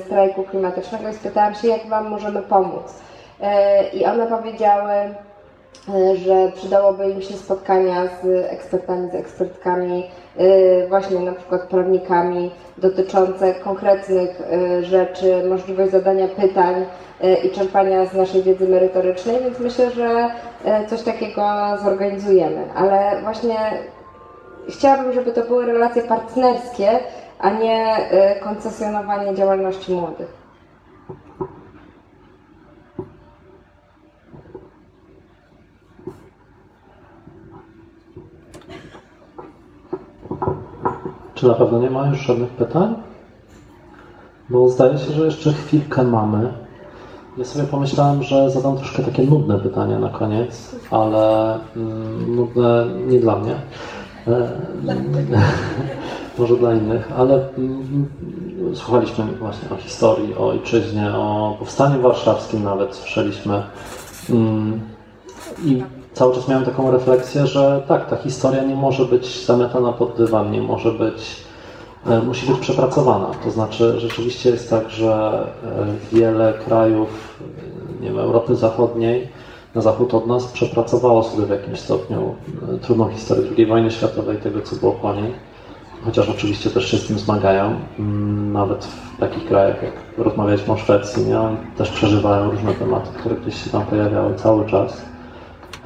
strajku 0.06 0.42
klimatycznego 0.42 1.08
i 1.08 1.14
spytałam 1.14 1.54
się, 1.54 1.68
jak 1.68 1.86
wam 1.86 2.08
możemy 2.08 2.42
pomóc. 2.42 2.94
I 3.92 4.04
one 4.04 4.26
powiedziały, 4.26 4.92
że 6.14 6.52
przydałoby 6.54 7.10
im 7.10 7.22
się 7.22 7.34
spotkania 7.34 8.06
z 8.22 8.26
ekspertami, 8.52 9.10
z 9.10 9.14
ekspertkami, 9.14 10.10
e, 10.36 10.88
właśnie 10.88 11.20
na 11.20 11.32
przykład 11.32 11.62
prawnikami 11.62 12.50
dotyczące 12.78 13.54
konkretnych 13.54 14.40
e, 14.40 14.84
rzeczy, 14.84 15.44
możliwość 15.48 15.92
zadania 15.92 16.28
pytań 16.28 16.74
e, 17.20 17.34
i 17.34 17.50
czerpania 17.50 18.06
z 18.06 18.14
naszej 18.14 18.42
wiedzy 18.42 18.68
merytorycznej, 18.68 19.40
więc 19.40 19.58
myślę, 19.58 19.90
że 19.90 20.30
e, 20.64 20.86
coś 20.86 21.02
takiego 21.02 21.42
zorganizujemy. 21.84 22.64
Ale 22.74 23.22
właśnie 23.22 23.56
chciałabym, 24.68 25.12
żeby 25.12 25.32
to 25.32 25.42
były 25.42 25.66
relacje 25.66 26.02
partnerskie, 26.02 26.98
a 27.38 27.50
nie 27.50 27.96
e, 27.96 28.40
koncesjonowanie 28.40 29.34
działalności 29.34 29.92
młodych. 29.92 30.43
Czy 41.44 41.48
na 41.48 41.54
pewno 41.54 41.78
nie 41.78 41.90
ma 41.90 42.06
już 42.06 42.18
żadnych 42.18 42.48
pytań? 42.48 42.94
Bo 44.50 44.68
zdaje 44.68 44.98
się, 44.98 45.12
że 45.12 45.24
jeszcze 45.24 45.52
chwilkę 45.52 46.04
mamy. 46.04 46.52
Ja 47.38 47.44
sobie 47.44 47.64
pomyślałem, 47.64 48.22
że 48.22 48.50
zadam 48.50 48.76
troszkę 48.76 49.02
takie 49.02 49.22
nudne 49.22 49.58
pytania 49.58 49.98
na 49.98 50.08
koniec, 50.08 50.76
ale 50.90 51.54
mm, 51.76 52.36
nudne 52.36 52.86
nie 53.06 53.20
dla 53.20 53.36
mnie. 53.36 53.54
E, 54.28 54.48
może 56.38 56.56
dla 56.56 56.74
innych, 56.74 57.12
ale 57.16 57.48
mm, 57.58 58.08
słuchaliśmy 58.74 59.24
właśnie 59.24 59.70
o 59.70 59.76
historii, 59.76 60.34
o 60.34 60.48
ojczyźnie, 60.48 61.10
o 61.14 61.56
powstaniu 61.58 62.02
warszawskim 62.02 62.64
nawet 62.64 62.94
słyszeliśmy. 62.94 63.62
Mm, 64.30 64.80
I 65.64 65.82
cały 66.14 66.34
czas 66.34 66.48
miałem 66.48 66.64
taką 66.64 66.90
refleksję, 66.90 67.46
że 67.46 67.82
tak, 67.88 68.10
ta 68.10 68.16
historia 68.16 68.64
nie 68.64 68.74
może 68.74 69.04
być 69.04 69.44
zamiatana 69.44 69.92
pod 69.92 70.16
dywan, 70.16 70.50
nie 70.50 70.62
może 70.62 70.92
być, 70.92 71.44
e, 72.06 72.22
musi 72.22 72.46
być 72.46 72.58
przepracowana. 72.58 73.26
To 73.44 73.50
znaczy, 73.50 74.00
rzeczywiście 74.00 74.50
jest 74.50 74.70
tak, 74.70 74.90
że 74.90 75.46
e, 76.12 76.16
wiele 76.16 76.54
krajów 76.66 77.38
e, 78.00 78.02
nie 78.02 78.08
wiem, 78.08 78.18
Europy 78.18 78.56
Zachodniej, 78.56 79.28
na 79.74 79.80
zachód 79.80 80.14
od 80.14 80.26
nas, 80.26 80.44
przepracowało 80.44 81.22
sobie 81.22 81.46
w 81.46 81.50
jakimś 81.50 81.80
stopniu 81.80 82.34
trudną 82.82 83.08
historię 83.08 83.50
II 83.56 83.66
wojny 83.66 83.90
światowej, 83.90 84.36
tego 84.36 84.60
co 84.60 84.76
było 84.76 84.92
po 84.92 85.14
niej. 85.14 85.32
Chociaż 86.04 86.28
oczywiście 86.28 86.70
też 86.70 86.90
się 86.90 86.96
z 86.96 87.06
tym 87.06 87.18
zmagają, 87.18 87.74
Mm, 87.98 88.52
nawet 88.52 88.84
w 88.84 89.20
takich 89.20 89.46
krajach, 89.46 89.82
jak 89.82 89.92
rozmawialiśmy 90.18 90.72
o 90.72 90.76
Szwecji, 90.76 91.24
nie? 91.24 91.38
też 91.76 91.90
przeżywają 91.90 92.50
różne 92.50 92.74
tematy, 92.74 93.08
które 93.18 93.36
gdzieś 93.36 93.64
się 93.64 93.70
tam 93.70 93.86
pojawiały 93.86 94.34
cały 94.34 94.66
czas. 94.66 95.13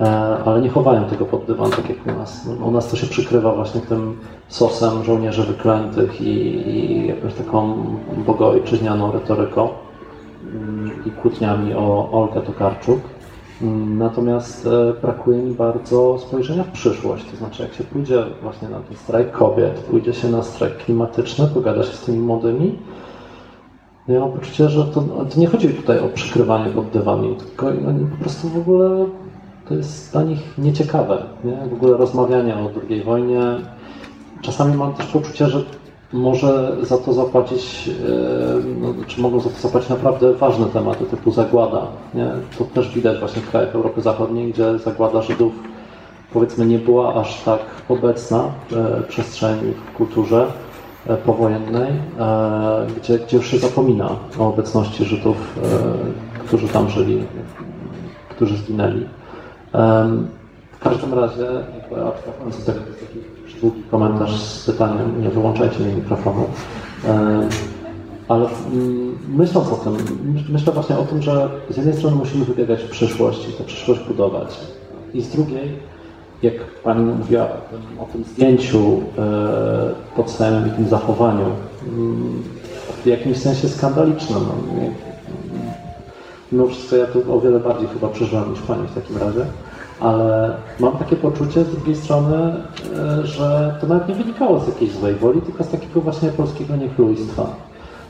E, 0.00 0.38
ale 0.44 0.60
nie 0.60 0.68
chowają 0.68 1.04
tego 1.04 1.26
pod 1.26 1.44
dywan, 1.44 1.70
tak 1.70 1.88
jak 1.88 2.06
u 2.06 2.18
nas. 2.18 2.48
U 2.64 2.70
nas 2.70 2.90
to 2.90 2.96
się 2.96 3.06
przykrywa 3.06 3.54
właśnie 3.54 3.80
tym 3.80 4.16
sosem 4.48 5.04
żołnierzy 5.04 5.42
wyklętych 5.42 6.20
i, 6.20 6.34
i 6.68 7.06
jakąś 7.06 7.34
taką 7.34 7.74
bogoojczyźnianą 8.26 9.12
retoryką 9.12 9.68
mm, 10.54 10.90
i 11.06 11.10
kłótniami 11.10 11.74
o 11.74 12.10
Olgę 12.12 12.40
Tokarczuk. 12.40 13.00
Mm, 13.62 13.98
Natomiast 13.98 14.66
e, 14.66 15.00
brakuje 15.02 15.38
mi 15.38 15.54
bardzo 15.54 16.18
spojrzenia 16.18 16.64
w 16.64 16.70
przyszłość. 16.70 17.30
To 17.30 17.36
znaczy, 17.36 17.62
jak 17.62 17.74
się 17.74 17.84
pójdzie 17.84 18.24
właśnie 18.42 18.68
na 18.68 18.80
ten 18.80 18.96
strajk 18.96 19.32
kobiet, 19.32 19.80
pójdzie 19.80 20.12
się 20.12 20.28
na 20.28 20.42
strajk 20.42 20.76
klimatyczny, 20.76 21.46
pogada 21.54 21.82
się 21.82 21.92
z 21.92 22.04
tymi 22.04 22.18
młodymi, 22.18 22.78
ja 24.08 24.20
mam 24.20 24.32
poczucie, 24.32 24.68
że 24.68 24.84
to, 24.84 25.00
to 25.00 25.40
nie 25.40 25.46
chodzi 25.46 25.68
tutaj 25.68 25.98
o 25.98 26.08
przykrywanie 26.08 26.70
pod 26.70 26.88
dywanem, 26.90 27.34
tylko 27.34 27.66
oni 27.66 28.06
po 28.06 28.16
prostu 28.16 28.48
w 28.48 28.58
ogóle 28.58 29.06
to 29.68 29.74
jest 29.74 30.12
dla 30.12 30.22
nich 30.22 30.58
nieciekawe. 30.58 31.22
Nie? 31.44 31.70
W 31.70 31.72
ogóle 31.72 31.96
rozmawianie 31.96 32.54
o 32.54 32.70
II 32.90 33.02
wojnie. 33.02 33.40
Czasami 34.42 34.76
mam 34.76 34.94
też 34.94 35.06
poczucie, 35.06 35.46
że 35.46 35.62
może 36.12 36.76
za 36.82 36.98
to 36.98 37.12
zapłacić, 37.12 37.88
e, 37.88 38.12
no, 38.80 38.94
czy 39.06 39.20
mogą 39.20 39.40
za 39.40 39.50
to 39.50 39.60
zapłacić 39.60 39.90
naprawdę 39.90 40.34
ważne 40.34 40.66
tematy 40.66 41.04
typu 41.04 41.30
zagłada. 41.30 41.86
Nie? 42.14 42.30
To 42.58 42.64
też 42.64 42.94
widać 42.94 43.18
właśnie 43.18 43.42
w 43.42 43.50
krajach 43.50 43.74
Europy 43.74 44.00
Zachodniej, 44.00 44.52
gdzie 44.52 44.78
zagłada 44.78 45.22
Żydów 45.22 45.52
powiedzmy 46.32 46.66
nie 46.66 46.78
była 46.78 47.14
aż 47.14 47.42
tak 47.42 47.60
obecna 47.88 48.44
w 48.70 49.04
przestrzeni, 49.08 49.72
w 49.72 49.96
kulturze 49.96 50.46
e, 51.06 51.16
powojennej, 51.16 51.90
e, 52.18 52.86
gdzie, 52.96 53.18
gdzie 53.18 53.36
już 53.36 53.50
się 53.50 53.58
zapomina 53.58 54.10
o 54.38 54.48
obecności 54.48 55.04
Żydów, 55.04 55.36
e, 56.38 56.44
którzy 56.44 56.68
tam 56.68 56.90
żyli, 56.90 57.24
którzy 58.28 58.56
zginęli. 58.56 59.17
W 60.72 60.80
każdym 60.80 61.14
razie, 61.14 61.46
jakby 61.80 62.06
abstrahując 62.06 62.64
taki 62.64 62.78
długi 63.60 63.82
komentarz 63.90 64.40
z 64.40 64.66
pytaniem, 64.66 65.22
nie 65.22 65.28
wyłączajcie 65.28 65.78
mi 65.78 65.92
mikrofonu, 65.92 66.44
ale 68.28 68.46
mm, 68.72 69.18
myśląc 69.28 69.68
o 69.68 69.76
tym, 69.76 69.92
myśl- 70.34 70.52
myślę 70.52 70.72
właśnie 70.72 70.98
o 70.98 71.02
tym, 71.02 71.22
że 71.22 71.48
z 71.70 71.76
jednej 71.76 71.94
strony 71.94 72.16
musimy 72.16 72.44
wybiegać 72.44 72.82
w 72.82 72.90
przyszłość 72.90 73.48
i 73.48 73.52
tę 73.52 73.64
przyszłość 73.64 74.00
budować, 74.08 74.60
i 75.14 75.22
z 75.22 75.28
drugiej, 75.28 75.72
jak 76.42 76.54
Pani 76.84 77.04
mówiła 77.04 77.44
o 77.44 77.46
tym, 77.70 77.98
o 78.00 78.04
tym 78.04 78.24
zdjęciu 78.24 79.02
e, 79.18 80.14
podstawowym 80.16 80.68
i 80.68 80.70
tym 80.70 80.88
zachowaniu, 80.88 81.44
mm, 81.88 82.42
w 83.02 83.06
jakimś 83.06 83.36
sensie 83.38 83.68
skandalicznym. 83.68 84.42
Mimo 86.52 86.66
wszystko 86.66 86.96
ja 86.96 87.06
tu 87.06 87.34
o 87.34 87.40
wiele 87.40 87.60
bardziej 87.60 87.88
chyba 87.88 88.08
przeżyłam 88.08 88.50
niż 88.50 88.60
Pani 88.60 88.88
w 88.88 88.94
takim 88.94 89.16
razie, 89.16 89.46
ale 90.00 90.56
mam 90.80 90.96
takie 90.96 91.16
poczucie 91.16 91.64
z 91.64 91.68
drugiej 91.70 91.96
strony, 91.96 92.36
e, 92.96 93.26
że 93.26 93.74
to 93.80 93.86
nawet 93.86 94.08
nie 94.08 94.14
wynikało 94.14 94.60
z 94.60 94.68
jakiejś 94.68 94.92
złej 94.92 95.14
woli, 95.14 95.42
tylko 95.42 95.64
z 95.64 95.68
takiego 95.68 96.00
właśnie 96.00 96.28
polskiego 96.28 96.76
niechlujstwa. 96.76 97.46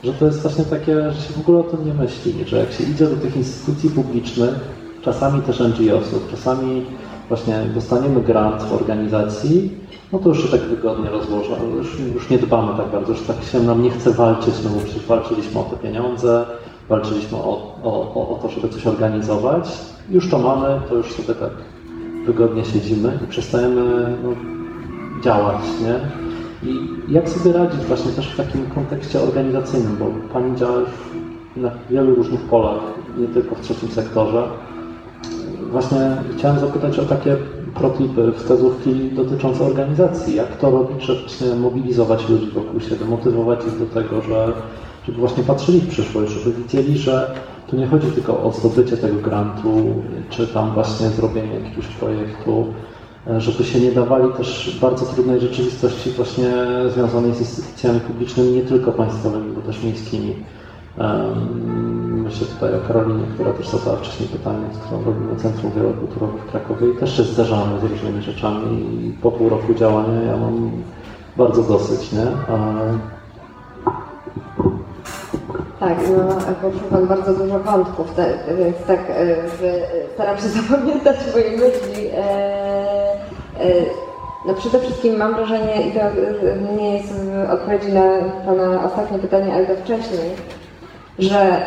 Że 0.05 0.13
to 0.13 0.27
jest 0.27 0.43
właśnie 0.43 0.65
takie, 0.65 1.11
że 1.11 1.23
się 1.23 1.33
w 1.33 1.41
ogóle 1.41 1.59
o 1.59 1.63
tym 1.63 1.87
nie 1.87 1.95
myśli, 1.95 2.45
że 2.47 2.59
jak 2.59 2.73
się 2.73 2.85
idzie 2.85 3.07
do 3.07 3.17
tych 3.17 3.37
instytucji 3.37 3.91
publicznych, 3.91 4.55
czasami 5.03 5.43
też 5.43 5.61
NGO-sów, 5.61 6.29
czasami 6.31 6.87
właśnie 7.29 7.67
dostaniemy 7.75 8.21
grant 8.21 8.63
w 8.63 8.73
organizacji, 8.73 9.71
no 10.13 10.19
to 10.19 10.29
już 10.29 10.43
się 10.43 10.49
tak 10.49 10.61
wygodnie 10.61 11.11
rozłoża, 11.11 11.57
już, 11.77 12.01
już 12.15 12.31
nie 12.31 12.39
dbamy 12.39 12.77
tak 12.77 12.91
bardzo, 12.91 13.13
już 13.13 13.23
tak 13.23 13.37
się 13.53 13.61
nam 13.61 13.83
nie 13.83 13.91
chce 13.91 14.11
walczyć, 14.11 14.55
no 14.65 14.71
bo 14.71 14.81
przecież 14.81 15.07
walczyliśmy 15.07 15.61
o 15.61 15.63
te 15.63 15.77
pieniądze, 15.77 16.45
walczyliśmy 16.89 17.39
o, 17.39 17.77
o, 17.83 18.15
o, 18.15 18.29
o 18.29 18.39
to, 18.43 18.49
żeby 18.49 18.69
coś 18.69 18.87
organizować. 18.87 19.79
Już 20.11 20.31
to 20.31 20.39
mamy, 20.39 20.81
to 20.89 20.95
już 20.95 21.13
sobie 21.13 21.35
tak 21.35 21.51
wygodnie 22.27 22.65
siedzimy 22.65 23.19
i 23.25 23.27
przestajemy 23.27 24.17
no, 24.23 24.31
działać, 25.23 25.63
nie? 25.83 26.01
I 26.71 26.79
jak 27.13 27.29
sobie 27.29 27.53
radzić 27.53 27.81
właśnie 27.81 28.13
też 28.13 28.29
w 28.29 28.37
takim 28.37 28.67
kontekście 28.67 29.21
organizacyjnym, 29.21 29.97
bo 29.97 30.05
Pani 30.33 30.57
działa 30.57 30.81
już 30.81 30.91
na 31.57 31.71
wielu 31.91 32.15
różnych 32.15 32.41
polach, 32.41 32.81
nie 33.19 33.27
tylko 33.29 33.55
w 33.55 33.61
trzecim 33.61 33.89
sektorze. 33.89 34.49
Właśnie 35.71 36.17
chciałem 36.37 36.59
zapytać 36.59 36.99
o 36.99 37.05
takie 37.05 37.37
protipy, 37.75 38.33
wskazówki 38.33 39.11
dotyczące 39.11 39.65
organizacji. 39.65 40.37
Jak 40.37 40.57
to 40.57 40.71
robić, 40.71 41.03
żeby 41.03 41.57
mobilizować 41.57 42.29
ludzi 42.29 42.51
wokół 42.55 42.81
siebie, 42.81 43.05
motywować 43.05 43.61
ich 43.67 43.79
do 43.79 43.87
tego, 43.87 44.23
że, 44.23 44.53
żeby 45.09 45.21
właśnie 45.21 45.45
patrzyli 45.45 45.81
w 45.81 45.89
przyszłość, 45.89 46.33
żeby 46.33 46.53
widzieli, 46.63 46.99
że 46.99 47.35
tu 47.67 47.77
nie 47.77 47.87
chodzi 47.87 48.07
tylko 48.07 48.43
o 48.43 48.53
zdobycie 48.53 48.97
tego 48.97 49.21
grantu, 49.21 49.85
czy 50.31 50.47
tam 50.47 50.75
właśnie 50.75 51.09
zrobienie 51.09 51.55
jakiegoś 51.55 51.87
projektu, 51.87 52.67
e, 53.27 53.41
żeby 53.41 53.65
się 53.65 53.81
nie 53.81 53.93
dawali 53.93 54.33
też 54.33 54.79
bardzo 54.81 55.07
trudnej 55.07 55.41
rzeczywistości 55.41 56.11
właśnie 56.11 56.51
związanej 56.95 57.35
z 57.35 57.41
instytucjami 57.41 58.01
publicznymi, 58.01 58.51
nie 58.51 58.63
tylko 58.63 58.93
państwowymi, 58.93 59.53
bo 59.53 59.61
też 59.61 59.83
miejskimi. 59.83 60.35
Myślę 62.25 62.47
tutaj 62.47 62.75
o 62.75 62.89
Karolinie, 62.89 63.25
która 63.35 63.53
też 63.53 63.69
zadała 63.69 63.97
wcześniej 63.97 64.29
pytanie, 64.29 64.65
z 64.73 64.79
którą 64.79 65.05
robimy 65.05 65.37
Centrum 65.37 65.73
Wielokulturowe 65.73 66.39
w 66.39 66.51
Krakowie 66.51 66.91
i 66.91 66.97
też 66.97 67.17
się 67.17 67.23
zderzamy 67.23 67.81
z 67.81 67.85
różnymi 67.85 68.23
rzeczami 68.23 68.81
i 68.83 69.13
po 69.23 69.31
pół 69.33 69.49
roku 69.49 69.75
działania 69.75 70.23
ja 70.23 70.37
mam 70.37 70.71
bardzo 71.37 71.63
dosyć, 71.63 72.13
nie? 72.13 72.27
Tak, 75.81 75.97
no 76.17 76.55
poruszył 76.63 76.89
Pan 76.91 77.07
bardzo 77.07 77.35
dużo 77.35 77.59
wątków, 77.59 78.15
tak, 78.87 78.99
że 79.61 79.73
staram 80.15 80.37
się 80.37 80.49
zapamiętać 80.63 81.17
moje 81.33 81.51
myśli. 81.51 82.07
E, 82.15 83.09
no 84.47 84.55
przede 84.55 84.81
wszystkim 84.81 85.17
mam 85.17 85.35
wrażenie, 85.35 85.89
i 85.89 85.93
to 85.93 86.01
e, 86.01 86.13
nie 86.77 86.97
jest 86.97 87.13
w 87.13 87.51
odpowiedzi 87.51 87.93
na 87.93 88.03
Pana 88.47 88.85
ostatnie 88.85 89.19
pytanie, 89.19 89.55
ale 89.55 89.67
to 89.67 89.77
wcześniej, 89.77 90.31
że 91.19 91.63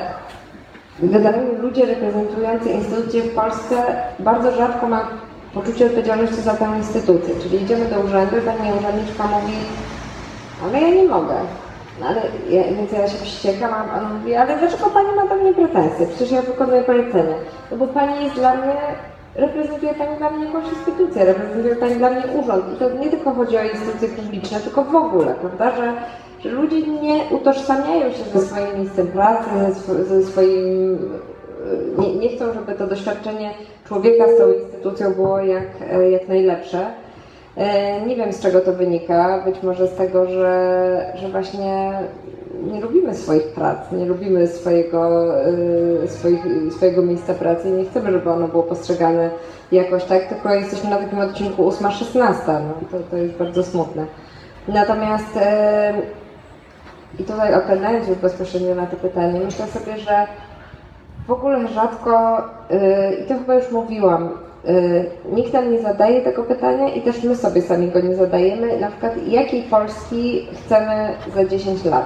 generalnie 1.00 1.58
ludzie 1.58 1.86
reprezentujący 1.86 2.70
instytucje 2.70 3.22
w 3.22 3.36
Polsce 3.36 3.76
bardzo 4.20 4.52
rzadko 4.52 4.88
ma 4.88 5.08
poczucie 5.54 5.86
odpowiedzialności 5.86 6.42
za 6.42 6.54
tę 6.54 6.68
instytucję. 6.78 7.36
Czyli 7.44 7.64
idziemy 7.64 7.86
do 7.86 8.00
urzędu 8.00 8.38
i 8.38 8.42
pani 8.42 8.80
urzędniczka 8.80 9.28
mówi, 9.28 9.54
ale 10.64 10.82
ja 10.82 10.90
nie 10.90 11.10
mogę. 11.10 11.36
No 12.02 12.08
ale 12.08 12.22
ja, 12.50 12.64
więc 12.64 12.92
ja 12.92 13.08
się 13.08 13.18
wściekam, 13.18 13.74
a 13.74 14.00
on 14.00 14.14
mówi, 14.14 14.36
ale 14.36 14.58
dlaczego 14.58 14.90
pani 14.90 15.08
ma 15.16 15.28
do 15.28 15.36
mnie 15.36 15.54
pretensje? 15.54 16.06
Przecież 16.08 16.32
ja 16.32 16.42
wykonuję 16.42 16.82
polecenie. 16.84 17.36
No 17.72 17.78
bo 17.78 17.88
pani 17.88 18.24
jest 18.24 18.36
dla 18.36 18.54
mnie, 18.56 18.76
reprezentuje 19.36 19.94
pani 19.94 20.18
dla 20.18 20.30
mnie 20.30 20.46
jakąś 20.46 20.66
instytucję, 20.70 21.26
reprezentuje 21.26 21.76
pani 21.76 21.96
dla 21.96 22.10
mnie 22.10 22.24
urząd. 22.40 22.64
I 22.74 22.78
to 22.80 22.90
nie 22.90 23.10
tylko 23.10 23.34
chodzi 23.34 23.58
o 23.58 23.64
instytucje 23.64 24.08
publiczne, 24.08 24.60
tylko 24.60 24.84
w 24.84 24.96
ogóle, 24.96 25.36
prawda, 25.42 25.76
że, 25.76 25.94
że 26.44 26.50
ludzie 26.56 26.82
nie 26.88 27.24
utożsamiają 27.32 28.12
się 28.12 28.24
ze 28.34 28.42
swoim 28.42 28.76
miejscem 28.78 29.08
pracy, 29.08 29.50
ze, 29.60 29.72
swo- 29.72 30.04
ze 30.04 30.24
swoim 30.24 31.00
nie, 31.98 32.16
nie 32.16 32.30
chcą, 32.30 32.54
żeby 32.54 32.74
to 32.74 32.88
doświadczenie 32.88 33.54
człowieka 33.88 34.26
z 34.28 34.38
tą 34.38 34.52
instytucją 34.54 35.14
było 35.14 35.40
jak, 35.40 35.64
jak 36.12 36.28
najlepsze. 36.28 36.86
E, 37.58 38.02
Nie 38.06 38.16
wiem 38.16 38.34
z 38.34 38.40
czego 38.40 38.62
to 38.62 38.74
wynika. 38.74 39.42
Być 39.46 39.64
może 39.64 39.88
z 39.88 39.96
tego, 39.96 40.26
że, 40.26 41.14
że 41.16 41.30
właśnie 41.30 41.92
nie 42.64 42.82
lubimy 42.82 43.16
swoich 43.16 43.48
prac, 43.48 43.92
nie 43.92 44.06
lubimy 44.06 44.48
swojego, 44.48 45.34
e, 46.04 46.08
swoich, 46.08 46.46
swojego 46.72 47.02
miejsca 47.02 47.34
pracy 47.34 47.70
i 47.70 47.72
nie 47.72 47.86
chcemy, 47.86 48.12
żeby 48.12 48.32
ono 48.32 48.48
było 48.48 48.64
postrzegane 48.64 49.30
jakoś 49.72 50.04
tak, 50.04 50.26
tylko 50.26 50.54
jesteśmy 50.54 50.90
na 50.90 50.98
takim 50.98 51.20
odcinku 51.20 51.70
8-16. 51.70 52.24
No, 52.48 52.74
to, 52.92 52.98
to 53.12 53.18
jest 53.18 53.34
bardzo 53.34 53.64
smutne. 53.64 54.06
Natomiast 54.68 55.38
e, 55.38 55.94
i 57.20 57.24
tutaj 57.24 57.54
odpowiadając 57.56 58.08
już 58.08 58.18
bezpośrednio 58.18 58.76
na 58.76 58.86
to 58.86 58.96
pytanie, 58.96 59.40
myślę 59.46 59.68
sobie, 59.68 59.98
że 59.98 60.28
w 61.28 61.32
ogóle 61.32 61.68
rzadko, 61.68 62.42
i 63.24 63.28
to 63.28 63.34
chyba 63.34 63.56
już 63.56 63.72
mówiłam, 63.72 64.30
nikt 65.32 65.54
nam 65.54 65.72
nie 65.72 65.82
zadaje 65.82 66.22
tego 66.22 66.44
pytania 66.44 66.90
i 66.90 67.02
też 67.02 67.24
my 67.24 67.36
sobie 67.36 67.62
sami 67.62 67.88
go 67.88 68.00
nie 68.00 68.16
zadajemy, 68.16 68.80
na 68.80 68.88
przykład 68.88 69.28
jakiej 69.28 69.64
Polski 69.64 70.48
chcemy 70.54 71.14
za 71.36 71.46
10 71.46 71.86
lat. 71.86 72.06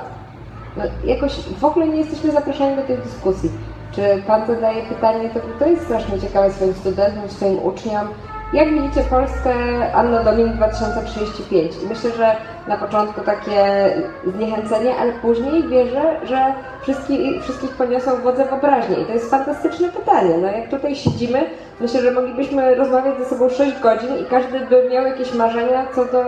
No, 0.77 0.83
jakoś 1.05 1.31
w 1.59 1.65
ogóle 1.65 1.87
nie 1.87 1.97
jesteśmy 1.97 2.31
zapraszani 2.31 2.75
do 2.75 2.81
tej 2.81 2.97
dyskusji. 2.97 3.49
Czy 3.91 4.01
Pan 4.27 4.47
zadaje 4.47 4.81
pytanie, 4.81 5.29
to, 5.29 5.39
to 5.59 5.69
jest 5.69 5.83
strasznie 5.83 6.19
ciekawe 6.19 6.51
swoim 6.51 6.73
studentom, 6.73 7.29
swoim 7.29 7.59
uczniom, 7.63 8.07
jak 8.53 8.73
widzicie 8.73 9.01
Polskę 9.01 9.53
Anno 9.93 10.23
Domini 10.23 10.49
2035? 10.49 11.71
I 11.83 11.87
myślę, 11.87 12.11
że 12.11 12.35
na 12.67 12.77
początku 12.77 13.21
takie 13.21 13.89
zniechęcenie, 14.25 14.95
ale 14.95 15.11
później 15.13 15.67
wierzę, 15.67 16.19
że 16.23 16.53
wszystkich, 16.81 17.43
wszystkich 17.43 17.71
poniosą 17.71 18.21
wodze 18.21 18.45
wyobraźni. 18.45 19.01
I 19.01 19.05
to 19.05 19.13
jest 19.13 19.29
fantastyczne 19.29 19.89
pytanie. 19.89 20.37
No 20.37 20.47
jak 20.47 20.69
tutaj 20.69 20.95
siedzimy, 20.95 21.45
myślę, 21.81 22.01
że 22.01 22.11
moglibyśmy 22.11 22.75
rozmawiać 22.75 23.17
ze 23.19 23.25
sobą 23.25 23.49
6 23.49 23.79
godzin 23.79 24.17
i 24.17 24.25
każdy 24.25 24.59
by 24.59 24.89
miał 24.89 25.05
jakieś 25.05 25.33
marzenia 25.33 25.85
co 25.95 26.05
do 26.05 26.23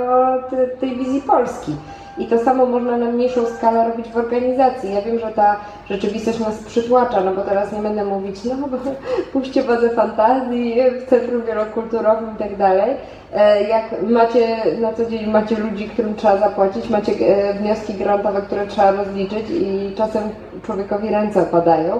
te, 0.50 0.68
tej 0.68 0.96
wizji 0.96 1.22
Polski. 1.22 1.76
I 2.20 2.26
to 2.26 2.40
samo 2.40 2.66
można 2.66 2.98
na 2.98 3.06
mniejszą 3.06 3.46
skalę 3.46 3.90
robić 3.90 4.10
w 4.10 4.18
organizacji. 4.18 4.94
Ja 4.94 5.02
wiem, 5.02 5.20
że 5.20 5.28
ta 5.32 5.56
rzeczywistość 5.90 6.40
nas 6.40 6.58
przytłacza, 6.58 7.22
no 7.22 7.34
bo 7.34 7.42
teraz 7.42 7.72
nie 7.72 7.80
będę 7.82 8.06
mówić, 8.06 8.44
no 8.44 8.68
bo 8.68 8.78
puśćcie 9.34 9.64
wodze 9.64 9.90
fantazji 9.90 10.76
w 11.06 11.10
Centrum 11.10 11.44
Wielokulturowym 11.44 12.36
i 12.36 12.40
tak 12.40 12.56
dalej. 12.56 12.96
E, 13.36 13.64
Jak 13.64 13.84
macie 14.02 14.58
na 14.82 14.94
co 14.94 15.06
dzień 15.06 15.28
macie 15.32 15.56
ludzi, 15.56 15.90
którym 15.90 16.16
trzeba 16.16 16.38
zapłacić, 16.38 16.90
macie 16.90 17.12
e, 17.12 17.54
wnioski 17.54 17.94
grantowe, 17.94 18.42
które 18.42 18.68
trzeba 18.68 18.92
rozliczyć 18.92 19.46
i 19.50 19.94
czasem 19.98 20.24
człowiekowi 20.66 21.10
ręce 21.10 21.42
opadają. 21.42 22.00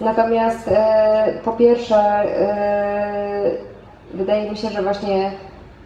Natomiast 0.00 0.68
e, 0.68 1.32
po 1.44 1.52
pierwsze 1.52 2.24
wydaje 4.14 4.50
mi 4.50 4.56
się, 4.56 4.68
że 4.68 4.82
właśnie 4.82 5.30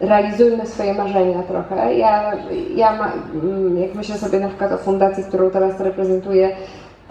realizujmy 0.07 0.65
swoje 0.67 0.93
marzenia 0.93 1.43
trochę. 1.43 1.95
Ja, 1.95 2.31
ja 2.75 2.95
ma, 2.95 3.11
mm, 3.43 3.77
jak 3.77 3.95
myślę 3.95 4.17
sobie 4.17 4.39
na 4.39 4.47
przykład 4.47 4.71
o 4.71 4.77
fundacji, 4.77 5.23
którą 5.23 5.49
teraz 5.49 5.79
reprezentuję, 5.79 6.55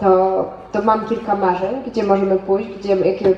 to, 0.03 0.45
to 0.71 0.81
mam 0.81 1.05
kilka 1.07 1.35
marzeń, 1.35 1.75
gdzie 1.87 2.03
możemy 2.03 2.35
pójść, 2.35 2.69
gdzie, 2.69 2.95
jakie 2.95 3.35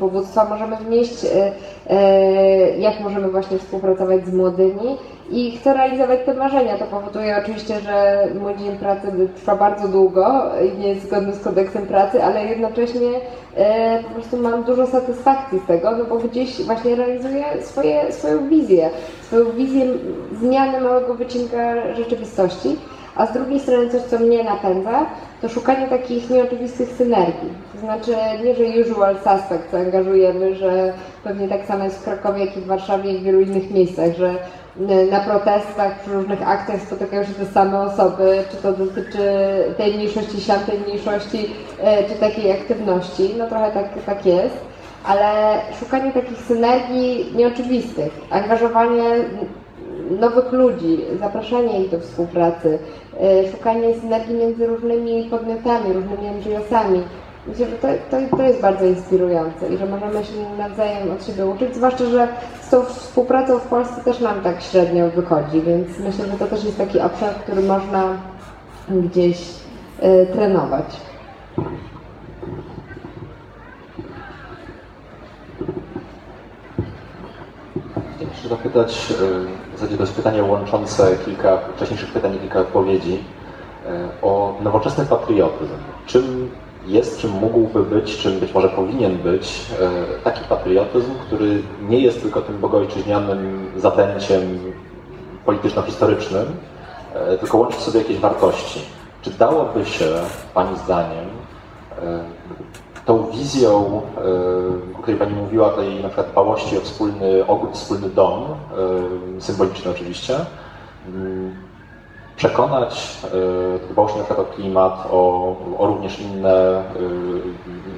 powództwa 0.00 0.44
możemy 0.44 0.76
wnieść, 0.76 1.24
e, 1.24 1.52
e, 1.90 2.78
jak 2.78 3.00
możemy 3.00 3.28
właśnie 3.28 3.58
współpracować 3.58 4.26
z 4.26 4.32
młodymi 4.32 4.96
i 5.30 5.56
chcę 5.56 5.74
realizować 5.74 6.20
te 6.26 6.34
marzenia. 6.34 6.78
To 6.78 6.84
powoduje 6.84 7.36
oczywiście, 7.42 7.80
że 7.80 8.28
mój 8.40 8.56
dzień 8.56 8.76
pracy 8.76 9.28
trwa 9.36 9.56
bardzo 9.56 9.88
długo 9.88 10.42
i 10.64 10.78
nie 10.78 10.88
jest 10.88 11.06
zgodny 11.06 11.32
z 11.32 11.44
kodeksem 11.44 11.86
pracy, 11.86 12.24
ale 12.24 12.46
jednocześnie 12.46 13.10
e, 13.56 14.02
po 14.02 14.10
prostu 14.10 14.36
mam 14.36 14.64
dużo 14.64 14.86
satysfakcji 14.86 15.58
z 15.58 15.66
tego, 15.66 15.90
no 15.90 16.04
bo 16.04 16.16
gdzieś 16.16 16.62
właśnie 16.62 16.94
realizuję 16.94 17.44
swoje, 17.60 18.12
swoją 18.12 18.48
wizję, 18.48 18.90
swoją 19.22 19.50
wizję 19.50 19.86
zmiany 20.40 20.80
małego 20.80 21.14
wycinka 21.14 21.94
rzeczywistości. 21.94 22.76
A 23.16 23.26
z 23.26 23.32
drugiej 23.32 23.60
strony 23.60 23.90
coś, 23.90 24.02
co 24.02 24.18
mnie 24.18 24.44
napędza, 24.44 25.06
to 25.42 25.48
szukanie 25.48 25.88
takich 25.88 26.30
nieoczywistych 26.30 26.88
synergii. 26.88 27.48
To 27.74 27.80
znaczy 27.80 28.14
nie, 28.44 28.54
że 28.54 28.64
usual 28.80 29.16
suspect 29.16 29.74
angażujemy, 29.74 30.54
że 30.54 30.92
pewnie 31.24 31.48
tak 31.48 31.66
samo 31.66 31.84
jest 31.84 31.98
w 31.98 32.04
Krakowie, 32.04 32.44
jak 32.44 32.56
i 32.56 32.60
w 32.60 32.66
Warszawie 32.66 33.12
i 33.12 33.18
w 33.18 33.22
wielu 33.22 33.40
innych 33.40 33.70
miejscach, 33.70 34.16
że 34.16 34.30
y, 34.30 35.10
na 35.10 35.20
protestach, 35.20 36.00
przy 36.00 36.12
różnych 36.12 36.48
akcjach 36.48 36.80
spotykają 36.80 37.24
się 37.24 37.32
te 37.32 37.46
same 37.46 37.80
osoby, 37.80 38.44
czy 38.50 38.56
to 38.56 38.72
dotyczy 38.72 39.28
tej 39.76 39.94
mniejszości, 39.94 40.40
siamtej 40.40 40.78
mniejszości, 40.78 41.38
y, 41.44 42.08
czy 42.08 42.14
takiej 42.14 42.52
aktywności. 42.52 43.34
No 43.38 43.46
trochę 43.48 43.70
tak, 43.70 43.86
tak 44.06 44.26
jest. 44.26 44.56
Ale 45.04 45.60
szukanie 45.80 46.12
takich 46.12 46.38
synergii 46.38 47.32
nieoczywistych, 47.36 48.12
angażowanie 48.30 49.04
nowych 50.10 50.52
ludzi, 50.52 50.98
zapraszanie 51.20 51.84
ich 51.84 51.90
do 51.90 52.00
współpracy, 52.00 52.78
szukanie 53.52 53.94
synergii 54.00 54.34
między 54.34 54.66
różnymi 54.66 55.24
podmiotami, 55.30 55.92
różnymi 55.92 56.30
NGO-sami. 56.30 57.02
Myślę, 57.46 57.66
że 57.66 57.76
to, 57.76 57.88
to, 58.10 58.36
to 58.36 58.42
jest 58.42 58.60
bardzo 58.60 58.84
inspirujące 58.84 59.68
i 59.68 59.78
że 59.78 59.86
możemy 59.86 60.24
się 60.24 60.32
nawzajem 60.58 61.10
od 61.10 61.26
siebie 61.26 61.46
uczyć, 61.46 61.74
zwłaszcza, 61.74 62.04
że 62.04 62.28
z 62.62 62.70
tą 62.70 62.84
współpracą 62.84 63.58
w 63.58 63.66
Polsce 63.66 64.04
też 64.04 64.20
nam 64.20 64.40
tak 64.40 64.62
średnio 64.62 65.10
wychodzi, 65.10 65.60
więc 65.60 65.98
myślę, 65.98 66.26
że 66.26 66.38
to 66.38 66.46
też 66.46 66.64
jest 66.64 66.78
taki 66.78 67.00
obszar, 67.00 67.34
który 67.34 67.62
można 67.62 68.16
gdzieś 68.88 69.38
e, 70.00 70.26
trenować. 70.26 70.84
Chciałem 78.16 78.34
się 78.34 78.48
zapytać, 78.48 79.12
y, 79.20 79.65
w 79.76 79.78
zasadzie 79.78 79.96
to 79.96 80.02
jest 80.02 80.16
pytanie 80.16 80.42
łączące 80.42 81.16
kilka 81.24 81.58
wcześniejszych 81.76 82.12
pytań 82.12 82.34
i 82.34 82.38
kilka 82.38 82.60
odpowiedzi, 82.60 83.12
y, 83.12 84.22
o 84.22 84.54
nowoczesny 84.62 85.06
patriotyzm. 85.06 85.74
Czym 86.06 86.50
jest, 86.86 87.20
czym 87.20 87.30
mógłby 87.30 87.82
być, 87.82 88.16
czym 88.16 88.40
być 88.40 88.54
może 88.54 88.68
powinien 88.68 89.16
być 89.16 89.66
y, 90.20 90.24
taki 90.24 90.44
patriotyzm, 90.44 91.10
który 91.26 91.62
nie 91.88 92.00
jest 92.00 92.22
tylko 92.22 92.40
tym 92.40 92.58
bogojczyźnianym 92.58 93.70
zadęciem 93.76 94.42
polityczno-historycznym, 95.44 96.46
tylko 97.40 97.58
łączy 97.58 97.76
w 97.76 97.82
sobie 97.82 97.98
jakieś 97.98 98.18
wartości. 98.18 98.80
Czy 99.22 99.30
dałoby 99.30 99.84
się, 99.84 100.06
Pani 100.54 100.78
zdaniem, 100.78 101.26
tą 103.06 103.30
wizją, 103.30 104.02
y, 104.92 104.98
o 104.98 105.02
której 105.02 105.20
Pani 105.20 105.34
mówiła, 105.34 105.70
tej 105.70 106.02
na 106.02 106.08
przykład 106.08 106.30
dbałości 106.30 106.78
o 106.78 106.80
wspólny 106.80 107.46
ogród, 107.46 107.74
wspólny 107.74 108.08
dom, 108.08 108.44
y, 109.38 109.40
symboliczny 109.40 109.90
oczywiście, 109.90 110.36
mm, 111.08 111.54
przekonać 112.36 113.16
y, 113.84 113.88
dbałość 113.92 114.16
na 114.16 114.24
przykład 114.24 114.48
o 114.48 114.54
klimat, 114.54 115.06
o, 115.10 115.56
o 115.78 115.86
również 115.86 116.20
inne 116.20 116.82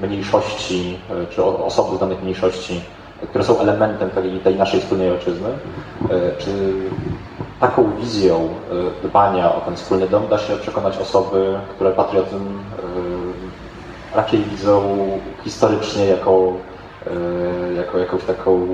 mniejszości, 0.02 0.98
czy 1.30 1.44
o 1.44 1.64
osoby 1.66 1.96
z 1.96 2.00
danych 2.00 2.22
mniejszości, 2.22 2.80
które 3.28 3.44
są 3.44 3.58
elementem 3.58 4.10
tej, 4.10 4.40
tej 4.40 4.56
naszej 4.56 4.80
wspólnej 4.80 5.10
ojczyzny, 5.10 5.48
czy 6.38 6.50
taką 7.60 7.96
wizją 8.00 8.48
dbania 9.02 9.54
o 9.54 9.60
ten 9.60 9.76
wspólny 9.76 10.08
dom 10.08 10.28
da 10.28 10.38
się 10.38 10.56
przekonać 10.56 10.98
osoby, 10.98 11.58
które 11.74 11.90
patriotyzm 11.90 12.58
raczej 14.18 14.44
widzą 14.44 14.98
historycznie 15.44 16.04
jako, 16.04 16.52
e, 17.06 17.72
jako 17.72 17.98
jakąś 17.98 18.24
taką 18.24 18.68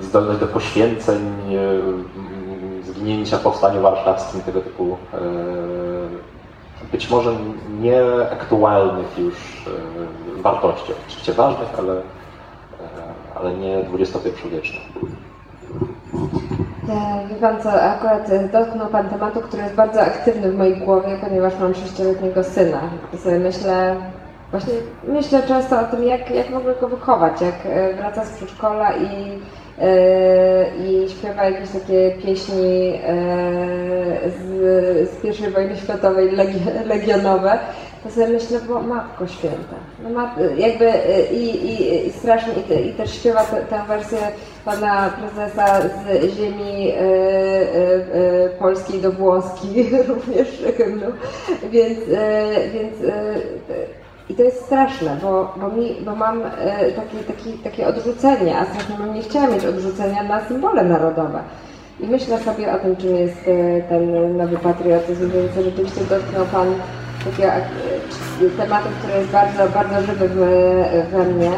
zdolność 0.00 0.40
do 0.40 0.46
poświęceń, 0.46 1.22
e, 2.82 2.84
zginięcia 2.84 3.38
Powstaniu 3.38 3.82
Warszawskim, 3.82 4.42
tego 4.42 4.60
typu 4.60 4.96
e, 5.14 5.18
być 6.92 7.10
może 7.10 7.36
nieaktualnych 7.80 9.18
już 9.18 9.34
wartości. 10.36 10.92
Oczywiście 11.08 11.32
ważnych, 11.32 11.68
ale, 11.78 12.02
ale 13.34 13.54
nie 13.54 13.76
XXI-wiecznych. 13.98 14.82
E, 16.88 17.28
Wie 17.28 17.36
Pan 17.36 17.62
co, 17.62 17.82
akurat 17.82 18.30
e, 18.30 18.48
dotknął 18.48 18.88
Pan 18.88 19.08
tematu, 19.08 19.40
który 19.40 19.62
jest 19.62 19.74
bardzo 19.74 20.00
aktywny 20.00 20.52
w 20.52 20.58
mojej 20.58 20.76
głowie, 20.76 21.18
ponieważ 21.20 21.52
mam 21.60 21.74
sześcioletniego 21.74 22.44
syna. 22.44 22.80
Sobie 23.24 23.38
myślę, 23.38 23.96
właśnie 24.50 24.74
myślę 25.08 25.42
często 25.42 25.80
o 25.80 25.84
tym, 25.84 26.04
jak, 26.04 26.30
jak 26.30 26.50
mogę 26.50 26.74
go 26.80 26.88
wychować, 26.88 27.40
jak 27.40 27.54
e, 27.64 27.94
wraca 27.94 28.24
z 28.24 28.30
przedszkola 28.30 28.92
i, 28.92 29.38
i 30.84 31.08
śpiewa 31.08 31.44
jakieś 31.44 31.70
takie 31.70 32.10
pieśni 32.10 33.00
z, 34.26 35.10
z 35.10 35.40
I 35.40 35.50
wojny 35.50 35.76
światowej 35.76 36.36
legionowe, 36.86 37.58
to 38.04 38.10
sobie 38.10 38.28
myślę, 38.28 38.58
bo 38.68 38.82
Matko 38.82 39.26
Święta. 39.26 39.76
No 40.02 40.10
mat, 40.10 40.30
jakby 40.56 40.92
i, 41.32 41.66
i, 41.66 42.06
i 42.06 42.12
strasznie, 42.12 42.52
i, 42.52 42.88
i 42.88 42.92
też 42.92 43.14
śpiewa 43.14 43.44
tę 43.44 43.82
wersję 43.88 44.18
pana 44.64 45.10
prezesa 45.10 45.80
z 45.80 46.34
ziemi 46.36 46.90
e, 46.90 46.94
e, 46.94 47.04
e, 48.44 48.48
polskiej 48.48 49.00
do 49.00 49.12
włoskiej 49.12 49.90
również 50.08 50.48
hymnu. 50.76 51.06
Więc, 51.70 51.98
e, 51.98 52.68
więc 52.72 52.94
e, 53.08 53.34
i 54.28 54.34
to 54.34 54.42
jest 54.42 54.64
straszne, 54.64 55.16
bo, 55.22 55.54
bo, 55.56 55.68
mi, 55.68 55.96
bo 56.04 56.16
mam 56.16 56.42
e, 56.42 56.92
takie, 56.92 57.52
takie, 57.64 57.86
odrzucenie, 57.86 58.58
a 58.58 58.64
strasznie 58.64 58.96
bym 58.96 59.14
nie 59.14 59.22
chciała 59.22 59.46
mieć 59.46 59.64
odrzucenia 59.64 60.22
na 60.22 60.44
symbole 60.44 60.84
narodowe. 60.84 61.38
I 62.00 62.06
myślę 62.06 62.38
sobie 62.38 62.72
o 62.72 62.78
tym, 62.78 62.96
czym 62.96 63.16
jest 63.16 63.48
e, 63.48 63.82
ten 63.82 64.36
nowy 64.36 64.56
patriotyzm, 64.56 65.30
więc 65.30 65.66
rzeczywiście 65.66 66.00
dotknął 66.00 66.46
Pan 66.46 66.74
takiego 67.24 67.52
tematu, 68.56 68.88
który 68.98 69.18
jest 69.18 69.30
bardzo, 69.30 69.68
bardzo 69.68 70.06
żywy 70.06 70.28
we 71.12 71.24
mnie. 71.24 71.50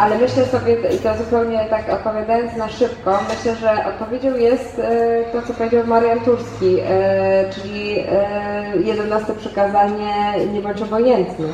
Ale 0.00 0.18
myślę 0.18 0.46
sobie, 0.46 0.74
i 0.96 0.98
to 0.98 1.16
zupełnie 1.16 1.66
tak 1.70 1.88
opowiadając 1.92 2.56
na 2.56 2.68
szybko, 2.68 3.18
myślę, 3.28 3.56
że 3.56 3.84
odpowiedzią 3.86 4.36
jest 4.36 4.78
e, 4.78 5.24
to, 5.32 5.42
co 5.42 5.54
powiedział 5.54 5.86
Marian 5.86 6.20
Turski, 6.20 6.76
e, 6.80 7.50
czyli 7.50 7.98
e, 7.98 8.76
11 8.84 9.34
przykazanie 9.34 10.34
nie 10.52 10.60
bądź 10.60 10.82
obojętny. 10.82 11.46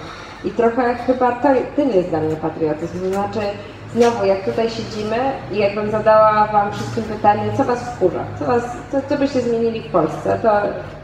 I 0.45 0.51
trochę 0.51 0.95
chyba 0.95 1.33
to, 1.33 1.49
tym 1.77 1.91
jest 1.91 2.09
dla 2.09 2.21
mnie 2.21 2.37
patriotyzm. 2.37 3.01
To 3.01 3.09
znaczy, 3.09 3.41
znowu, 3.97 4.25
jak 4.25 4.45
tutaj 4.45 4.71
siedzimy 4.71 5.17
i 5.53 5.59
jakbym 5.59 5.91
zadała 5.91 6.47
Wam 6.47 6.73
wszystkim 6.73 7.05
pytanie, 7.05 7.43
co 7.57 7.65
Was 7.65 7.81
wkurza, 7.83 8.25
co, 8.39 8.45
was, 8.45 8.63
co, 8.93 8.99
co 9.09 9.19
byście 9.19 9.41
zmienili 9.41 9.83
w 9.83 9.93
Polsce, 9.93 10.39
to, 10.43 10.51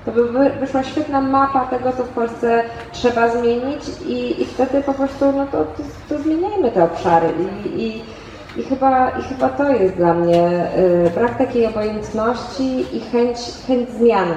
to 0.05 0.13
by 0.13 0.33
wy- 0.33 0.51
wyszła 0.51 0.83
świetna 0.83 1.21
mapa 1.21 1.67
tego, 1.67 1.93
co 1.93 2.05
w 2.05 2.09
Polsce 2.09 2.63
trzeba 2.93 3.29
zmienić 3.29 3.89
i, 4.07 4.43
i 4.43 4.45
wtedy 4.45 4.83
po 4.83 4.93
prostu, 4.95 5.33
no 5.33 5.47
to, 5.47 5.65
to, 5.65 5.83
to 6.09 6.23
zmieniajmy 6.23 6.71
te 6.71 6.85
obszary 6.85 7.29
i, 7.65 7.83
i, 7.83 8.03
i, 8.61 8.63
chyba, 8.63 9.11
i 9.11 9.23
chyba 9.23 9.49
to 9.49 9.71
jest 9.73 9.95
dla 9.95 10.15
mnie 10.15 10.67
y, 11.07 11.11
brak 11.15 11.39
takiej 11.39 11.67
obojętności 11.67 12.97
i 12.97 13.01
chęć, 13.01 13.39
chęć 13.67 13.91
zmiany. 13.91 14.35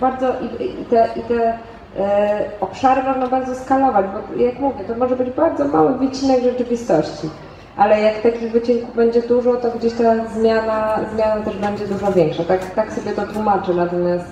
Bardzo 0.00 0.26
i, 0.60 0.64
i 0.64 0.84
te, 0.84 1.08
i 1.16 1.22
te 1.22 1.58
e, 1.98 2.40
obszary 2.60 3.02
można 3.02 3.26
bardzo 3.28 3.54
skalować, 3.54 4.06
bo 4.06 4.42
jak 4.42 4.58
mówię, 4.60 4.84
to 4.84 4.94
może 4.94 5.16
być 5.16 5.30
bardzo 5.30 5.64
mały 5.64 5.98
wycinek 5.98 6.42
rzeczywistości. 6.42 7.28
Ale 7.76 8.00
jak 8.00 8.20
takich 8.22 8.52
wycinków 8.52 8.96
będzie 8.96 9.22
dużo, 9.22 9.54
to 9.54 9.70
gdzieś 9.70 9.92
ta 9.92 10.28
zmiana, 10.28 11.00
zmiana 11.14 11.42
też 11.42 11.56
będzie 11.56 11.86
dużo 11.86 12.12
większa. 12.12 12.44
Tak, 12.44 12.74
tak 12.74 12.92
sobie 12.92 13.10
to 13.12 13.26
tłumaczę, 13.26 13.74
natomiast 13.74 14.26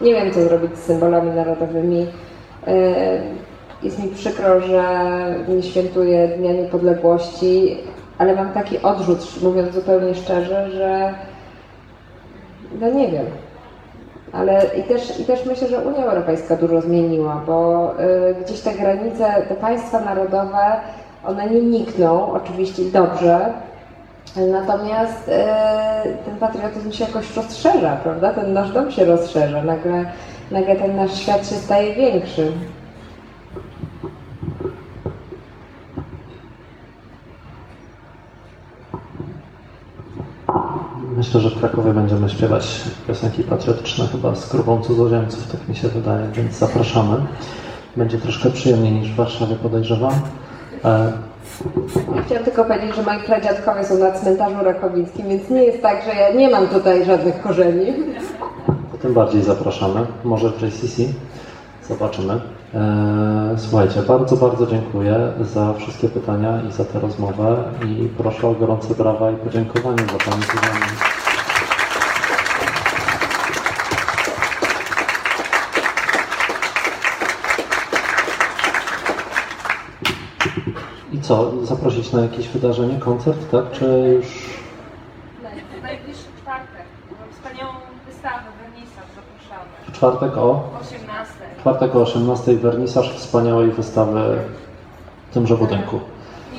nie 0.00 0.14
wiem, 0.14 0.32
co 0.32 0.42
zrobić 0.42 0.78
z 0.78 0.82
symbolami 0.82 1.30
narodowymi. 1.30 2.06
E, 2.66 2.74
Jest 3.82 4.02
mi 4.02 4.08
przykro, 4.08 4.60
że 4.60 4.84
nie 5.48 5.62
świętuję 5.62 6.28
Dnia 6.28 6.52
Niepodległości, 6.52 7.78
ale 8.18 8.34
mam 8.36 8.52
taki 8.52 8.82
odrzut, 8.82 9.42
mówiąc 9.42 9.74
zupełnie 9.74 10.14
szczerze, 10.14 10.70
że 10.70 11.14
no 12.80 12.90
nie 12.90 13.08
wiem. 13.08 13.26
Ale 14.32 14.62
i 14.78 14.82
też, 14.82 15.20
i 15.20 15.24
też 15.24 15.46
myślę, 15.46 15.68
że 15.68 15.78
Unia 15.78 16.04
Europejska 16.04 16.56
dużo 16.56 16.80
zmieniła, 16.80 17.42
bo 17.46 17.90
y, 18.30 18.34
gdzieś 18.44 18.60
te 18.60 18.72
granice, 18.74 19.34
te 19.48 19.54
państwa 19.54 20.00
narodowe, 20.00 20.76
one 21.26 21.50
nie 21.50 21.60
nikną, 21.60 22.32
oczywiście 22.32 22.82
dobrze, 22.92 23.52
natomiast 24.36 25.28
y, 25.28 25.32
ten 26.24 26.36
patriotyzm 26.40 26.92
się 26.92 27.04
jakoś 27.04 27.36
rozszerza, 27.36 27.96
prawda? 27.96 28.32
Ten 28.32 28.52
nasz 28.52 28.72
dom 28.72 28.90
się 28.90 29.04
rozszerza, 29.04 29.62
nagle, 29.62 30.04
nagle 30.50 30.76
ten 30.76 30.96
nasz 30.96 31.14
świat 31.14 31.48
się 31.48 31.54
staje 31.54 31.94
większy. 31.94 32.52
Myślę, 41.16 41.40
że 41.40 41.50
w 41.50 41.58
Krakowie 41.58 41.92
będziemy 41.92 42.30
śpiewać 42.30 42.80
piosenki 43.06 43.42
patriotyczne 43.42 44.06
chyba 44.06 44.34
z 44.34 44.48
grubą 44.48 44.82
cudzoziemców, 44.82 45.52
tak 45.52 45.68
mi 45.68 45.76
się 45.76 45.88
wydaje, 45.88 46.28
więc 46.32 46.54
zapraszamy. 46.58 47.16
Będzie 47.96 48.18
troszkę 48.18 48.50
przyjemniej 48.50 48.92
niż 48.92 49.10
w 49.10 49.16
Warszawie, 49.16 49.54
podejrzewam. 49.54 50.12
Ja 50.84 52.22
chciałam 52.26 52.44
tylko 52.44 52.64
powiedzieć, 52.64 52.96
że 52.96 53.02
moi 53.02 53.22
pradziadkowie 53.26 53.84
są 53.84 53.98
na 53.98 54.12
cmentarzu 54.12 54.64
rakowickim, 54.64 55.28
więc 55.28 55.50
nie 55.50 55.64
jest 55.64 55.82
tak, 55.82 56.02
że 56.04 56.20
ja 56.20 56.32
nie 56.32 56.50
mam 56.50 56.68
tutaj 56.68 57.04
żadnych 57.04 57.42
korzeni. 57.42 57.92
tym 59.02 59.14
bardziej 59.14 59.42
zapraszamy. 59.42 60.06
Może 60.24 60.50
w 60.50 60.62
JCC. 60.62 61.02
Zobaczymy. 61.88 62.40
E, 62.74 63.54
Słuchajcie, 63.56 64.02
bardzo, 64.02 64.36
bardzo 64.36 64.66
dziękuję 64.66 65.32
za 65.40 65.72
wszystkie 65.72 66.08
pytania 66.08 66.62
i 66.68 66.72
za 66.72 66.84
tę 66.84 67.00
rozmowę 67.00 67.56
i 67.86 68.08
proszę 68.18 68.48
o 68.48 68.54
gorące 68.54 68.94
brawa 68.94 69.30
i 69.30 69.36
podziękowanie 69.36 69.98
za 69.98 70.30
Pani 70.30 70.42
co, 81.24 81.52
zaprosić 81.66 82.12
na 82.12 82.20
jakieś 82.20 82.48
wydarzenie, 82.48 82.98
koncert, 83.00 83.50
tak? 83.50 83.70
Czy 83.72 83.84
już 84.16 84.26
W 85.78 85.82
najbliższy 85.82 86.24
czwartek. 86.42 86.84
Mam 87.20 87.28
wspaniałą 87.32 87.72
wystawę, 88.06 88.42
wernisaż, 88.62 89.04
zapraszamy. 89.16 89.70
w 89.88 89.92
czwartek 89.92 90.36
o? 90.36 90.50
O 90.50 90.70
18. 90.80 91.32
W 91.56 91.60
czwartek 91.60 91.96
o 91.96 92.00
18 92.02 92.56
wernisaż 92.56 93.12
wspaniałej 93.16 93.70
wystawy 93.70 94.36
w 95.30 95.34
tymże 95.34 95.56
budynku. 95.56 96.00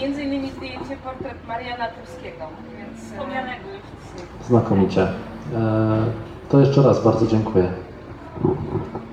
Między 0.02 0.24
innymi 0.24 0.52
zdjęcie 0.52 0.98
portret 1.04 1.48
Mariana 1.48 1.88
Turskiego, 1.88 2.46
więc... 2.78 3.12
Wspomnianego 3.12 3.64
już 3.74 4.48
Znakomicie. 4.48 5.02
E, 5.02 6.06
To 6.50 6.60
jeszcze 6.60 6.82
raz 6.82 7.04
bardzo 7.04 7.28
dziękuję. 7.28 7.68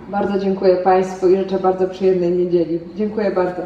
Bardzo 0.08 0.38
dziękuję 0.38 0.76
Państwu 0.76 1.28
i 1.28 1.36
życzę 1.36 1.58
bardzo 1.58 1.88
przyjemnej 1.88 2.30
niedzieli. 2.30 2.80
Dziękuję 2.96 3.30
bardzo. 3.30 3.62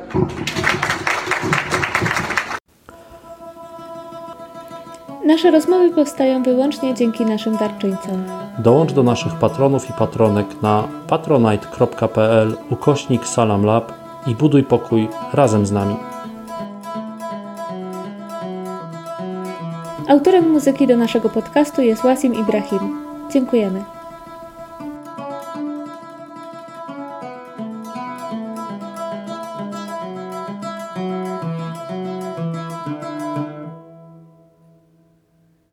Nasze 5.26 5.50
rozmowy 5.50 5.90
powstają 5.90 6.42
wyłącznie 6.42 6.94
dzięki 6.94 7.24
naszym 7.24 7.56
darczyńcom. 7.56 8.24
Dołącz 8.58 8.92
do 8.92 9.02
naszych 9.02 9.34
patronów 9.34 9.90
i 9.90 9.92
patronek 9.92 10.62
na 10.62 10.88
patronite.pl 11.08 12.56
ukośnik 12.70 13.26
Salam 13.26 13.64
Lab 13.64 13.92
i 14.26 14.34
buduj 14.34 14.64
pokój 14.64 15.08
razem 15.32 15.66
z 15.66 15.72
nami. 15.72 15.96
Autorem 20.08 20.50
muzyki 20.50 20.86
do 20.86 20.96
naszego 20.96 21.28
podcastu 21.28 21.82
jest 21.82 22.02
Wasim 22.02 22.34
Ibrahim. 22.34 22.98
Dziękujemy. 23.32 23.95